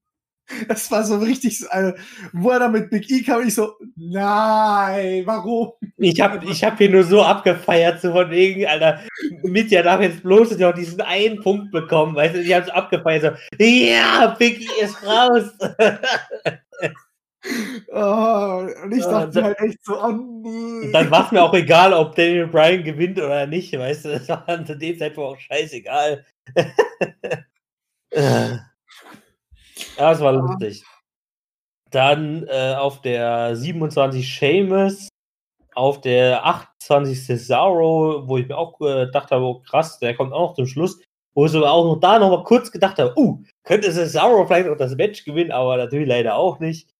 Das 0.67 0.91
war 0.91 1.05
so 1.05 1.19
richtig, 1.19 1.63
äh, 1.71 1.93
wo 2.33 2.49
er 2.49 2.59
da 2.59 2.67
mit 2.67 2.89
Big 2.89 3.09
E 3.09 3.23
kam, 3.23 3.47
ich 3.47 3.55
so, 3.55 3.75
nein, 3.95 5.23
warum? 5.25 5.71
Ich 5.97 6.19
habe 6.19 6.45
ich 6.45 6.61
hab 6.65 6.77
hier 6.77 6.89
nur 6.89 7.05
so 7.05 7.21
abgefeiert, 7.21 8.01
so 8.01 8.11
von 8.11 8.29
wegen, 8.29 8.65
Alter, 8.67 8.99
Mitya 9.43 9.81
darf 9.81 10.01
jetzt 10.01 10.21
bloß 10.21 10.57
noch 10.57 10.73
diesen 10.73 10.99
einen 10.99 11.41
Punkt 11.41 11.71
bekommen, 11.71 12.13
weißt 12.13 12.35
du, 12.35 12.41
ich 12.41 12.53
habe 12.53 12.65
es 12.65 12.71
abgefeiert, 12.71 13.39
so, 13.57 13.63
ja, 13.63 14.35
Biggie 14.37 14.67
ist 14.81 15.01
raus. 15.07 15.45
Oh, 17.91 18.67
und 18.83 18.91
ich 18.93 19.03
Ja, 19.03 19.11
dachte 19.11 19.31
da- 19.31 19.41
mir 19.41 19.47
halt 19.47 19.59
echt 19.59 19.83
so, 19.83 20.01
oh 20.01 20.11
nee. 20.11 20.91
Dann 20.91 21.11
war 21.11 21.25
es 21.25 21.31
mir 21.31 21.43
auch 21.43 21.53
egal, 21.53 21.93
ob 21.93 22.15
Daniel 22.15 22.47
Bryan 22.47 22.83
gewinnt 22.83 23.17
oder 23.19 23.45
nicht, 23.47 23.73
weißt 23.77 24.05
du, 24.05 24.09
das 24.13 24.29
war 24.29 24.45
zu 24.65 24.77
dem 24.77 24.97
Zeitpunkt 24.97 25.29
auch 25.35 25.39
scheißegal. 25.39 26.25
ja, 28.13 28.59
es 30.11 30.19
war 30.21 30.33
lustig. 30.33 30.83
Dann 31.91 32.47
äh, 32.47 32.75
auf 32.75 33.01
der 33.01 33.55
27 33.55 34.39
Seamus, 34.39 35.09
auf 35.75 36.01
der 36.01 36.45
28 36.45 37.25
Cesaro, 37.25 38.27
wo 38.27 38.37
ich 38.37 38.47
mir 38.47 38.57
auch 38.57 38.77
gedacht 38.79 39.31
habe, 39.31 39.43
oh 39.43 39.59
krass, 39.59 39.99
der 39.99 40.15
kommt 40.15 40.33
auch 40.33 40.49
noch 40.49 40.55
zum 40.55 40.67
Schluss, 40.67 41.01
wo 41.35 41.45
ich 41.45 41.51
so 41.51 41.65
auch 41.65 41.85
noch 41.85 41.99
da 41.99 42.19
noch 42.19 42.29
mal 42.29 42.43
kurz 42.43 42.71
gedacht 42.71 42.99
habe, 42.99 43.13
uh, 43.17 43.43
könnte 43.63 43.91
Cesaro 43.91 44.45
vielleicht 44.45 44.67
noch 44.67 44.77
das 44.77 44.95
Match 44.95 45.25
gewinnen, 45.25 45.51
aber 45.51 45.77
natürlich 45.77 46.07
leider 46.07 46.35
auch 46.35 46.59
nicht. 46.59 46.92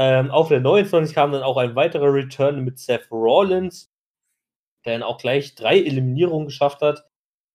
Ähm, 0.00 0.30
auf 0.30 0.46
der 0.46 0.60
29 0.60 1.12
kam 1.12 1.32
dann 1.32 1.42
auch 1.42 1.56
ein 1.56 1.74
weiterer 1.74 2.14
Return 2.14 2.62
mit 2.64 2.78
Seth 2.78 3.10
Rollins, 3.10 3.90
der 4.84 4.92
dann 4.92 5.02
auch 5.02 5.18
gleich 5.18 5.56
drei 5.56 5.76
Eliminierungen 5.76 6.46
geschafft 6.46 6.82
hat, 6.82 7.04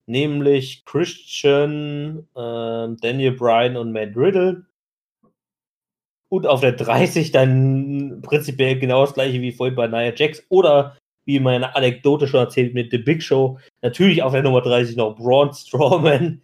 nämlich 0.08 0.84
Christian, 0.84 2.28
ähm, 2.36 2.98
Daniel 3.00 3.32
Bryan 3.32 3.78
und 3.78 3.94
Matt 3.94 4.18
Riddle. 4.18 4.66
Und 6.28 6.46
auf 6.46 6.60
der 6.60 6.74
30 6.74 7.32
dann 7.32 8.22
prinzipiell 8.22 8.78
genau 8.78 9.06
das 9.06 9.14
gleiche 9.14 9.40
wie 9.40 9.54
vorhin 9.54 9.76
bei 9.76 9.88
Nia 9.88 10.14
Jax 10.14 10.44
oder 10.50 10.98
wie 11.26 11.40
meine 11.40 11.74
Anekdote 11.78 12.28
schon 12.28 12.42
erzählt 12.42 12.74
mit 12.74 12.92
The 12.92 12.98
Big 12.98 13.24
Show. 13.24 13.58
Natürlich 13.82 14.22
auf 14.22 14.34
der 14.34 14.44
Nummer 14.44 14.60
30 14.60 14.98
noch 14.98 15.16
Braun 15.16 15.54
Strowman, 15.54 16.42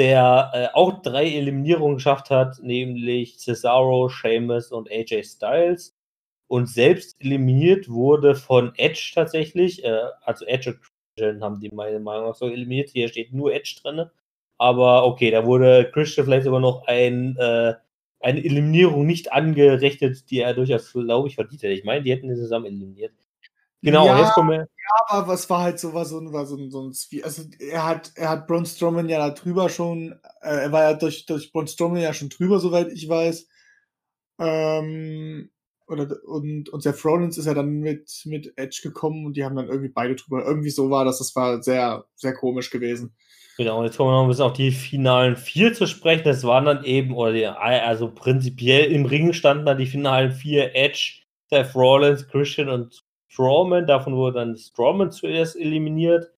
der 0.00 0.50
äh, 0.54 0.68
auch 0.74 1.02
drei 1.02 1.26
Eliminierungen 1.26 1.96
geschafft 1.96 2.30
hat, 2.30 2.58
nämlich 2.62 3.38
Cesaro, 3.38 4.08
Sheamus 4.08 4.72
und 4.72 4.90
AJ 4.90 5.24
Styles. 5.24 5.94
Und 6.48 6.68
selbst 6.68 7.16
eliminiert 7.20 7.88
wurde 7.90 8.34
von 8.34 8.72
Edge 8.76 9.12
tatsächlich. 9.14 9.84
Äh, 9.84 10.00
also 10.22 10.46
Edge 10.46 10.70
und 10.70 10.80
Christian 11.14 11.42
haben 11.44 11.60
die 11.60 11.70
meiner 11.70 12.00
Meinung 12.00 12.28
nach 12.28 12.34
so 12.34 12.46
eliminiert. 12.48 12.90
Hier 12.90 13.08
steht 13.08 13.32
nur 13.34 13.52
Edge 13.54 13.76
drin. 13.82 14.06
Aber 14.58 15.04
okay, 15.06 15.30
da 15.30 15.44
wurde 15.46 15.90
Christian 15.92 16.26
vielleicht 16.26 16.44
sogar 16.44 16.60
noch 16.60 16.86
ein, 16.86 17.36
äh, 17.38 17.74
eine 18.20 18.44
Eliminierung 18.44 19.06
nicht 19.06 19.32
angerechnet, 19.32 20.30
die 20.30 20.40
er 20.40 20.54
durchaus, 20.54 20.92
glaube 20.92 21.28
ich, 21.28 21.34
verdient 21.36 21.62
hätte. 21.62 21.74
Ich 21.74 21.84
meine, 21.84 22.02
die 22.02 22.10
hätten 22.12 22.28
ihn 22.30 22.36
zusammen 22.36 22.66
eliminiert. 22.66 23.12
Genau, 23.82 24.06
Ja. 24.06 24.20
jetzt 24.20 24.32
kommen 24.34 24.50
wir. 24.50 24.68
Aber 25.08 25.28
was 25.28 25.48
war 25.50 25.62
halt 25.62 25.78
so, 25.78 25.94
war 25.94 26.04
so 26.04 26.18
ein, 26.18 26.32
war 26.32 26.46
so 26.46 26.56
so 26.70 26.82
ein 26.82 27.22
also 27.22 27.42
er 27.58 27.86
hat, 27.86 28.12
er 28.14 28.30
hat 28.30 28.46
Braun 28.46 28.66
Strowman 28.66 29.08
ja 29.08 29.18
da 29.18 29.30
drüber 29.34 29.68
schon, 29.68 30.12
äh, 30.42 30.62
er 30.62 30.72
war 30.72 30.82
ja 30.82 30.94
durch, 30.94 31.26
durch 31.26 31.52
Braun 31.52 31.66
Strowman 31.66 32.00
ja 32.00 32.14
schon 32.14 32.28
drüber, 32.28 32.60
soweit 32.60 32.92
ich 32.92 33.08
weiß. 33.08 33.46
Ähm, 34.38 35.50
oder, 35.90 36.08
und, 36.24 36.68
und 36.68 36.82
Seth 36.82 37.04
Rollins 37.04 37.36
ist 37.36 37.46
ja 37.46 37.54
dann 37.54 37.80
mit, 37.80 38.22
mit 38.24 38.52
Edge 38.56 38.80
gekommen 38.82 39.26
und 39.26 39.36
die 39.36 39.44
haben 39.44 39.56
dann 39.56 39.68
irgendwie 39.68 39.88
beide 39.88 40.14
drüber. 40.14 40.44
Irgendwie 40.44 40.70
so 40.70 40.88
war 40.88 41.04
das, 41.04 41.18
das 41.18 41.34
war 41.34 41.62
sehr, 41.62 42.04
sehr 42.14 42.32
komisch 42.32 42.70
gewesen. 42.70 43.14
Genau, 43.56 43.80
und 43.80 43.84
jetzt 43.84 43.96
kommen 43.96 44.10
wir 44.10 44.14
noch 44.14 44.22
ein 44.22 44.28
bisschen 44.28 44.44
auf 44.44 44.52
die 44.52 44.70
finalen 44.70 45.36
vier 45.36 45.74
zu 45.74 45.86
sprechen. 45.86 46.24
Das 46.24 46.44
waren 46.44 46.64
dann 46.64 46.84
eben, 46.84 47.14
oder 47.14 47.32
die, 47.32 47.46
also 47.46 48.10
prinzipiell 48.10 48.90
im 48.90 49.04
Ring 49.04 49.32
standen 49.32 49.66
dann 49.66 49.78
die 49.78 49.86
finalen 49.86 50.32
vier 50.32 50.74
Edge, 50.74 51.22
Seth 51.50 51.74
Rollins, 51.74 52.26
Christian 52.28 52.68
und 52.68 53.04
Strowman. 53.30 53.86
Davon 53.86 54.16
wurde 54.16 54.40
dann 54.40 54.56
Strowman 54.56 55.12
zuerst 55.12 55.56
eliminiert. 55.56 56.32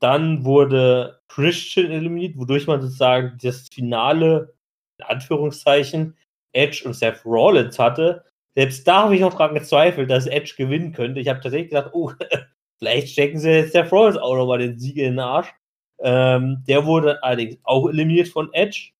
Dann 0.00 0.44
wurde 0.44 1.20
Christian 1.28 1.90
eliminiert, 1.92 2.36
wodurch 2.36 2.66
man 2.66 2.82
sozusagen 2.82 3.38
das 3.40 3.68
Finale, 3.72 4.54
in 4.98 5.04
Anführungszeichen, 5.06 6.16
Edge 6.52 6.82
und 6.84 6.94
Seth 6.94 7.24
Rollins 7.24 7.78
hatte. 7.78 8.24
Selbst 8.54 8.86
da 8.86 9.04
habe 9.04 9.14
ich 9.14 9.20
noch 9.20 9.34
dran 9.34 9.54
gezweifelt, 9.54 10.10
dass 10.10 10.26
Edge 10.26 10.54
gewinnen 10.56 10.92
könnte. 10.92 11.20
Ich 11.20 11.28
habe 11.28 11.40
tatsächlich 11.40 11.70
gedacht, 11.70 11.90
oh, 11.92 12.12
vielleicht 12.78 13.10
stecken 13.10 13.38
sie 13.38 13.50
jetzt 13.50 13.72
Seth 13.72 13.92
Rollins 13.92 14.18
auch 14.18 14.36
nochmal 14.36 14.58
den 14.58 14.78
Sieg 14.78 14.96
in 14.96 15.12
den 15.12 15.20
Arsch. 15.20 15.54
Ähm, 16.00 16.64
der 16.66 16.84
wurde 16.84 17.22
allerdings 17.22 17.58
auch 17.62 17.88
eliminiert 17.88 18.28
von 18.28 18.52
Edge. 18.52 18.90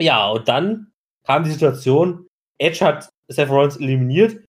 Ja, 0.00 0.30
und 0.30 0.48
dann 0.48 0.92
kam 1.24 1.44
die 1.44 1.50
Situation, 1.50 2.26
Edge 2.58 2.84
hat 2.84 3.08
Seth 3.28 3.48
Rollins 3.48 3.76
eliminiert, 3.76 4.44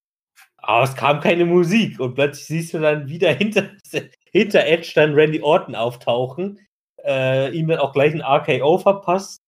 aber 0.61 0.83
es 0.83 0.95
kam 0.95 1.19
keine 1.19 1.45
Musik. 1.45 1.99
Und 1.99 2.15
plötzlich 2.15 2.45
siehst 2.45 2.73
du 2.73 2.79
dann 2.79 3.07
wieder 3.07 3.31
hinter, 3.33 3.69
hinter 4.31 4.65
Edge 4.65 4.91
dann 4.95 5.13
Randy 5.13 5.41
Orton 5.41 5.75
auftauchen, 5.75 6.59
äh, 7.05 7.51
ihm 7.51 7.67
dann 7.67 7.79
auch 7.79 7.93
gleich 7.93 8.13
ein 8.13 8.21
RKO 8.21 8.77
verpasst. 8.77 9.41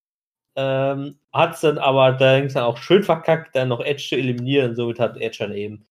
Ähm, 0.57 1.17
hat 1.31 1.55
es 1.55 1.61
dann 1.61 1.77
aber 1.77 2.11
dann 2.11 2.53
auch 2.57 2.77
schön 2.77 3.03
verkackt, 3.03 3.55
dann 3.55 3.69
noch 3.69 3.79
Edge 3.79 4.03
zu 4.09 4.15
eliminieren. 4.15 4.75
Somit 4.75 4.99
hat 4.99 5.17
Edge 5.17 5.37
dann 5.39 5.53
eben 5.53 5.85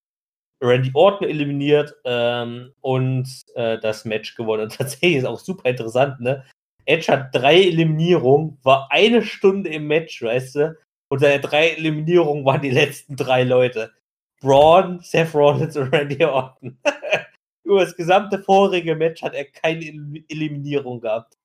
Randy 0.63 0.91
Orton 0.95 1.29
eliminiert 1.29 1.95
ähm, 2.05 2.73
und 2.81 3.29
äh, 3.55 3.79
das 3.79 4.05
Match 4.05 4.35
gewonnen. 4.35 4.65
Und 4.65 4.73
tatsächlich 4.77 5.17
ist 5.17 5.25
auch 5.25 5.39
super 5.39 5.71
interessant, 5.71 6.21
ne? 6.21 6.45
Edge 6.87 7.13
hat 7.13 7.35
drei 7.35 7.63
Eliminierungen, 7.63 8.59
war 8.63 8.89
eine 8.91 9.23
Stunde 9.23 9.71
im 9.71 9.87
Match, 9.87 10.23
weißt 10.23 10.55
du? 10.57 10.79
Und 11.09 11.21
seine 11.21 11.41
drei 11.41 11.71
Eliminierungen 11.71 12.45
waren 12.45 12.63
die 12.63 12.71
letzten 12.71 13.17
drei 13.17 13.45
Leute. 13.45 13.93
Braun, 14.41 15.01
Seth 15.01 15.35
Rollins 15.35 15.77
und 15.77 15.93
Randy 15.93 16.25
Orton. 16.25 16.79
Über 17.65 17.85
das 17.85 17.95
gesamte 17.95 18.43
vorige 18.43 18.97
Match 18.97 19.23
hat 19.23 19.35
er 19.35 19.45
keine 19.45 19.85
El 19.85 20.25
Eliminierung 20.29 21.01
gehabt. 21.01 21.37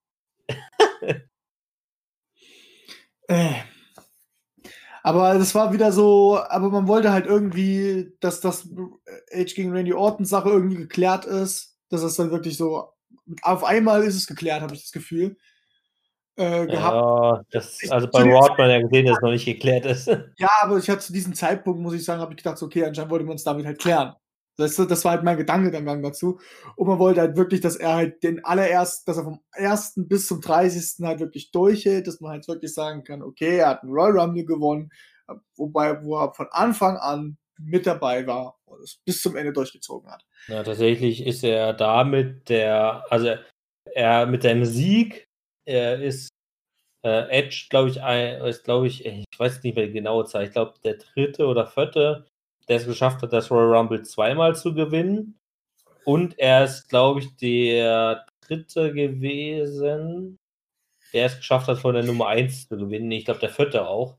Äh. 3.27 3.55
Aber 5.01 5.33
das 5.33 5.55
war 5.55 5.73
wieder 5.73 5.91
so, 5.91 6.39
aber 6.39 6.69
man 6.69 6.87
wollte 6.87 7.11
halt 7.11 7.25
irgendwie, 7.25 8.13
dass 8.19 8.39
das 8.39 8.69
Edge 9.29 9.53
gegen 9.55 9.71
Randy 9.71 9.93
Orton 9.93 10.25
Sache 10.25 10.49
irgendwie 10.49 10.77
geklärt 10.77 11.25
ist. 11.25 11.75
Dass 11.89 12.01
das 12.01 12.15
dann 12.15 12.29
wirklich 12.29 12.55
so, 12.57 12.93
auf 13.41 13.63
einmal 13.63 14.03
ist 14.03 14.15
es 14.15 14.27
geklärt, 14.27 14.61
habe 14.61 14.75
ich 14.75 14.81
das 14.81 14.91
Gefühl. 14.91 15.37
Äh, 16.37 16.67
gehabt. 16.67 16.95
Ja, 16.95 17.43
das, 17.51 17.79
also 17.89 18.07
bei 18.07 18.19
zu 18.19 18.25
dem 18.25 18.33
Rodman 18.33 18.69
ja 18.69 18.81
gesehen, 18.81 19.05
dass 19.05 19.17
es 19.17 19.21
noch 19.21 19.31
nicht 19.31 19.45
geklärt 19.45 19.85
ist. 19.85 20.07
Ja, 20.37 20.49
aber 20.61 20.77
ich 20.77 20.89
hatte 20.89 20.99
zu 20.99 21.13
diesem 21.13 21.33
Zeitpunkt, 21.33 21.79
muss 21.79 21.93
ich 21.93 22.03
sagen, 22.03 22.21
habe 22.21 22.33
ich 22.33 22.37
gedacht, 22.37 22.61
okay, 22.61 22.83
anscheinend 22.83 23.11
wollte 23.11 23.23
man 23.23 23.33
uns 23.33 23.43
damit 23.43 23.65
halt 23.65 23.79
klären. 23.79 24.15
Das, 24.57 24.75
das 24.75 25.05
war 25.05 25.13
halt 25.13 25.23
mein 25.23 25.37
Gedankengang 25.37 26.01
dazu. 26.01 26.39
Und 26.75 26.87
man 26.87 26.99
wollte 26.99 27.21
halt 27.21 27.37
wirklich, 27.37 27.61
dass 27.61 27.75
er 27.75 27.93
halt 27.93 28.23
den 28.23 28.43
allerersten, 28.43 29.05
dass 29.05 29.17
er 29.17 29.23
vom 29.23 29.39
ersten 29.53 30.07
bis 30.07 30.27
zum 30.27 30.41
30. 30.41 31.05
halt 31.05 31.19
wirklich 31.19 31.51
durchhält, 31.51 32.07
dass 32.07 32.19
man 32.19 32.31
halt 32.31 32.47
wirklich 32.47 32.73
sagen 32.73 33.03
kann, 33.03 33.21
okay, 33.21 33.57
er 33.57 33.69
hat 33.69 33.83
einen 33.83 33.91
Royal 33.91 34.19
Rumble 34.19 34.45
gewonnen, 34.45 34.89
wobei, 35.55 36.03
wo 36.03 36.17
er 36.17 36.33
von 36.33 36.47
Anfang 36.51 36.97
an 36.97 37.37
mit 37.57 37.85
dabei 37.85 38.27
war 38.27 38.57
und 38.65 38.81
es 38.81 38.99
bis 39.05 39.21
zum 39.21 39.35
Ende 39.35 39.53
durchgezogen 39.53 40.11
hat. 40.11 40.25
Ja, 40.47 40.63
tatsächlich 40.63 41.25
ist 41.25 41.43
er 41.43 41.73
da 41.73 42.03
mit 42.03 42.49
der, 42.49 43.05
also 43.09 43.35
er 43.93 44.25
mit 44.25 44.43
seinem 44.43 44.65
Sieg, 44.65 45.27
er 45.65 46.01
ist 46.01 46.29
äh, 47.03 47.29
Edge, 47.29 47.67
glaube 47.69 47.89
ich, 47.89 47.97
ist, 47.97 48.63
glaube 48.63 48.87
ich, 48.87 49.05
ich 49.05 49.25
weiß 49.37 49.63
nicht 49.63 49.75
mehr 49.75 49.87
die 49.87 49.93
genaue 49.93 50.25
Zahl, 50.25 50.45
ich 50.45 50.51
glaube 50.51 50.75
der 50.83 50.95
dritte 50.97 51.47
oder 51.47 51.67
vierte, 51.67 52.25
der 52.67 52.77
es 52.77 52.85
geschafft 52.85 53.21
hat, 53.21 53.33
das 53.33 53.51
Royal 53.51 53.75
Rumble 53.75 54.03
zweimal 54.03 54.55
zu 54.55 54.73
gewinnen. 54.73 55.39
Und 56.05 56.37
er 56.39 56.65
ist, 56.65 56.89
glaube 56.89 57.21
ich, 57.21 57.35
der 57.37 58.25
dritte 58.41 58.93
gewesen, 58.93 60.37
der 61.13 61.27
es 61.27 61.37
geschafft 61.37 61.67
hat, 61.67 61.79
von 61.79 61.95
der 61.95 62.03
Nummer 62.03 62.27
1 62.27 62.67
zu 62.69 62.77
gewinnen. 62.77 63.11
Ich 63.11 63.25
glaube, 63.25 63.39
der 63.39 63.49
vierte 63.49 63.87
auch. 63.87 64.17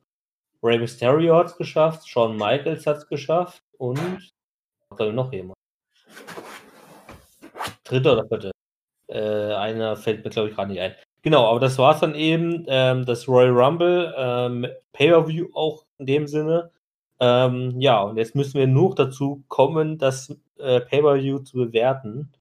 Rey 0.62 0.78
Mysterio 0.78 1.36
hat 1.36 1.48
es 1.48 1.56
geschafft, 1.56 2.08
Shawn 2.08 2.36
Michaels 2.36 2.86
hat 2.86 2.98
es 2.98 3.08
geschafft 3.08 3.62
und 3.78 4.32
glaube 4.96 5.12
noch 5.12 5.32
jemand. 5.32 5.56
Dritte 7.84 8.12
oder 8.12 8.26
vierte. 8.26 8.50
Äh, 9.08 9.54
einer 9.54 9.96
fällt 9.96 10.24
mir, 10.24 10.30
glaube 10.30 10.50
ich, 10.50 10.56
gerade 10.56 10.72
nicht 10.72 10.80
ein. 10.80 10.96
Genau, 11.26 11.50
aber 11.50 11.58
das 11.58 11.76
war 11.76 11.92
es 11.92 12.00
dann 12.00 12.14
eben. 12.14 12.66
Ähm, 12.68 13.04
das 13.04 13.26
Royal 13.26 13.50
Rumble, 13.50 14.14
ähm, 14.16 14.64
Pay-Per-View 14.92 15.48
auch 15.54 15.84
in 15.98 16.06
dem 16.06 16.28
Sinne. 16.28 16.70
Ähm, 17.18 17.80
ja, 17.80 18.00
und 18.00 18.16
jetzt 18.16 18.36
müssen 18.36 18.60
wir 18.60 18.68
nur 18.68 18.94
dazu 18.94 19.42
kommen, 19.48 19.98
das 19.98 20.32
äh, 20.60 20.80
Pay-Per-View 20.80 21.40
zu 21.40 21.56
bewerten. 21.56 22.32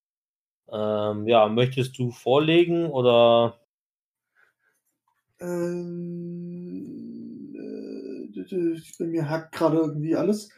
Ähm, 0.72 1.28
ja, 1.28 1.48
möchtest 1.48 1.98
du 1.98 2.12
vorlegen 2.12 2.86
oder? 2.92 3.60
Ähm, 5.40 6.76
äh, 7.56 8.28
bei 9.00 9.06
mir 9.06 9.28
hackt 9.28 9.56
gerade 9.56 9.78
irgendwie 9.78 10.16
alles. 10.16 10.50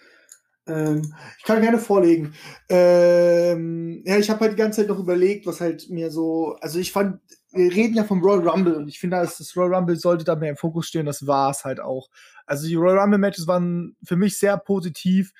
Ähm, 0.67 1.13
ich 1.37 1.45
kann 1.45 1.61
gerne 1.61 1.77
vorlegen. 1.77 2.33
Ähm, 2.67 4.03
ja, 4.05 4.17
ich 4.17 4.29
habe 4.29 4.41
halt 4.41 4.51
die 4.51 4.57
ganze 4.57 4.81
Zeit 4.81 4.89
noch 4.89 4.99
überlegt, 4.99 5.45
was 5.45 5.61
halt 5.61 5.89
mir 5.89 6.11
so. 6.11 6.57
Also 6.59 6.77
ich 6.79 6.91
fand, 6.91 7.21
wir 7.51 7.71
reden 7.71 7.95
ja 7.95 8.03
vom 8.03 8.21
Royal 8.21 8.47
Rumble 8.47 8.75
und 8.75 8.87
ich 8.87 8.99
finde, 8.99 9.17
das 9.17 9.55
Royal 9.55 9.75
Rumble 9.75 9.95
sollte 9.95 10.25
da 10.25 10.35
mehr 10.35 10.51
im 10.51 10.57
Fokus 10.57 10.87
stehen. 10.87 11.05
Das 11.05 11.27
war 11.27 11.51
es 11.51 11.63
halt 11.63 11.79
auch. 11.79 12.09
Also 12.45 12.67
die 12.67 12.75
Royal 12.75 12.99
Rumble 12.99 13.19
Matches 13.19 13.47
waren 13.47 13.95
für 14.03 14.15
mich 14.15 14.37
sehr 14.37 14.57
positiv. 14.57 15.33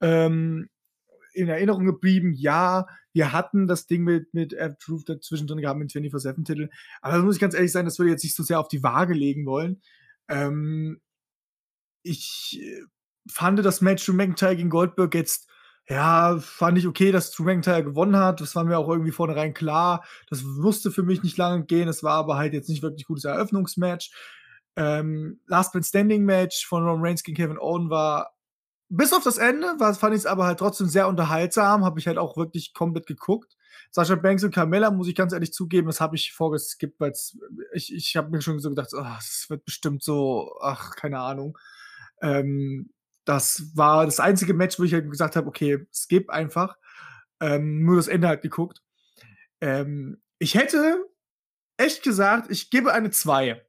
Ähm, 0.00 0.68
in 1.32 1.48
Erinnerung 1.48 1.84
geblieben. 1.84 2.32
Ja, 2.32 2.86
wir 3.12 3.32
hatten 3.32 3.66
das 3.66 3.86
Ding 3.86 4.04
mit, 4.04 4.32
mit 4.34 4.52
F-Truth 4.52 5.08
dazwischen 5.08 5.46
gehabt 5.46 5.78
mit 5.78 5.90
24-7-Titel. 5.90 6.68
Aber 7.00 7.16
da 7.16 7.22
muss 7.22 7.36
ich 7.36 7.40
ganz 7.40 7.54
ehrlich 7.54 7.72
sein, 7.72 7.84
das 7.84 7.98
würde 7.98 8.10
ich 8.10 8.14
jetzt 8.14 8.24
nicht 8.24 8.36
so 8.36 8.42
sehr 8.42 8.60
auf 8.60 8.68
die 8.68 8.82
Waage 8.82 9.14
legen 9.14 9.46
wollen. 9.46 9.80
Ähm, 10.28 11.00
ich 12.02 12.60
äh, 12.62 12.82
fand 13.28 13.64
das 13.64 13.80
Match 13.80 14.04
Drew 14.04 14.12
McIntyre 14.12 14.56
gegen 14.56 14.70
Goldberg 14.70 15.14
jetzt, 15.14 15.48
ja, 15.90 16.38
fand 16.40 16.78
ich 16.78 16.86
okay, 16.86 17.10
dass 17.12 17.32
Drew 17.32 17.44
McIntyre 17.44 17.82
gewonnen 17.84 18.16
hat. 18.16 18.40
Das 18.40 18.54
war 18.54 18.64
mir 18.64 18.78
auch 18.78 18.88
irgendwie 18.88 19.10
vornherein 19.10 19.54
klar. 19.54 20.04
Das 20.28 20.42
musste 20.42 20.90
für 20.90 21.02
mich 21.02 21.22
nicht 21.22 21.36
lange 21.36 21.64
gehen. 21.64 21.88
Es 21.88 22.02
war 22.02 22.14
aber 22.14 22.36
halt 22.36 22.52
jetzt 22.52 22.68
nicht 22.68 22.82
wirklich 22.82 23.06
gutes 23.06 23.24
Eröffnungsmatch. 23.24 24.12
Ähm, 24.76 25.40
Last 25.46 25.74
Man 25.74 25.82
Standing 25.82 26.24
Match 26.24 26.64
von 26.66 26.86
Ron 26.86 27.00
Reigns 27.04 27.24
gegen 27.24 27.36
Kevin 27.36 27.58
Owen 27.58 27.90
war 27.90 28.30
bis 28.90 29.12
auf 29.12 29.22
das 29.22 29.38
Ende 29.38 29.68
war, 29.78 29.94
fand 29.94 30.14
ich 30.14 30.20
es 30.20 30.26
aber 30.26 30.44
halt 30.44 30.58
trotzdem 30.58 30.88
sehr 30.88 31.06
unterhaltsam, 31.08 31.84
habe 31.84 32.00
ich 32.00 32.08
halt 32.08 32.18
auch 32.18 32.36
wirklich 32.36 32.74
komplett 32.74 33.06
geguckt. 33.06 33.56
Sascha 33.92 34.16
Banks 34.16 34.44
und 34.44 34.54
Carmella, 34.54 34.90
muss 34.90 35.08
ich 35.08 35.14
ganz 35.14 35.32
ehrlich 35.32 35.52
zugeben, 35.52 35.86
das 35.86 36.00
habe 36.00 36.16
ich 36.16 36.32
vorgeskippt, 36.32 36.98
weil 37.00 37.12
ich, 37.72 37.94
ich 37.94 38.16
habe 38.16 38.30
mir 38.30 38.42
schon 38.42 38.58
so 38.58 38.68
gedacht, 38.68 38.90
oh, 38.92 39.02
das 39.02 39.46
wird 39.48 39.64
bestimmt 39.64 40.02
so, 40.02 40.56
ach, 40.60 40.96
keine 40.96 41.20
Ahnung. 41.20 41.56
Ähm, 42.20 42.90
das 43.30 43.76
war 43.76 44.06
das 44.06 44.18
einzige 44.18 44.54
Match, 44.54 44.80
wo 44.80 44.82
ich 44.82 44.92
halt 44.92 45.08
gesagt 45.08 45.36
habe, 45.36 45.46
okay, 45.46 45.86
skip 45.92 46.30
einfach. 46.30 46.76
Ähm, 47.40 47.84
nur 47.84 47.94
das 47.94 48.08
Ende 48.08 48.26
halt 48.26 48.42
geguckt. 48.42 48.82
Ähm, 49.60 50.20
ich 50.40 50.56
hätte 50.56 51.06
echt 51.76 52.02
gesagt, 52.02 52.50
ich 52.50 52.70
gebe 52.70 52.92
eine 52.92 53.10
2. 53.10 53.64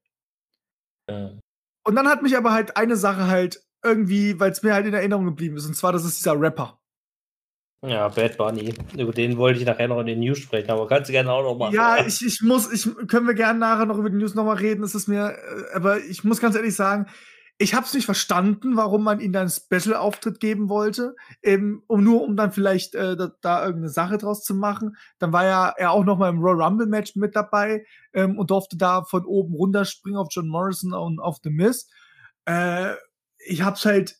Ja. 1.07 1.39
Und 1.83 1.95
dann 1.95 2.07
hat 2.07 2.23
mich 2.23 2.35
aber 2.35 2.53
halt 2.53 2.75
eine 2.75 2.95
Sache 2.95 3.27
halt 3.27 3.63
irgendwie, 3.83 4.39
weil 4.39 4.51
es 4.51 4.63
mir 4.63 4.73
halt 4.73 4.87
in 4.87 4.95
Erinnerung 4.95 5.25
geblieben 5.25 5.57
ist. 5.57 5.67
Und 5.67 5.75
zwar, 5.75 5.91
das 5.91 6.05
ist 6.05 6.17
dieser 6.17 6.41
Rapper. 6.41 6.79
Ja, 7.85 8.09
Bad 8.09 8.37
Bunny. 8.37 8.73
Über 8.97 9.11
den 9.11 9.37
wollte 9.37 9.59
ich 9.59 9.65
nachher 9.65 9.87
noch 9.87 9.99
in 9.99 10.07
den 10.07 10.19
News 10.21 10.39
sprechen, 10.39 10.71
aber 10.71 10.87
kannst 10.87 11.09
du 11.09 11.13
gerne 11.13 11.31
auch 11.31 11.43
noch 11.43 11.55
machen. 11.55 11.75
Ja, 11.75 12.03
ich, 12.03 12.25
ich 12.25 12.41
muss, 12.41 12.71
ich, 12.71 12.89
können 13.07 13.27
wir 13.27 13.35
gerne 13.35 13.59
nachher 13.59 13.85
noch 13.85 13.97
über 13.97 14.09
die 14.09 14.17
News 14.17 14.33
nochmal 14.33 14.57
reden. 14.57 14.81
Das 14.81 14.95
ist 14.95 15.07
mir, 15.07 15.35
äh, 15.35 15.75
aber 15.75 15.99
ich 15.99 16.23
muss 16.23 16.41
ganz 16.41 16.55
ehrlich 16.55 16.75
sagen, 16.75 17.05
ich 17.61 17.75
habe 17.75 17.85
es 17.85 17.93
nicht 17.93 18.05
verstanden, 18.05 18.75
warum 18.75 19.03
man 19.03 19.19
ihm 19.19 19.33
dann 19.33 19.43
einen 19.43 19.51
Special-Auftritt 19.51 20.39
geben 20.39 20.67
wollte, 20.67 21.15
ähm, 21.43 21.83
um 21.85 22.03
nur 22.03 22.23
um 22.23 22.35
dann 22.35 22.51
vielleicht 22.51 22.95
äh, 22.95 23.15
da, 23.15 23.31
da, 23.41 23.61
irgendeine 23.61 23.89
Sache 23.89 24.17
draus 24.17 24.43
zu 24.43 24.55
machen. 24.55 24.97
Dann 25.19 25.31
war 25.31 25.45
ja 25.45 25.69
er 25.77 25.91
auch 25.91 26.03
noch 26.03 26.17
mal 26.17 26.29
im 26.29 26.39
Royal 26.39 26.63
Rumble 26.63 26.87
Match 26.87 27.15
mit 27.15 27.35
dabei 27.35 27.85
ähm, 28.13 28.39
und 28.39 28.49
durfte 28.49 28.77
da 28.77 29.03
von 29.03 29.25
oben 29.25 29.53
runterspringen 29.53 30.19
auf 30.19 30.29
John 30.31 30.47
Morrison 30.47 30.93
und 30.93 31.19
auf 31.19 31.37
The 31.43 31.51
Miz. 31.51 31.87
Äh, 32.45 32.95
ich 33.45 33.61
hab's 33.61 33.85
halt, 33.85 34.17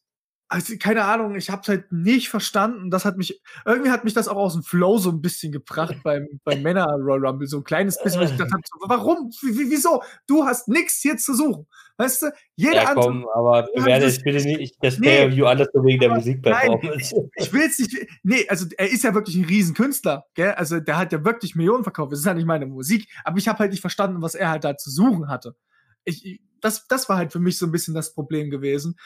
also 0.51 0.73
keine 0.77 1.05
Ahnung, 1.05 1.35
ich 1.35 1.49
hab's 1.49 1.69
halt 1.69 1.93
nicht 1.93 2.27
verstanden. 2.27 2.91
Das 2.91 3.05
hat 3.05 3.15
mich, 3.17 3.41
irgendwie 3.65 3.89
hat 3.89 4.03
mich 4.03 4.13
das 4.13 4.27
auch 4.27 4.35
aus 4.35 4.51
dem 4.51 4.63
Flow 4.63 4.97
so 4.97 5.09
ein 5.09 5.21
bisschen 5.21 5.53
gebracht 5.53 5.95
beim, 6.03 6.27
beim 6.43 6.61
Männer 6.61 6.87
Royal 6.87 7.25
Rumble, 7.25 7.47
so 7.47 7.57
ein 7.57 7.63
kleines 7.63 7.97
bisschen, 8.03 8.19
weil 8.19 8.27
ich 8.27 8.33
gedacht 8.33 8.51
habe, 8.51 8.61
so, 8.65 8.77
warum? 8.89 9.31
Wieso? 9.41 10.03
Du 10.27 10.43
hast 10.43 10.67
nichts 10.67 10.99
hier 11.01 11.15
zu 11.15 11.35
suchen. 11.35 11.67
Weißt 11.95 12.23
du, 12.23 12.33
jeder 12.57 12.83
ja, 12.83 12.93
komm, 12.93 13.17
andere. 13.17 13.35
aber 13.35 13.67
bewerte 13.73 14.07
ich 14.07 14.21
bitte 14.23 14.43
nicht 14.45 14.75
das 14.81 14.99
nee, 14.99 15.07
Pay-View 15.07 15.45
alles 15.45 15.69
nur 15.73 15.85
wegen 15.85 15.99
der 16.01 16.09
Musikperformance. 16.09 17.15
Ich, 17.37 17.45
ich 17.45 17.53
will 17.53 17.61
jetzt 17.61 17.79
nicht, 17.79 18.07
nee, 18.23 18.45
also 18.49 18.65
er 18.77 18.91
ist 18.91 19.03
ja 19.05 19.13
wirklich 19.13 19.37
ein 19.37 19.45
Riesenkünstler, 19.45 20.25
gell? 20.33 20.51
Also 20.51 20.81
der 20.81 20.97
hat 20.97 21.13
ja 21.13 21.23
wirklich 21.23 21.55
Millionen 21.55 21.83
verkauft. 21.83 22.11
Das 22.11 22.19
ist 22.19 22.25
ja 22.25 22.33
nicht 22.33 22.45
meine 22.45 22.65
Musik, 22.65 23.07
aber 23.23 23.37
ich 23.37 23.47
habe 23.47 23.59
halt 23.59 23.71
nicht 23.71 23.81
verstanden, 23.81 24.21
was 24.21 24.35
er 24.35 24.49
halt 24.49 24.65
da 24.65 24.75
zu 24.75 24.89
suchen 24.89 25.29
hatte. 25.29 25.55
Ich, 26.03 26.41
das, 26.59 26.87
das 26.87 27.07
war 27.07 27.15
halt 27.15 27.31
für 27.31 27.39
mich 27.39 27.57
so 27.57 27.67
ein 27.67 27.71
bisschen 27.71 27.93
das 27.93 28.13
Problem 28.13 28.49
gewesen. 28.49 28.97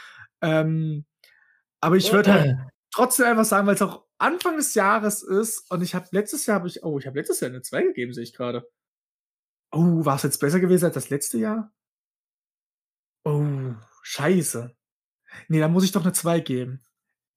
Ähm, 0.42 1.06
aber 1.82 1.96
ich 1.96 2.12
würde 2.12 2.34
halt 2.34 2.58
trotzdem 2.92 3.26
einfach 3.26 3.46
sagen, 3.46 3.68
weil 3.68 3.76
es 3.76 3.82
auch 3.82 4.06
Anfang 4.18 4.56
des 4.58 4.74
Jahres 4.74 5.22
ist 5.24 5.70
und 5.70 5.82
ich 5.82 5.94
habe 5.94 6.08
letztes 6.12 6.46
Jahr 6.46 6.60
habe 6.60 6.68
ich, 6.68 6.84
oh, 6.84 6.98
ich 6.98 7.06
habe 7.06 7.20
letztes 7.20 7.42
Jahr 7.42 7.52
eine 7.52 7.62
2 7.62 7.84
gegeben, 7.84 8.14
sehe 8.14 8.24
ich 8.24 8.34
gerade. 8.34 8.68
Oh, 9.72 10.06
war 10.06 10.16
es 10.16 10.24
jetzt 10.24 10.40
besser 10.40 10.60
gewesen 10.60 10.86
als 10.86 10.94
das 10.94 11.10
letzte 11.10 11.38
Jahr? 11.38 11.74
Oh, 13.26 13.74
scheiße. 14.04 14.76
Nee, 15.50 15.60
da 15.60 15.68
muss 15.68 15.84
ich 15.84 15.92
doch 15.92 16.04
eine 16.04 16.14
2 16.14 16.40
geben. 16.40 16.82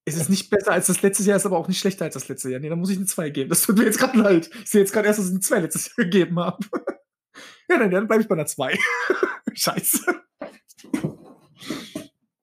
Es 0.04 0.16
ist 0.16 0.30
nicht 0.30 0.48
besser 0.48 0.72
als 0.72 0.86
das 0.86 1.02
letzte 1.02 1.24
Jahr, 1.24 1.36
ist 1.36 1.46
aber 1.46 1.58
auch 1.58 1.68
nicht 1.68 1.80
schlechter 1.80 2.04
als 2.04 2.14
das 2.14 2.28
letzte 2.28 2.50
Jahr. 2.50 2.60
Nee, 2.60 2.68
da 2.68 2.76
muss 2.76 2.90
ich 2.90 2.96
eine 2.96 3.06
2 3.06 3.30
geben. 3.30 3.50
Das 3.50 3.62
tut 3.62 3.76
mir 3.76 3.84
jetzt 3.84 3.98
gerade 3.98 4.18
leid. 4.18 4.50
Ich 4.62 4.70
sehe 4.70 4.80
jetzt 4.80 4.92
gerade 4.92 5.08
erst, 5.08 5.18
dass 5.18 5.26
ich 5.26 5.32
eine 5.32 5.40
2 5.40 5.58
letztes 5.60 5.86
Jahr 5.88 6.04
gegeben 6.04 6.38
habe. 6.38 6.64
ja, 7.68 7.78
dann, 7.78 7.90
dann 7.90 8.06
bleibe 8.06 8.22
ich 8.22 8.28
bei 8.28 8.34
einer 8.34 8.46
2. 8.46 8.78
Scheiße. 9.52 10.22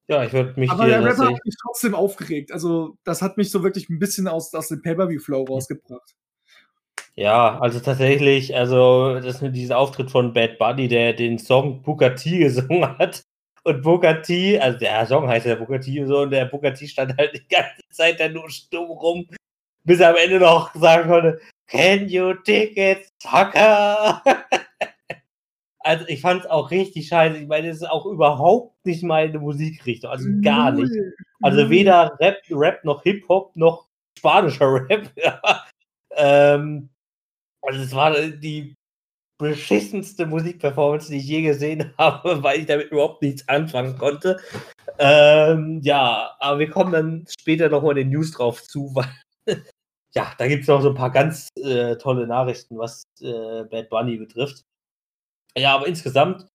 Ja, 0.08 0.24
ich 0.24 0.34
würde 0.34 0.60
mich. 0.60 0.70
Aber 0.70 0.86
der 0.86 1.04
Rapper 1.04 1.26
hat 1.26 1.46
mich 1.46 1.56
trotzdem 1.62 1.96
aufgeregt. 1.96 2.52
Also, 2.52 2.98
das 3.04 3.22
hat 3.22 3.38
mich 3.38 3.50
so 3.50 3.64
wirklich 3.64 3.90
ein 3.90 4.00
bisschen 4.00 4.28
aus, 4.28 4.54
aus 4.54 4.68
dem 4.68 4.82
Pay-Per-View-Flow 4.82 5.46
rausgebracht. 5.46 6.14
Ja, 7.16 7.60
also 7.60 7.80
tatsächlich, 7.80 8.56
also 8.56 9.20
das 9.20 9.42
mit 9.42 9.56
diesem 9.56 9.78
Auftritt 9.78 10.12
von 10.12 10.34
Bad 10.34 10.58
Buddy, 10.60 10.90
der 10.90 11.14
den 11.14 11.40
Song 11.40 11.82
Booker 11.82 12.16
T 12.16 12.40
gesungen 12.40 12.98
hat. 12.98 13.24
Und 13.64 13.82
Booker 13.82 14.22
T, 14.22 14.60
also 14.60 14.78
der 14.78 15.08
Song 15.08 15.28
heißt 15.28 15.48
ja 15.48 15.56
Booker 15.56 15.80
T 15.80 16.00
und 16.00 16.08
so, 16.08 16.20
und 16.20 16.30
der 16.32 16.46
Booker 16.46 16.74
T 16.74 16.88
stand 16.88 17.18
halt 17.18 17.34
die 17.34 17.48
ganze 17.48 17.82
Zeit 17.90 18.20
da 18.20 18.30
nur 18.30 18.48
stumm 18.50 18.92
rum, 18.92 19.28
bis 19.86 20.00
er 20.02 20.10
am 20.10 20.18
Ende 20.18 20.40
noch 20.40 20.76
sagen 20.76 21.10
konnte, 21.10 21.40
Can 21.68 22.08
you 22.08 22.34
dig 22.34 22.78
it, 22.78 23.08
Sucker? 23.24 24.22
Also 25.86 26.04
ich 26.08 26.22
fand 26.22 26.42
es 26.42 26.50
auch 26.50 26.72
richtig 26.72 27.08
scheiße. 27.10 27.38
Ich 27.38 27.48
meine, 27.48 27.70
es 27.70 27.78
ist 27.78 27.90
auch 27.90 28.08
überhaupt 28.08 28.84
nicht 28.88 29.04
meine 29.04 29.38
Musikrichtung. 29.38 30.10
Also 30.10 30.28
gar 30.42 30.72
nicht. 30.72 30.92
Also 31.44 31.70
weder 31.70 32.18
Rap, 32.20 32.38
Rap 32.50 32.84
noch 32.84 33.04
Hip-Hop 33.04 33.56
noch 33.56 33.88
spanischer 34.18 34.74
Rap. 34.90 35.12
Ja. 35.16 35.64
Ähm, 36.16 36.90
also 37.62 37.84
es 37.84 37.94
war 37.94 38.20
die 38.20 38.74
beschissenste 39.38 40.26
Musikperformance, 40.26 41.12
die 41.12 41.18
ich 41.18 41.28
je 41.28 41.44
gesehen 41.44 41.94
habe, 42.00 42.42
weil 42.42 42.62
ich 42.62 42.66
damit 42.66 42.90
überhaupt 42.90 43.22
nichts 43.22 43.48
anfangen 43.48 43.96
konnte. 44.00 44.40
Ähm, 44.98 45.82
ja, 45.84 46.36
aber 46.40 46.58
wir 46.58 46.70
kommen 46.72 46.94
dann 46.94 47.26
später 47.40 47.70
nochmal 47.70 47.92
in 48.00 48.08
den 48.08 48.18
News 48.18 48.32
drauf 48.32 48.64
zu, 48.64 48.90
weil 48.96 49.64
ja, 50.16 50.34
da 50.40 50.48
gibt 50.48 50.64
es 50.64 50.68
noch 50.68 50.82
so 50.82 50.90
ein 50.90 50.96
paar 50.96 51.12
ganz 51.12 51.50
äh, 51.62 51.96
tolle 51.98 52.26
Nachrichten, 52.26 52.80
was 52.80 53.04
äh, 53.22 53.66
Bad 53.66 53.90
Bunny 53.90 54.18
betrifft. 54.18 54.64
Ja, 55.58 55.76
aber 55.76 55.88
insgesamt 55.88 56.48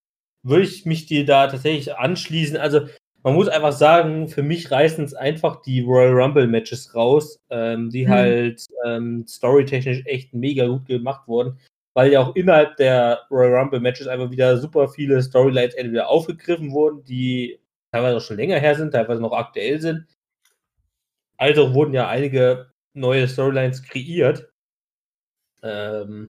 würde 0.43 0.65
ich 0.65 0.87
mich 0.87 1.07
dir 1.07 1.25
da 1.25 1.47
tatsächlich 1.47 1.97
anschließen. 1.97 2.57
Also, 2.57 2.87
man 3.23 3.35
muss 3.35 3.49
einfach 3.49 3.73
sagen, 3.73 4.29
für 4.29 4.43
mich 4.43 4.71
reißen 4.71 5.05
es 5.05 5.15
einfach 5.15 5.63
die 5.63 5.81
Royal 5.83 6.13
Rumble 6.13 6.47
Matches 6.47 6.95
raus, 6.95 7.39
ähm, 7.51 7.91
die 7.91 8.07
mhm. 8.07 8.11
halt 8.11 8.67
ähm, 8.87 9.27
storytechnisch 9.27 10.03
echt 10.07 10.33
mega 10.33 10.67
gut 10.67 10.87
gemacht 10.87 11.29
wurden, 11.29 11.59
weil 11.95 12.13
ja 12.13 12.21
auch 12.21 12.35
innerhalb 12.35 12.77
der 12.77 13.27
Royal 13.31 13.57
Rumble 13.57 13.81
Matches 13.81 14.07
einfach 14.07 14.31
wieder 14.31 14.57
super 14.57 14.89
viele 14.89 15.23
Storylines 15.23 15.75
entweder 15.75 16.09
aufgegriffen 16.09 16.73
wurden, 16.73 17.05
die 17.05 17.59
teilweise 17.93 18.17
auch 18.17 18.23
schon 18.23 18.37
länger 18.37 18.59
her 18.59 18.75
sind, 18.75 18.93
teilweise 18.93 19.21
noch 19.21 19.33
aktuell 19.33 19.81
sind. 19.81 20.07
Also 21.37 21.75
wurden 21.75 21.95
ja 21.95 22.09
einige 22.09 22.71
neue 22.95 23.29
Storylines 23.29 23.83
kreiert. 23.83 24.51
Ähm, 25.63 26.29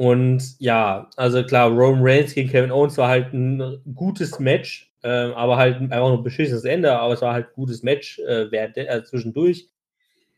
und 0.00 0.58
ja, 0.60 1.10
also 1.16 1.44
klar, 1.44 1.68
Roman 1.68 2.00
Reigns 2.02 2.32
gegen 2.32 2.48
Kevin 2.48 2.72
Owens 2.72 2.96
war 2.96 3.08
halt 3.10 3.34
ein 3.34 3.82
gutes 3.94 4.38
Match, 4.38 4.90
äh, 5.02 5.08
aber 5.08 5.58
halt 5.58 5.76
einfach 5.76 6.08
nur 6.08 6.16
ein 6.16 6.24
beschissenes 6.24 6.64
Ende, 6.64 6.98
aber 6.98 7.12
es 7.12 7.20
war 7.20 7.34
halt 7.34 7.48
ein 7.48 7.54
gutes 7.54 7.82
Match 7.82 8.18
äh, 8.20 8.50
während, 8.50 8.78
äh, 8.78 9.04
zwischendurch. 9.04 9.68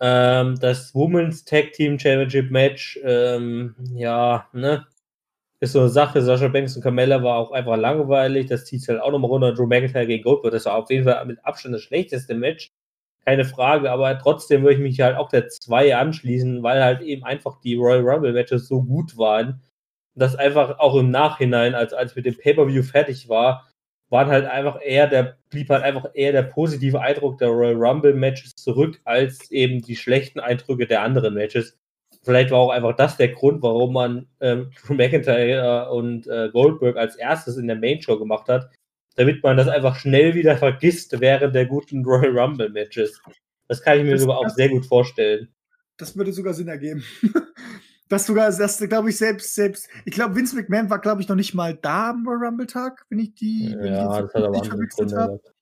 Ähm, 0.01 0.59
das 0.60 0.93
Women's 0.97 1.44
Tag 1.44 1.74
Team 1.74 1.97
Championship 1.97 2.51
Match, 2.51 2.98
ähm, 3.05 3.76
ja, 3.94 4.48
ne, 4.52 4.84
ist 5.60 5.74
so 5.74 5.80
eine 5.80 5.90
Sache. 5.90 6.22
Sascha 6.22 6.48
Banks 6.48 6.74
und 6.74 6.82
Carmella 6.82 7.22
war 7.22 7.36
auch 7.36 7.52
einfach 7.52 7.76
langweilig. 7.76 8.48
Das 8.48 8.64
zieht 8.64 8.89
halt 8.89 9.01
auch 9.01 9.12
nochmal 9.12 9.30
runter. 9.30 9.55
Drew 9.55 9.66
McIntyre 9.66 10.09
gegen 10.09 10.24
Goldberg, 10.24 10.55
das 10.55 10.64
war 10.66 10.74
auf 10.74 10.90
jeden 10.90 11.05
Fall 11.05 11.24
mit 11.26 11.39
Abstand 11.44 11.76
das 11.76 11.82
schlechteste 11.82 12.34
Match. 12.34 12.72
Keine 13.24 13.44
Frage, 13.44 13.90
aber 13.90 14.19
trotzdem 14.19 14.62
würde 14.62 14.74
ich 14.74 14.81
mich 14.81 15.01
halt 15.01 15.16
auch 15.16 15.28
der 15.28 15.49
2 15.49 15.97
anschließen, 15.97 16.62
weil 16.62 16.82
halt 16.82 17.03
eben 17.03 17.24
einfach 17.24 17.61
die 17.61 17.77
Royal 17.77 18.01
Rumble 18.01 18.32
Matches 18.32 18.66
so 18.66 18.82
gut 18.82 19.16
waren, 19.16 19.62
dass 20.15 20.35
einfach 20.35 20.78
auch 20.81 20.97
im 20.97 21.11
Nachhinein, 21.11 21.74
als, 21.74 21.93
als 21.93 22.16
mit 22.16 22.27
dem 22.27 22.36
Pay-Per-View 22.36 22.82
fertig 22.82 23.28
war, 23.28 23.69
waren 24.11 24.28
halt 24.28 24.44
einfach 24.44 24.78
eher 24.85 25.07
der, 25.07 25.39
blieb 25.51 25.70
halt 25.70 25.82
einfach 25.85 26.11
eher 26.15 26.32
der 26.32 26.43
positive 26.43 27.01
Eindruck 27.01 27.39
der 27.39 27.49
Royal 27.49 27.77
Rumble 27.77 28.12
Matches 28.12 28.55
zurück, 28.57 29.01
als 29.05 29.51
eben 29.51 29.81
die 29.81 29.97
schlechten 29.97 30.39
Eindrücke 30.39 30.86
der 30.86 31.03
anderen 31.03 31.35
Matches. 31.35 31.78
Vielleicht 32.23 32.51
war 32.51 32.59
auch 32.59 32.70
einfach 32.70 32.94
das 32.94 33.16
der 33.16 33.28
Grund, 33.28 33.62
warum 33.62 33.94
man 33.94 34.28
ähm, 34.40 34.70
Drew 34.86 34.94
McIntyre 34.94 35.90
und 35.90 36.27
äh, 36.27 36.51
Goldberg 36.53 36.97
als 36.97 37.16
erstes 37.16 37.57
in 37.57 37.69
der 37.69 37.77
Main 37.77 38.03
Show 38.03 38.19
gemacht 38.19 38.49
hat, 38.49 38.70
damit 39.16 39.43
man 39.43 39.56
das 39.56 39.68
einfach 39.68 39.97
schnell 39.97 40.34
wieder 40.34 40.56
vergisst 40.56 41.20
während 41.20 41.55
der 41.55 41.66
guten 41.66 42.05
Royal 42.06 42.39
Rumble 42.39 42.70
Matches. 42.70 43.20
Das 43.68 43.82
kann 43.82 43.98
ich 43.98 44.05
mir 44.05 44.12
Das- 44.12 44.20
sogar 44.22 44.39
auch 44.39 44.44
das- 44.44 44.55
sehr 44.56 44.68
gut 44.68 44.86
vorstellen. 44.86 45.48
Das 45.98 46.16
würde 46.16 46.32
sogar 46.32 46.55
Sinn 46.55 46.68
ergeben. 46.68 47.02
Das 48.09 48.26
sogar, 48.26 48.51
das 48.52 48.78
glaube 48.78 49.09
ich 49.09 49.16
selbst, 49.16 49.55
selbst. 49.55 49.89
Ich 50.05 50.12
glaube, 50.12 50.36
Vince 50.36 50.55
McMahon 50.55 50.90
war, 50.90 50.98
glaube 51.01 51.22
ich, 51.22 51.28
noch 51.28 51.36
nicht 51.36 51.55
mal 51.55 51.74
da 51.80 52.10
am 52.10 52.26
Royal 52.28 52.44
Rumble 52.44 52.66
Tag, 52.66 53.06
wenn 53.09 53.18
ich 53.20 53.34
die. 53.36 53.74
wenn 53.78 53.86
ich 53.86 53.90
Ja, 53.98 54.02
jetzt 54.20 54.34
das 54.34 54.34
hat 54.34 54.43
aber 54.44 54.47
andere 54.48 54.64
verwechselt 54.66 55.09
Gründe. 55.09 55.16
hab. 55.22 55.28
gehabt. 55.28 55.55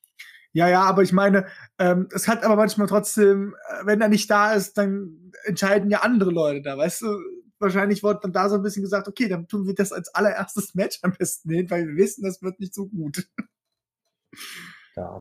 Ja, 0.52 0.68
ja, 0.68 0.82
aber 0.82 1.02
ich 1.02 1.12
meine, 1.12 1.46
ähm, 1.78 2.08
es 2.12 2.26
hat 2.26 2.42
aber 2.42 2.56
manchmal 2.56 2.88
trotzdem, 2.88 3.54
äh, 3.68 3.86
wenn 3.86 4.00
er 4.00 4.08
nicht 4.08 4.28
da 4.32 4.52
ist, 4.54 4.76
dann 4.78 5.30
entscheiden 5.44 5.90
ja 5.90 6.00
andere 6.00 6.32
Leute 6.32 6.60
da, 6.62 6.76
weißt 6.76 7.02
du? 7.02 7.18
Wahrscheinlich 7.60 8.02
wurde 8.02 8.20
dann 8.22 8.32
da 8.32 8.48
so 8.48 8.56
ein 8.56 8.62
bisschen 8.62 8.82
gesagt, 8.82 9.06
okay, 9.06 9.28
dann 9.28 9.46
tun 9.46 9.66
wir 9.66 9.74
das 9.74 9.92
als 9.92 10.08
allererstes 10.14 10.74
Match 10.74 10.98
am 11.02 11.12
besten 11.12 11.50
hin, 11.50 11.70
weil 11.70 11.86
wir 11.86 11.96
wissen, 11.96 12.24
das 12.24 12.42
wird 12.42 12.58
nicht 12.58 12.74
so 12.74 12.86
gut. 12.86 13.28
Ja. 14.96 15.20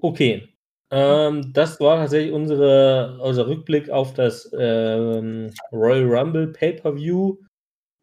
Okay. 0.00 0.48
Ähm, 0.90 1.52
das 1.52 1.80
war 1.80 1.96
tatsächlich 1.96 2.32
unsere, 2.32 3.18
unser 3.20 3.46
Rückblick 3.46 3.88
auf 3.88 4.12
das 4.12 4.50
ähm, 4.56 5.50
Royal 5.72 6.04
Rumble 6.04 6.48
Pay-Per-View. 6.48 7.38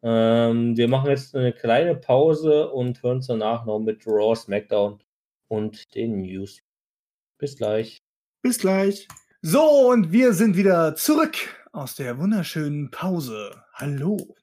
Ähm, 0.02 0.76
wir 0.76 0.88
machen 0.88 1.10
jetzt 1.10 1.36
eine 1.36 1.52
kleine 1.52 1.94
Pause 1.94 2.70
und 2.70 3.02
hören 3.02 3.18
uns 3.18 3.28
danach 3.28 3.64
noch 3.64 3.78
mit 3.78 4.04
Raw, 4.06 4.34
SmackDown 4.34 5.00
und 5.48 5.94
den 5.94 6.22
News. 6.22 6.60
Bis 7.38 7.56
gleich. 7.56 7.98
Bis 8.42 8.58
gleich. 8.58 9.06
So, 9.42 9.90
und 9.90 10.10
wir 10.10 10.32
sind 10.32 10.56
wieder 10.56 10.96
zurück 10.96 11.36
aus 11.72 11.94
der 11.96 12.18
wunderschönen 12.18 12.90
Pause. 12.90 13.64
Hallo. 13.72 14.36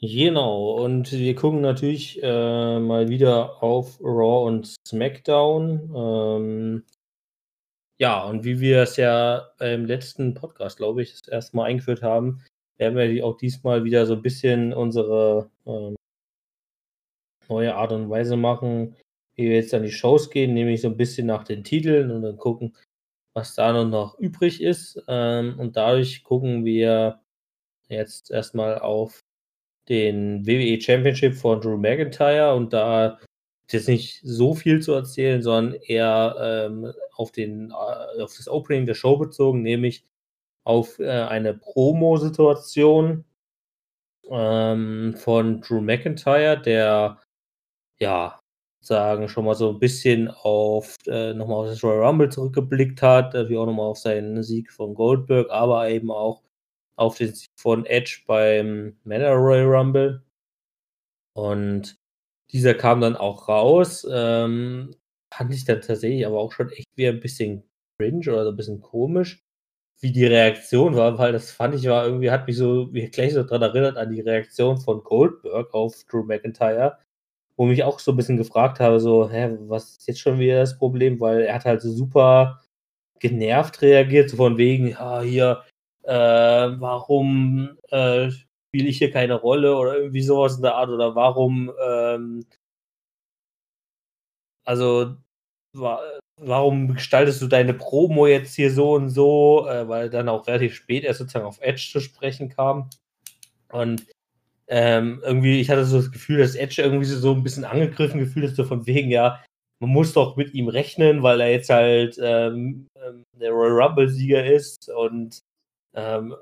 Genau, 0.00 0.82
und 0.84 1.12
wir 1.12 1.34
gucken 1.36 1.60
natürlich 1.60 2.20
äh, 2.20 2.80
mal 2.80 3.08
wieder 3.08 3.62
auf 3.62 4.00
Raw 4.00 4.48
und 4.48 4.74
SmackDown. 4.86 5.92
Ähm, 5.94 6.84
ja, 8.00 8.24
und 8.24 8.42
wie 8.42 8.58
wir 8.58 8.82
es 8.82 8.96
ja 8.96 9.52
im 9.60 9.86
letzten 9.86 10.34
Podcast, 10.34 10.76
glaube 10.76 11.02
ich, 11.02 11.12
das 11.12 11.28
erste 11.28 11.56
Mal 11.56 11.66
eingeführt 11.66 12.02
haben, 12.02 12.42
werden 12.78 12.98
wir 12.98 13.24
auch 13.24 13.36
diesmal 13.36 13.84
wieder 13.84 14.04
so 14.06 14.14
ein 14.14 14.22
bisschen 14.22 14.72
unsere 14.72 15.50
ähm, 15.66 15.94
neue 17.48 17.76
Art 17.76 17.92
und 17.92 18.10
Weise 18.10 18.36
machen, 18.36 18.96
wie 19.36 19.44
wir 19.44 19.54
jetzt 19.54 19.72
an 19.72 19.84
die 19.84 19.92
Shows 19.92 20.30
gehen, 20.30 20.52
nämlich 20.52 20.80
so 20.80 20.88
ein 20.88 20.96
bisschen 20.96 21.28
nach 21.28 21.44
den 21.44 21.62
Titeln 21.62 22.10
und 22.10 22.22
dann 22.22 22.36
gucken, 22.38 22.74
was 23.34 23.54
da 23.54 23.72
noch, 23.72 23.88
noch 23.88 24.18
übrig 24.18 24.60
ist. 24.62 25.02
Ähm, 25.08 25.58
und 25.58 25.76
dadurch 25.76 26.24
gucken 26.24 26.64
wir 26.64 27.20
jetzt 27.88 28.30
erstmal 28.30 28.78
auf 28.78 29.20
den 29.88 30.46
WWE 30.46 30.80
Championship 30.80 31.34
von 31.34 31.60
Drew 31.60 31.76
McIntyre 31.76 32.54
und 32.54 32.72
da 32.72 33.18
ist 33.66 33.72
jetzt 33.72 33.88
nicht 33.88 34.20
so 34.22 34.54
viel 34.54 34.80
zu 34.80 34.92
erzählen, 34.92 35.42
sondern 35.42 35.80
eher 35.82 36.36
ähm, 36.40 36.92
auf, 37.14 37.32
den, 37.32 37.70
äh, 37.70 38.22
auf 38.22 38.36
das 38.36 38.48
Opening 38.48 38.86
der 38.86 38.94
Show 38.94 39.16
bezogen, 39.16 39.62
nämlich 39.62 40.04
auf 40.64 40.98
äh, 40.98 41.08
eine 41.08 41.54
Promo-Situation 41.54 43.24
ähm, 44.30 45.14
von 45.16 45.60
Drew 45.60 45.80
McIntyre, 45.80 46.60
der 46.60 47.20
ja 47.98 48.41
sagen 48.82 49.28
schon 49.28 49.44
mal 49.44 49.54
so 49.54 49.70
ein 49.70 49.78
bisschen 49.78 50.28
auf 50.28 50.96
äh, 51.06 51.34
nochmal 51.34 51.58
auf 51.60 51.66
das 51.68 51.82
Royal 51.84 52.04
Rumble 52.06 52.28
zurückgeblickt 52.30 53.02
hat, 53.02 53.34
natürlich 53.34 53.58
auch 53.58 53.66
nochmal 53.66 53.86
auf 53.86 53.98
seinen 53.98 54.42
Sieg 54.42 54.72
von 54.72 54.94
Goldberg, 54.94 55.50
aber 55.50 55.88
eben 55.88 56.10
auch 56.10 56.42
auf 56.96 57.16
den 57.18 57.34
Sieg 57.34 57.50
von 57.56 57.86
Edge 57.86 58.22
beim 58.26 58.96
Männer 59.04 59.32
Royal 59.32 59.66
Rumble. 59.66 60.22
Und 61.34 61.96
dieser 62.52 62.74
kam 62.74 63.00
dann 63.00 63.16
auch 63.16 63.48
raus. 63.48 64.06
Ähm, 64.10 64.94
fand 65.32 65.54
ich 65.54 65.64
dann 65.64 65.80
tatsächlich 65.80 66.26
aber 66.26 66.38
auch 66.38 66.52
schon 66.52 66.70
echt 66.70 66.88
wieder 66.96 67.10
ein 67.10 67.20
bisschen 67.20 67.64
cringe 67.98 68.30
oder 68.32 68.44
so 68.44 68.50
ein 68.50 68.56
bisschen 68.56 68.80
komisch, 68.80 69.42
wie 70.00 70.12
die 70.12 70.26
Reaktion 70.26 70.96
war, 70.96 71.18
weil 71.18 71.32
das 71.32 71.50
fand 71.52 71.74
ich 71.74 71.86
war 71.86 72.06
irgendwie, 72.06 72.30
hat 72.30 72.46
mich 72.46 72.56
so 72.56 72.92
wie 72.92 73.08
gleich 73.10 73.34
so 73.34 73.44
dran 73.44 73.62
erinnert 73.62 73.96
an 73.96 74.10
die 74.10 74.20
Reaktion 74.20 74.78
von 74.78 75.02
Goldberg 75.04 75.72
auf 75.74 76.04
Drew 76.10 76.24
McIntyre, 76.24 76.98
wo 77.56 77.66
mich 77.66 77.84
auch 77.84 77.98
so 77.98 78.12
ein 78.12 78.16
bisschen 78.16 78.36
gefragt 78.36 78.80
habe, 78.80 79.00
so, 79.00 79.30
hä, 79.30 79.56
was 79.62 79.98
ist 79.98 80.08
jetzt 80.08 80.20
schon 80.20 80.38
wieder 80.38 80.60
das 80.60 80.78
Problem? 80.78 81.20
Weil 81.20 81.42
er 81.42 81.54
hat 81.54 81.64
halt 81.64 81.82
so 81.82 81.90
super 81.92 82.60
genervt 83.20 83.82
reagiert, 83.82 84.30
so 84.30 84.36
von 84.36 84.58
wegen, 84.58 84.88
ja, 84.88 85.20
hier, 85.22 85.64
äh, 86.04 86.12
warum 86.14 87.76
äh, 87.90 88.30
spiele 88.30 88.88
ich 88.88 88.98
hier 88.98 89.10
keine 89.12 89.34
Rolle 89.34 89.76
oder 89.76 89.96
irgendwie 89.96 90.22
sowas 90.22 90.56
in 90.56 90.62
der 90.62 90.74
Art 90.76 90.90
oder 90.90 91.14
warum, 91.14 91.72
ähm, 91.84 92.44
also, 94.64 95.16
wa 95.74 96.00
warum 96.40 96.94
gestaltest 96.94 97.40
du 97.42 97.46
deine 97.46 97.74
Promo 97.74 98.26
jetzt 98.26 98.54
hier 98.54 98.72
so 98.72 98.94
und 98.94 99.10
so, 99.10 99.66
äh, 99.68 99.88
weil 99.88 100.10
dann 100.10 100.28
auch 100.28 100.46
relativ 100.46 100.74
spät 100.74 101.04
erst 101.04 101.20
sozusagen 101.20 101.46
auf 101.46 101.60
Edge 101.60 101.88
zu 101.92 102.00
sprechen 102.00 102.48
kam. 102.48 102.90
Und 103.70 104.06
ähm, 104.68 105.20
irgendwie, 105.24 105.60
ich 105.60 105.70
hatte 105.70 105.84
so 105.84 105.98
das 105.98 106.12
Gefühl, 106.12 106.38
dass 106.38 106.54
Edge 106.54 106.82
irgendwie 106.82 107.06
so, 107.06 107.32
ein 107.32 107.42
bisschen 107.42 107.64
angegriffen 107.64 108.20
gefühlt 108.20 108.46
ist, 108.46 108.56
so 108.56 108.64
von 108.64 108.86
wegen, 108.86 109.10
ja, 109.10 109.42
man 109.80 109.90
muss 109.90 110.12
doch 110.12 110.36
mit 110.36 110.54
ihm 110.54 110.68
rechnen, 110.68 111.22
weil 111.22 111.40
er 111.40 111.50
jetzt 111.50 111.70
halt 111.70 112.16
ähm, 112.22 112.86
ähm, 112.96 113.24
der 113.38 113.50
Royal 113.50 113.82
Rumble-Sieger 113.82 114.44
ist 114.44 114.88
und 114.88 115.40
ähm, 115.94 116.34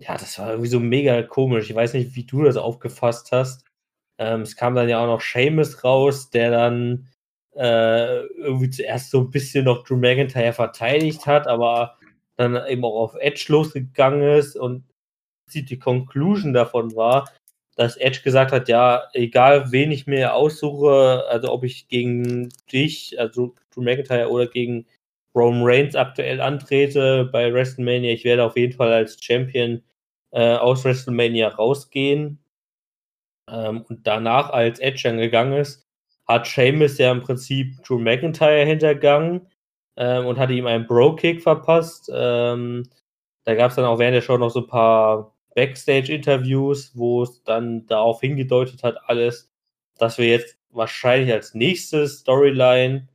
ja, 0.00 0.16
das 0.16 0.38
war 0.38 0.50
irgendwie 0.50 0.68
so 0.70 0.80
mega 0.80 1.22
komisch. 1.22 1.70
Ich 1.70 1.76
weiß 1.76 1.94
nicht, 1.94 2.14
wie 2.14 2.24
du 2.24 2.44
das 2.44 2.56
aufgefasst 2.56 3.32
hast. 3.32 3.64
Ähm, 4.18 4.42
es 4.42 4.56
kam 4.56 4.74
dann 4.74 4.88
ja 4.88 5.00
auch 5.02 5.06
noch 5.06 5.20
Seamus 5.20 5.82
raus, 5.84 6.30
der 6.30 6.50
dann 6.52 7.08
äh, 7.56 8.20
irgendwie 8.36 8.70
zuerst 8.70 9.10
so 9.10 9.20
ein 9.20 9.30
bisschen 9.30 9.64
noch 9.64 9.84
Drew 9.84 9.96
McIntyre 9.96 10.52
verteidigt 10.52 11.26
hat, 11.26 11.48
aber 11.48 11.98
dann 12.36 12.56
eben 12.68 12.84
auch 12.84 13.00
auf 13.00 13.14
Edge 13.16 13.46
losgegangen 13.48 14.22
ist 14.22 14.56
und 14.56 14.84
die 15.52 15.78
Conclusion 15.78 16.52
davon 16.52 16.94
war, 16.94 17.28
dass 17.78 17.96
Edge 17.96 18.22
gesagt 18.24 18.50
hat, 18.50 18.68
ja, 18.68 19.04
egal 19.12 19.70
wen 19.70 19.92
ich 19.92 20.08
mir 20.08 20.34
aussuche, 20.34 21.24
also 21.28 21.52
ob 21.52 21.62
ich 21.62 21.86
gegen 21.86 22.48
dich, 22.72 23.18
also 23.20 23.54
Drew 23.72 23.82
McIntyre 23.82 24.30
oder 24.30 24.48
gegen 24.48 24.84
Roman 25.32 25.62
Reigns 25.62 25.94
aktuell 25.94 26.40
antrete 26.40 27.26
bei 27.26 27.52
WrestleMania, 27.52 28.12
ich 28.12 28.24
werde 28.24 28.42
auf 28.44 28.56
jeden 28.56 28.72
Fall 28.72 28.92
als 28.92 29.22
Champion 29.22 29.80
äh, 30.32 30.56
aus 30.56 30.84
WrestleMania 30.84 31.50
rausgehen. 31.50 32.40
Ähm, 33.48 33.82
und 33.88 34.04
danach, 34.08 34.50
als 34.50 34.80
Edge 34.80 35.02
dann 35.04 35.18
gegangen 35.18 35.52
ist, 35.52 35.86
hat 36.26 36.48
Sheamus 36.48 36.98
ja 36.98 37.12
im 37.12 37.20
Prinzip 37.20 37.80
Drew 37.84 38.00
McIntyre 38.00 38.64
hintergangen 38.64 39.46
ähm, 39.96 40.26
und 40.26 40.36
hatte 40.38 40.52
ihm 40.52 40.66
einen 40.66 40.88
Bro-Kick 40.88 41.42
verpasst. 41.42 42.10
Ähm, 42.12 42.88
da 43.44 43.54
gab 43.54 43.70
es 43.70 43.76
dann 43.76 43.84
auch 43.84 44.00
während 44.00 44.16
der 44.16 44.22
Show 44.22 44.36
noch 44.36 44.50
so 44.50 44.62
ein 44.62 44.66
paar 44.66 45.32
Backstage-Interviews, 45.58 46.92
wo 46.94 47.24
es 47.24 47.42
dann 47.42 47.84
darauf 47.88 48.20
hingedeutet 48.20 48.84
hat, 48.84 48.96
alles, 49.06 49.50
dass 49.98 50.16
wir 50.16 50.28
jetzt 50.28 50.56
wahrscheinlich 50.70 51.32
als 51.32 51.52
nächstes 51.52 52.20
Storyline 52.20 53.08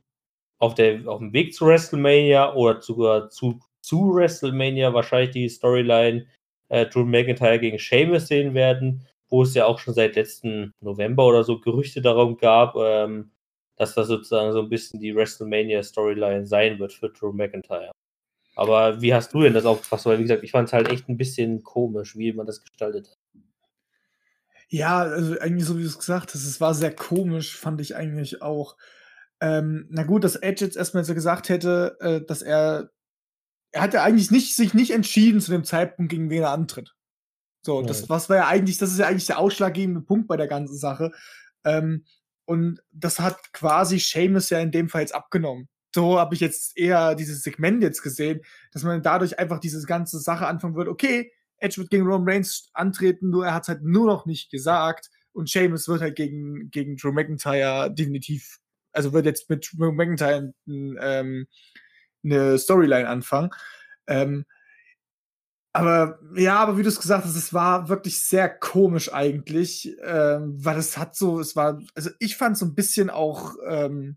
auf, 0.58 0.74
der, 0.74 1.08
auf 1.08 1.20
dem 1.20 1.32
Weg 1.32 1.54
zu 1.54 1.66
WrestleMania 1.66 2.52
oder 2.52 2.82
sogar 2.82 3.30
zu, 3.30 3.60
zu 3.80 4.14
WrestleMania 4.14 4.92
wahrscheinlich 4.92 5.30
die 5.30 5.48
Storyline 5.48 6.26
äh, 6.68 6.84
Drew 6.84 7.04
McIntyre 7.04 7.58
gegen 7.58 7.78
Sheamus 7.78 8.28
sehen 8.28 8.52
werden, 8.52 9.06
wo 9.30 9.42
es 9.42 9.54
ja 9.54 9.64
auch 9.64 9.78
schon 9.78 9.94
seit 9.94 10.14
letzten 10.14 10.74
November 10.80 11.26
oder 11.26 11.44
so 11.44 11.58
Gerüchte 11.58 12.02
darum 12.02 12.36
gab, 12.36 12.76
ähm, 12.76 13.30
dass 13.76 13.94
das 13.94 14.08
sozusagen 14.08 14.52
so 14.52 14.60
ein 14.60 14.68
bisschen 14.68 15.00
die 15.00 15.16
WrestleMania-Storyline 15.16 16.44
sein 16.44 16.78
wird 16.78 16.92
für 16.92 17.08
Drew 17.08 17.32
McIntyre. 17.32 17.92
Aber 18.56 19.00
wie 19.00 19.14
hast 19.14 19.34
du 19.34 19.42
denn 19.42 19.54
das 19.54 19.64
aufgefasst? 19.64 20.06
Weil, 20.06 20.18
wie 20.18 20.22
gesagt, 20.22 20.44
ich 20.44 20.52
fand 20.52 20.68
es 20.68 20.72
halt 20.72 20.88
echt 20.88 21.08
ein 21.08 21.16
bisschen 21.16 21.62
komisch, 21.62 22.16
wie 22.16 22.32
man 22.32 22.46
das 22.46 22.60
gestaltet 22.60 23.08
hat. 23.08 23.18
Ja, 24.68 25.02
also 25.02 25.38
eigentlich 25.40 25.66
so 25.66 25.76
wie 25.76 25.82
du 25.82 25.88
es 25.88 25.98
gesagt 25.98 26.34
hast, 26.34 26.44
es 26.44 26.60
war 26.60 26.74
sehr 26.74 26.94
komisch, 26.94 27.56
fand 27.56 27.80
ich 27.80 27.96
eigentlich 27.96 28.42
auch. 28.42 28.76
Ähm, 29.40 29.86
na 29.90 30.04
gut, 30.04 30.24
dass 30.24 30.36
Edge 30.36 30.64
jetzt 30.64 30.76
erstmal 30.76 31.04
so 31.04 31.14
gesagt 31.14 31.48
hätte, 31.48 31.96
äh, 32.00 32.20
dass 32.24 32.42
er, 32.42 32.90
er 33.72 33.82
hatte 33.82 34.02
eigentlich 34.02 34.30
nicht, 34.30 34.56
sich 34.56 34.74
nicht 34.74 34.92
entschieden 34.92 35.40
zu 35.40 35.50
dem 35.50 35.64
Zeitpunkt, 35.64 36.10
gegen 36.10 36.30
wen 36.30 36.42
er 36.42 36.50
antritt. 36.50 36.94
So, 37.62 37.80
Ja. 37.80 37.86
das, 37.86 38.08
was 38.08 38.28
war 38.28 38.36
ja 38.36 38.46
eigentlich, 38.46 38.78
das 38.78 38.92
ist 38.92 38.98
ja 38.98 39.06
eigentlich 39.06 39.26
der 39.26 39.38
ausschlaggebende 39.38 40.00
Punkt 40.00 40.28
bei 40.28 40.36
der 40.36 40.48
ganzen 40.48 40.76
Sache. 40.76 41.12
Ähm, 41.64 42.04
und 42.46 42.82
das 42.92 43.20
hat 43.20 43.52
quasi 43.52 43.98
Seamus 43.98 44.50
ja 44.50 44.60
in 44.60 44.70
dem 44.70 44.88
Fall 44.88 45.00
jetzt 45.00 45.14
abgenommen. 45.14 45.68
So 45.94 46.18
habe 46.18 46.34
ich 46.34 46.40
jetzt 46.40 46.76
eher 46.76 47.14
dieses 47.14 47.42
Segment 47.42 47.80
jetzt 47.82 48.02
gesehen, 48.02 48.40
dass 48.72 48.82
man 48.82 49.00
dadurch 49.00 49.38
einfach 49.38 49.60
diese 49.60 49.80
ganze 49.86 50.18
Sache 50.18 50.48
anfangen 50.48 50.74
wird, 50.74 50.88
okay, 50.88 51.30
Edge 51.58 51.78
wird 51.78 51.90
gegen 51.90 52.04
Roman 52.04 52.28
Reigns 52.28 52.68
antreten, 52.74 53.30
nur 53.30 53.46
er 53.46 53.54
hat 53.54 53.68
halt 53.68 53.82
nur 53.84 54.06
noch 54.06 54.26
nicht 54.26 54.50
gesagt. 54.50 55.10
und 55.32 55.50
Sheamus 55.50 55.88
wird 55.88 56.00
halt 56.00 56.16
gegen, 56.16 56.70
gegen 56.70 56.96
Drew 56.96 57.12
McIntyre 57.12 57.92
definitiv, 57.94 58.58
also 58.92 59.12
wird 59.12 59.26
jetzt 59.26 59.48
mit 59.50 59.70
Drew 59.78 59.92
McIntyre 59.92 60.52
ähm, 60.66 61.46
eine 62.24 62.58
Storyline 62.58 63.08
anfangen. 63.08 63.50
Ähm, 64.08 64.44
aber 65.72 66.18
ja, 66.36 66.58
aber 66.58 66.78
wie 66.78 66.82
du 66.82 66.88
es 66.88 67.00
gesagt 67.00 67.24
hast, 67.24 67.36
es 67.36 67.52
war 67.52 67.88
wirklich 67.88 68.22
sehr 68.22 68.48
komisch 68.48 69.12
eigentlich, 69.12 69.96
ähm, 70.04 70.54
weil 70.64 70.78
es 70.78 70.96
hat 70.96 71.16
so, 71.16 71.40
es 71.40 71.56
war, 71.56 71.80
also 71.94 72.10
ich 72.20 72.36
fand 72.36 72.56
so 72.58 72.66
ein 72.66 72.74
bisschen 72.74 73.10
auch, 73.10 73.54
ähm, 73.68 74.16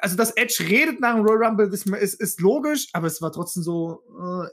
also 0.00 0.16
dass 0.16 0.36
Edge 0.36 0.64
redet 0.68 1.00
nach 1.00 1.14
dem 1.14 1.24
Royal 1.24 1.44
Rumble 1.44 1.68
ist, 1.68 1.86
ist, 1.86 2.20
ist 2.20 2.40
logisch, 2.40 2.88
aber 2.92 3.06
es 3.06 3.20
war 3.20 3.32
trotzdem 3.32 3.62
so, 3.62 4.02
äh, 4.20 4.48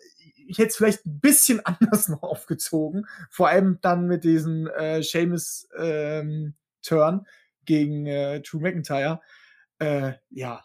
ich 0.47 0.57
hätte 0.57 0.69
es 0.69 0.75
vielleicht 0.77 1.05
ein 1.05 1.19
bisschen 1.19 1.59
anders 1.65 2.09
noch 2.09 2.23
aufgezogen, 2.23 3.05
vor 3.29 3.49
allem 3.49 3.79
dann 3.81 4.07
mit 4.07 4.23
diesem 4.23 4.67
äh, 4.67 5.01
Seamus 5.01 5.67
ähm, 5.77 6.55
Turn 6.81 7.25
gegen 7.65 8.05
äh, 8.05 8.41
Drew 8.41 8.59
McIntyre. 8.59 9.19
Äh, 9.79 10.13
ja, 10.29 10.63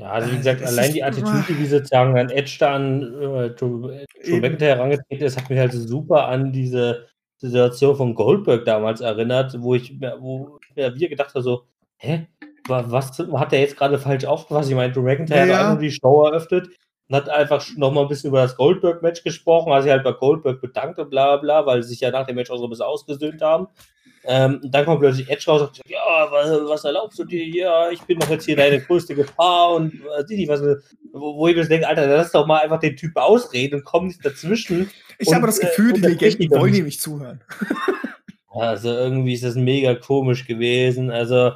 ja, 0.00 0.12
also 0.12 0.30
wie 0.30 0.34
äh, 0.34 0.38
gesagt, 0.38 0.62
allein 0.62 0.92
die 0.94 1.04
Attitüde, 1.04 1.58
wie 1.58 1.66
sozusagen 1.66 2.18
an 2.18 2.30
Edge 2.30 2.56
da 2.58 2.74
an 2.74 3.02
äh, 3.02 3.50
Drew, 3.50 3.88
Drew 4.24 4.40
McIntyre 4.40 4.76
herangetreten 4.76 5.26
ist, 5.26 5.36
hat 5.36 5.50
mich 5.50 5.58
halt 5.58 5.72
super 5.72 6.26
an 6.26 6.52
diese 6.52 7.06
Situation 7.36 7.96
von 7.96 8.14
Goldberg 8.14 8.64
damals 8.64 9.02
erinnert, 9.02 9.54
wo 9.60 9.74
ich 9.74 10.00
wo 10.00 10.58
ja, 10.74 10.94
wir 10.94 11.08
gedacht 11.10 11.34
haben, 11.34 11.42
so, 11.42 11.66
hä, 11.96 12.26
was 12.70 13.18
hat 13.18 13.52
der 13.52 13.60
jetzt 13.60 13.76
gerade 13.76 13.98
falsch 13.98 14.24
aufgefasst? 14.24 14.70
Ich 14.70 14.76
meine, 14.76 14.92
Drew 14.92 15.02
McIntyre 15.02 15.46
ja. 15.46 15.58
hat 15.58 15.66
einfach 15.66 15.80
die 15.80 15.92
Show 15.92 16.24
eröffnet 16.24 16.68
und 17.08 17.16
hat 17.16 17.28
einfach 17.28 17.64
nochmal 17.76 18.04
ein 18.04 18.08
bisschen 18.08 18.28
über 18.28 18.42
das 18.42 18.56
Goldberg-Match 18.56 19.24
gesprochen, 19.24 19.72
hat 19.72 19.82
sich 19.82 19.92
halt 19.92 20.04
bei 20.04 20.12
Goldberg 20.12 20.60
bedankt 20.60 20.98
und 20.98 21.10
bla 21.10 21.36
bla, 21.36 21.66
weil 21.66 21.82
sie 21.82 21.90
sich 21.90 22.00
ja 22.00 22.10
nach 22.10 22.26
dem 22.26 22.36
Match 22.36 22.50
auch 22.50 22.58
so 22.58 22.64
ein 22.64 22.70
bisschen 22.70 22.86
ausgesöhnt 22.86 23.42
haben. 23.42 23.68
Ähm, 24.24 24.60
dann 24.64 24.84
kommt 24.84 25.00
plötzlich 25.00 25.28
Edge 25.30 25.44
raus 25.46 25.62
und 25.62 25.76
sagt, 25.76 25.88
ja, 25.88 26.28
was, 26.30 26.50
was, 26.68 26.84
erlaubst 26.84 27.18
du 27.18 27.24
dir 27.24 27.42
hier? 27.42 27.88
Ich 27.90 28.02
bin 28.02 28.18
doch 28.18 28.28
jetzt 28.28 28.44
hier 28.44 28.56
deine 28.56 28.80
größte 28.80 29.14
Gefahr 29.14 29.74
und 29.74 29.94
äh, 29.94 30.24
nicht, 30.28 30.48
was, 30.48 30.60
wo, 31.12 31.36
wo 31.36 31.48
ich 31.48 31.56
mir 31.56 31.66
denke, 31.66 31.88
Alter, 31.88 32.06
lass 32.06 32.32
doch 32.32 32.46
mal 32.46 32.60
einfach 32.60 32.80
den 32.80 32.96
Typ 32.96 33.16
ausreden 33.16 33.76
und 33.76 33.84
komm 33.84 34.08
nicht 34.08 34.24
dazwischen. 34.24 34.90
Ich 35.18 35.28
und, 35.28 35.34
habe 35.34 35.46
das 35.46 35.58
Gefühl, 35.58 35.92
äh, 35.92 35.94
die 35.94 36.00
Legenden 36.00 36.50
wollen 36.50 36.74
ihm 36.74 36.84
nicht 36.84 37.00
zuhören. 37.00 37.40
also 38.50 38.90
irgendwie 38.90 39.32
ist 39.32 39.44
das 39.44 39.54
mega 39.54 39.94
komisch 39.94 40.46
gewesen. 40.46 41.10
Also 41.10 41.52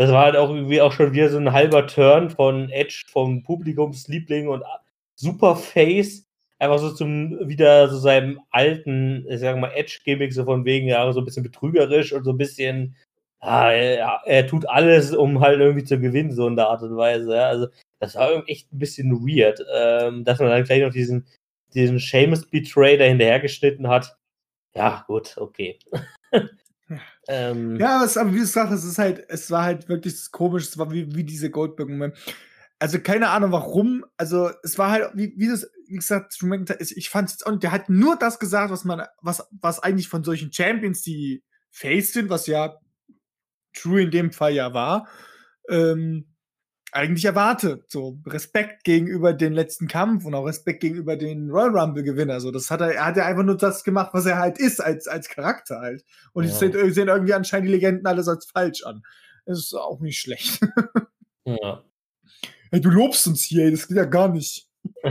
das 0.00 0.12
war 0.12 0.24
halt 0.24 0.36
auch 0.36 0.48
irgendwie 0.48 0.80
auch 0.80 0.92
schon 0.92 1.12
wieder 1.12 1.28
so 1.28 1.36
ein 1.36 1.52
halber 1.52 1.86
Turn 1.86 2.30
von 2.30 2.70
Edge, 2.70 3.04
vom 3.06 3.42
Publikumsliebling 3.42 4.48
und 4.48 4.64
Superface 5.14 6.24
einfach 6.58 6.78
so 6.78 6.90
zum 6.90 7.38
wieder 7.46 7.86
so 7.90 7.98
seinem 7.98 8.40
alten, 8.50 9.26
ich 9.28 9.40
sag 9.40 9.58
mal, 9.58 9.72
Edge-Gimmick, 9.74 10.32
so 10.32 10.46
von 10.46 10.64
wegen, 10.64 10.88
ja, 10.88 11.12
so 11.12 11.20
ein 11.20 11.26
bisschen 11.26 11.42
betrügerisch 11.42 12.14
und 12.14 12.24
so 12.24 12.30
ein 12.30 12.38
bisschen, 12.38 12.96
ah, 13.40 13.72
er, 13.72 14.22
er, 14.24 14.46
tut 14.46 14.66
alles, 14.70 15.12
um 15.14 15.40
halt 15.40 15.60
irgendwie 15.60 15.84
zu 15.84 16.00
gewinnen, 16.00 16.32
so 16.32 16.48
in 16.48 16.56
der 16.56 16.68
Art 16.68 16.80
und 16.82 16.96
Weise. 16.96 17.34
Ja. 17.36 17.48
Also, 17.48 17.66
das 17.98 18.14
war 18.14 18.30
irgendwie 18.30 18.52
echt 18.52 18.72
ein 18.72 18.78
bisschen 18.78 19.12
weird, 19.26 19.62
ähm, 19.70 20.24
dass 20.24 20.38
man 20.38 20.48
dann 20.48 20.64
gleich 20.64 20.80
noch 20.82 20.92
diesen, 20.92 21.26
diesen 21.74 21.98
Seamus-Betray 21.98 22.96
da 22.96 23.04
hinterhergeschnitten 23.04 23.86
hat. 23.86 24.16
Ja, 24.74 25.04
gut, 25.06 25.36
okay. 25.36 25.78
ähm, 27.28 27.76
ja, 27.76 28.00
aber, 28.00 28.20
aber 28.20 28.34
wie 28.34 28.38
du 28.38 28.46
sagst, 28.46 28.72
es 28.72 28.84
ist 28.84 28.98
halt, 28.98 29.24
es 29.28 29.50
war 29.50 29.64
halt 29.64 29.88
wirklich 29.88 30.30
komisch, 30.30 30.64
es 30.64 30.78
war 30.78 30.90
wie, 30.90 31.14
wie 31.14 31.24
diese 31.24 31.50
Goldberg-Moment. 31.50 32.16
Also 32.78 32.98
keine 32.98 33.28
Ahnung 33.28 33.52
warum. 33.52 34.04
Also 34.16 34.50
es 34.62 34.78
war 34.78 34.90
halt, 34.90 35.10
wie, 35.14 35.34
wie 35.36 35.48
das, 35.48 35.70
wie 35.86 35.96
gesagt, 35.96 36.36
ich 36.78 37.10
fand 37.10 37.30
es 37.30 37.42
und 37.42 37.62
der 37.62 37.72
hat 37.72 37.88
nur 37.88 38.16
das 38.16 38.38
gesagt, 38.38 38.70
was 38.70 38.84
man, 38.84 39.06
was, 39.20 39.46
was 39.50 39.80
eigentlich 39.80 40.08
von 40.08 40.24
solchen 40.24 40.52
Champions, 40.52 41.02
die 41.02 41.44
Face 41.70 42.12
sind, 42.12 42.30
was 42.30 42.46
ja 42.46 42.78
True 43.74 44.02
in 44.02 44.10
dem 44.10 44.32
Fall 44.32 44.54
ja 44.54 44.72
war, 44.72 45.08
ähm, 45.68 46.29
eigentlich 46.92 47.24
erwartet. 47.24 47.90
So 47.90 48.18
Respekt 48.26 48.84
gegenüber 48.84 49.32
den 49.32 49.52
letzten 49.52 49.88
Kampf 49.88 50.24
und 50.24 50.34
auch 50.34 50.46
Respekt 50.46 50.80
gegenüber 50.80 51.16
den 51.16 51.50
Royal 51.50 51.76
Rumble 51.76 52.02
Gewinner. 52.02 52.40
So, 52.40 52.50
das 52.50 52.70
hat 52.70 52.80
er, 52.80 52.94
er 52.94 53.06
hat 53.06 53.16
ja 53.16 53.26
einfach 53.26 53.44
nur 53.44 53.56
das 53.56 53.84
gemacht, 53.84 54.10
was 54.12 54.26
er 54.26 54.38
halt 54.38 54.58
ist, 54.58 54.80
als, 54.80 55.06
als 55.06 55.28
Charakter 55.28 55.80
halt. 55.80 56.04
Und 56.32 56.44
ja. 56.44 56.50
sehen, 56.50 56.92
sehen 56.92 57.08
irgendwie 57.08 57.34
anscheinend 57.34 57.68
die 57.68 57.72
Legenden 57.72 58.06
alles 58.06 58.28
als 58.28 58.46
falsch 58.46 58.84
an. 58.84 59.02
Das 59.46 59.58
ist 59.58 59.74
auch 59.74 60.00
nicht 60.00 60.20
schlecht. 60.20 60.60
ja. 61.44 61.82
Hey, 62.72 62.80
du 62.80 62.88
lobst 62.88 63.26
uns 63.26 63.42
hier, 63.42 63.68
das 63.68 63.88
geht 63.88 63.96
ja 63.96 64.04
gar 64.04 64.28
nicht. 64.28 64.68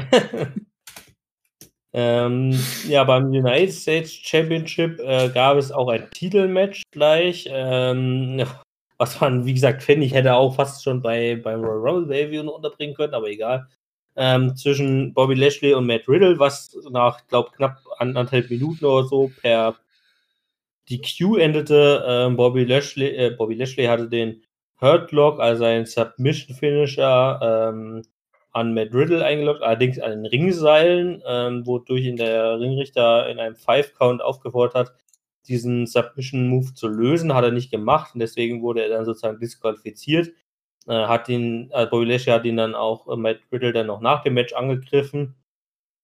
ähm, 1.93 2.57
ja, 2.87 3.03
beim 3.03 3.25
United 3.25 3.73
States 3.73 4.13
Championship 4.13 4.97
äh, 5.01 5.27
gab 5.27 5.57
es 5.57 5.69
auch 5.69 5.89
ein 5.89 6.09
Titelmatch 6.11 6.83
gleich. 6.91 7.49
Ähm, 7.51 8.45
was 8.99 9.19
man, 9.21 9.45
wie 9.45 9.53
gesagt, 9.53 9.81
finde 9.81 10.05
ich, 10.05 10.13
hätte 10.13 10.35
auch 10.35 10.55
fast 10.55 10.83
schon 10.83 11.01
bei, 11.01 11.37
beim 11.41 11.63
Royal 11.63 11.77
Rumble 11.77 12.15
Review 12.15 12.43
noch 12.43 12.55
unterbringen 12.55 12.93
können, 12.93 13.13
aber 13.13 13.29
egal. 13.29 13.67
Ähm, 14.17 14.55
zwischen 14.57 15.13
Bobby 15.13 15.35
Lashley 15.35 15.73
und 15.73 15.87
Matt 15.87 16.07
Riddle, 16.09 16.37
was 16.37 16.75
nach, 16.91 17.25
glaube 17.27 17.51
knapp 17.55 17.77
anderthalb 17.97 18.49
Minuten 18.49 18.83
oder 18.85 19.07
so 19.07 19.31
per 19.41 19.77
DQ 20.89 21.37
endete. 21.37 22.03
Ähm, 22.05 22.35
Bobby, 22.35 22.65
Lashley, 22.65 23.15
äh, 23.15 23.29
Bobby 23.31 23.55
Lashley 23.55 23.85
hatte 23.85 24.09
den 24.09 24.43
Hurtlock, 24.81 25.39
also 25.39 25.63
ein 25.63 25.85
Submission-Finisher, 25.85 27.39
ähm, 27.41 28.03
an 28.51 28.73
Matt 28.73 28.93
Riddle 28.93 29.23
eingeloggt, 29.23 29.61
allerdings 29.61 29.99
an 29.99 30.11
den 30.11 30.25
Ringseilen, 30.25 31.23
ähm, 31.25 31.65
wodurch 31.65 32.03
ihn 32.03 32.17
der 32.17 32.59
Ringrichter 32.59 33.29
in 33.29 33.39
einem 33.39 33.55
Five-Count 33.55 34.21
aufgefordert 34.21 34.75
hat, 34.75 34.93
diesen 35.47 35.87
Submission-Move 35.87 36.73
zu 36.73 36.87
lösen. 36.87 37.33
Hat 37.33 37.43
er 37.43 37.51
nicht 37.51 37.71
gemacht 37.71 38.13
und 38.13 38.19
deswegen 38.21 38.61
wurde 38.61 38.83
er 38.83 38.89
dann 38.89 39.05
sozusagen 39.05 39.39
disqualifiziert. 39.39 40.33
Äh, 40.87 41.07
hat 41.07 41.29
ihn, 41.29 41.69
äh, 41.73 41.85
Bobby 41.87 42.05
Lashley 42.05 42.33
hat 42.33 42.45
ihn 42.45 42.57
dann 42.57 42.75
auch 42.75 43.07
äh, 43.07 43.15
Matt 43.17 43.39
Riddle 43.51 43.73
dann 43.73 43.87
noch 43.87 44.01
nach 44.01 44.23
dem 44.23 44.33
Match 44.35 44.53
angegriffen, 44.53 45.35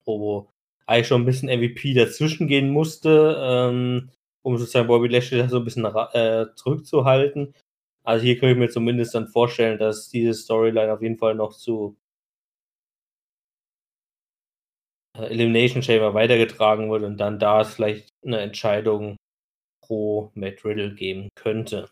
wo 0.06 0.50
eigentlich 0.88 1.08
schon 1.08 1.24
ein 1.24 1.26
bisschen 1.26 1.50
MVP 1.50 1.94
dazwischen 1.96 2.48
gehen 2.48 2.70
musste, 2.72 3.38
ähm, 3.40 4.12
um 4.44 4.58
sozusagen 4.58 4.88
Bobby 4.88 5.08
Lashley 5.08 5.48
so 5.50 5.58
ein 5.58 5.66
bisschen 5.66 5.86
äh, 5.86 6.48
zurückzuhalten. 6.56 7.54
Also 8.04 8.24
hier 8.26 8.38
könnte 8.40 8.54
ich 8.54 8.60
mir 8.60 8.70
zumindest 8.70 9.16
dann 9.16 9.28
vorstellen, 9.28 9.80
dass 9.80 10.10
diese 10.10 10.34
Storyline 10.36 10.94
auf 10.94 11.02
jeden 11.02 11.18
Fall 11.18 11.36
noch 11.36 11.54
zu 11.54 11.98
äh, 15.18 15.26
Elimination 15.28 15.82
Chamber 15.84 16.14
weitergetragen 16.14 16.90
wird 16.92 17.04
und 17.04 17.18
dann 17.18 17.40
da 17.40 17.62
es 17.62 17.74
vielleicht 17.74 18.10
eine 18.24 18.40
Entscheidung 18.40 19.18
pro 19.86 20.32
Matt 20.36 20.64
Riddle 20.66 20.96
geben 20.96 21.30
könnte. 21.36 21.90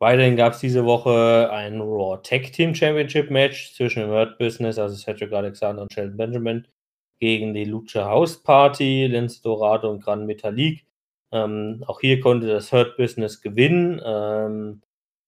Weiterhin 0.00 0.36
gab 0.36 0.52
es 0.52 0.58
diese 0.58 0.84
Woche 0.84 1.50
ein 1.52 1.80
Raw 1.80 2.20
Tag 2.22 2.52
Team 2.52 2.74
Championship 2.74 3.30
Match 3.30 3.74
zwischen 3.74 4.00
dem 4.00 4.10
Hurt 4.10 4.38
Business, 4.38 4.78
also 4.78 4.96
Cedric 4.96 5.32
Alexander 5.32 5.82
und 5.82 5.92
Sheldon 5.92 6.16
Benjamin, 6.16 6.68
gegen 7.20 7.54
die 7.54 7.64
Lucha 7.64 8.04
House 8.04 8.42
Party, 8.42 9.06
Lince 9.06 9.40
Dorado 9.40 9.90
und 9.90 10.02
Gran 10.02 10.26
Metalik. 10.26 10.86
Ähm, 11.32 11.84
auch 11.86 12.00
hier 12.00 12.20
konnte 12.20 12.48
das 12.48 12.72
Hurt 12.72 12.96
Business 12.96 13.40
gewinnen. 13.40 14.00
Ähm, 14.04 14.82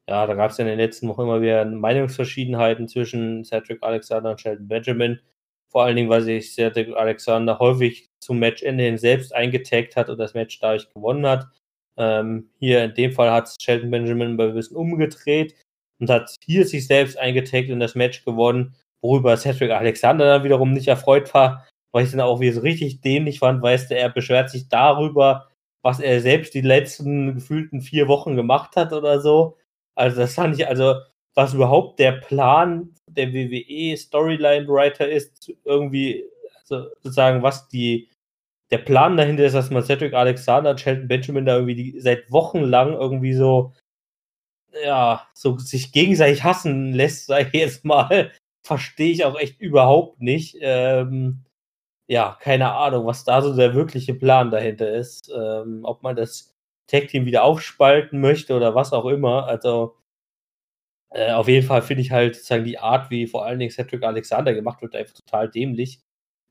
ja, 0.09 0.27
da 0.27 0.35
gab 0.35 0.51
es 0.51 0.59
in 0.59 0.67
den 0.67 0.79
letzten 0.79 1.09
Wochen 1.09 1.23
immer 1.23 1.41
wieder 1.41 1.65
Meinungsverschiedenheiten 1.65 2.87
zwischen 2.89 3.45
Cedric 3.45 3.83
Alexander 3.83 4.33
und 4.33 4.41
Sheldon 4.41 4.69
Benjamin. 4.69 5.21
Vor 5.69 5.85
allen 5.85 5.97
Dingen, 5.97 6.11
weil 6.11 6.23
sich 6.23 6.55
Cedric 6.55 6.95
Alexander 6.95 7.59
häufig 7.59 8.11
zum 8.27 8.39
Matchende 8.39 8.85
hin 8.85 8.99
selbst 8.99 9.35
eingetaggt 9.35 9.97
hat 9.97 10.11
und 10.11 10.19
das 10.19 10.35
Match 10.35 10.59
dadurch 10.61 10.93
gewonnen 10.93 11.27
hat. 11.27 11.47
Ähm, 11.97 12.51
hier 12.59 12.85
in 12.85 12.95
dem 12.95 13.13
Fall 13.13 13.31
hat 13.31 13.55
Sheldon 13.61 13.91
Benjamin 13.91 14.37
bei 14.37 14.55
Wissen 14.55 14.77
umgedreht 14.77 15.55
und 15.99 16.11
hat 16.11 16.35
hier 16.45 16.67
sich 16.67 16.87
selbst 16.87 17.19
eingetaggt 17.19 17.71
und 17.71 17.81
das 17.81 17.95
Match 17.95 18.25
gewonnen, 18.25 18.75
worüber 19.03 19.37
Cedric 19.37 19.71
Alexander 19.71 20.27
dann 20.27 20.45
wiederum 20.45 20.73
nicht 20.73 20.89
erfreut 20.89 21.33
war, 21.33 21.67
weil 21.93 22.05
ich 22.05 22.11
dann 22.11 22.21
auch 22.21 22.41
wie 22.41 22.51
so 22.51 22.61
richtig 22.61 23.01
dämlich 23.01 23.39
fand, 23.39 23.63
weißt 23.63 23.91
du, 23.91 23.97
er 23.97 24.11
beschwert 24.11 24.51
sich 24.51 24.69
darüber, 24.69 25.49
was 25.83 26.01
er 26.01 26.21
selbst 26.21 26.53
die 26.55 26.61
letzten 26.61 27.37
gefühlten 27.37 27.81
vier 27.81 28.09
Wochen 28.09 28.37
gemacht 28.37 28.77
hat 28.77 28.93
oder 28.93 29.21
so. 29.21 29.57
Also 29.95 30.19
das 30.19 30.35
fand 30.35 30.59
ich, 30.59 30.67
also 30.67 30.97
was 31.35 31.55
überhaupt 31.55 31.99
der 32.01 32.13
Plan 32.13 32.95
der 33.09 33.33
WWE 33.33 33.97
Storyline 33.97 34.67
Writer 34.69 35.09
ist, 35.09 35.53
irgendwie, 35.65 36.25
also 36.61 36.89
sozusagen, 37.03 37.43
was 37.43 37.69
die, 37.69 38.09
der 38.71 38.79
Plan 38.79 39.17
dahinter 39.17 39.45
ist, 39.45 39.55
dass 39.55 39.71
man 39.71 39.83
Cedric 39.83 40.15
Alexander 40.15 40.77
Shelton 40.77 41.09
Benjamin 41.09 41.47
da 41.47 41.55
irgendwie 41.57 41.75
die, 41.75 42.01
seit 42.01 42.31
Wochen 42.33 42.61
lang 42.63 42.93
irgendwie 42.95 43.33
so, 43.35 43.73
ja, 44.85 45.27
so 45.35 45.59
sich 45.59 45.93
gegenseitig 45.93 46.45
hassen 46.45 46.93
lässt, 46.93 47.27
sag 47.29 47.49
ich 47.55 47.61
jetzt 47.61 47.85
mal, 47.85 48.33
verstehe 48.65 49.13
ich 49.13 49.25
auch 49.25 49.39
echt 49.39 49.61
überhaupt 49.61 50.21
nicht. 50.21 50.57
Ähm, 50.61 51.45
ja, 52.09 52.39
keine 52.41 52.73
Ahnung, 52.75 53.07
was 53.07 53.25
da 53.25 53.43
so 53.43 53.55
der 53.57 53.75
wirkliche 53.75 54.15
Plan 54.15 54.51
dahinter 54.51 54.93
ist. 54.95 55.31
Ähm, 55.37 55.81
ob 55.85 56.03
man 56.03 56.17
das 56.17 56.55
Tag-Team 56.89 57.27
wieder 57.27 57.45
aufspalten 57.45 58.21
möchte 58.21 58.55
oder 58.57 58.75
was 58.75 58.93
auch 58.93 59.07
immer. 59.07 59.47
Also 59.47 59.97
äh, 61.11 61.33
auf 61.33 61.49
jeden 61.49 61.67
Fall 61.67 61.83
finde 61.83 62.03
ich 62.03 62.11
halt 62.13 62.35
sozusagen 62.37 62.65
die 62.65 62.79
Art, 62.79 63.11
wie 63.11 63.27
vor 63.27 63.45
allen 63.45 63.59
Dingen 63.59 63.71
Cedric 63.71 64.03
Alexander 64.05 64.55
gemacht 64.55 64.83
wird, 64.83 64.95
einfach 64.95 65.15
total 65.15 65.49
dämlich. 65.51 66.01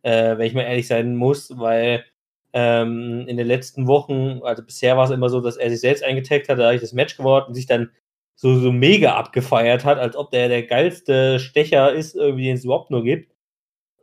Äh, 0.06 0.38
wenn 0.38 0.46
ich 0.46 0.54
mal 0.54 0.62
ehrlich 0.62 0.88
sein 0.88 1.16
muss, 1.16 1.58
weil 1.58 2.06
ähm, 2.54 3.26
in 3.28 3.38
den 3.38 3.48
letzten 3.48 3.88
Wochen, 3.88 4.42
also 4.44 4.64
bisher 4.64 4.98
war 4.98 5.06
es 5.06 5.12
immer 5.12 5.30
so, 5.30 5.42
dass 5.42 5.58
er 5.58 5.70
sich 5.72 5.82
selbst 5.82 6.04
eingetaggt 6.04 6.48
hat, 6.48 6.60
da 6.60 6.72
ich 6.74 6.82
das 6.82 6.94
Match 6.94 7.18
gewonnen 7.18 7.48
und 7.48 7.56
sich 7.56 7.66
dann 7.66 7.90
so, 8.36 8.60
so 8.60 8.72
mega 8.72 9.16
abgefeiert 9.16 9.84
hat, 9.84 9.98
als 9.98 10.16
ob 10.16 10.30
der 10.32 10.48
der 10.50 10.64
geilste 10.64 11.40
Stecher 11.40 11.92
ist, 11.94 12.16
irgendwie, 12.16 12.46
den 12.46 12.56
es 12.58 12.66
überhaupt 12.66 12.92
nur 12.92 13.04
gibt. 13.04 13.34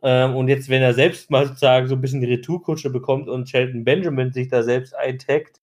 Ähm, 0.02 0.34
und 0.36 0.48
jetzt, 0.48 0.68
wenn 0.68 0.82
er 0.82 0.94
selbst 0.94 1.30
mal 1.30 1.46
sozusagen 1.46 1.88
so 1.88 1.94
ein 1.94 2.00
bisschen 2.00 2.20
die 2.20 2.26
Retourkutsche 2.32 2.90
bekommt 2.90 3.28
und 3.28 3.48
Shelton 3.48 3.84
Benjamin 3.84 4.32
sich 4.32 4.48
da 4.48 4.62
selbst 4.64 4.94
eintaggt, 4.96 5.60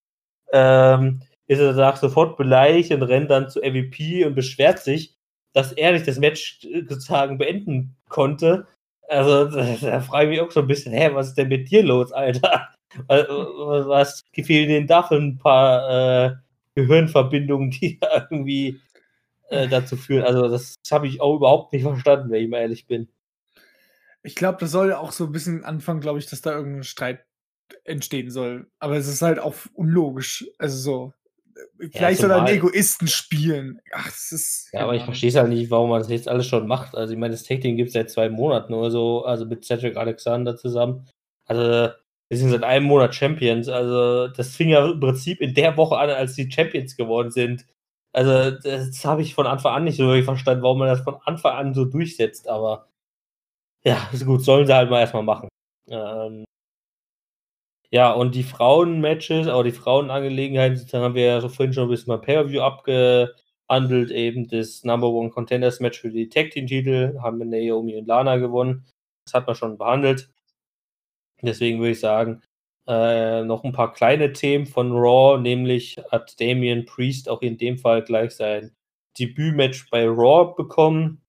ähm, 0.53 1.21
ist 1.47 1.59
er 1.59 1.73
danach 1.73 1.97
sofort 1.97 2.37
beleidigt 2.37 2.91
und 2.93 3.03
rennt 3.03 3.31
dann 3.31 3.49
zu 3.49 3.61
MVP 3.61 4.25
und 4.25 4.35
beschwert 4.35 4.79
sich, 4.79 5.17
dass 5.53 5.73
er 5.73 5.91
nicht 5.93 6.07
das 6.07 6.19
Match 6.19 6.61
sozusagen 6.87 7.37
beenden 7.37 7.97
konnte. 8.07 8.67
Also, 9.09 9.45
da, 9.81 10.01
frage 10.01 10.25
ich 10.25 10.29
mich 10.29 10.41
auch 10.41 10.51
so 10.51 10.61
ein 10.61 10.67
bisschen, 10.67 10.93
hä, 10.93 11.09
was 11.13 11.29
ist 11.29 11.37
denn 11.37 11.49
mit 11.49 11.69
dir 11.69 11.83
los, 11.83 12.11
Alter? 12.11 12.69
Was 13.07 14.23
fehlen 14.33 14.69
denn 14.69 14.87
da 14.87 15.03
für 15.03 15.15
ein 15.15 15.37
paar 15.37 16.31
äh, 16.31 16.35
Gehirnverbindungen, 16.75 17.71
die 17.71 17.99
da 17.99 18.27
irgendwie 18.29 18.79
äh, 19.49 19.67
dazu 19.67 19.97
führen? 19.97 20.23
Also, 20.23 20.47
das 20.47 20.75
habe 20.91 21.07
ich 21.07 21.21
auch 21.21 21.35
überhaupt 21.35 21.73
nicht 21.73 21.83
verstanden, 21.83 22.29
wenn 22.31 22.43
ich 22.43 22.49
mal 22.49 22.59
ehrlich 22.59 22.87
bin. 22.87 23.09
Ich 24.21 24.35
glaube, 24.35 24.57
das 24.59 24.71
soll 24.71 24.93
auch 24.93 25.11
so 25.11 25.25
ein 25.25 25.31
bisschen 25.31 25.63
anfangen, 25.63 26.01
glaube 26.01 26.19
ich, 26.19 26.27
dass 26.27 26.41
da 26.41 26.51
irgendein 26.51 26.83
Streit 26.83 27.25
entstehen 27.83 28.29
soll. 28.29 28.69
Aber 28.79 28.95
es 28.97 29.07
ist 29.07 29.21
halt 29.21 29.39
auch 29.39 29.55
unlogisch. 29.73 30.45
Also 30.57 30.77
so. 30.77 31.13
Vielleicht 31.91 32.21
soll 32.21 32.31
er 32.31 32.39
einen 32.43 32.55
Egoisten 32.55 33.07
spielen. 33.07 33.81
Ach, 33.93 34.05
das 34.05 34.31
ist. 34.31 34.69
Ja, 34.73 34.81
aber 34.81 34.95
ich 34.95 35.03
verstehe 35.03 35.29
es 35.29 35.35
halt 35.35 35.49
nicht, 35.49 35.71
warum 35.71 35.89
man 35.89 35.99
das 35.99 36.09
jetzt 36.09 36.27
alles 36.27 36.47
schon 36.47 36.67
macht. 36.67 36.95
Also, 36.95 37.13
ich 37.13 37.19
meine, 37.19 37.33
das 37.33 37.43
Tag 37.43 37.61
Team 37.61 37.77
gibt 37.77 37.87
es 37.87 37.93
seit 37.93 38.09
zwei 38.09 38.29
Monaten 38.29 38.73
oder 38.73 38.91
so, 38.91 39.25
also 39.25 39.45
mit 39.45 39.65
Cedric 39.65 39.97
Alexander 39.97 40.55
zusammen. 40.55 41.07
Also, 41.45 41.93
wir 42.29 42.37
sind 42.37 42.49
seit 42.49 42.63
einem 42.63 42.85
Monat 42.85 43.15
Champions. 43.15 43.69
Also, 43.69 44.27
das 44.27 44.55
fing 44.55 44.69
ja 44.69 44.85
im 44.85 44.99
Prinzip 44.99 45.41
in 45.41 45.53
der 45.53 45.77
Woche 45.77 45.97
an, 45.97 46.09
als 46.09 46.35
die 46.35 46.51
Champions 46.51 46.95
geworden 46.95 47.31
sind. 47.31 47.65
Also, 48.13 48.51
das 48.51 49.05
habe 49.05 49.21
ich 49.21 49.35
von 49.35 49.47
Anfang 49.47 49.75
an 49.75 49.83
nicht 49.85 49.97
so 49.97 50.05
wirklich 50.05 50.25
verstanden, 50.25 50.63
warum 50.63 50.79
man 50.79 50.87
das 50.87 51.01
von 51.01 51.17
Anfang 51.25 51.55
an 51.55 51.73
so 51.73 51.85
durchsetzt. 51.85 52.47
Aber 52.47 52.87
ja, 53.83 54.09
ist 54.11 54.25
gut, 54.25 54.43
sollen 54.43 54.65
sie 54.67 54.73
halt 54.75 54.89
mal 54.89 54.99
erstmal 54.99 55.23
machen. 55.23 55.49
Ähm, 55.89 56.45
ja, 57.91 58.11
und 58.11 58.35
die 58.35 58.43
Frauen-Matches, 58.43 59.47
auch 59.47 59.63
die 59.63 59.71
Frauenangelegenheiten, 59.71 60.87
da 60.91 61.01
haben 61.01 61.15
wir 61.15 61.23
ja 61.25 61.41
so 61.41 61.49
vorhin 61.49 61.73
schon 61.73 61.85
ein 61.85 61.89
bisschen 61.89 62.11
mal 62.11 62.21
Pay-Per-View 62.21 62.61
abgehandelt. 62.61 64.11
Eben 64.11 64.47
das 64.47 64.83
Number 64.83 65.09
One 65.09 65.31
Contenders 65.31 65.79
Match 65.79 65.99
für 65.99 66.11
die 66.11 66.29
Tag 66.29 66.51
Team-Titel 66.51 67.17
haben 67.21 67.39
wir 67.39 67.45
Naomi 67.45 67.97
und 67.97 68.07
Lana 68.07 68.37
gewonnen. 68.37 68.85
Das 69.25 69.33
hat 69.33 69.47
man 69.47 69.55
schon 69.55 69.77
behandelt. 69.77 70.29
Deswegen 71.41 71.79
würde 71.79 71.91
ich 71.91 71.99
sagen, 71.99 72.41
äh, 72.87 73.43
noch 73.43 73.63
ein 73.63 73.71
paar 73.71 73.93
kleine 73.93 74.33
Themen 74.33 74.65
von 74.65 74.91
Raw, 74.91 75.39
nämlich 75.39 75.97
hat 76.11 76.39
Damian 76.39 76.85
Priest 76.85 77.29
auch 77.29 77.41
in 77.41 77.57
dem 77.57 77.77
Fall 77.77 78.03
gleich 78.03 78.31
sein 78.31 78.75
Debütmatch 79.17 79.89
bei 79.89 80.05
Raw 80.07 80.53
bekommen, 80.55 81.23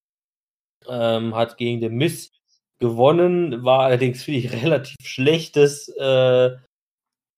ähm, 0.89 1.35
hat 1.35 1.57
gegen 1.59 1.81
den 1.81 1.97
Miss 1.97 2.33
gewonnen, 2.81 3.65
war 3.65 3.81
allerdings, 3.85 4.25
finde 4.25 4.41
ich, 4.41 4.53
relativ 4.53 4.97
schlechtes 5.03 5.89
äh, 5.99 6.51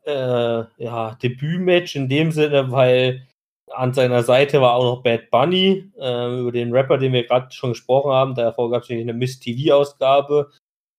äh, 0.05 0.65
ja, 0.79 1.19
Debütmatch 1.23 1.97
in 1.97 2.09
dem 2.09 2.33
Sinne, 2.33 2.71
weil 2.71 3.27
an 3.71 3.95
seiner 3.95 4.23
Seite 4.23 4.61
war 4.61 4.75
auch 4.75 4.97
noch 4.97 5.03
Bad 5.03 5.31
Bunny, 5.31 5.91
äh, 5.99 6.41
über 6.41 6.53
den 6.53 6.73
Rapper, 6.73 6.99
den 6.99 7.13
wir 7.13 7.27
gerade 7.27 7.51
schon 7.53 7.71
gesprochen 7.71 8.13
haben. 8.13 8.35
Davor 8.35 8.71
gab 8.71 8.83
es 8.83 8.91
eine 8.91 9.13
Miss 9.13 9.39
TV-Ausgabe, 9.39 10.51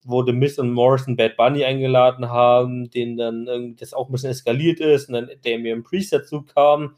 wo 0.05 0.23
The 0.23 0.33
Miss 0.33 0.59
und 0.59 0.71
Morrison 0.71 1.15
Bad 1.15 1.37
Bunny 1.37 1.63
eingeladen 1.63 2.29
haben, 2.29 2.89
den 2.89 3.17
dann 3.17 3.47
irgendwie 3.47 3.75
das 3.75 3.93
auch 3.93 4.07
ein 4.09 4.11
bisschen 4.11 4.31
eskaliert 4.31 4.79
ist 4.79 5.07
und 5.07 5.13
dann 5.13 5.31
Damian 5.43 5.83
Priest 5.83 6.13
dazu 6.13 6.43
kam. 6.43 6.95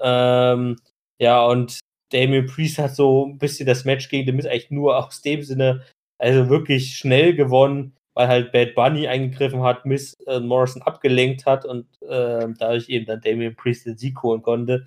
Ähm, 0.00 0.76
ja, 1.20 1.44
und 1.44 1.78
Damian 2.10 2.46
Priest 2.46 2.78
hat 2.78 2.94
so 2.94 3.26
ein 3.26 3.38
bisschen 3.38 3.66
das 3.66 3.84
Match 3.84 4.08
gegen 4.08 4.26
The 4.26 4.32
Miss 4.32 4.46
eigentlich 4.46 4.70
nur 4.70 4.96
aus 4.96 5.20
dem 5.20 5.42
Sinne 5.42 5.84
also 6.18 6.48
wirklich 6.48 6.96
schnell 6.96 7.34
gewonnen, 7.34 7.96
weil 8.14 8.28
halt 8.28 8.52
Bad 8.52 8.74
Bunny 8.74 9.06
eingegriffen 9.08 9.62
hat, 9.62 9.86
Miss 9.86 10.14
äh, 10.26 10.40
Morrison 10.40 10.82
abgelenkt 10.82 11.46
hat 11.46 11.64
und 11.64 11.86
äh, 12.02 12.46
dadurch 12.58 12.88
eben 12.88 13.06
dann 13.06 13.20
Damian 13.20 13.56
Priest 13.56 13.86
den 13.86 13.96
Sieg 13.96 14.22
holen 14.22 14.42
konnte. 14.42 14.86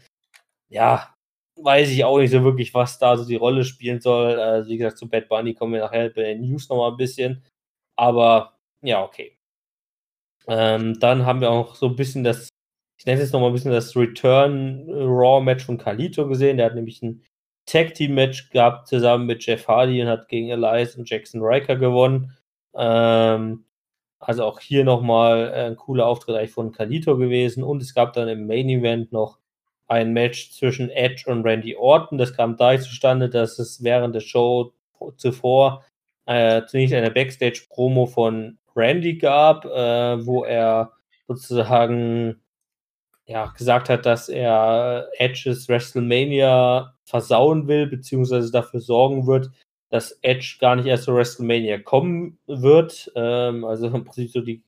Ja, 0.70 1.16
weiß 1.58 1.90
ich 1.90 2.04
auch 2.06 2.20
nicht 2.20 2.32
so 2.32 2.44
wirklich, 2.44 2.74
was 2.74 3.00
da 3.00 3.18
so 3.18 3.26
die 3.26 3.36
Rolle 3.36 3.64
spielen 3.64 4.02
soll. 4.02 4.40
Also 4.40 4.70
wie 4.70 4.78
gesagt, 4.78 4.98
zu 4.98 5.10
Bad 5.10 5.30
Bunny 5.30 5.54
kommen 5.54 5.74
wir 5.74 5.82
nachher 5.82 6.10
bei 6.10 6.24
den 6.24 6.42
News 6.42 6.70
nochmal 6.70 6.92
ein 6.92 6.98
bisschen. 6.98 7.44
Aber 7.96 8.58
ja, 8.82 9.04
okay. 9.04 9.38
Ähm, 10.48 11.00
dann 11.00 11.26
haben 11.26 11.42
wir 11.42 11.52
auch 11.52 11.76
so 11.76 11.88
ein 11.88 11.96
bisschen 11.96 12.24
das, 12.24 12.50
ich 13.00 13.06
nenne 13.06 13.20
es 13.20 13.26
jetzt 13.26 13.34
nochmal 13.34 13.50
ein 13.52 13.54
bisschen 13.54 13.72
das 13.72 13.96
Return 13.96 14.86
Raw 14.90 15.44
Match 15.44 15.66
von 15.66 15.78
Kalito 15.78 16.28
gesehen. 16.28 16.58
Der 16.58 16.68
hat 16.68 16.76
nämlich 16.76 17.02
ein 17.02 17.24
Tag 17.72 17.94
Team 17.94 18.16
Match 18.16 18.50
gehabt 18.50 18.88
zusammen 18.88 19.26
mit 19.26 19.46
Jeff 19.46 19.68
Hardy 19.68 20.02
und 20.02 20.10
hat 20.10 20.28
gegen 20.28 20.50
Elias 20.50 20.96
und 20.96 21.10
Jackson 21.10 21.42
Riker 21.42 21.78
gewonnen. 21.78 22.36
Ähm, 22.76 23.64
also 24.20 24.44
auch 24.44 24.60
hier 24.60 24.84
nochmal 24.84 25.54
ein 25.54 25.76
cooler 25.78 26.06
Auftritt 26.06 26.36
eigentlich 26.36 26.52
von 26.52 26.74
Kalito 26.74 27.18
gewesen. 27.18 27.64
Und 27.64 27.82
es 27.82 27.94
gab 27.94 28.14
dann 28.14 28.28
im 28.28 28.46
Main 28.46 28.70
Event 28.70 29.12
noch 29.12 29.40
ein 29.88 30.14
Match 30.14 30.52
zwischen 30.52 30.90
Edge 30.90 31.24
und 31.28 31.44
Randy 31.44 31.76
Orton. 31.76 32.18
Das 32.18 32.36
kam 32.36 32.58
dadurch 32.58 32.84
zustande, 32.84 33.30
dass 33.30 33.58
es 33.58 33.84
während 33.84 34.16
der 34.16 34.22
Show 34.22 34.74
zuvor 35.18 35.86
äh, 36.26 36.64
zunächst 36.66 36.94
eine 36.94 37.10
Backstage-Promo 37.10 38.06
von 38.06 38.58
Randy 38.76 39.18
gab, 39.18 39.66
äh, 39.66 40.26
wo 40.26 40.44
er 40.44 40.92
sozusagen 41.28 42.42
ja, 43.26 43.48
gesagt 43.58 43.90
hat, 43.90 44.06
dass 44.06 44.30
er 44.30 45.08
Edges 45.18 45.68
WrestleMania 45.70 46.94
versauen 47.12 47.68
will, 47.68 47.88
beziehungsweise 47.88 48.52
dafür 48.52 48.80
sorgen 48.80 49.28
wird, 49.28 49.52
dass 49.90 50.18
Edge 50.24 50.58
gar 50.60 50.76
nicht 50.76 50.88
erst 50.88 51.04
zu 51.06 51.16
WrestleMania 51.16 51.80
kommen 51.80 52.40
wird. 52.48 53.12
Ähm, 53.16 53.66
also 53.66 53.88
im 53.88 54.04
Prinzip 54.06 54.32
so 54.32 54.42
die 54.42 54.64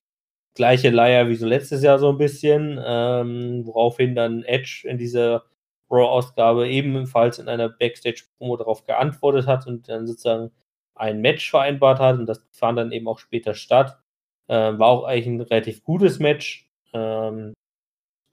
gleiche 0.54 0.90
Leier 0.90 1.28
wie 1.28 1.36
so 1.36 1.46
letztes 1.46 1.82
Jahr 1.82 1.98
so 1.98 2.10
ein 2.10 2.18
bisschen, 2.18 2.80
ähm, 2.84 3.66
woraufhin 3.66 4.14
dann 4.14 4.44
Edge 4.44 4.86
in 4.88 4.98
dieser 4.98 5.44
Raw-Ausgabe 5.90 6.68
ebenfalls 6.68 7.38
in 7.38 7.48
einer 7.48 7.68
Backstage-Promo 7.68 8.56
darauf 8.56 8.84
geantwortet 8.86 9.46
hat 9.46 9.66
und 9.66 9.88
dann 9.88 10.06
sozusagen 10.06 10.52
ein 10.94 11.20
Match 11.20 11.50
vereinbart 11.50 11.98
hat 11.98 12.18
und 12.18 12.26
das 12.26 12.46
fand 12.52 12.78
dann 12.78 12.92
eben 12.92 13.08
auch 13.08 13.18
später 13.18 13.54
statt. 13.54 13.98
Ähm, 14.48 14.78
war 14.78 14.88
auch 14.88 15.04
eigentlich 15.04 15.26
ein 15.26 15.40
relativ 15.40 15.82
gutes 15.84 16.18
Match. 16.20 16.68
Ähm, 16.92 17.54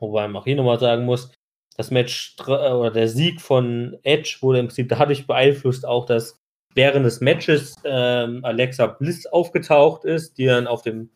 Wobei 0.02 0.28
man 0.28 0.42
auch 0.42 0.46
hier 0.46 0.56
nochmal 0.56 0.80
sagen 0.80 1.06
muss, 1.06 1.32
das 1.78 1.92
Match 1.92 2.36
äh, 2.48 2.52
oder 2.52 2.92
der 2.92 3.08
Sieg 3.08 3.42
von 3.42 3.98
Edge 4.04 4.38
wurde 4.42 4.60
im 4.60 4.68
Prinzip 4.68 4.90
dadurch 4.90 5.28
beeinflusst, 5.28 5.86
auch 5.86 6.06
dass 6.06 6.38
während 6.74 7.06
des 7.06 7.22
Matches 7.22 7.76
ähm, 7.84 8.44
Alexa 8.44 8.88
Bliss 8.88 9.26
aufgetaucht 9.26 10.06
ist, 10.06 10.38
die 10.38 10.46
dann 10.46 10.68
auf 10.68 10.82
dem 10.82 11.10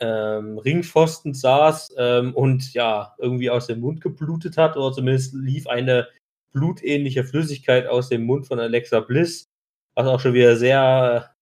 ähm, 0.00 0.58
Ringpfosten 0.58 1.34
saß 1.34 1.94
ähm, 1.96 2.34
und 2.34 2.72
ja, 2.74 3.14
irgendwie 3.18 3.50
aus 3.50 3.66
dem 3.66 3.80
Mund 3.80 4.00
geblutet 4.00 4.56
hat, 4.56 4.76
oder 4.76 4.94
zumindest 4.94 5.34
lief 5.34 5.66
eine 5.66 6.08
blutähnliche 6.52 7.24
Flüssigkeit 7.24 7.86
aus 7.86 8.08
dem 8.08 8.24
Mund 8.24 8.46
von 8.46 8.58
Alexa 8.58 9.00
Bliss, 9.00 9.48
was 9.94 10.06
auch 10.06 10.20
schon 10.20 10.34
wieder 10.34 10.56
sehr 10.56 11.34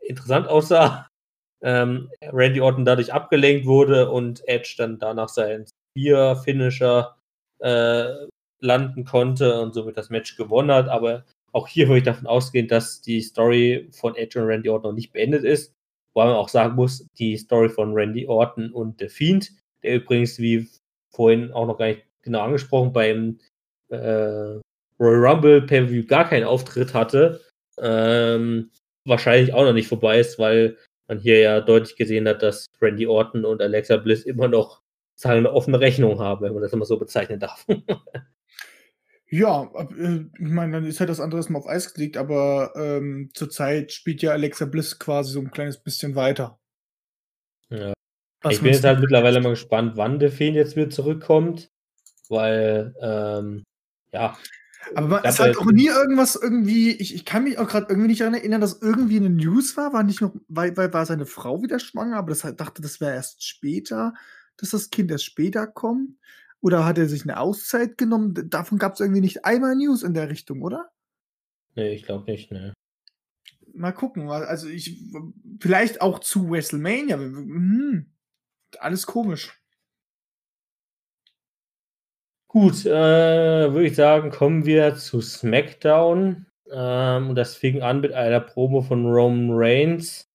interessant 0.00 0.48
aussah. 0.48 1.08
Ähm, 1.62 2.10
Randy 2.22 2.60
Orton 2.60 2.84
dadurch 2.84 3.12
abgelenkt 3.12 3.66
wurde 3.66 4.10
und 4.10 4.46
Edge 4.46 4.74
dann 4.76 4.98
danach 4.98 5.28
sein 5.28 5.66
Spear-Finisher 5.90 7.16
äh, 7.60 8.26
landen 8.60 9.04
konnte 9.04 9.60
und 9.60 9.74
somit 9.74 9.96
das 9.96 10.10
Match 10.10 10.36
gewonnen 10.36 10.70
hat. 10.70 10.88
Aber 10.88 11.24
auch 11.52 11.68
hier 11.68 11.88
würde 11.88 11.98
ich 11.98 12.04
davon 12.04 12.26
ausgehen, 12.26 12.68
dass 12.68 13.00
die 13.00 13.20
Story 13.22 13.88
von 13.92 14.14
Edge 14.16 14.40
und 14.40 14.46
Randy 14.46 14.68
Orton 14.68 14.90
noch 14.90 14.96
nicht 14.96 15.12
beendet 15.12 15.44
ist. 15.44 15.72
Wobei 16.14 16.26
man 16.26 16.36
auch 16.36 16.48
sagen 16.48 16.74
muss, 16.74 17.06
die 17.18 17.36
Story 17.36 17.68
von 17.68 17.92
Randy 17.92 18.26
Orton 18.26 18.70
und 18.72 19.00
The 19.00 19.08
Fiend, 19.08 19.52
der 19.82 19.96
übrigens, 19.96 20.38
wie 20.38 20.68
vorhin 21.10 21.52
auch 21.52 21.66
noch 21.66 21.78
gar 21.78 21.88
nicht 21.88 22.04
genau 22.22 22.40
angesprochen, 22.40 22.92
beim 22.92 23.38
äh, 23.88 24.60
Royal 24.98 25.26
Rumble 25.26 25.62
Pay-Per-View 25.62 26.06
gar 26.06 26.28
keinen 26.28 26.44
Auftritt 26.44 26.94
hatte, 26.94 27.40
ähm, 27.78 28.70
wahrscheinlich 29.04 29.52
auch 29.52 29.64
noch 29.64 29.72
nicht 29.72 29.88
vorbei 29.88 30.18
ist, 30.18 30.38
weil 30.38 30.76
man 31.08 31.18
hier 31.18 31.38
ja 31.38 31.60
deutlich 31.60 31.96
gesehen 31.96 32.26
hat, 32.28 32.42
dass 32.42 32.66
Randy 32.80 33.06
Orton 33.06 33.44
und 33.44 33.62
Alexa 33.62 33.96
Bliss 33.98 34.24
immer 34.24 34.48
noch 34.48 34.82
eine 35.24 35.52
offene 35.52 35.80
Rechnung 35.80 36.20
habe, 36.20 36.46
wenn 36.46 36.52
man 36.52 36.62
das 36.62 36.72
immer 36.72 36.84
so 36.84 36.98
bezeichnen 36.98 37.40
darf. 37.40 37.64
ja, 39.28 39.70
äh, 39.98 40.24
ich 40.38 40.50
meine, 40.50 40.72
dann 40.72 40.84
ist 40.84 41.00
halt 41.00 41.10
das 41.10 41.20
andere 41.20 41.42
mal 41.50 41.58
auf 41.58 41.68
Eis 41.68 41.94
gelegt, 41.94 42.16
aber 42.16 42.72
ähm, 42.76 43.30
zurzeit 43.34 43.92
spielt 43.92 44.22
ja 44.22 44.32
Alexa 44.32 44.66
Bliss 44.66 44.98
quasi 44.98 45.32
so 45.32 45.40
ein 45.40 45.50
kleines 45.50 45.78
bisschen 45.78 46.14
weiter. 46.14 46.58
Ja. 47.70 47.94
ich 48.48 48.60
bin 48.60 48.72
jetzt 48.72 48.84
halt 48.84 49.00
mittlerweile 49.00 49.40
mal 49.40 49.50
gespannt, 49.50 49.96
wann 49.96 50.18
der 50.18 50.30
Feen 50.30 50.54
jetzt 50.54 50.76
wieder 50.76 50.90
zurückkommt, 50.90 51.70
weil, 52.28 52.94
ähm, 53.00 53.64
ja. 54.12 54.36
Aber 54.94 55.08
man, 55.08 55.24
es 55.24 55.40
hat 55.40 55.56
auch 55.56 55.72
nie 55.72 55.88
irgendwas 55.88 56.36
irgendwie, 56.36 56.92
ich, 56.92 57.12
ich 57.12 57.24
kann 57.24 57.42
mich 57.42 57.58
auch 57.58 57.66
gerade 57.66 57.86
irgendwie 57.88 58.08
nicht 58.08 58.20
daran 58.20 58.34
erinnern, 58.34 58.60
dass 58.60 58.80
irgendwie 58.80 59.16
eine 59.16 59.30
News 59.30 59.76
war, 59.76 59.92
war 59.92 60.04
nicht 60.04 60.20
noch, 60.20 60.32
weil, 60.46 60.76
weil 60.76 60.92
war 60.92 61.06
seine 61.06 61.26
Frau 61.26 61.60
wieder 61.62 61.80
schwanger, 61.80 62.18
aber 62.18 62.28
das 62.28 62.44
hat- 62.44 62.60
dachte, 62.60 62.82
das 62.82 63.00
wäre 63.00 63.14
erst 63.14 63.44
später, 63.44 64.14
dass 64.56 64.70
das 64.70 64.90
Kind 64.90 65.10
erst 65.10 65.24
später 65.24 65.66
kommt. 65.66 66.18
Oder 66.60 66.84
hat 66.84 66.98
er 66.98 67.08
sich 67.08 67.22
eine 67.22 67.38
Auszeit 67.38 67.98
genommen? 67.98 68.34
Davon 68.50 68.78
gab 68.78 68.94
es 68.94 69.00
irgendwie 69.00 69.20
nicht 69.20 69.44
einmal 69.44 69.76
News 69.76 70.02
in 70.02 70.14
der 70.14 70.28
Richtung, 70.28 70.62
oder? 70.62 70.90
Nee, 71.74 71.92
ich 71.92 72.04
glaube 72.04 72.30
nicht, 72.30 72.50
ne. 72.50 72.72
Mal 73.74 73.92
gucken. 73.92 74.28
Also 74.30 74.68
ich, 74.68 75.04
vielleicht 75.60 76.00
auch 76.00 76.18
zu 76.20 76.50
WrestleMania. 76.50 77.16
Hm, 77.16 78.10
alles 78.78 79.06
komisch. 79.06 79.60
Gut, 82.48 82.86
äh, 82.86 83.70
würde 83.72 83.86
ich 83.86 83.96
sagen, 83.96 84.30
kommen 84.30 84.64
wir 84.64 84.96
zu 84.96 85.20
SmackDown. 85.20 86.46
Ähm, 86.70 87.28
und 87.28 87.34
das 87.36 87.54
fing 87.54 87.82
an 87.82 88.00
mit 88.00 88.12
einer 88.12 88.40
Promo 88.40 88.80
von 88.80 89.06
Roman 89.06 89.50
Reigns, 89.52 90.28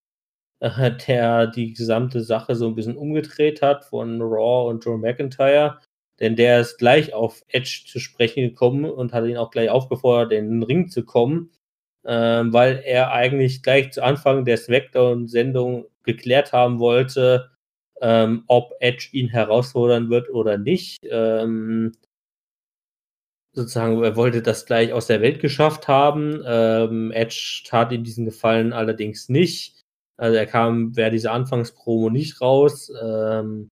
äh, 0.61 0.91
der 1.07 1.47
die 1.47 1.73
gesamte 1.73 2.21
Sache 2.21 2.55
so 2.55 2.67
ein 2.67 2.75
bisschen 2.75 2.95
umgedreht 2.95 3.61
hat 3.61 3.83
von 3.85 4.21
Raw 4.21 4.69
und 4.69 4.85
Joe 4.85 4.97
McIntyre. 4.97 5.79
Denn 6.19 6.35
der 6.35 6.61
ist 6.61 6.77
gleich 6.77 7.13
auf 7.13 7.43
Edge 7.47 7.83
zu 7.87 7.99
sprechen 7.99 8.43
gekommen 8.43 8.85
und 8.85 9.11
hat 9.11 9.25
ihn 9.25 9.37
auch 9.37 9.49
gleich 9.51 9.69
aufgefordert, 9.71 10.33
in 10.33 10.49
den 10.49 10.63
Ring 10.63 10.87
zu 10.87 11.03
kommen, 11.03 11.51
ähm, 12.05 12.53
weil 12.53 12.81
er 12.85 13.11
eigentlich 13.11 13.63
gleich 13.63 13.91
zu 13.91 14.03
Anfang 14.03 14.45
der 14.45 14.57
SmackDown-Sendung 14.57 15.87
geklärt 16.03 16.53
haben 16.53 16.79
wollte, 16.79 17.49
ähm, 18.01 18.43
ob 18.47 18.73
Edge 18.79 19.09
ihn 19.13 19.29
herausfordern 19.29 20.11
wird 20.11 20.29
oder 20.29 20.59
nicht. 20.59 20.99
Ähm, 21.09 21.93
sozusagen, 23.53 24.03
er 24.03 24.15
wollte 24.15 24.43
das 24.43 24.67
gleich 24.67 24.93
aus 24.93 25.07
der 25.07 25.21
Welt 25.21 25.39
geschafft 25.39 25.87
haben. 25.87 26.43
Ähm, 26.45 27.11
Edge 27.11 27.63
tat 27.65 27.91
ihm 27.91 28.03
diesen 28.03 28.25
Gefallen 28.25 28.73
allerdings 28.73 29.27
nicht. 29.27 29.80
Also 30.17 30.37
er 30.37 30.45
kam, 30.45 30.95
wäre 30.95 31.11
diese 31.11 31.31
Anfangspromo 31.31 32.09
nicht 32.09 32.41
raus. 32.41 32.91
Ähm, 33.01 33.69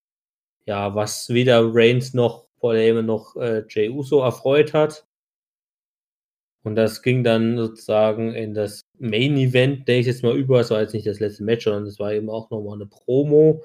ja, 0.65 0.95
was 0.95 1.29
weder 1.29 1.73
Reigns 1.73 2.13
noch 2.13 2.47
Paul 2.59 2.77
Heyman 2.77 3.05
noch 3.05 3.35
äh, 3.35 3.63
Jey 3.69 3.89
Uso 3.89 4.21
erfreut 4.21 4.73
hat. 4.73 5.05
Und 6.63 6.75
das 6.75 7.01
ging 7.01 7.23
dann 7.23 7.57
sozusagen 7.57 8.33
in 8.33 8.53
das 8.53 8.81
Main 8.97 9.37
Event, 9.37 9.87
denke 9.87 10.01
ich 10.01 10.07
jetzt 10.07 10.23
mal 10.23 10.35
über. 10.37 10.59
Es 10.59 10.69
war 10.71 10.81
jetzt 10.81 10.93
nicht 10.93 11.07
das 11.07 11.19
letzte 11.19 11.43
Match, 11.43 11.63
sondern 11.63 11.85
es 11.85 11.99
war 11.99 12.13
eben 12.13 12.29
auch 12.29 12.49
nochmal 12.49 12.75
eine 12.75 12.85
Promo, 12.85 13.63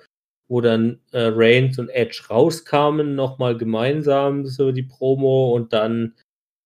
wo 0.49 0.61
dann 0.61 1.01
äh, 1.13 1.31
Reigns 1.33 1.79
und 1.79 1.89
Edge 1.89 2.25
rauskamen, 2.31 3.15
nochmal 3.15 3.57
gemeinsam 3.57 4.47
so 4.47 4.71
die 4.71 4.85
Promo 4.85 5.53
und 5.55 5.73
dann 5.73 6.15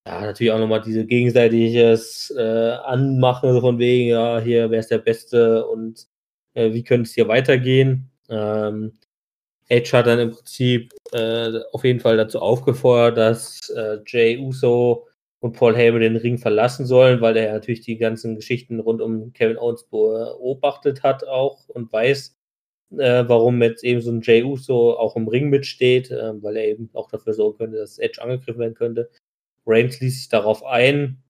ja 0.08 0.20
natürlich 0.22 0.52
auch 0.52 0.58
nochmal 0.58 0.80
diese 0.80 1.04
gegenseitiges 1.04 2.32
äh, 2.36 2.42
Anmachen, 2.42 3.60
von 3.60 3.78
wegen, 3.78 4.10
ja, 4.10 4.40
hier, 4.40 4.70
wer 4.70 4.80
ist 4.80 4.90
der 4.90 4.98
Beste 4.98 5.66
und 5.66 6.06
äh, 6.54 6.72
wie 6.72 6.82
könnte 6.82 7.08
es 7.08 7.14
hier 7.14 7.28
weitergehen. 7.28 8.10
Ähm, 8.30 8.92
Edge 9.68 9.92
hat 9.92 10.06
dann 10.06 10.18
im 10.18 10.30
Prinzip 10.30 10.94
äh, 11.12 11.60
auf 11.72 11.84
jeden 11.84 12.00
Fall 12.00 12.16
dazu 12.16 12.40
aufgefordert, 12.40 13.18
dass 13.18 13.60
äh, 13.70 13.98
Jay 14.06 14.38
Uso 14.38 15.06
und 15.40 15.52
Paul 15.52 15.76
Heyman 15.76 16.00
den 16.00 16.16
Ring 16.16 16.38
verlassen 16.38 16.86
sollen, 16.86 17.20
weil 17.20 17.36
er 17.36 17.52
natürlich 17.52 17.82
die 17.82 17.98
ganzen 17.98 18.34
Geschichten 18.36 18.80
rund 18.80 19.02
um 19.02 19.32
Kevin 19.34 19.58
Owens 19.58 19.84
beobachtet 19.84 21.02
hat 21.02 21.26
auch 21.28 21.68
und 21.68 21.92
weiß, 21.92 22.34
äh, 22.96 23.24
warum 23.26 23.62
jetzt 23.62 23.84
eben 23.84 24.00
so 24.00 24.10
ein 24.10 24.22
Jay 24.22 24.42
Uso 24.42 24.96
auch 24.98 25.16
im 25.16 25.28
Ring 25.28 25.50
mitsteht, 25.50 26.10
äh, 26.10 26.42
weil 26.42 26.56
er 26.56 26.68
eben 26.68 26.88
auch 26.94 27.10
dafür 27.10 27.34
sorgen 27.34 27.58
könnte, 27.58 27.76
dass 27.76 27.98
Edge 27.98 28.22
angegriffen 28.22 28.60
werden 28.60 28.74
könnte. 28.74 29.10
Reigns 29.68 30.00
ließ 30.00 30.18
sich 30.18 30.28
darauf 30.28 30.64
ein, 30.64 31.22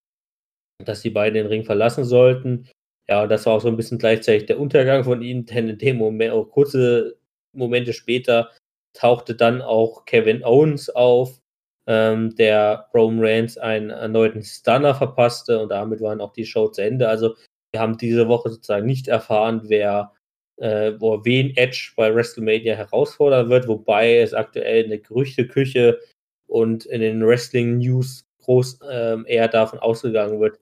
dass 0.84 1.02
die 1.02 1.10
beiden 1.10 1.34
den 1.34 1.46
Ring 1.46 1.64
verlassen 1.64 2.04
sollten. 2.04 2.68
Ja, 3.08 3.22
und 3.22 3.30
das 3.30 3.46
war 3.46 3.54
auch 3.54 3.60
so 3.60 3.68
ein 3.68 3.76
bisschen 3.76 3.98
gleichzeitig 3.98 4.46
der 4.46 4.60
Untergang 4.60 5.04
von 5.04 5.22
ihnen, 5.22 5.46
denn 5.46 5.68
in 5.68 5.78
dem 5.78 5.96
Moment, 5.96 6.32
auch 6.32 6.44
kurze 6.44 7.16
Momente 7.54 7.92
später, 7.92 8.50
tauchte 8.94 9.34
dann 9.34 9.62
auch 9.62 10.04
Kevin 10.04 10.44
Owens 10.44 10.90
auf, 10.90 11.40
ähm, 11.86 12.34
der 12.36 12.88
Roman 12.94 13.24
Reigns 13.24 13.58
einen 13.58 13.90
erneuten 13.90 14.42
Stunner 14.42 14.94
verpasste 14.94 15.60
und 15.60 15.70
damit 15.70 16.00
waren 16.00 16.20
auch 16.20 16.32
die 16.32 16.46
Show 16.46 16.68
zu 16.68 16.82
Ende. 16.82 17.08
Also 17.08 17.34
wir 17.72 17.80
haben 17.80 17.96
diese 17.96 18.28
Woche 18.28 18.50
sozusagen 18.50 18.86
nicht 18.86 19.08
erfahren, 19.08 19.62
wer 19.64 20.12
äh, 20.58 20.92
wo 20.98 21.24
wen 21.24 21.56
Edge 21.56 21.92
bei 21.96 22.14
WrestleMania 22.14 22.74
herausfordern 22.74 23.48
wird, 23.48 23.68
wobei 23.68 24.18
es 24.18 24.34
aktuell 24.34 24.84
in 24.84 24.90
der 24.90 24.98
Gerüchteküche 24.98 26.00
und 26.46 26.86
in 26.86 27.00
den 27.00 27.24
Wrestling 27.24 27.78
News 27.78 28.24
groß 28.48 28.78
ähm, 28.90 29.24
eher 29.28 29.46
davon 29.48 29.78
ausgegangen 29.78 30.40
wird, 30.40 30.58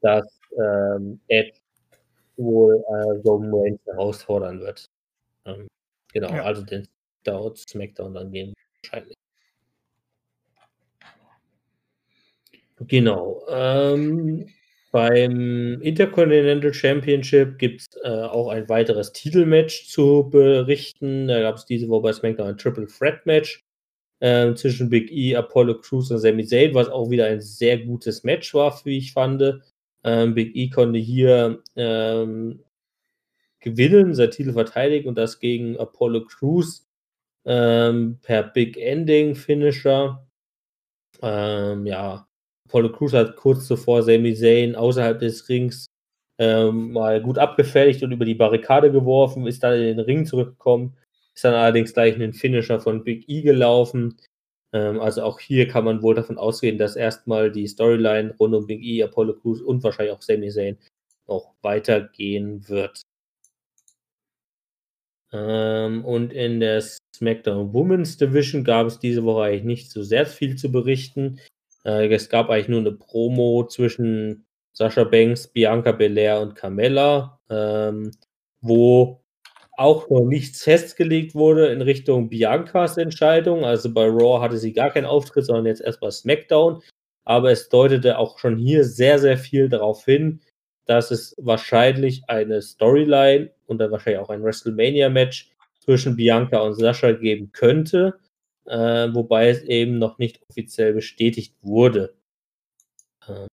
dass 0.00 0.24
ähm, 0.56 1.20
Edge 1.26 1.58
wohl 2.36 2.76
äh, 2.88 3.18
Roman 3.28 3.52
Reigns 3.54 3.80
herausfordern 3.86 4.60
wird. 4.60 4.86
Ähm, 5.44 5.66
genau, 6.12 6.30
Ja. 6.32 6.44
also 6.44 6.62
den 6.62 6.86
Smackdown, 7.24 7.56
Smackdown 7.56 8.14
dann 8.14 8.30
gehen 8.30 8.54
wahrscheinlich. 8.84 9.16
Genau. 12.80 13.42
Ähm, 13.48 14.46
beim 14.92 15.80
Intercontinental 15.80 16.72
Championship 16.72 17.58
gibt 17.58 17.80
es 17.80 17.88
äh, 18.04 18.08
auch 18.08 18.48
ein 18.48 18.68
weiteres 18.68 19.12
Titelmatch 19.12 19.88
zu 19.88 20.28
berichten. 20.30 21.26
Da 21.28 21.40
gab 21.40 21.56
es 21.56 21.66
diese 21.66 21.88
Woche 21.88 22.02
bei 22.02 22.12
SmackDown 22.12 22.48
ein 22.48 22.58
Triple 22.58 22.86
Threat 22.86 23.24
Match 23.26 23.64
ähm, 24.20 24.56
zwischen 24.56 24.88
Big 24.88 25.10
E, 25.10 25.36
Apollo 25.36 25.80
Crews 25.80 26.10
und 26.10 26.18
Sami 26.18 26.46
Zayn, 26.46 26.74
was 26.74 26.88
auch 26.88 27.10
wieder 27.10 27.26
ein 27.26 27.40
sehr 27.40 27.78
gutes 27.78 28.24
Match 28.24 28.54
war, 28.54 28.78
wie 28.84 28.98
ich 28.98 29.12
fand. 29.12 29.62
Ähm, 30.04 30.34
Big 30.34 30.54
E 30.54 30.70
konnte 30.70 30.98
hier 30.98 31.62
ähm, 31.76 32.62
gewinnen, 33.60 34.14
sein 34.14 34.30
Titel 34.30 34.52
verteidigen 34.52 35.08
und 35.08 35.16
das 35.16 35.40
gegen 35.40 35.78
Apollo 35.78 36.26
Crews 36.26 36.86
ähm, 37.46 38.18
per 38.22 38.42
Big 38.44 38.76
Ending 38.76 39.34
Finisher. 39.34 40.26
Ähm, 41.22 41.86
ja, 41.86 42.26
Apollo 42.68 42.92
Crews 42.92 43.12
hat 43.12 43.36
kurz 43.36 43.66
zuvor 43.66 44.02
Sami 44.02 44.34
Zayn 44.34 44.74
außerhalb 44.74 45.18
des 45.18 45.48
Rings 45.48 45.86
ähm, 46.38 46.92
mal 46.92 47.22
gut 47.22 47.38
abgefertigt 47.38 48.02
und 48.02 48.12
über 48.12 48.24
die 48.24 48.34
Barrikade 48.34 48.90
geworfen, 48.90 49.46
ist 49.46 49.62
dann 49.62 49.74
in 49.74 49.96
den 49.96 50.00
Ring 50.00 50.26
zurückgekommen, 50.26 50.96
ist 51.34 51.44
dann 51.44 51.54
allerdings 51.54 51.92
gleich 51.92 52.14
in 52.14 52.20
den 52.20 52.32
Finisher 52.32 52.80
von 52.80 53.04
Big 53.04 53.28
E 53.28 53.42
gelaufen. 53.42 54.16
Ähm, 54.72 55.00
also 55.00 55.22
auch 55.22 55.40
hier 55.40 55.68
kann 55.68 55.84
man 55.84 56.02
wohl 56.02 56.14
davon 56.14 56.38
ausgehen, 56.38 56.78
dass 56.78 56.96
erstmal 56.96 57.50
die 57.50 57.66
Storyline 57.66 58.34
rund 58.38 58.54
um 58.54 58.66
Big 58.66 58.82
E, 58.82 59.02
Apollo 59.02 59.34
Crews 59.40 59.60
und 59.62 59.82
wahrscheinlich 59.82 60.14
auch 60.14 60.22
Sami 60.22 60.50
Zayn 60.50 60.78
noch 61.26 61.54
weitergehen 61.62 62.68
wird. 62.68 63.02
Ähm, 65.32 66.04
und 66.04 66.32
in 66.32 66.60
der 66.60 66.82
SmackDown 67.16 67.72
Women's 67.72 68.16
Division 68.16 68.62
gab 68.62 68.86
es 68.86 68.98
diese 69.00 69.24
Woche 69.24 69.44
eigentlich 69.44 69.64
nicht 69.64 69.90
so 69.90 70.02
sehr 70.02 70.26
viel 70.26 70.56
zu 70.56 70.70
berichten. 70.70 71.40
Äh, 71.84 72.12
es 72.14 72.28
gab 72.28 72.50
eigentlich 72.50 72.68
nur 72.68 72.80
eine 72.80 72.92
Promo 72.92 73.66
zwischen 73.66 74.46
Sascha 74.72 75.04
Banks, 75.04 75.48
Bianca 75.48 75.92
Belair 75.92 76.40
und 76.40 76.54
Carmella, 76.54 77.40
ähm, 77.50 78.12
wo 78.60 79.23
auch 79.76 80.08
noch 80.10 80.24
nichts 80.24 80.62
festgelegt 80.62 81.34
wurde 81.34 81.68
in 81.68 81.82
Richtung 81.82 82.28
Biancas 82.28 82.96
Entscheidung. 82.96 83.64
Also 83.64 83.92
bei 83.92 84.06
Raw 84.06 84.40
hatte 84.40 84.58
sie 84.58 84.72
gar 84.72 84.90
keinen 84.90 85.06
Auftritt, 85.06 85.46
sondern 85.46 85.66
jetzt 85.66 85.80
erst 85.80 86.00
bei 86.00 86.10
SmackDown. 86.10 86.82
Aber 87.24 87.50
es 87.50 87.68
deutete 87.68 88.18
auch 88.18 88.38
schon 88.38 88.56
hier 88.56 88.84
sehr, 88.84 89.18
sehr 89.18 89.38
viel 89.38 89.68
darauf 89.68 90.04
hin, 90.04 90.40
dass 90.86 91.10
es 91.10 91.34
wahrscheinlich 91.38 92.22
eine 92.28 92.60
Storyline 92.62 93.50
und 93.66 93.78
dann 93.78 93.90
wahrscheinlich 93.90 94.20
auch 94.20 94.30
ein 94.30 94.42
WrestleMania-Match 94.42 95.50
zwischen 95.80 96.16
Bianca 96.16 96.60
und 96.60 96.74
Sascha 96.74 97.12
geben 97.12 97.50
könnte, 97.52 98.18
äh, 98.66 99.08
wobei 99.12 99.48
es 99.48 99.62
eben 99.62 99.98
noch 99.98 100.18
nicht 100.18 100.40
offiziell 100.48 100.92
bestätigt 100.94 101.54
wurde. 101.62 102.14
Ähm, 103.28 103.48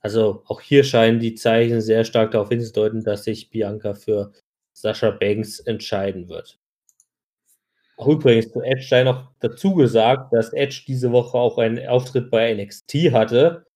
also 0.00 0.42
auch 0.46 0.60
hier 0.60 0.84
scheinen 0.84 1.20
die 1.20 1.34
Zeichen 1.34 1.80
sehr 1.80 2.04
stark 2.04 2.32
darauf 2.32 2.48
hinzudeuten, 2.48 3.04
dass 3.04 3.24
sich 3.24 3.50
Bianca 3.50 3.94
für 3.94 4.32
Sascha 4.72 5.10
Banks 5.10 5.60
entscheiden 5.60 6.28
wird. 6.28 6.58
Auch 7.96 8.08
übrigens 8.08 8.50
zu 8.50 8.60
Edge 8.62 8.86
sei 8.88 9.04
noch 9.04 9.30
dazu 9.40 9.74
gesagt, 9.74 10.32
dass 10.32 10.52
Edge 10.52 10.82
diese 10.86 11.12
Woche 11.12 11.38
auch 11.38 11.58
einen 11.58 11.86
Auftritt 11.86 12.30
bei 12.30 12.52
NXT 12.52 13.12
hatte, 13.12 13.66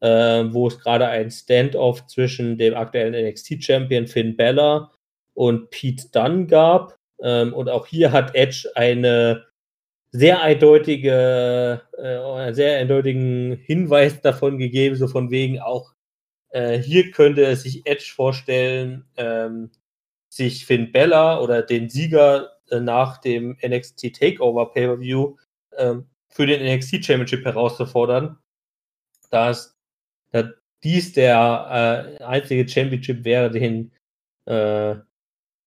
äh, 0.00 0.44
wo 0.48 0.68
es 0.68 0.78
gerade 0.78 1.08
ein 1.08 1.30
Standoff 1.30 2.06
zwischen 2.06 2.58
dem 2.58 2.74
aktuellen 2.74 3.14
NXT-Champion 3.14 4.06
Finn 4.06 4.36
Balor 4.36 4.92
und 5.34 5.70
Pete 5.70 6.08
Dunne 6.10 6.46
gab. 6.46 6.98
Ähm, 7.20 7.52
und 7.52 7.68
auch 7.68 7.86
hier 7.86 8.12
hat 8.12 8.34
Edge 8.34 8.70
eine 8.74 9.44
sehr 10.12 10.40
eindeutige, 10.42 11.82
äh, 11.98 12.52
sehr 12.54 12.78
eindeutigen 12.78 13.58
Hinweis 13.64 14.20
davon 14.22 14.58
gegeben, 14.58 14.96
so 14.96 15.08
von 15.08 15.30
wegen 15.30 15.60
auch, 15.60 15.92
äh, 16.50 16.78
hier 16.78 17.10
könnte 17.10 17.44
es 17.44 17.64
sich 17.64 17.86
Edge 17.86 18.12
vorstellen, 18.14 19.04
ähm, 19.16 19.70
sich 20.36 20.66
Finn 20.66 20.92
Bella 20.92 21.40
oder 21.40 21.62
den 21.62 21.88
Sieger 21.88 22.52
äh, 22.70 22.80
nach 22.80 23.18
dem 23.18 23.58
NXT 23.64 24.14
Takeover 24.14 24.72
Pay-Per-View 24.72 25.36
ähm, 25.76 26.06
für 26.28 26.46
den 26.46 26.62
NXT 26.62 27.04
Championship 27.04 27.44
herauszufordern. 27.44 28.38
dass, 29.30 29.76
dass 30.32 30.46
dies 30.84 31.12
der 31.12 32.16
äh, 32.20 32.22
einzige 32.24 32.68
Championship 32.68 33.24
wäre, 33.24 33.50
den 33.50 33.92
äh, 34.46 34.96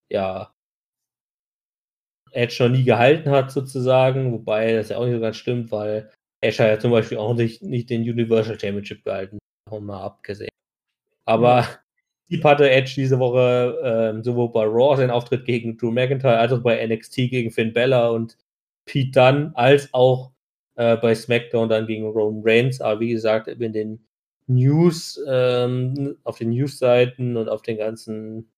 ja, 0.09 0.53
Edge 2.31 2.63
noch 2.63 2.69
nie 2.69 2.83
gehalten 2.83 3.29
hat, 3.31 3.51
sozusagen. 3.51 4.31
Wobei 4.31 4.73
das 4.73 4.89
ja 4.89 4.97
auch 4.97 5.05
nicht 5.05 5.15
so 5.15 5.21
ganz 5.21 5.37
stimmt, 5.37 5.71
weil 5.71 6.11
Edge 6.41 6.63
hat 6.63 6.69
ja 6.69 6.79
zum 6.79 6.91
Beispiel 6.91 7.17
auch 7.17 7.33
nicht, 7.33 7.61
nicht 7.61 7.89
den 7.89 8.01
Universal 8.01 8.59
Championship 8.59 9.03
gehalten. 9.03 9.39
Auch 9.69 9.79
mal 9.79 10.01
abgesehen. 10.03 10.49
Aber 11.25 11.67
die 12.29 12.43
hatte 12.43 12.69
Edge 12.69 12.93
diese 12.95 13.19
Woche 13.19 14.15
äh, 14.19 14.23
sowohl 14.23 14.51
bei 14.51 14.63
Raw 14.63 14.95
seinen 14.95 15.09
Auftritt 15.09 15.45
gegen 15.45 15.77
Drew 15.77 15.91
McIntyre, 15.91 16.37
als 16.37 16.51
auch 16.53 16.61
bei 16.61 16.85
NXT 16.85 17.15
gegen 17.15 17.51
Finn 17.51 17.73
Bella 17.73 18.09
und 18.09 18.37
Pete 18.85 19.11
Dunne, 19.11 19.51
als 19.55 19.93
auch 19.93 20.31
äh, 20.75 20.95
bei 20.97 21.15
SmackDown 21.15 21.69
dann 21.69 21.87
gegen 21.87 22.07
Roman 22.07 22.41
Reigns. 22.45 22.81
Aber 22.81 22.99
wie 22.99 23.09
gesagt, 23.09 23.47
in 23.47 23.73
den 23.73 24.05
News, 24.47 25.19
ähm, 25.27 26.17
auf 26.23 26.37
den 26.37 26.49
News-Seiten 26.49 27.37
und 27.37 27.49
auf 27.49 27.61
den 27.61 27.77
ganzen 27.77 28.51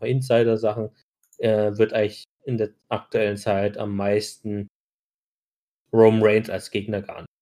Insider-Sachen 0.00 0.90
äh, 1.38 1.76
wird 1.76 1.92
eigentlich 1.92 2.24
in 2.44 2.58
der 2.58 2.70
aktuellen 2.88 3.36
Zeit 3.36 3.76
am 3.78 3.96
meisten 3.96 4.68
Roman 5.92 6.22
Reigns 6.22 6.50
als 6.50 6.70
Gegner 6.70 7.02
gehandelt. 7.02 7.33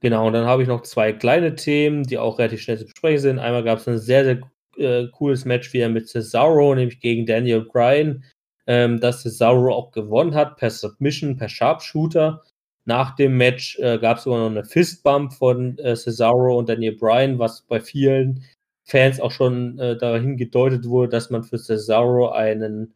Genau, 0.00 0.28
und 0.28 0.32
dann 0.32 0.46
habe 0.46 0.62
ich 0.62 0.68
noch 0.68 0.82
zwei 0.82 1.12
kleine 1.12 1.56
Themen, 1.56 2.04
die 2.04 2.18
auch 2.18 2.38
relativ 2.38 2.60
schnell 2.62 2.78
zu 2.78 2.84
besprechen 2.84 3.20
sind. 3.20 3.38
Einmal 3.40 3.64
gab 3.64 3.78
es 3.78 3.88
ein 3.88 3.98
sehr, 3.98 4.24
sehr 4.24 4.40
äh, 4.76 5.08
cooles 5.10 5.44
Match 5.44 5.72
wieder 5.72 5.88
mit 5.88 6.08
Cesaro, 6.08 6.74
nämlich 6.74 7.00
gegen 7.00 7.26
Daniel 7.26 7.62
Bryan, 7.62 8.22
ähm, 8.68 9.00
dass 9.00 9.22
Cesaro 9.22 9.74
auch 9.74 9.90
gewonnen 9.90 10.34
hat 10.34 10.56
per 10.56 10.70
Submission, 10.70 11.36
per 11.36 11.48
Sharpshooter. 11.48 12.42
Nach 12.84 13.16
dem 13.16 13.36
Match 13.36 13.78
äh, 13.80 13.98
gab 13.98 14.18
es 14.18 14.24
sogar 14.24 14.38
noch 14.38 14.50
eine 14.50 14.64
Fistbump 14.64 15.32
von 15.32 15.76
äh, 15.78 15.96
Cesaro 15.96 16.56
und 16.56 16.68
Daniel 16.68 16.96
Bryan, 16.96 17.38
was 17.40 17.62
bei 17.62 17.80
vielen 17.80 18.44
Fans 18.84 19.20
auch 19.20 19.32
schon 19.32 19.78
äh, 19.80 19.98
dahin 19.98 20.36
gedeutet 20.36 20.86
wurde, 20.86 21.10
dass 21.10 21.28
man 21.28 21.42
für 21.42 21.58
Cesaro 21.58 22.30
einen 22.30 22.94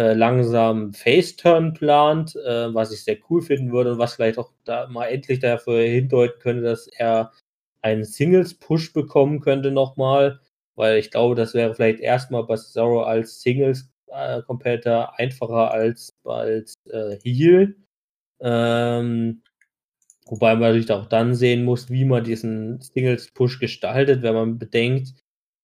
äh, 0.00 0.14
langsam 0.14 0.94
Face-Turn 0.94 1.74
plant, 1.74 2.34
äh, 2.36 2.72
was 2.74 2.90
ich 2.92 3.04
sehr 3.04 3.18
cool 3.28 3.42
finden 3.42 3.70
würde 3.70 3.92
und 3.92 3.98
was 3.98 4.14
vielleicht 4.14 4.38
auch 4.38 4.50
da 4.64 4.88
mal 4.88 5.06
endlich 5.06 5.40
dafür 5.40 5.82
hindeuten 5.82 6.40
könnte, 6.40 6.62
dass 6.62 6.86
er 6.86 7.32
einen 7.82 8.04
Singles-Push 8.04 8.94
bekommen 8.94 9.40
könnte 9.40 9.70
nochmal, 9.70 10.40
weil 10.74 10.98
ich 10.98 11.10
glaube, 11.10 11.34
das 11.34 11.52
wäre 11.54 11.74
vielleicht 11.74 12.00
erstmal 12.00 12.44
bei 12.44 12.56
Cesaro 12.56 13.02
als 13.02 13.42
Singles-Competitor 13.42 15.12
äh, 15.18 15.22
einfacher 15.22 15.70
als 15.70 16.14
als 16.24 16.74
äh, 16.90 17.18
Heel. 17.22 17.76
Ähm, 18.40 19.42
wobei 20.26 20.54
man 20.54 20.62
natürlich 20.62 20.90
auch 20.92 21.06
dann 21.06 21.34
sehen 21.34 21.64
muss, 21.64 21.90
wie 21.90 22.06
man 22.06 22.24
diesen 22.24 22.80
Singles-Push 22.80 23.60
gestaltet, 23.60 24.22
wenn 24.22 24.34
man 24.34 24.58
bedenkt, 24.58 25.14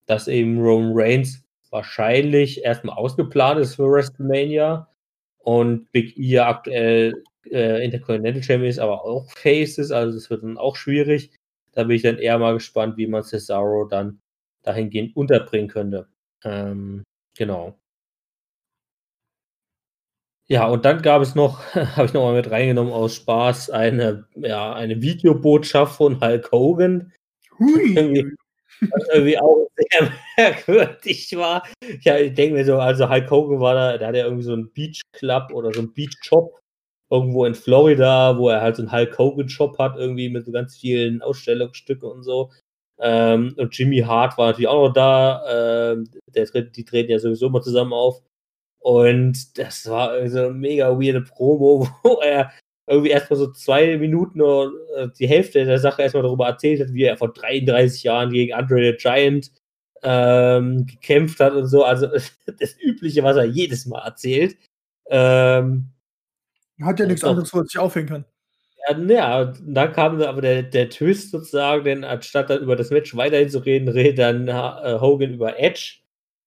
dass 0.07 0.29
eben 0.29 0.61
Roman 0.61 0.93
Reigns 0.95 1.46
wahrscheinlich 1.77 2.65
erstmal 2.65 2.97
ausgeplant 2.97 3.61
ist 3.61 3.77
für 3.77 3.91
WrestleMania 3.91 4.89
und 5.39 5.93
Big 5.93 6.17
E 6.17 6.23
ja 6.23 6.49
aktuell 6.49 7.23
äh, 7.51 7.85
Intercontinental 7.85 8.43
Champion 8.43 8.71
ist, 8.71 8.79
aber 8.79 9.05
auch 9.05 9.31
Face 9.31 9.79
ist, 9.79 9.93
also 9.93 10.17
das 10.17 10.31
wird 10.31 10.43
dann 10.43 10.59
auch 10.59 10.77
schwierig. 10.77 11.31
Da 11.73 11.85
bin 11.85 11.97
ich 11.97 12.03
dann 12.03 12.19
eher 12.19 12.39
mal 12.39 12.55
gespannt, 12.55 12.97
wie 12.97 13.07
man 13.07 13.23
Cesaro 13.23 13.85
dann 13.85 14.21
dahingehend 14.63 15.15
unterbringen 15.17 15.69
könnte. 15.69 16.09
Ähm, 16.43 17.05
genau. 17.37 17.79
Ja, 20.49 20.67
und 20.69 20.85
dann 20.85 21.03
gab 21.03 21.23
es 21.23 21.35
noch, 21.35 21.63
habe 21.75 22.07
ich 22.07 22.15
noch 22.15 22.23
mal 22.23 22.35
mit 22.35 22.51
reingenommen 22.51 22.93
aus 22.93 23.15
Spaß, 23.17 23.71
eine, 23.71 24.27
ja, 24.37 24.73
eine 24.73 25.03
Videobotschaft 25.03 25.97
von 25.97 26.21
Hulk 26.21 26.51
Hogan. 26.53 27.13
Hui. 27.59 28.37
Was 28.81 29.09
irgendwie 29.13 29.39
auch 29.39 29.69
sehr 29.77 30.13
merkwürdig 30.37 31.37
war. 31.37 31.63
Ja, 32.01 32.19
ich 32.19 32.35
denke 32.35 32.55
mir 32.55 32.65
so, 32.65 32.79
also 32.79 33.09
Hulk 33.09 33.31
Hogan 33.31 33.61
war 33.61 33.75
da, 33.75 33.99
der 33.99 34.09
hat 34.09 34.17
ja 34.17 34.25
irgendwie 34.25 34.45
so 34.45 34.53
einen 34.53 34.73
Beach 34.73 35.01
Club 35.13 35.51
oder 35.53 35.73
so 35.73 35.81
einen 35.81 35.93
Beach 35.93 36.17
Shop 36.23 36.61
irgendwo 37.11 37.45
in 37.45 37.55
Florida, 37.55 38.37
wo 38.39 38.49
er 38.49 38.61
halt 38.61 38.77
so 38.77 38.83
einen 38.83 38.93
Hulk 38.93 39.19
Hogan 39.19 39.49
Shop 39.49 39.79
hat, 39.79 39.97
irgendwie 39.97 40.29
mit 40.29 40.45
so 40.45 40.53
ganz 40.53 40.77
vielen 40.77 41.23
Ausstellungsstücken 41.23 42.09
und 42.11 42.23
so. 42.23 42.51
Ähm, 42.99 43.55
und 43.59 43.77
Jimmy 43.77 44.01
Hart 44.01 44.39
war 44.39 44.49
natürlich 44.49 44.69
auch 44.69 44.89
noch 44.89 44.93
da. 44.93 45.93
Ähm, 45.93 46.09
der, 46.35 46.47
die 46.47 46.85
treten 46.85 47.11
ja 47.11 47.19
sowieso 47.19 47.49
mal 47.51 47.63
zusammen 47.63 47.93
auf. 47.93 48.23
Und 48.81 49.59
das 49.59 49.89
war 49.89 50.29
so 50.29 50.39
eine 50.39 50.51
mega 50.51 50.91
weirde 50.99 51.23
Promo, 51.23 51.89
wo 52.03 52.21
er 52.21 52.53
irgendwie 52.87 53.11
erstmal 53.11 53.39
so 53.39 53.51
zwei 53.53 53.97
Minuten 53.97 54.41
oder 54.41 54.71
äh, 54.97 55.09
die 55.19 55.29
Hälfte 55.29 55.65
der 55.65 55.79
Sache 55.79 56.03
erstmal 56.03 56.23
darüber 56.23 56.47
erzählt 56.47 56.81
hat, 56.81 56.93
wie 56.93 57.03
er 57.03 57.17
vor 57.17 57.33
33 57.33 58.05
Jahren 58.05 58.31
gegen 58.31 58.55
Andre 58.55 58.93
the 58.93 58.97
Giant 58.97 59.51
ähm, 60.03 60.87
gekämpft 60.87 61.41
hat 61.41 61.55
und 61.55 61.67
so. 61.67 61.85
Also 61.85 62.07
das 62.47 62.77
Übliche, 62.81 63.23
was 63.23 63.37
er 63.37 63.45
jedes 63.45 63.87
Mal 63.87 64.05
erzählt. 64.05 64.57
Ähm, 65.09 65.89
hat 66.81 67.01
ja 67.01 67.07
nichts 67.07 67.23
doch, 67.23 67.31
anderes, 67.31 67.53
wo 67.53 67.59
er 67.59 67.65
sich 67.65 67.79
aufhängen 67.79 68.09
kann. 68.09 68.25
Ja, 68.89 68.99
ja, 68.99 69.45
dann 69.67 69.93
kam 69.93 70.21
aber 70.23 70.41
der, 70.41 70.63
der 70.63 70.91
Twist 70.91 71.33
sozusagen, 71.33 71.85
denn 71.85 72.05
anstatt 72.05 72.51
dann 72.51 72.63
über 72.63 72.77
das 72.77 72.91
Match 72.91 73.17
weiterhin 73.17 73.49
zu 73.49 73.59
reden, 73.59 73.89
redet 73.89 74.19
dann 74.19 74.49
äh, 74.49 75.01
Hogan 75.01 75.35
über 75.35 75.59
Edge, 75.59 75.97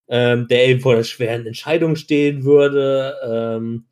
ähm, 0.08 0.48
der 0.48 0.68
eben 0.68 0.80
vor 0.80 0.94
der 0.94 1.04
schweren 1.04 1.46
Entscheidung 1.46 1.96
stehen 1.96 2.44
würde. 2.44 3.14
Ähm, 3.26 3.86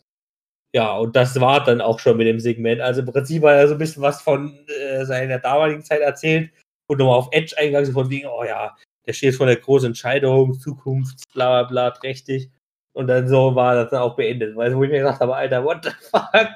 ja, 0.75 0.97
und 0.97 1.17
das 1.17 1.41
war 1.41 1.65
dann 1.65 1.81
auch 1.81 1.99
schon 1.99 2.17
mit 2.17 2.27
dem 2.27 2.41
Segment. 2.41 2.81
Also 2.81 3.01
im 3.01 3.07
Prinzip 3.07 3.43
war 3.43 3.55
er 3.55 3.69
so 3.69 3.75
ein 3.75 3.79
bisschen 3.79 4.03
was 4.03 4.21
von 4.21 4.59
äh, 4.69 5.05
seiner 5.05 5.39
damaligen 5.39 5.83
Zeit 5.83 6.01
erzählt 6.01 6.51
und 6.89 6.99
nochmal 6.99 7.19
auf 7.19 7.29
Edge 7.33 7.57
eingegangen, 7.57 7.87
so 7.87 7.93
von 7.93 8.11
wegen, 8.11 8.29
oh 8.29 8.45
ja, 8.45 8.77
der 9.07 9.13
steht 9.15 9.35
vor 9.35 9.47
der 9.47 9.57
großen 9.57 9.89
Entscheidung, 9.89 10.59
Zukunft, 10.61 11.23
bla 11.33 11.63
bla 11.63 11.63
bla, 11.69 11.91
trächtig. 11.93 12.51
Und 12.93 13.07
dann 13.07 13.29
so 13.29 13.55
war 13.55 13.75
das 13.75 13.91
dann 13.91 14.03
auch 14.03 14.17
beendet. 14.17 14.57
Weil 14.57 14.77
wo 14.77 14.85
ich 14.85 14.91
mir 14.91 14.99
gedacht 14.99 15.21
habe, 15.21 15.35
Alter, 15.35 15.65
what 15.65 15.85
the 15.85 15.91
fuck? 16.11 16.49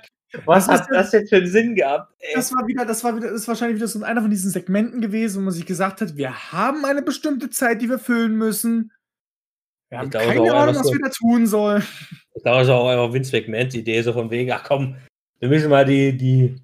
Was 0.45 0.67
hat 0.67 0.87
das 0.91 1.13
jetzt 1.13 1.29
für 1.29 1.37
einen 1.37 1.47
Sinn 1.47 1.75
gehabt? 1.75 2.13
Ey? 2.19 2.35
Das 2.35 2.53
war 2.53 2.67
wieder, 2.67 2.85
das 2.85 3.05
war 3.05 3.15
wieder, 3.17 3.31
das 3.31 3.43
ist 3.43 3.49
wahrscheinlich 3.49 3.77
wieder 3.77 3.87
so 3.87 4.03
einer 4.03 4.23
von 4.23 4.31
diesen 4.31 4.51
Segmenten 4.51 5.01
gewesen, 5.01 5.41
wo 5.41 5.45
man 5.45 5.53
sich 5.53 5.67
gesagt 5.67 6.01
hat, 6.01 6.17
wir 6.17 6.53
haben 6.53 6.85
eine 6.85 7.03
bestimmte 7.03 7.51
Zeit, 7.51 7.83
die 7.83 7.89
wir 7.89 7.99
füllen 7.99 8.37
müssen. 8.37 8.93
Wir 9.91 9.99
haben 9.99 10.11
glaube, 10.11 10.27
keine 10.27 10.55
Ahnung, 10.55 10.75
was 10.75 10.87
so, 10.87 10.93
wir 10.93 11.01
da 11.01 11.11
tun 11.11 11.47
sollen. 11.47 11.83
Ich 12.35 12.43
glaube, 12.43 12.61
es 12.63 12.69
ist 12.69 12.73
auch 12.73 12.89
einfach 12.89 13.13
Vince 13.13 13.37
McMahons 13.37 13.75
Idee, 13.75 14.03
so 14.03 14.13
von 14.13 14.31
wegen, 14.31 14.51
ach 14.53 14.65
komm, 14.65 14.97
wir 15.41 15.49
müssen 15.49 15.71
mal 15.71 15.85
die, 15.85 16.17
die, 16.17 16.57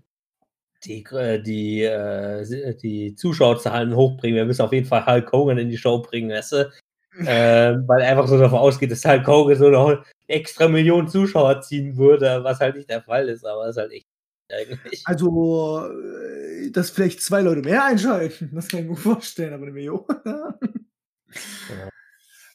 die, 0.84 1.04
äh, 1.12 1.42
die, 1.42 1.82
äh, 1.82 2.74
die 2.76 3.14
Zuschauerzahlen 3.14 3.94
hochbringen. 3.94 4.36
Wir 4.36 4.44
müssen 4.44 4.62
auf 4.62 4.72
jeden 4.72 4.86
Fall 4.86 5.04
Hulk 5.04 5.32
Hogan 5.32 5.58
in 5.58 5.68
die 5.68 5.78
Show 5.78 6.00
bringen, 6.00 6.30
weißt 6.30 6.52
du? 6.52 6.72
äh, 7.26 7.76
weil 7.86 8.02
einfach 8.02 8.28
so 8.28 8.38
davon 8.38 8.60
ausgeht, 8.60 8.92
dass 8.92 9.04
Hulk 9.04 9.26
Hogan 9.26 9.56
so 9.56 9.66
eine 9.66 10.04
extra 10.28 10.68
Million 10.68 11.08
Zuschauer 11.08 11.60
ziehen 11.62 11.96
würde, 11.96 12.44
was 12.44 12.60
halt 12.60 12.76
nicht 12.76 12.88
der 12.88 13.02
Fall 13.02 13.28
ist, 13.28 13.44
aber 13.44 13.64
es 13.64 13.76
ist 13.76 13.82
halt 13.82 13.92
echt 13.92 14.06
eigentlich. 14.50 15.02
Also, 15.04 15.88
äh, 15.88 16.70
dass 16.70 16.90
vielleicht 16.90 17.22
zwei 17.22 17.42
Leute 17.42 17.62
mehr 17.62 17.84
einschalten, 17.84 18.50
das 18.54 18.68
kann 18.68 18.80
ich 18.80 18.86
mir 18.86 18.96
vorstellen, 18.96 19.52
aber 19.52 19.64
eine 19.64 19.72
Million. 19.72 20.04
ja. 20.24 20.58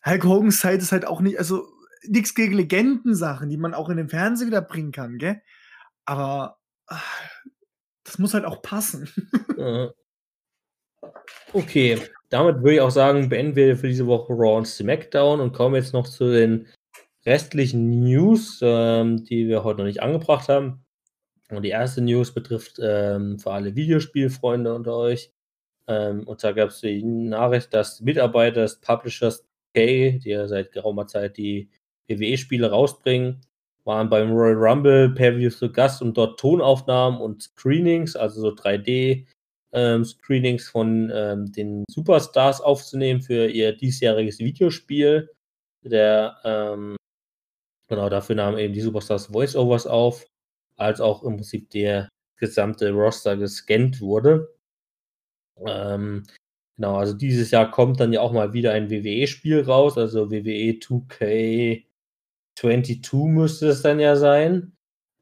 Hulk 0.06 0.24
Hogan's 0.24 0.60
Zeit 0.60 0.82
ist 0.82 0.92
halt 0.92 1.06
auch 1.06 1.22
nicht, 1.22 1.40
also 1.40 1.68
nichts 2.08 2.36
gegen 2.36 2.54
Legendensachen, 2.54 3.50
die 3.50 3.58
man 3.58 3.74
auch 3.74 3.90
in 3.90 3.98
den 3.98 4.10
Fernsehen 4.10 4.48
wieder 4.48 4.62
bringen 4.62 4.92
kann, 4.92 5.18
gell? 5.18 5.42
Aber 6.06 6.58
ach, 6.88 7.22
das 8.04 8.20
muss 8.20 8.34
halt 8.34 8.46
auch 8.46 8.62
passen. 8.62 9.10
Okay, 11.52 12.00
damit 12.30 12.58
würde 12.58 12.76
ich 12.76 12.82
auch 12.82 12.90
sagen, 12.90 13.30
beenden 13.30 13.56
wir 13.56 13.78
für 13.78 13.88
diese 13.88 14.08
Woche 14.08 14.34
Raw 14.34 14.58
und 14.58 14.68
SmackDown 14.68 15.40
und 15.40 15.54
kommen 15.54 15.76
jetzt 15.76 15.94
noch 15.94 16.08
zu 16.08 16.32
den 16.32 16.68
restlichen 17.26 17.90
News, 17.90 18.60
ähm, 18.62 19.24
die 19.24 19.48
wir 19.48 19.64
heute 19.64 19.80
noch 19.80 19.86
nicht 19.86 20.02
angebracht 20.02 20.50
haben. 20.50 20.84
Und 21.50 21.64
die 21.64 21.70
erste 21.70 22.02
News 22.02 22.34
betrifft 22.34 22.80
ähm, 22.82 23.38
für 23.38 23.52
alle 23.52 23.76
Videospielfreunde 23.76 24.74
unter 24.74 24.96
euch. 24.96 25.32
Ähm, 25.88 26.28
und 26.28 26.44
da 26.44 26.54
gab 26.54 26.70
es 26.70 26.80
die 26.82 27.04
Nachricht, 27.04 27.74
dass 27.74 28.02
Mitarbeiter 28.02 28.62
des 28.62 28.80
Publishers 28.80 29.46
die 29.76 30.20
ja 30.24 30.48
seit 30.48 30.72
geraumer 30.72 31.08
Zeit 31.08 31.38
die 31.38 31.70
WWE-Spiele 32.08 32.70
rausbringen, 32.70 33.42
waren 33.86 34.10
beim 34.10 34.32
Royal 34.32 34.56
Rumble 34.56 35.10
per 35.10 35.38
zu 35.50 35.72
Gast 35.72 36.02
und 36.02 36.18
dort 36.18 36.40
Tonaufnahmen 36.40 37.20
und 37.20 37.44
Screenings, 37.44 38.16
also 38.16 38.42
so 38.42 38.50
3D-Screenings 38.50 40.68
ähm, 40.68 40.72
von 40.72 41.12
ähm, 41.14 41.52
den 41.52 41.84
Superstars 41.90 42.62
aufzunehmen 42.62 43.22
für 43.22 43.48
ihr 43.48 43.76
diesjähriges 43.76 44.40
Videospiel. 44.40 45.30
Der, 45.84 46.38
ähm, 46.46 46.96
genau, 47.90 48.10
dafür 48.10 48.36
nahmen 48.36 48.58
eben 48.58 48.74
die 48.74 48.82
Superstars 48.82 49.34
Voiceovers 49.34 49.88
auf, 49.88 50.26
als 50.78 51.02
auch 51.02 51.24
im 51.24 51.36
Prinzip 51.36 51.70
der 51.72 52.08
gesamte 52.40 52.92
Roster 52.92 53.36
gescannt 53.38 54.00
wurde. 54.00 54.56
Ähm, 55.66 56.24
Genau, 56.78 56.96
also 56.98 57.14
dieses 57.14 57.52
Jahr 57.52 57.70
kommt 57.70 58.00
dann 58.00 58.14
ja 58.14 58.22
auch 58.22 58.34
mal 58.34 58.54
wieder 58.54 58.74
ein 58.74 58.90
WWE-Spiel 58.90 59.62
raus, 59.62 59.98
also 59.98 60.32
WWE 60.32 60.80
2K22 62.60 63.28
müsste 63.28 63.68
es 63.70 63.82
dann 63.82 64.00
ja 64.00 64.16
sein. 64.16 64.74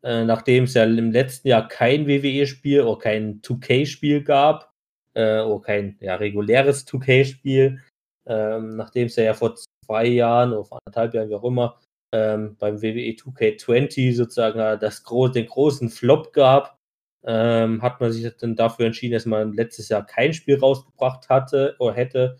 äh, 0.03 0.25
nachdem 0.25 0.63
es 0.65 0.73
ja 0.73 0.83
im 0.83 1.11
letzten 1.11 1.47
Jahr 1.47 1.67
kein 1.67 2.07
WWE-Spiel 2.07 2.81
oder 2.81 2.99
kein 2.99 3.41
2K-Spiel 3.41 4.23
gab, 4.23 4.73
äh, 5.13 5.41
oder 5.41 5.61
kein 5.61 5.97
ja, 5.99 6.15
reguläres 6.15 6.87
2K-Spiel, 6.87 7.81
ähm, 8.25 8.75
nachdem 8.77 9.07
es 9.07 9.15
ja 9.15 9.33
vor 9.33 9.55
zwei 9.55 10.05
Jahren 10.07 10.53
oder 10.53 10.65
vor 10.65 10.79
anderthalb 10.85 11.13
Jahren, 11.13 11.29
wie 11.29 11.35
auch 11.35 11.43
immer, 11.43 11.79
ähm, 12.13 12.55
beim 12.57 12.81
WWE 12.81 13.15
2K20 13.15 14.15
sozusagen 14.15 14.79
das 14.79 15.03
gro 15.03 15.27
den 15.27 15.47
großen 15.47 15.89
Flop 15.89 16.33
gab, 16.33 16.77
ähm, 17.25 17.81
hat 17.81 18.01
man 18.01 18.11
sich 18.11 18.29
dann 18.37 18.55
dafür 18.55 18.87
entschieden, 18.87 19.13
dass 19.13 19.25
man 19.25 19.53
letztes 19.53 19.89
Jahr 19.89 20.05
kein 20.05 20.33
Spiel 20.33 20.57
rausgebracht 20.57 21.29
hatte 21.29 21.75
oder 21.79 21.93
hätte, 21.93 22.37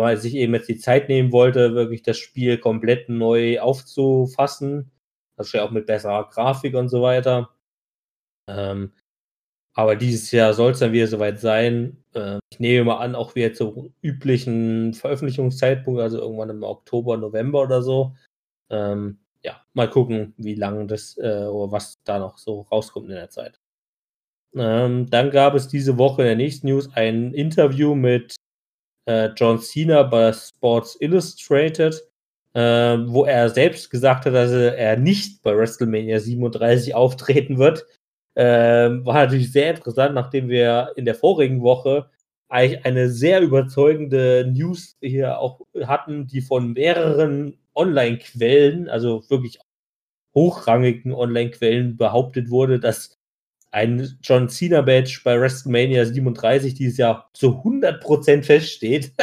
weil 0.00 0.14
man 0.14 0.22
sich 0.22 0.34
eben 0.34 0.54
jetzt 0.54 0.68
die 0.68 0.78
Zeit 0.78 1.08
nehmen 1.08 1.32
wollte, 1.32 1.74
wirklich 1.74 2.02
das 2.02 2.18
Spiel 2.18 2.58
komplett 2.58 3.08
neu 3.08 3.60
aufzufassen. 3.60 4.90
Das 5.36 5.48
ist 5.48 5.52
ja 5.52 5.64
auch 5.64 5.70
mit 5.70 5.86
besserer 5.86 6.28
Grafik 6.30 6.74
und 6.74 6.88
so 6.88 7.02
weiter. 7.02 7.50
Ähm, 8.48 8.92
aber 9.74 9.96
dieses 9.96 10.30
Jahr 10.30 10.54
soll 10.54 10.72
es 10.72 10.78
dann 10.78 10.92
wieder 10.92 11.08
soweit 11.08 11.40
sein. 11.40 12.04
Äh, 12.14 12.38
ich 12.52 12.60
nehme 12.60 12.84
mal 12.84 12.98
an, 12.98 13.14
auch 13.16 13.34
wieder 13.34 13.52
zum 13.52 13.92
üblichen 14.02 14.94
Veröffentlichungszeitpunkt, 14.94 16.00
also 16.00 16.18
irgendwann 16.18 16.50
im 16.50 16.62
Oktober, 16.62 17.16
November 17.16 17.62
oder 17.62 17.82
so. 17.82 18.14
Ähm, 18.70 19.18
ja, 19.42 19.60
mal 19.74 19.90
gucken, 19.90 20.34
wie 20.36 20.54
lange 20.54 20.86
das 20.86 21.18
äh, 21.18 21.46
oder 21.46 21.72
was 21.72 21.96
da 22.04 22.18
noch 22.18 22.38
so 22.38 22.62
rauskommt 22.62 23.08
in 23.08 23.16
der 23.16 23.30
Zeit. 23.30 23.60
Ähm, 24.54 25.10
dann 25.10 25.30
gab 25.30 25.54
es 25.54 25.66
diese 25.68 25.98
Woche 25.98 26.22
in 26.22 26.28
der 26.28 26.36
nächsten 26.36 26.68
News 26.68 26.88
ein 26.94 27.34
Interview 27.34 27.96
mit 27.96 28.36
äh, 29.06 29.30
John 29.36 29.60
Cena 29.60 30.02
bei 30.02 30.32
Sports 30.32 30.96
Illustrated, 31.00 32.02
äh, 32.54 32.60
wo 32.60 33.24
er 33.24 33.50
selbst 33.50 33.90
gesagt 33.90 34.26
hat, 34.26 34.34
dass 34.34 34.50
er 34.52 34.96
nicht 34.96 35.42
bei 35.42 35.56
WrestleMania 35.56 36.20
37 36.20 36.94
auftreten 36.94 37.58
wird. 37.58 37.86
Ähm, 38.36 39.04
war 39.06 39.14
natürlich 39.14 39.52
sehr 39.52 39.70
interessant, 39.74 40.14
nachdem 40.14 40.48
wir 40.48 40.92
in 40.96 41.04
der 41.04 41.14
vorigen 41.14 41.62
Woche 41.62 42.10
eigentlich 42.48 42.84
eine 42.84 43.08
sehr 43.10 43.40
überzeugende 43.40 44.50
News 44.52 44.96
hier 45.00 45.38
auch 45.38 45.60
hatten, 45.84 46.26
die 46.26 46.40
von 46.40 46.72
mehreren 46.72 47.58
Online-Quellen, 47.74 48.88
also 48.88 49.28
wirklich 49.28 49.58
hochrangigen 50.34 51.12
Online-Quellen 51.12 51.96
behauptet 51.96 52.50
wurde, 52.50 52.80
dass 52.80 53.13
ein 53.74 54.16
John 54.22 54.48
Cena 54.48 54.82
Badge 54.82 55.20
bei 55.24 55.38
WrestleMania 55.38 56.04
37 56.06 56.74
dieses 56.74 56.96
Jahr 56.96 57.28
zu 57.34 57.62
100% 57.62 58.42
feststeht. 58.42 59.12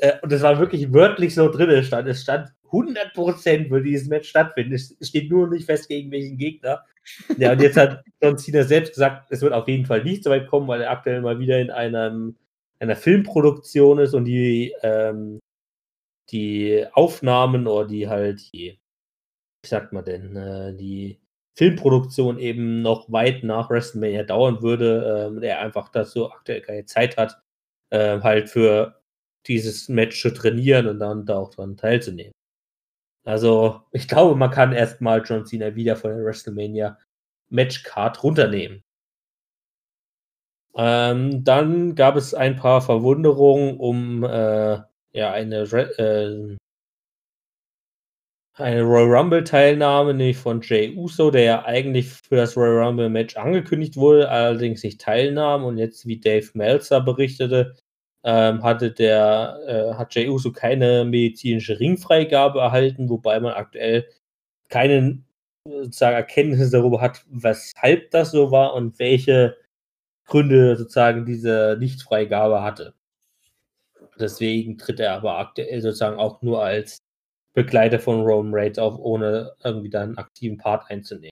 Äh, 0.00 0.14
und 0.20 0.32
das 0.32 0.42
war 0.42 0.58
wirklich 0.58 0.92
wörtlich 0.92 1.32
so 1.32 1.48
drin. 1.48 1.70
Es 1.70 1.86
stand, 1.86 2.08
es 2.08 2.22
stand 2.22 2.48
100% 2.72 3.70
wird 3.70 3.86
dieses 3.86 4.08
Match 4.08 4.28
stattfinden. 4.28 4.74
Es 4.74 4.96
steht 5.00 5.30
nur 5.30 5.48
nicht 5.48 5.66
fest, 5.66 5.88
gegen 5.88 6.10
welchen 6.10 6.36
Gegner. 6.38 6.82
Ja, 7.38 7.52
und 7.52 7.62
jetzt 7.62 7.76
hat 7.76 8.02
John 8.20 8.36
Cena 8.36 8.64
selbst 8.64 8.94
gesagt, 8.94 9.30
es 9.30 9.42
wird 9.42 9.52
auf 9.52 9.68
jeden 9.68 9.86
Fall 9.86 10.02
nicht 10.02 10.24
so 10.24 10.30
weit 10.30 10.48
kommen, 10.48 10.66
weil 10.66 10.80
er 10.80 10.90
aktuell 10.90 11.20
mal 11.20 11.38
wieder 11.38 11.60
in 11.60 11.70
einem, 11.70 12.34
einer 12.80 12.96
Filmproduktion 12.96 14.00
ist 14.00 14.12
und 14.12 14.24
die, 14.24 14.74
ähm, 14.82 15.38
die 16.30 16.84
Aufnahmen 16.92 17.68
oder 17.68 17.86
die 17.86 18.08
halt 18.08 18.52
die, 18.52 18.80
wie 19.62 19.68
sagt 19.68 19.92
man 19.92 20.04
denn, 20.04 20.34
äh, 20.34 20.74
die 20.74 21.20
Filmproduktion 21.56 22.38
eben 22.38 22.82
noch 22.82 23.10
weit 23.12 23.44
nach 23.44 23.70
WrestleMania 23.70 24.24
dauern 24.24 24.62
würde, 24.62 25.28
ähm, 25.30 25.42
er 25.42 25.60
einfach 25.60 25.88
dazu 25.88 26.30
aktuell 26.30 26.60
keine 26.62 26.84
Zeit 26.86 27.16
hat, 27.16 27.40
äh, 27.90 28.20
halt 28.20 28.50
für 28.50 29.00
dieses 29.46 29.88
Match 29.88 30.20
zu 30.20 30.30
trainieren 30.32 30.88
und 30.88 30.98
dann 30.98 31.26
da 31.26 31.36
auch 31.38 31.50
dran 31.50 31.76
teilzunehmen. 31.76 32.32
Also, 33.24 33.82
ich 33.92 34.08
glaube, 34.08 34.36
man 34.36 34.50
kann 34.50 34.72
erstmal 34.72 35.22
John 35.24 35.46
Cena 35.46 35.74
wieder 35.76 35.96
von 35.96 36.10
der 36.10 36.24
WrestleMania 36.24 36.98
Matchcard 37.50 38.22
runternehmen. 38.22 38.82
Ähm, 40.76 41.44
dann 41.44 41.94
gab 41.94 42.16
es 42.16 42.34
ein 42.34 42.56
paar 42.56 42.82
Verwunderungen 42.82 43.78
um 43.78 44.24
äh, 44.24 44.80
ja, 45.12 45.32
eine 45.32 45.62
äh, 45.62 46.56
eine 48.56 48.82
Royal 48.82 49.16
Rumble-Teilnahme, 49.16 50.14
nämlich 50.14 50.36
von 50.36 50.60
Jay 50.62 50.94
Uso, 50.96 51.30
der 51.30 51.42
ja 51.42 51.64
eigentlich 51.64 52.08
für 52.12 52.36
das 52.36 52.56
Royal 52.56 52.84
Rumble-Match 52.86 53.36
angekündigt 53.36 53.96
wurde, 53.96 54.28
allerdings 54.28 54.82
nicht 54.84 55.00
teilnahm 55.00 55.64
und 55.64 55.78
jetzt, 55.78 56.06
wie 56.06 56.20
Dave 56.20 56.48
Meltzer 56.54 57.00
berichtete, 57.00 57.74
ähm, 58.22 58.62
hatte 58.62 58.92
der, 58.92 59.58
äh, 59.66 59.94
hat 59.94 60.14
Jay 60.14 60.28
Uso 60.28 60.52
keine 60.52 61.04
medizinische 61.04 61.80
Ringfreigabe 61.80 62.60
erhalten, 62.60 63.08
wobei 63.08 63.40
man 63.40 63.54
aktuell 63.54 64.08
keine 64.68 65.22
sozusagen 65.66 66.16
Erkenntnisse 66.16 66.70
darüber 66.70 67.00
hat, 67.00 67.24
weshalb 67.30 68.10
das 68.12 68.30
so 68.32 68.50
war 68.50 68.74
und 68.74 68.98
welche 68.98 69.56
Gründe 70.26 70.76
sozusagen 70.76 71.26
diese 71.26 71.76
Nichtfreigabe 71.80 72.62
hatte. 72.62 72.94
Deswegen 74.18 74.78
tritt 74.78 75.00
er 75.00 75.14
aber 75.14 75.38
aktuell 75.38 75.80
sozusagen 75.80 76.18
auch 76.18 76.40
nur 76.42 76.62
als 76.62 77.03
Begleiter 77.54 77.98
von 77.98 78.22
Roman 78.22 78.52
Reigns 78.54 78.78
auf, 78.78 78.98
ohne 78.98 79.52
irgendwie 79.62 79.90
da 79.90 80.02
einen 80.02 80.18
aktiven 80.18 80.58
Part 80.58 80.90
einzunehmen. 80.90 81.30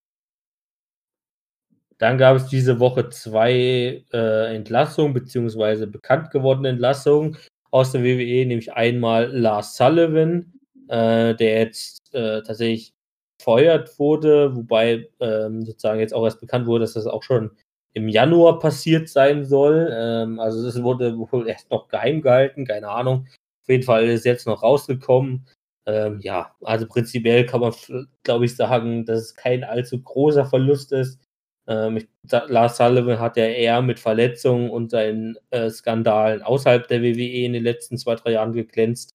Dann 1.99 2.19
gab 2.19 2.36
es 2.36 2.47
diese 2.47 2.81
Woche 2.81 3.11
zwei 3.11 4.05
äh, 4.12 4.57
Entlassungen, 4.57 5.12
beziehungsweise 5.12 5.86
bekannt 5.86 6.31
gewordene 6.31 6.70
Entlassungen 6.70 7.36
aus 7.70 7.93
der 7.93 8.03
WWE, 8.03 8.47
nämlich 8.47 8.73
einmal 8.73 9.31
Lars 9.31 9.77
Sullivan, 9.77 10.53
äh, 10.89 11.35
der 11.35 11.61
jetzt 11.61 12.12
äh, 12.12 12.43
tatsächlich 12.43 12.93
gefeuert 13.39 13.99
wurde, 13.99 14.55
wobei 14.57 15.09
ähm, 15.20 15.65
sozusagen 15.65 16.01
jetzt 16.01 16.15
auch 16.15 16.24
erst 16.24 16.40
bekannt 16.40 16.66
wurde, 16.66 16.85
dass 16.85 16.94
das 16.94 17.07
auch 17.07 17.23
schon 17.23 17.53
im 17.94 18.09
Januar 18.09 18.59
passiert 18.59 19.09
sein 19.09 19.44
soll. 19.44 19.89
Ähm, 19.93 20.40
also 20.40 20.65
das 20.65 20.82
wurde 20.82 21.16
wohl 21.19 21.49
erst 21.49 21.70
noch 21.70 21.89
geheim 21.89 22.20
gehalten, 22.20 22.66
keine 22.66 22.89
Ahnung. 22.89 23.27
Auf 23.62 23.69
jeden 23.69 23.82
Fall 23.85 24.09
ist 24.09 24.24
jetzt 24.24 24.47
noch 24.47 24.62
rausgekommen. 24.62 25.47
Ähm, 25.86 26.20
ja, 26.20 26.54
also 26.62 26.86
prinzipiell 26.86 27.44
kann 27.46 27.60
man, 27.60 27.74
glaube 28.22 28.44
ich, 28.44 28.56
sagen, 28.56 29.04
dass 29.04 29.20
es 29.20 29.34
kein 29.34 29.64
allzu 29.64 30.00
großer 30.02 30.44
Verlust 30.46 30.92
ist. 30.92 31.20
Ähm, 31.66 31.96
ich, 31.98 32.09
Lars 32.48 32.76
Sullivan 32.76 33.18
hat 33.20 33.36
ja 33.36 33.46
eher 33.46 33.82
mit 33.82 33.98
Verletzungen 34.00 34.70
und 34.70 34.90
seinen 34.90 35.36
äh, 35.50 35.70
Skandalen 35.70 36.42
außerhalb 36.42 36.86
der 36.88 37.02
WWE 37.02 37.44
in 37.44 37.52
den 37.54 37.64
letzten 37.64 37.98
zwei, 37.98 38.14
drei 38.16 38.32
Jahren 38.32 38.52
geglänzt, 38.52 39.14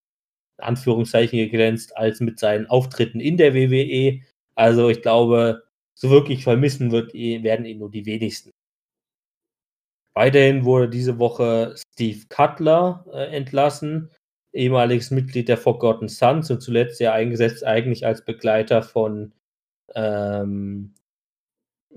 Anführungszeichen 0.58 1.40
geglänzt, 1.40 1.96
als 1.98 2.20
mit 2.22 2.40
seinen 2.40 2.68
Auftritten 2.68 3.20
in 3.20 3.38
der 3.38 3.54
WWE. 3.54 4.22
Also 4.56 4.90
ich 4.90 5.02
glaube, 5.02 5.64
so 5.96 6.10
wirklich 6.10 6.44
vermissen 6.44 6.92
wird, 6.92 7.14
werden 7.14 7.66
ihn 7.66 7.80
nur 7.80 7.92
die 7.92 8.06
wenigsten. 8.06 8.52
Weiterhin 10.16 10.66
wurde 10.66 10.90
diese 10.90 11.20
Woche 11.20 11.76
Steve 11.94 12.26
Cutler 12.30 13.06
äh, 13.14 13.36
entlassen 13.36 14.10
ehemaliges 14.58 15.12
Mitglied 15.12 15.48
der 15.48 15.58
Forgotten 15.58 16.10
Sons 16.10 16.52
und 16.52 16.62
zuletzt 16.62 17.00
ja 17.00 17.14
eingesetzt 17.14 17.64
eigentlich 17.66 18.06
als 18.06 18.26
Begleiter 18.26 18.82
von 18.82 19.34
ähm, 19.96 20.94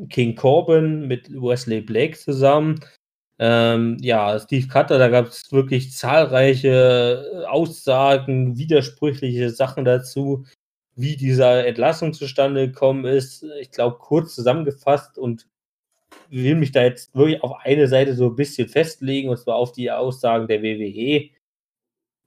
King 0.08 0.36
Corbin 0.36 1.08
mit 1.08 1.30
Wesley 1.30 1.80
Blake 1.80 2.16
zusammen. 2.16 2.80
Ähm, 3.38 3.96
ja, 4.00 4.38
Steve 4.38 4.68
Cutter, 4.68 4.98
da 4.98 5.08
gab 5.08 5.26
es 5.28 5.50
wirklich 5.50 5.92
zahlreiche 5.92 7.46
Aussagen, 7.48 8.58
widersprüchliche 8.58 9.50
Sachen 9.50 9.84
dazu, 9.84 10.44
wie 10.94 11.16
dieser 11.16 11.66
Entlassung 11.66 12.12
zustande 12.12 12.68
gekommen 12.68 13.06
ist. 13.06 13.44
Ich 13.60 13.70
glaube, 13.70 13.96
kurz 13.98 14.34
zusammengefasst 14.34 15.18
und 15.18 15.46
will 16.28 16.54
mich 16.54 16.72
da 16.72 16.82
jetzt 16.82 17.14
wirklich 17.14 17.42
auf 17.42 17.56
eine 17.64 17.88
Seite 17.88 18.14
so 18.14 18.26
ein 18.26 18.36
bisschen 18.36 18.68
festlegen, 18.68 19.30
und 19.30 19.38
zwar 19.38 19.56
auf 19.56 19.72
die 19.72 19.90
Aussagen 19.90 20.46
der 20.46 20.62
WWE. 20.62 21.30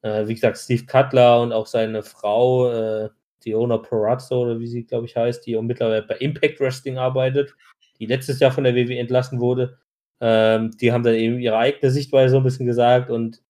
Äh, 0.03 0.27
wie 0.27 0.35
gesagt, 0.35 0.57
Steve 0.57 0.85
Cutler 0.85 1.41
und 1.41 1.53
auch 1.53 1.65
seine 1.65 2.03
Frau, 2.03 2.71
äh, 2.71 3.09
Diona 3.43 3.77
Perazzo, 3.77 4.43
oder 4.43 4.59
wie 4.59 4.67
sie, 4.67 4.83
glaube 4.83 5.05
ich, 5.05 5.15
heißt, 5.15 5.45
die 5.45 5.59
mittlerweile 5.61 6.03
bei 6.03 6.15
Impact 6.17 6.59
Wrestling 6.59 6.97
arbeitet, 6.97 7.55
die 7.99 8.05
letztes 8.05 8.39
Jahr 8.39 8.51
von 8.51 8.65
der 8.65 8.75
WWE 8.75 8.97
entlassen 8.97 9.39
wurde. 9.39 9.79
Ähm, 10.21 10.71
die 10.79 10.91
haben 10.91 11.03
dann 11.03 11.15
eben 11.15 11.39
ihre 11.39 11.57
eigene 11.57 11.91
Sichtweise 11.91 12.33
so 12.33 12.37
ein 12.37 12.43
bisschen 12.43 12.65
gesagt 12.65 13.09
und 13.09 13.41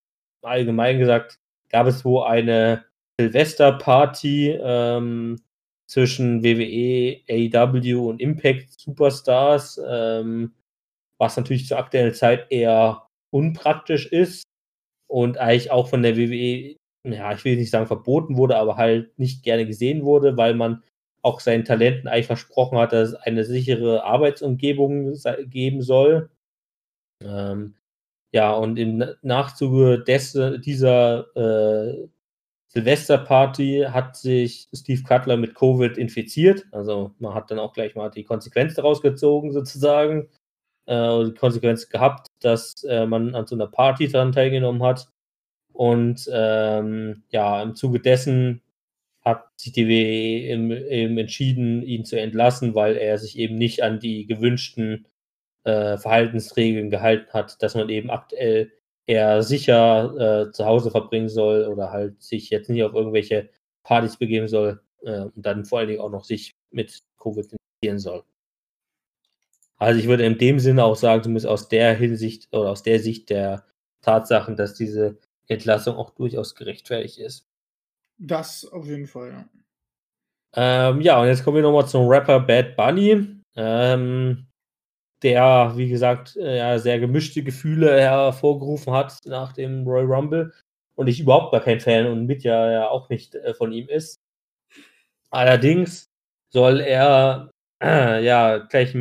allgemein 0.41 0.99
gesagt, 0.99 1.39
gab 1.69 1.87
es 1.87 2.05
wohl 2.05 2.23
eine 2.25 2.85
Silvesterparty 3.19 4.59
ähm, 4.61 5.41
zwischen 5.87 6.43
WWE, 6.43 7.21
AEW 7.29 8.09
und 8.09 8.21
Impact 8.21 8.79
Superstars, 8.79 9.81
ähm, 9.87 10.53
was 11.17 11.37
natürlich 11.37 11.67
zur 11.67 11.77
aktuellen 11.77 12.13
Zeit 12.13 12.47
eher 12.51 13.07
unpraktisch 13.31 14.07
ist 14.07 14.43
und 15.13 15.37
eigentlich 15.37 15.69
auch 15.69 15.89
von 15.89 16.01
der 16.01 16.17
WWE, 16.17 16.75
ja, 17.07 17.33
ich 17.33 17.45
will 17.45 17.55
nicht 17.55 17.69
sagen 17.69 17.85
verboten 17.85 18.35
wurde, 18.35 18.57
aber 18.57 18.77
halt 18.77 19.19
nicht 19.19 19.43
gerne 19.43 19.67
gesehen 19.67 20.05
wurde, 20.05 20.37
weil 20.37 20.55
man 20.55 20.81
auch 21.21 21.39
seinen 21.39 21.65
Talenten 21.65 22.07
eigentlich 22.07 22.25
versprochen 22.25 22.79
hat, 22.79 22.93
dass 22.93 23.09
es 23.09 23.15
eine 23.15 23.43
sichere 23.45 24.03
Arbeitsumgebung 24.05 25.13
geben 25.45 25.83
soll. 25.83 26.31
Ähm, 27.23 27.75
ja, 28.33 28.53
und 28.53 28.79
im 28.79 29.05
Nachzuge 29.21 30.03
des, 30.03 30.33
dieser, 30.65 31.27
äh, 31.37 32.07
Silvesterparty 32.69 33.85
hat 33.89 34.17
sich 34.17 34.67
Steve 34.73 35.03
Cutler 35.03 35.37
mit 35.37 35.53
Covid 35.53 35.95
infiziert. 35.95 36.65
Also 36.71 37.13
man 37.19 37.35
hat 37.35 37.51
dann 37.51 37.59
auch 37.59 37.73
gleich 37.73 37.93
mal 37.93 38.09
die 38.09 38.23
Konsequenz 38.23 38.73
daraus 38.73 39.01
gezogen, 39.03 39.51
sozusagen. 39.53 40.27
Äh, 40.85 41.25
die 41.25 41.33
Konsequenz 41.35 41.89
gehabt, 41.89 42.27
dass 42.41 42.83
äh, 42.83 43.05
man 43.05 43.35
an 43.35 43.47
so 43.47 43.55
einer 43.55 43.67
Party 43.67 44.07
daran 44.09 44.33
teilgenommen 44.33 44.83
hat. 44.83 45.07
Und 45.73 46.29
ähm, 46.31 47.23
ja, 47.29 47.61
im 47.63 47.75
Zuge 47.75 47.99
dessen 47.99 48.61
hat 49.23 49.45
sich 49.57 49.73
die 49.73 49.87
WWE 49.87 50.71
eben 50.91 51.17
entschieden, 51.17 51.81
ihn 51.83 52.05
zu 52.05 52.19
entlassen, 52.19 52.75
weil 52.75 52.97
er 52.97 53.17
sich 53.17 53.37
eben 53.37 53.55
nicht 53.55 53.83
an 53.83 53.99
die 53.99 54.27
gewünschten 54.27 55.07
äh, 55.63 55.97
Verhaltensregeln 55.97 56.89
gehalten 56.89 57.31
hat, 57.33 57.61
dass 57.63 57.75
man 57.75 57.89
eben 57.89 58.09
aktuell 58.09 58.71
eher 59.07 59.43
sicher 59.43 60.47
äh, 60.47 60.51
zu 60.51 60.65
Hause 60.65 60.91
verbringen 60.91 61.29
soll 61.29 61.65
oder 61.67 61.91
halt 61.91 62.21
sich 62.21 62.49
jetzt 62.49 62.69
nicht 62.69 62.83
auf 62.83 62.93
irgendwelche 62.93 63.49
Partys 63.83 64.17
begeben 64.17 64.47
soll 64.47 64.81
äh, 65.03 65.21
und 65.21 65.33
dann 65.45 65.65
vor 65.65 65.79
allen 65.79 65.89
Dingen 65.89 66.01
auch 66.01 66.11
noch 66.11 66.25
sich 66.25 66.55
mit 66.71 66.99
Covid 67.17 67.45
infizieren 67.53 67.99
soll. 67.99 68.23
Also 69.83 69.99
ich 69.99 70.07
würde 70.07 70.25
in 70.25 70.37
dem 70.37 70.59
Sinne 70.59 70.85
auch 70.85 70.95
sagen, 70.95 71.23
zumindest 71.23 71.45
aus 71.45 71.67
der 71.67 71.93
Hinsicht 71.93 72.47
oder 72.53 72.69
aus 72.69 72.83
der 72.83 72.99
Sicht 72.99 73.29
der 73.29 73.65
Tatsachen, 74.01 74.55
dass 74.55 74.75
diese 74.75 75.17
Entlassung 75.47 75.97
auch 75.97 76.11
durchaus 76.11 76.55
gerechtfertigt 76.55 77.17
ist. 77.17 77.49
Das 78.17 78.63
auf 78.63 78.85
jeden 78.85 79.07
Fall, 79.07 79.31
ja. 79.31 79.45
Ähm, 80.55 81.01
ja, 81.01 81.19
und 81.19 81.27
jetzt 81.27 81.43
kommen 81.43 81.57
wir 81.57 81.63
nochmal 81.63 81.85
zum 81.85 82.07
Rapper 82.07 82.39
Bad 82.39 82.77
Bunny. 82.77 83.41
Ähm, 83.57 84.47
der, 85.21 85.73
wie 85.75 85.89
gesagt, 85.89 86.37
äh, 86.37 86.59
ja, 86.59 86.79
sehr 86.79 87.01
gemischte 87.01 87.43
Gefühle 87.43 87.99
hervorgerufen 87.99 88.93
hat 88.93 89.19
nach 89.25 89.51
dem 89.51 89.85
Royal 89.85 90.05
Rumble 90.05 90.53
und 90.95 91.07
ich 91.07 91.19
überhaupt 91.19 91.51
gar 91.51 91.61
kein 91.61 91.81
Fan 91.81 92.05
und 92.07 92.25
mit 92.25 92.43
ja, 92.43 92.71
ja 92.71 92.87
auch 92.87 93.09
nicht 93.09 93.35
äh, 93.35 93.53
von 93.53 93.73
ihm 93.73 93.89
ist. 93.89 94.21
Allerdings 95.29 96.09
soll 96.53 96.79
er 96.79 97.51
äh, 97.81 98.23
ja 98.23 98.59
gleich 98.59 98.95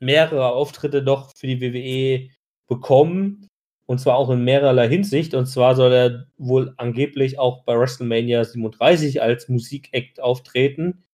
mehrere 0.00 0.52
Auftritte 0.52 1.02
doch 1.02 1.32
für 1.36 1.46
die 1.46 1.60
WWE 1.60 2.30
bekommen 2.68 3.48
und 3.86 3.98
zwar 3.98 4.16
auch 4.16 4.30
in 4.30 4.44
mehrerlei 4.44 4.88
Hinsicht. 4.88 5.34
Und 5.34 5.46
zwar 5.46 5.74
soll 5.74 5.92
er 5.92 6.26
wohl 6.38 6.74
angeblich 6.76 7.38
auch 7.38 7.64
bei 7.64 7.76
WrestleMania 7.78 8.44
37 8.44 9.20
als 9.20 9.48
Musikact 9.48 10.20
auftreten 10.20 11.04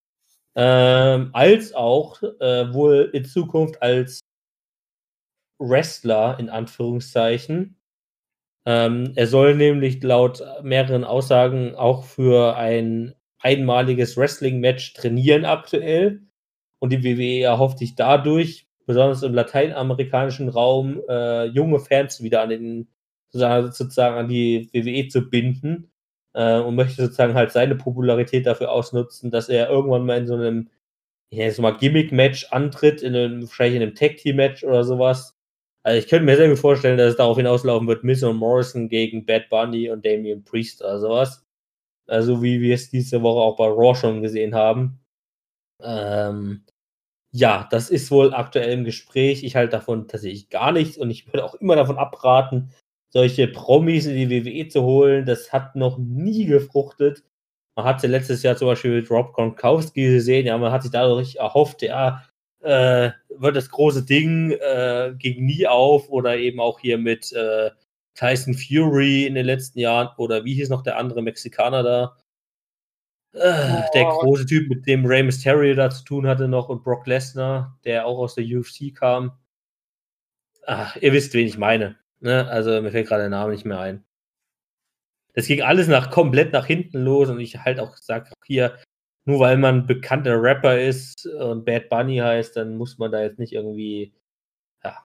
ähm, 0.57 1.31
als 1.35 1.75
auch 1.75 2.23
äh, 2.23 2.73
wohl 2.73 3.11
in 3.13 3.25
Zukunft 3.25 3.81
als 3.83 4.21
Wrestler 5.59 6.39
in 6.41 6.49
Anführungszeichen. 6.49 7.79
Ähm, 8.67 9.13
er 9.15 9.27
soll 9.27 9.55
nämlich 9.55 10.03
laut 10.03 10.43
mehreren 10.63 11.05
Aussagen 11.05 11.75
auch 11.77 12.05
für 12.05 12.57
ein 12.57 13.15
einmaliges 13.39 14.17
Wrestling-Match 14.17 14.95
trainieren 14.95 15.45
aktuell. 15.45 16.23
Und 16.79 16.91
die 16.91 17.05
WWE 17.05 17.45
erhofft 17.45 17.79
sich 17.79 17.95
dadurch, 17.95 18.66
besonders 18.87 19.23
im 19.23 19.35
lateinamerikanischen 19.35 20.49
Raum, 20.49 21.03
äh, 21.09 21.47
junge 21.47 21.81
Fans 21.81 22.23
wieder 22.23 22.43
an 22.43 22.51
den 22.51 22.89
sozusagen 23.33 24.17
an 24.17 24.29
die 24.29 24.71
WWE 24.73 25.09
zu 25.09 25.29
binden 25.29 25.91
äh, 26.35 26.59
und 26.59 26.77
möchte 26.77 27.03
sozusagen 27.03 27.35
halt 27.35 27.53
seine 27.53 27.75
Popularität 27.77 28.47
dafür 28.47 28.71
ausnutzen, 28.71 29.31
dass 29.31 29.49
er 29.49 29.69
irgendwann 29.69 30.07
mal 30.07 30.19
in 30.19 30.27
so 30.27 30.35
einem, 30.35 30.71
ich 31.31 31.41
es 31.41 31.59
mal 31.59 31.77
Gimmick-Match 31.77 32.53
antritt, 32.53 33.03
in 33.03 33.15
einem, 33.15 33.43
wahrscheinlich 33.43 33.77
in 33.77 33.83
einem 33.83 33.95
Tag-Team-Match 33.95 34.65
oder 34.65 34.85
sowas. 34.85 35.37
Also 35.83 35.99
ich 35.99 36.09
könnte 36.09 36.25
mir 36.25 36.37
sehr 36.37 36.49
gut 36.49 36.59
vorstellen, 36.59 36.99
dass 36.99 37.11
es 37.13 37.17
darauf 37.17 37.37
hinauslaufen 37.37 37.89
wird, 37.89 38.05
Miss 38.05 38.23
und 38.23 38.37
Morrison 38.37 38.89
gegen 38.89 39.25
Bad 39.25 39.49
Bunny 39.51 39.91
und 39.91 40.05
Damian 40.05 40.45
Priest 40.45 40.83
oder 40.83 40.99
sowas. 40.99 41.45
Also 42.09 42.43
wie 42.43 42.61
wir 42.61 42.75
es 42.75 42.91
diese 42.91 43.23
Woche 43.23 43.41
auch 43.41 43.57
bei 43.57 43.67
Raw 43.67 43.95
schon 43.95 44.23
gesehen 44.23 44.55
haben. 44.55 45.01
Ähm, 45.83 46.66
ja, 47.37 47.69
das 47.71 47.91
ist 47.91 48.11
wohl 48.11 48.33
aktuell 48.33 48.73
im 48.73 48.85
Gespräch. 48.85 49.45
Ich 49.45 49.57
halte 49.57 49.73
davon 49.73 50.09
tatsächlich 50.09 50.49
gar 50.49 50.73
nichts 50.73 50.97
und 50.97 51.11
ich 51.11 51.27
würde 51.27 51.45
auch 51.45 51.55
immer 51.57 51.77
davon 51.77 51.99
abraten, 51.99 52.71
solche 53.11 53.47
Promis 53.49 54.07
in 54.07 54.17
die 54.17 54.31
WWE 54.31 54.69
zu 54.69 54.83
holen, 54.83 55.27
das 55.27 55.53
hat 55.53 55.77
noch 55.77 55.99
nie 55.99 56.47
gefruchtet. 56.47 57.25
Man 57.77 57.85
hat 57.85 58.03
ja 58.03 58.09
letztes 58.09 58.43
Jahr 58.43 58.57
zum 58.57 58.69
Beispiel 58.69 58.93
mit 58.93 59.11
Rob 59.11 59.35
Gronkowski 59.35 60.03
gesehen, 60.15 60.47
ja, 60.47 60.57
man 60.57 60.73
hat 60.73 60.83
sich 60.83 60.93
dadurch 60.93 61.37
erhofft, 61.37 61.83
ja, 61.83 62.23
äh, 62.63 63.11
wird 63.29 63.57
das 63.57 63.71
große 63.71 64.05
Ding, 64.07 64.53
äh, 64.53 65.13
ging 65.19 65.45
nie 65.45 65.67
auf 65.67 66.09
oder 66.09 66.39
eben 66.39 66.59
auch 66.61 66.81
hier 66.81 66.97
mit 66.97 67.33
äh, 67.35 67.71
Tyson 68.15 68.55
Fury 68.55 69.27
in 69.27 69.35
den 69.35 69.45
letzten 69.47 69.79
Jahren 69.79 70.09
oder 70.17 70.45
wie 70.47 70.55
hieß 70.55 70.71
noch 70.71 70.83
der 70.83 70.97
andere 70.97 71.23
Mexikaner 71.23 71.83
da? 71.83 72.17
Äh, 73.37 73.83
der 73.93 74.05
große 74.05 74.47
Typ, 74.47 74.69
mit 74.69 74.87
dem 74.87 75.05
Rey 75.05 75.23
Mysterio 75.23 75.75
da 75.75 75.91
zu 75.91 76.05
tun 76.05 76.27
hatte 76.27 76.49
noch 76.49 76.71
und 76.71 76.83
Brock 76.83 77.07
Lesnar, 77.07 77.79
der 77.85 78.07
auch 78.07 78.19
aus 78.19 78.35
der 78.35 78.45
UFC 78.45 78.95
kam. 78.95 79.39
Ach, 80.67 80.97
ihr 80.97 81.13
wisst, 81.13 81.35
wen 81.35 81.47
ich 81.47 81.59
meine. 81.59 81.97
Ne? 82.21 82.49
Also 82.49 82.81
mir 82.81 82.91
fällt 82.91 83.09
gerade 83.09 83.25
der 83.25 83.31
Name 83.31 83.53
nicht 83.53 83.67
mehr 83.67 83.79
ein. 83.79 84.05
Das 85.35 85.47
ging 85.47 85.61
alles 85.61 85.87
nach 85.87 86.11
komplett 86.11 86.53
nach 86.53 86.65
hinten 86.65 87.05
los 87.05 87.29
und 87.29 87.41
ich 87.41 87.59
halt 87.59 87.79
auch 87.79 87.97
sage 87.99 88.31
hier, 88.47 88.79
nur 89.27 89.39
weil 89.41 89.59
man 89.59 89.87
bekannter 89.87 90.41
Rapper 90.41 90.81
ist 90.81 91.27
und 91.27 91.67
Bad 91.67 91.91
Bunny 91.91 92.19
heißt, 92.19 92.57
dann 92.57 92.77
muss 92.77 92.97
man 92.97 93.13
da 93.13 93.21
jetzt 93.23 93.39
nicht 93.39 93.53
irgendwie. 93.53 94.15
Ja. 94.83 95.05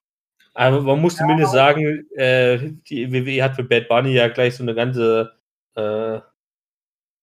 Aber 0.54 0.80
man 0.80 1.00
muss 1.00 1.16
zumindest 1.16 1.52
sagen, 1.52 2.08
äh, 2.16 2.72
die 2.88 3.12
WWE 3.12 3.44
hat 3.44 3.56
für 3.56 3.64
Bad 3.64 3.88
Bunny 3.88 4.14
ja 4.14 4.28
gleich 4.28 4.56
so 4.56 4.62
eine 4.62 4.74
ganze 4.74 5.36
äh, 5.74 6.20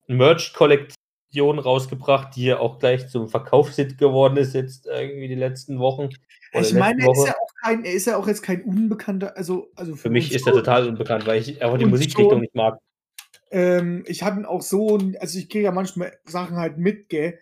Merch-Kollektion 0.07 0.98
rausgebracht, 1.37 2.35
die 2.35 2.45
ja 2.45 2.59
auch 2.59 2.79
gleich 2.79 3.07
zum 3.09 3.29
Verkaufshit 3.29 3.97
geworden 3.97 4.37
ist, 4.37 4.53
jetzt 4.53 4.87
irgendwie 4.87 5.27
die 5.27 5.35
letzten 5.35 5.79
Wochen. 5.79 6.09
Ich 6.53 6.73
meine, 6.73 7.03
er 7.03 7.11
ist 7.11 7.27
ja 7.27 7.33
auch 7.33 7.53
kein, 7.63 7.85
er 7.85 7.93
ist 7.93 8.07
ja 8.07 8.17
auch 8.17 8.27
jetzt 8.27 8.41
kein 8.41 8.63
Unbekannter, 8.63 9.37
also, 9.37 9.69
also 9.75 9.95
für, 9.95 10.03
für 10.03 10.09
mich 10.09 10.33
ist 10.33 10.47
er 10.47 10.53
total 10.53 10.87
unbekannt, 10.87 11.27
weil 11.27 11.41
ich 11.41 11.61
einfach 11.61 11.77
die 11.77 11.85
Musikrichtung 11.85 12.41
nicht 12.41 12.55
mag. 12.55 12.79
Ähm, 13.51 14.03
ich 14.07 14.23
habe 14.23 14.39
ihn 14.39 14.45
auch 14.45 14.61
so, 14.61 14.97
also 15.19 15.37
ich 15.37 15.49
kriege 15.49 15.65
ja 15.65 15.71
manchmal 15.71 16.13
Sachen 16.25 16.57
halt 16.57 16.77
mit, 16.77 17.09
gell, 17.09 17.39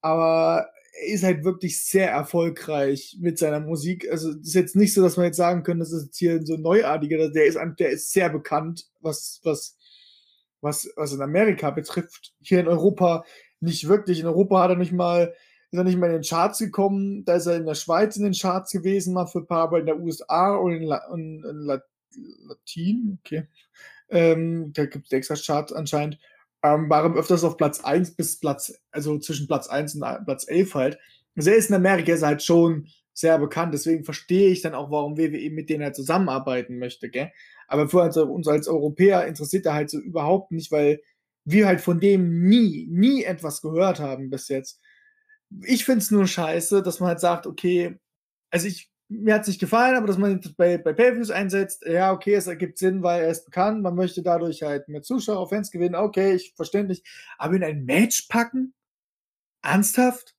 aber 0.00 0.68
er 1.00 1.14
ist 1.14 1.24
halt 1.24 1.44
wirklich 1.44 1.82
sehr 1.82 2.10
erfolgreich 2.10 3.16
mit 3.20 3.38
seiner 3.38 3.60
Musik. 3.60 4.08
Also 4.10 4.30
es 4.30 4.48
ist 4.48 4.54
jetzt 4.54 4.76
nicht 4.76 4.94
so, 4.94 5.02
dass 5.02 5.16
man 5.16 5.26
jetzt 5.26 5.36
sagen 5.36 5.62
könnte, 5.62 5.80
das 5.80 5.92
ist 5.92 6.06
jetzt 6.06 6.18
hier 6.18 6.44
so 6.44 6.56
neuartiger, 6.56 7.30
der 7.30 7.46
ist, 7.46 7.58
der 7.78 7.90
ist 7.90 8.12
sehr 8.12 8.28
bekannt, 8.28 8.86
was, 9.00 9.40
was, 9.42 9.76
was, 10.64 10.90
was 10.96 11.12
in 11.12 11.22
Amerika 11.22 11.70
betrifft. 11.70 12.34
Hier 12.42 12.60
in 12.60 12.68
Europa 12.68 13.24
nicht 13.60 13.86
wirklich. 13.88 14.20
In 14.20 14.26
Europa 14.26 14.62
hat 14.62 14.70
er 14.70 14.76
nicht 14.76 14.92
mal 14.92 15.34
ist 15.70 15.78
er 15.78 15.84
nicht 15.84 15.98
mal 15.98 16.06
in 16.06 16.12
den 16.12 16.22
Charts 16.22 16.60
gekommen. 16.60 17.24
Da 17.24 17.34
ist 17.34 17.46
er 17.46 17.56
in 17.56 17.66
der 17.66 17.74
Schweiz 17.74 18.16
in 18.16 18.22
den 18.22 18.32
Charts 18.32 18.70
gewesen, 18.70 19.12
mal 19.12 19.26
für 19.26 19.40
ein 19.40 19.46
paar, 19.46 19.62
aber 19.62 19.80
in 19.80 19.86
der 19.86 19.98
USA 19.98 20.54
und 20.54 20.72
in, 20.72 20.82
La 20.84 20.98
in, 21.12 21.44
in 21.44 21.56
La 21.64 21.82
Latin, 22.46 23.18
okay. 23.20 23.48
Ähm, 24.08 24.72
da 24.72 24.86
gibt 24.86 25.06
es 25.06 25.12
extra 25.12 25.34
Charts 25.34 25.72
anscheinend. 25.72 26.18
Ähm, 26.62 26.88
war 26.88 27.12
öfters 27.14 27.42
auf 27.42 27.56
Platz 27.56 27.80
1 27.80 28.14
bis 28.14 28.38
Platz, 28.38 28.72
also 28.92 29.18
zwischen 29.18 29.48
Platz 29.48 29.66
1 29.66 29.96
und 29.96 30.24
Platz 30.24 30.46
11 30.48 30.74
halt. 30.74 30.98
Also 31.36 31.50
er 31.50 31.56
ist 31.56 31.70
in 31.70 31.74
Amerika 31.74 32.12
ist 32.12 32.22
halt 32.22 32.42
schon 32.42 32.86
sehr 33.14 33.38
bekannt, 33.38 33.72
deswegen 33.74 34.04
verstehe 34.04 34.50
ich 34.50 34.60
dann 34.62 34.74
auch, 34.74 34.90
warum 34.90 35.16
WWE 35.16 35.50
mit 35.50 35.70
denen 35.70 35.84
halt 35.84 35.96
zusammenarbeiten 35.96 36.78
möchte, 36.78 37.08
gell? 37.08 37.30
Aber 37.68 37.88
für 37.88 38.00
uns, 38.00 38.16
uns 38.16 38.48
als 38.48 38.68
Europäer 38.68 39.26
interessiert 39.26 39.66
er 39.66 39.74
halt 39.74 39.90
so 39.90 39.98
überhaupt 39.98 40.52
nicht, 40.52 40.70
weil 40.72 41.00
wir 41.44 41.66
halt 41.66 41.80
von 41.80 42.00
dem 42.00 42.42
nie, 42.48 42.86
nie 42.90 43.24
etwas 43.24 43.62
gehört 43.62 44.00
haben 44.00 44.30
bis 44.30 44.48
jetzt 44.48 44.80
ich 45.62 45.84
finde 45.84 46.00
es 46.00 46.10
nur 46.10 46.26
scheiße, 46.26 46.82
dass 46.82 47.00
man 47.00 47.10
halt 47.10 47.20
sagt, 47.20 47.46
okay, 47.46 47.98
also 48.50 48.66
ich, 48.66 48.90
mir 49.08 49.34
hat 49.34 49.42
es 49.42 49.48
nicht 49.48 49.60
gefallen, 49.60 49.96
aber 49.96 50.06
dass 50.06 50.18
man 50.18 50.40
bei, 50.56 50.78
bei 50.78 50.92
Pay-Views 50.92 51.30
einsetzt, 51.30 51.84
ja, 51.86 52.12
okay, 52.12 52.34
es 52.34 52.46
ergibt 52.46 52.78
Sinn, 52.78 53.02
weil 53.02 53.22
er 53.24 53.30
ist 53.30 53.44
bekannt, 53.44 53.82
man 53.82 53.94
möchte 53.94 54.22
dadurch 54.22 54.62
halt 54.62 54.88
mehr 54.88 55.02
Zuschauer, 55.02 55.48
Fans 55.48 55.70
gewinnen, 55.70 55.94
okay, 55.94 56.34
ich 56.34 56.54
verständlich, 56.56 57.02
aber 57.38 57.54
in 57.54 57.64
ein 57.64 57.84
Match 57.84 58.26
packen? 58.28 58.74
Ernsthaft? 59.62 60.33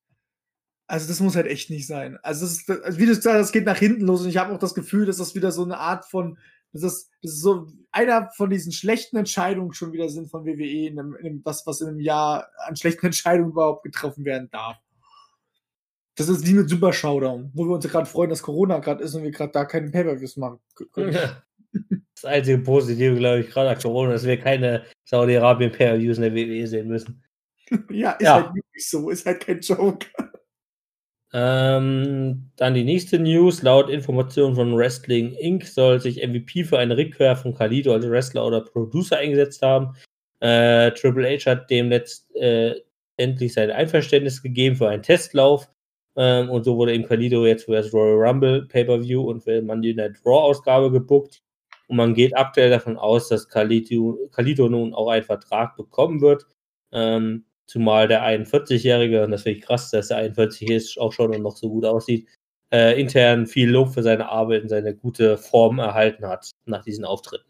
Also 0.88 1.08
das 1.08 1.20
muss 1.20 1.36
halt 1.36 1.48
echt 1.48 1.70
nicht 1.70 1.88
sein. 1.88 2.20
Also, 2.22 2.46
das 2.46 2.58
ist, 2.58 2.70
also 2.70 3.00
wie 3.00 3.06
du 3.06 3.16
gesagt 3.16 3.36
hast, 3.36 3.48
das 3.48 3.52
geht 3.52 3.66
nach 3.66 3.78
hinten 3.78 4.02
los 4.02 4.22
und 4.22 4.30
ich 4.30 4.38
habe 4.38 4.54
auch 4.54 4.60
das 4.60 4.76
Gefühl, 4.76 5.06
dass 5.06 5.18
das 5.18 5.34
wieder 5.34 5.52
so 5.52 5.64
eine 5.64 5.80
Art 5.80 6.06
von, 6.06 6.38
das 6.74 6.84
ist, 6.84 7.10
das 7.24 7.34
ist 7.34 7.42
so 7.42 7.68
einer 7.92 8.30
von 8.36 8.50
diesen 8.50 8.72
schlechten 8.72 9.18
Entscheidungen 9.18 9.74
schon 9.74 9.94
wieder 9.94 10.10
sind 10.10 10.30
von 10.30 10.46
WWE, 10.46 10.88
in 10.88 11.00
einem, 11.00 11.16
in 11.16 11.26
einem, 11.26 11.42
was, 11.44 11.66
was 11.66 11.82
in 11.82 11.88
einem 11.88 12.00
Jahr 12.00 12.50
an 12.68 12.76
schlechten 12.76 13.06
Entscheidungen 13.08 13.52
überhaupt 13.52 13.84
getroffen 13.84 14.26
werden 14.26 14.50
darf. 14.52 14.78
Das 16.18 16.30
ist 16.30 16.46
wie 16.48 16.54
mit 16.54 16.70
Super 16.70 16.94
Showdown, 16.94 17.52
wo 17.54 17.66
wir 17.66 17.76
uns 17.76 17.84
ja 17.84 17.92
gerade 17.92 18.06
freuen, 18.06 18.30
dass 18.30 18.42
Corona 18.42 18.80
gerade 18.80 19.04
ist 19.04 19.16
und 19.16 19.24
wir 19.24 19.32
gerade 19.32 19.52
da 19.52 19.66
keine 19.66 19.90
Pay-Per-Views 19.90 20.38
machen 20.38 20.60
Ja. 20.96 21.44
Das 22.14 22.24
einzige 22.24 22.60
Positive, 22.60 23.16
glaube 23.16 23.42
ich, 23.42 23.50
gerade 23.50 23.72
an 23.72 23.78
Corona, 23.78 24.14
dass 24.14 24.24
wir 24.24 24.40
keine 24.40 24.86
Saudi-Arabien 25.04 25.72
Pay-Per-Views 25.72 26.18
in 26.18 26.24
der 26.24 26.34
WWE 26.34 26.68
sehen 26.68 26.88
müssen. 26.88 27.22
ja, 27.90 28.12
ist 28.12 28.22
ja. 28.22 28.36
halt 28.36 28.56
wirklich 28.56 28.90
so, 28.90 29.10
ist 29.10 29.26
halt 29.26 29.46
kein 29.46 29.60
Joke. 29.60 30.08
Ähm, 31.34 32.50
dann 32.56 32.74
die 32.74 32.84
nächste 32.84 33.20
News. 33.20 33.62
Laut 33.62 33.90
Informationen 33.90 34.56
von 34.56 34.76
Wrestling 34.76 35.34
Inc. 35.34 35.66
soll 35.66 36.00
sich 36.00 36.26
MVP 36.26 36.64
für 36.64 36.80
eine 36.80 36.96
Rückkehr 36.96 37.36
von 37.36 37.54
Kalido 37.54 37.94
als 37.94 38.10
Wrestler 38.10 38.46
oder 38.46 38.62
Producer 38.62 39.18
eingesetzt 39.18 39.62
haben. 39.62 39.96
Äh, 40.40 40.92
Triple 40.92 41.28
H 41.28 41.50
hat 41.52 41.70
dem 41.70 41.90
letztendlich 41.90 43.54
sein 43.54 43.72
Einverständnis 43.72 44.42
gegeben 44.42 44.76
für 44.76 44.90
einen 44.90 45.04
Testlauf. 45.04 45.70
Ähm, 46.16 46.50
und 46.50 46.64
so 46.64 46.78
wurde 46.78 46.94
eben 46.94 47.06
Kalido 47.06 47.46
jetzt 47.46 47.66
für 47.66 47.74
das 47.74 47.94
Royal 47.94 48.28
Rumble 48.28 48.68
Pay-Per-View 48.68 49.22
und 49.22 49.42
für 49.44 49.62
Monday 49.62 49.94
Night 49.94 50.18
Raw-Ausgabe 50.26 50.92
gebuckt. 50.92 51.42
Und 51.88 51.98
man 51.98 52.14
geht 52.14 52.36
aktuell 52.36 52.70
davon 52.70 52.98
aus, 52.98 53.28
dass 53.28 53.48
Kalido, 53.50 54.18
Kalido 54.32 54.70
nun 54.70 54.94
auch 54.94 55.10
einen 55.10 55.24
Vertrag 55.24 55.76
bekommen 55.76 56.22
wird. 56.22 56.46
Ähm, 56.92 57.46
zumal 57.66 58.08
der 58.08 58.24
41-Jährige, 58.24 59.24
und 59.24 59.32
das 59.32 59.44
finde 59.44 59.60
ich 59.60 59.66
krass, 59.66 59.92
dass 59.92 60.12
er 60.12 60.18
41 60.18 60.70
ist, 60.70 61.00
auch 61.00 61.14
schon 61.14 61.34
und 61.34 61.42
noch 61.42 61.58
so 61.58 61.70
gut 61.70 61.86
aussieht, 61.86 62.28
äh, 62.72 63.00
intern 63.00 63.48
viel 63.48 63.70
Lob 63.70 63.94
für 63.94 64.04
seine 64.04 64.30
Arbeit 64.30 64.64
und 64.64 64.70
seine 64.70 64.96
gute 64.96 65.38
Form 65.38 65.80
erhalten 65.80 66.28
hat 66.28 66.52
nach 66.66 66.84
diesen 66.84 67.06
Auftritten. 67.06 67.50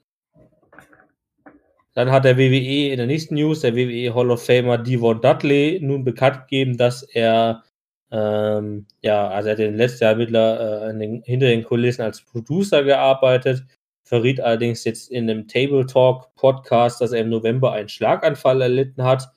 Dann 1.93 2.11
hat 2.11 2.25
der 2.25 2.37
WWE 2.37 2.91
in 2.91 2.97
der 2.97 3.07
nächsten 3.07 3.35
News, 3.35 3.61
der 3.61 3.75
WWE 3.75 4.13
Hall 4.13 4.29
of 4.29 4.45
Famer 4.45 4.77
Devon 4.77 5.21
Dudley, 5.21 5.79
nun 5.81 6.03
bekannt 6.03 6.41
gegeben, 6.41 6.77
dass 6.77 7.03
er, 7.03 7.63
ähm, 8.11 8.85
ja, 9.01 9.29
also 9.29 9.47
er 9.49 9.53
hat 9.53 9.59
in 9.59 9.77
letzten 9.77 10.03
Jahr 10.03 10.15
mittler, 10.15 10.89
äh, 10.89 10.97
den, 10.97 11.21
hinter 11.23 11.47
den 11.47 11.63
Kulissen 11.63 12.01
als 12.01 12.21
Producer 12.21 12.83
gearbeitet, 12.83 13.63
verriet 14.03 14.41
allerdings 14.41 14.83
jetzt 14.83 15.09
in 15.09 15.29
einem 15.29 15.47
Table 15.47 15.85
Talk 15.85 16.35
Podcast, 16.35 16.99
dass 16.99 17.13
er 17.13 17.21
im 17.21 17.29
November 17.29 17.71
einen 17.71 17.89
Schlaganfall 17.89 18.61
erlitten 18.61 19.03
hat, 19.03 19.29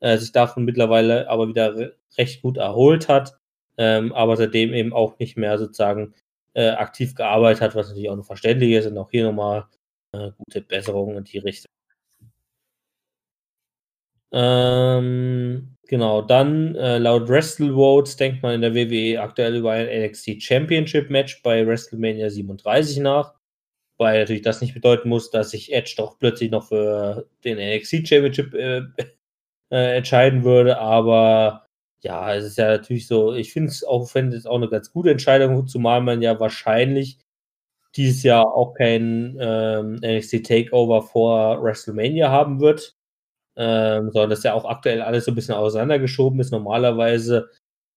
äh, 0.00 0.18
sich 0.18 0.32
davon 0.32 0.64
mittlerweile 0.64 1.28
aber 1.28 1.48
wieder 1.48 1.92
recht 2.18 2.42
gut 2.42 2.56
erholt 2.56 3.08
hat 3.08 3.36
ähm, 3.78 4.12
aber 4.12 4.36
seitdem 4.36 4.72
eben 4.74 4.92
auch 4.92 5.18
nicht 5.18 5.36
mehr 5.36 5.58
sozusagen 5.58 6.14
äh, 6.54 6.70
aktiv 6.70 7.14
gearbeitet 7.14 7.60
hat, 7.60 7.74
was 7.74 7.88
natürlich 7.88 8.10
auch 8.10 8.16
noch 8.16 8.24
verständlich 8.24 8.72
ist 8.72 8.86
und 8.86 8.98
auch 8.98 9.10
hier 9.10 9.24
nochmal 9.24 9.66
äh, 10.12 10.30
gute 10.38 10.62
Besserungen 10.62 11.18
in 11.18 11.24
die 11.24 11.38
Richtung. 11.38 11.70
Ähm, 14.32 15.76
genau, 15.88 16.22
dann 16.22 16.74
äh, 16.74 16.98
laut 16.98 17.28
Wrestle 17.28 17.74
Votes 17.74 18.16
denkt 18.16 18.42
man 18.42 18.54
in 18.54 18.60
der 18.62 18.74
WWE 18.74 19.20
aktuell 19.20 19.56
über 19.56 19.72
ein 19.72 19.86
NXT 19.86 20.42
Championship 20.42 21.10
Match 21.10 21.42
bei 21.42 21.66
WrestleMania 21.66 22.28
37 22.30 22.98
nach, 22.98 23.34
weil 23.98 24.20
natürlich 24.20 24.42
das 24.42 24.60
nicht 24.60 24.74
bedeuten 24.74 25.08
muss, 25.08 25.30
dass 25.30 25.50
sich 25.50 25.72
Edge 25.72 25.94
doch 25.96 26.18
plötzlich 26.18 26.50
noch 26.50 26.68
für 26.68 27.28
den 27.44 27.58
NXT 27.58 28.08
Championship 28.08 28.54
äh, 28.54 28.82
äh, 29.70 29.96
entscheiden 29.96 30.44
würde, 30.44 30.78
aber 30.78 31.66
ja, 32.02 32.34
es 32.34 32.44
ist 32.44 32.58
ja 32.58 32.68
natürlich 32.68 33.06
so, 33.08 33.34
ich 33.34 33.52
finde 33.52 33.70
es 33.70 33.84
auch, 33.84 34.08
finde 34.08 34.36
es 34.36 34.46
auch 34.46 34.56
eine 34.56 34.68
ganz 34.68 34.92
gute 34.92 35.10
Entscheidung, 35.10 35.66
zumal 35.66 36.00
man 36.02 36.22
ja 36.22 36.38
wahrscheinlich 36.40 37.18
dieses 37.96 38.22
Jahr 38.22 38.54
auch 38.54 38.74
kein 38.74 39.36
ähm, 39.40 39.96
NXT 40.04 40.44
Takeover 40.46 41.02
vor 41.02 41.62
WrestleMania 41.62 42.30
haben 42.30 42.60
wird, 42.60 42.94
ähm, 43.56 44.10
sondern 44.12 44.30
dass 44.30 44.42
ja 44.44 44.54
auch 44.54 44.66
aktuell 44.66 45.02
alles 45.02 45.24
so 45.24 45.32
ein 45.32 45.34
bisschen 45.34 45.54
auseinandergeschoben 45.54 46.40
ist. 46.40 46.52
Normalerweise 46.52 47.50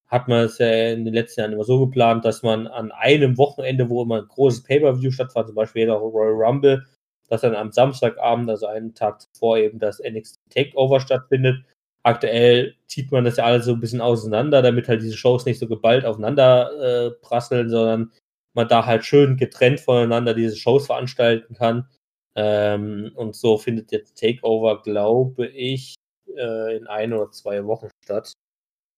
hat 0.08 0.28
man 0.28 0.46
es 0.46 0.58
ja 0.58 0.68
in 0.92 1.06
den 1.06 1.14
letzten 1.14 1.42
Jahren 1.42 1.54
immer 1.54 1.66
so 1.66 1.80
geplant, 1.86 2.26
dass 2.26 2.44
man 2.44 2.68
an 2.68 2.92
einem 2.92 3.38
Wochenende, 3.38 3.90
wo 3.90 4.04
immer 4.04 4.22
ein 4.22 4.28
großes 4.28 4.64
Pay-Per-View 4.64 5.12
stattfand, 5.12 5.48
zum 5.48 5.56
Beispiel 5.56 5.90
auch 5.92 6.02
Royal 6.02 6.34
Rumble, 6.34 6.86
dass 7.30 7.42
dann 7.42 7.56
am 7.56 7.72
Samstagabend, 7.72 8.50
also 8.50 8.68
einen 8.68 8.96
Tag 8.96 9.22
zuvor 9.22 9.58
eben 9.58 9.80
das 9.80 10.00
NXT 10.00 10.40
Takeover 10.50 11.00
stattfindet 11.00 11.64
aktuell 12.04 12.76
zieht 12.88 13.12
man 13.12 13.24
das 13.26 13.38
ja 13.38 13.46
alles 13.46 13.66
so 13.66 13.74
ein 13.74 13.80
bisschen 13.80 14.02
auseinander, 14.02 14.62
damit 14.62 14.88
halt 14.88 15.02
diese 15.02 15.18
Shows 15.18 15.46
nicht 15.46 15.60
so 15.60 15.68
geballt 15.68 16.06
aufeinander 16.06 17.08
äh, 17.08 17.12
prasseln, 17.12 17.70
sondern 17.70 18.12
man 18.54 18.68
da 18.68 18.86
halt 18.86 19.06
schön 19.06 19.38
getrennt 19.38 19.80
voneinander 19.80 20.34
diese 20.34 20.56
Shows 20.56 20.88
veranstalten 20.88 21.54
kann. 21.56 21.88
Ähm, 22.36 23.12
und 23.16 23.36
so 23.36 23.58
findet 23.58 23.92
jetzt 23.92 24.18
Takeover, 24.20 24.82
glaube 24.82 25.48
ich, 25.48 25.96
äh, 26.36 26.78
in 26.78 26.88
ein 26.88 27.14
oder 27.14 27.32
zwei 27.32 27.66
Wochen 27.66 27.90
statt. 28.04 28.34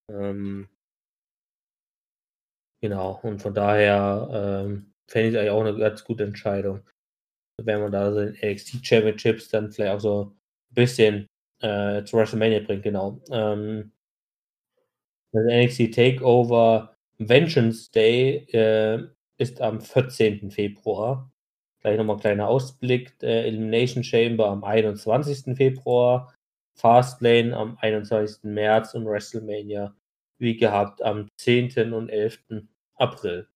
Ähm, 0.09 0.69
genau, 2.81 3.19
und 3.23 3.41
von 3.41 3.53
daher 3.53 4.63
ähm, 4.65 4.93
fände 5.07 5.29
ich 5.29 5.37
eigentlich 5.37 5.49
auch 5.51 5.61
eine 5.61 5.77
ganz 5.77 6.03
gute 6.03 6.23
Entscheidung. 6.23 6.81
Wenn 7.65 7.81
man 7.81 7.91
da 7.91 8.11
so 8.11 8.19
den 8.19 8.37
NXT 8.41 8.85
Championships 8.85 9.49
dann 9.49 9.71
vielleicht 9.71 9.93
auch 9.95 9.99
so 9.99 10.23
ein 10.71 10.73
bisschen 10.73 11.27
äh, 11.61 12.03
zu 12.03 12.17
WrestleMania 12.17 12.59
bringt, 12.59 12.83
genau. 12.83 13.21
Ähm, 13.31 13.91
das 15.31 15.43
NXT 15.45 15.93
Takeover 15.93 16.95
Vengeance 17.19 17.91
Day 17.91 18.47
äh, 18.51 19.07
ist 19.37 19.61
am 19.61 19.81
14. 19.81 20.51
Februar. 20.51 21.31
Gleich 21.81 21.97
nochmal 21.97 22.17
ein 22.17 22.21
kleiner 22.21 22.47
Ausblick. 22.47 23.13
Äh, 23.21 23.47
Elimination 23.47 24.03
Chamber 24.03 24.47
am 24.47 24.63
21. 24.63 25.55
Februar. 25.55 26.33
Fastlane 26.75 27.55
am 27.55 27.77
21. 27.79 28.43
März 28.43 28.93
und 28.93 29.05
WrestleMania, 29.05 29.95
wie 30.37 30.57
gehabt, 30.57 31.01
am 31.01 31.27
10. 31.37 31.93
und 31.93 32.09
11. 32.09 32.63
April. 32.95 33.47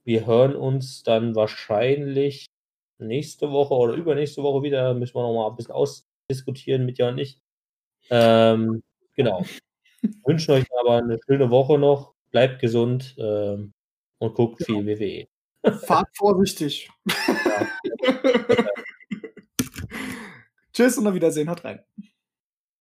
Wir 0.04 0.26
hören 0.26 0.54
uns 0.54 1.02
dann 1.02 1.34
wahrscheinlich 1.34 2.46
nächste 2.98 3.50
Woche 3.50 3.74
oder 3.74 3.94
übernächste 3.94 4.44
Woche 4.44 4.62
wieder. 4.62 4.94
Müssen 4.94 5.16
wir 5.16 5.22
noch 5.22 5.34
mal 5.34 5.50
ein 5.50 5.56
bisschen 5.56 5.74
ausdiskutieren 5.74 6.86
mit 6.86 6.98
ja 6.98 7.08
und 7.08 7.18
ich. 7.18 7.40
Ähm, 8.10 8.82
genau. 9.14 9.44
Wünschen 10.24 10.52
euch 10.52 10.66
aber 10.80 10.98
eine 10.98 11.18
schöne 11.26 11.50
Woche 11.50 11.78
noch. 11.78 12.14
Bleibt 12.30 12.60
gesund 12.60 13.14
ähm, 13.18 13.72
und 14.18 14.34
guckt 14.34 14.58
Genau. 14.66 14.80
viel 14.82 14.98
WWE. 14.98 15.26
Fahrt 15.86 16.08
vorsichtig. 16.16 16.90
Ja. 17.06 17.66
Tschüss 20.72 20.98
und 20.98 21.06
auf 21.06 21.14
Wiedersehen. 21.14 21.48
Haut 21.50 21.64
rein. 21.64 21.80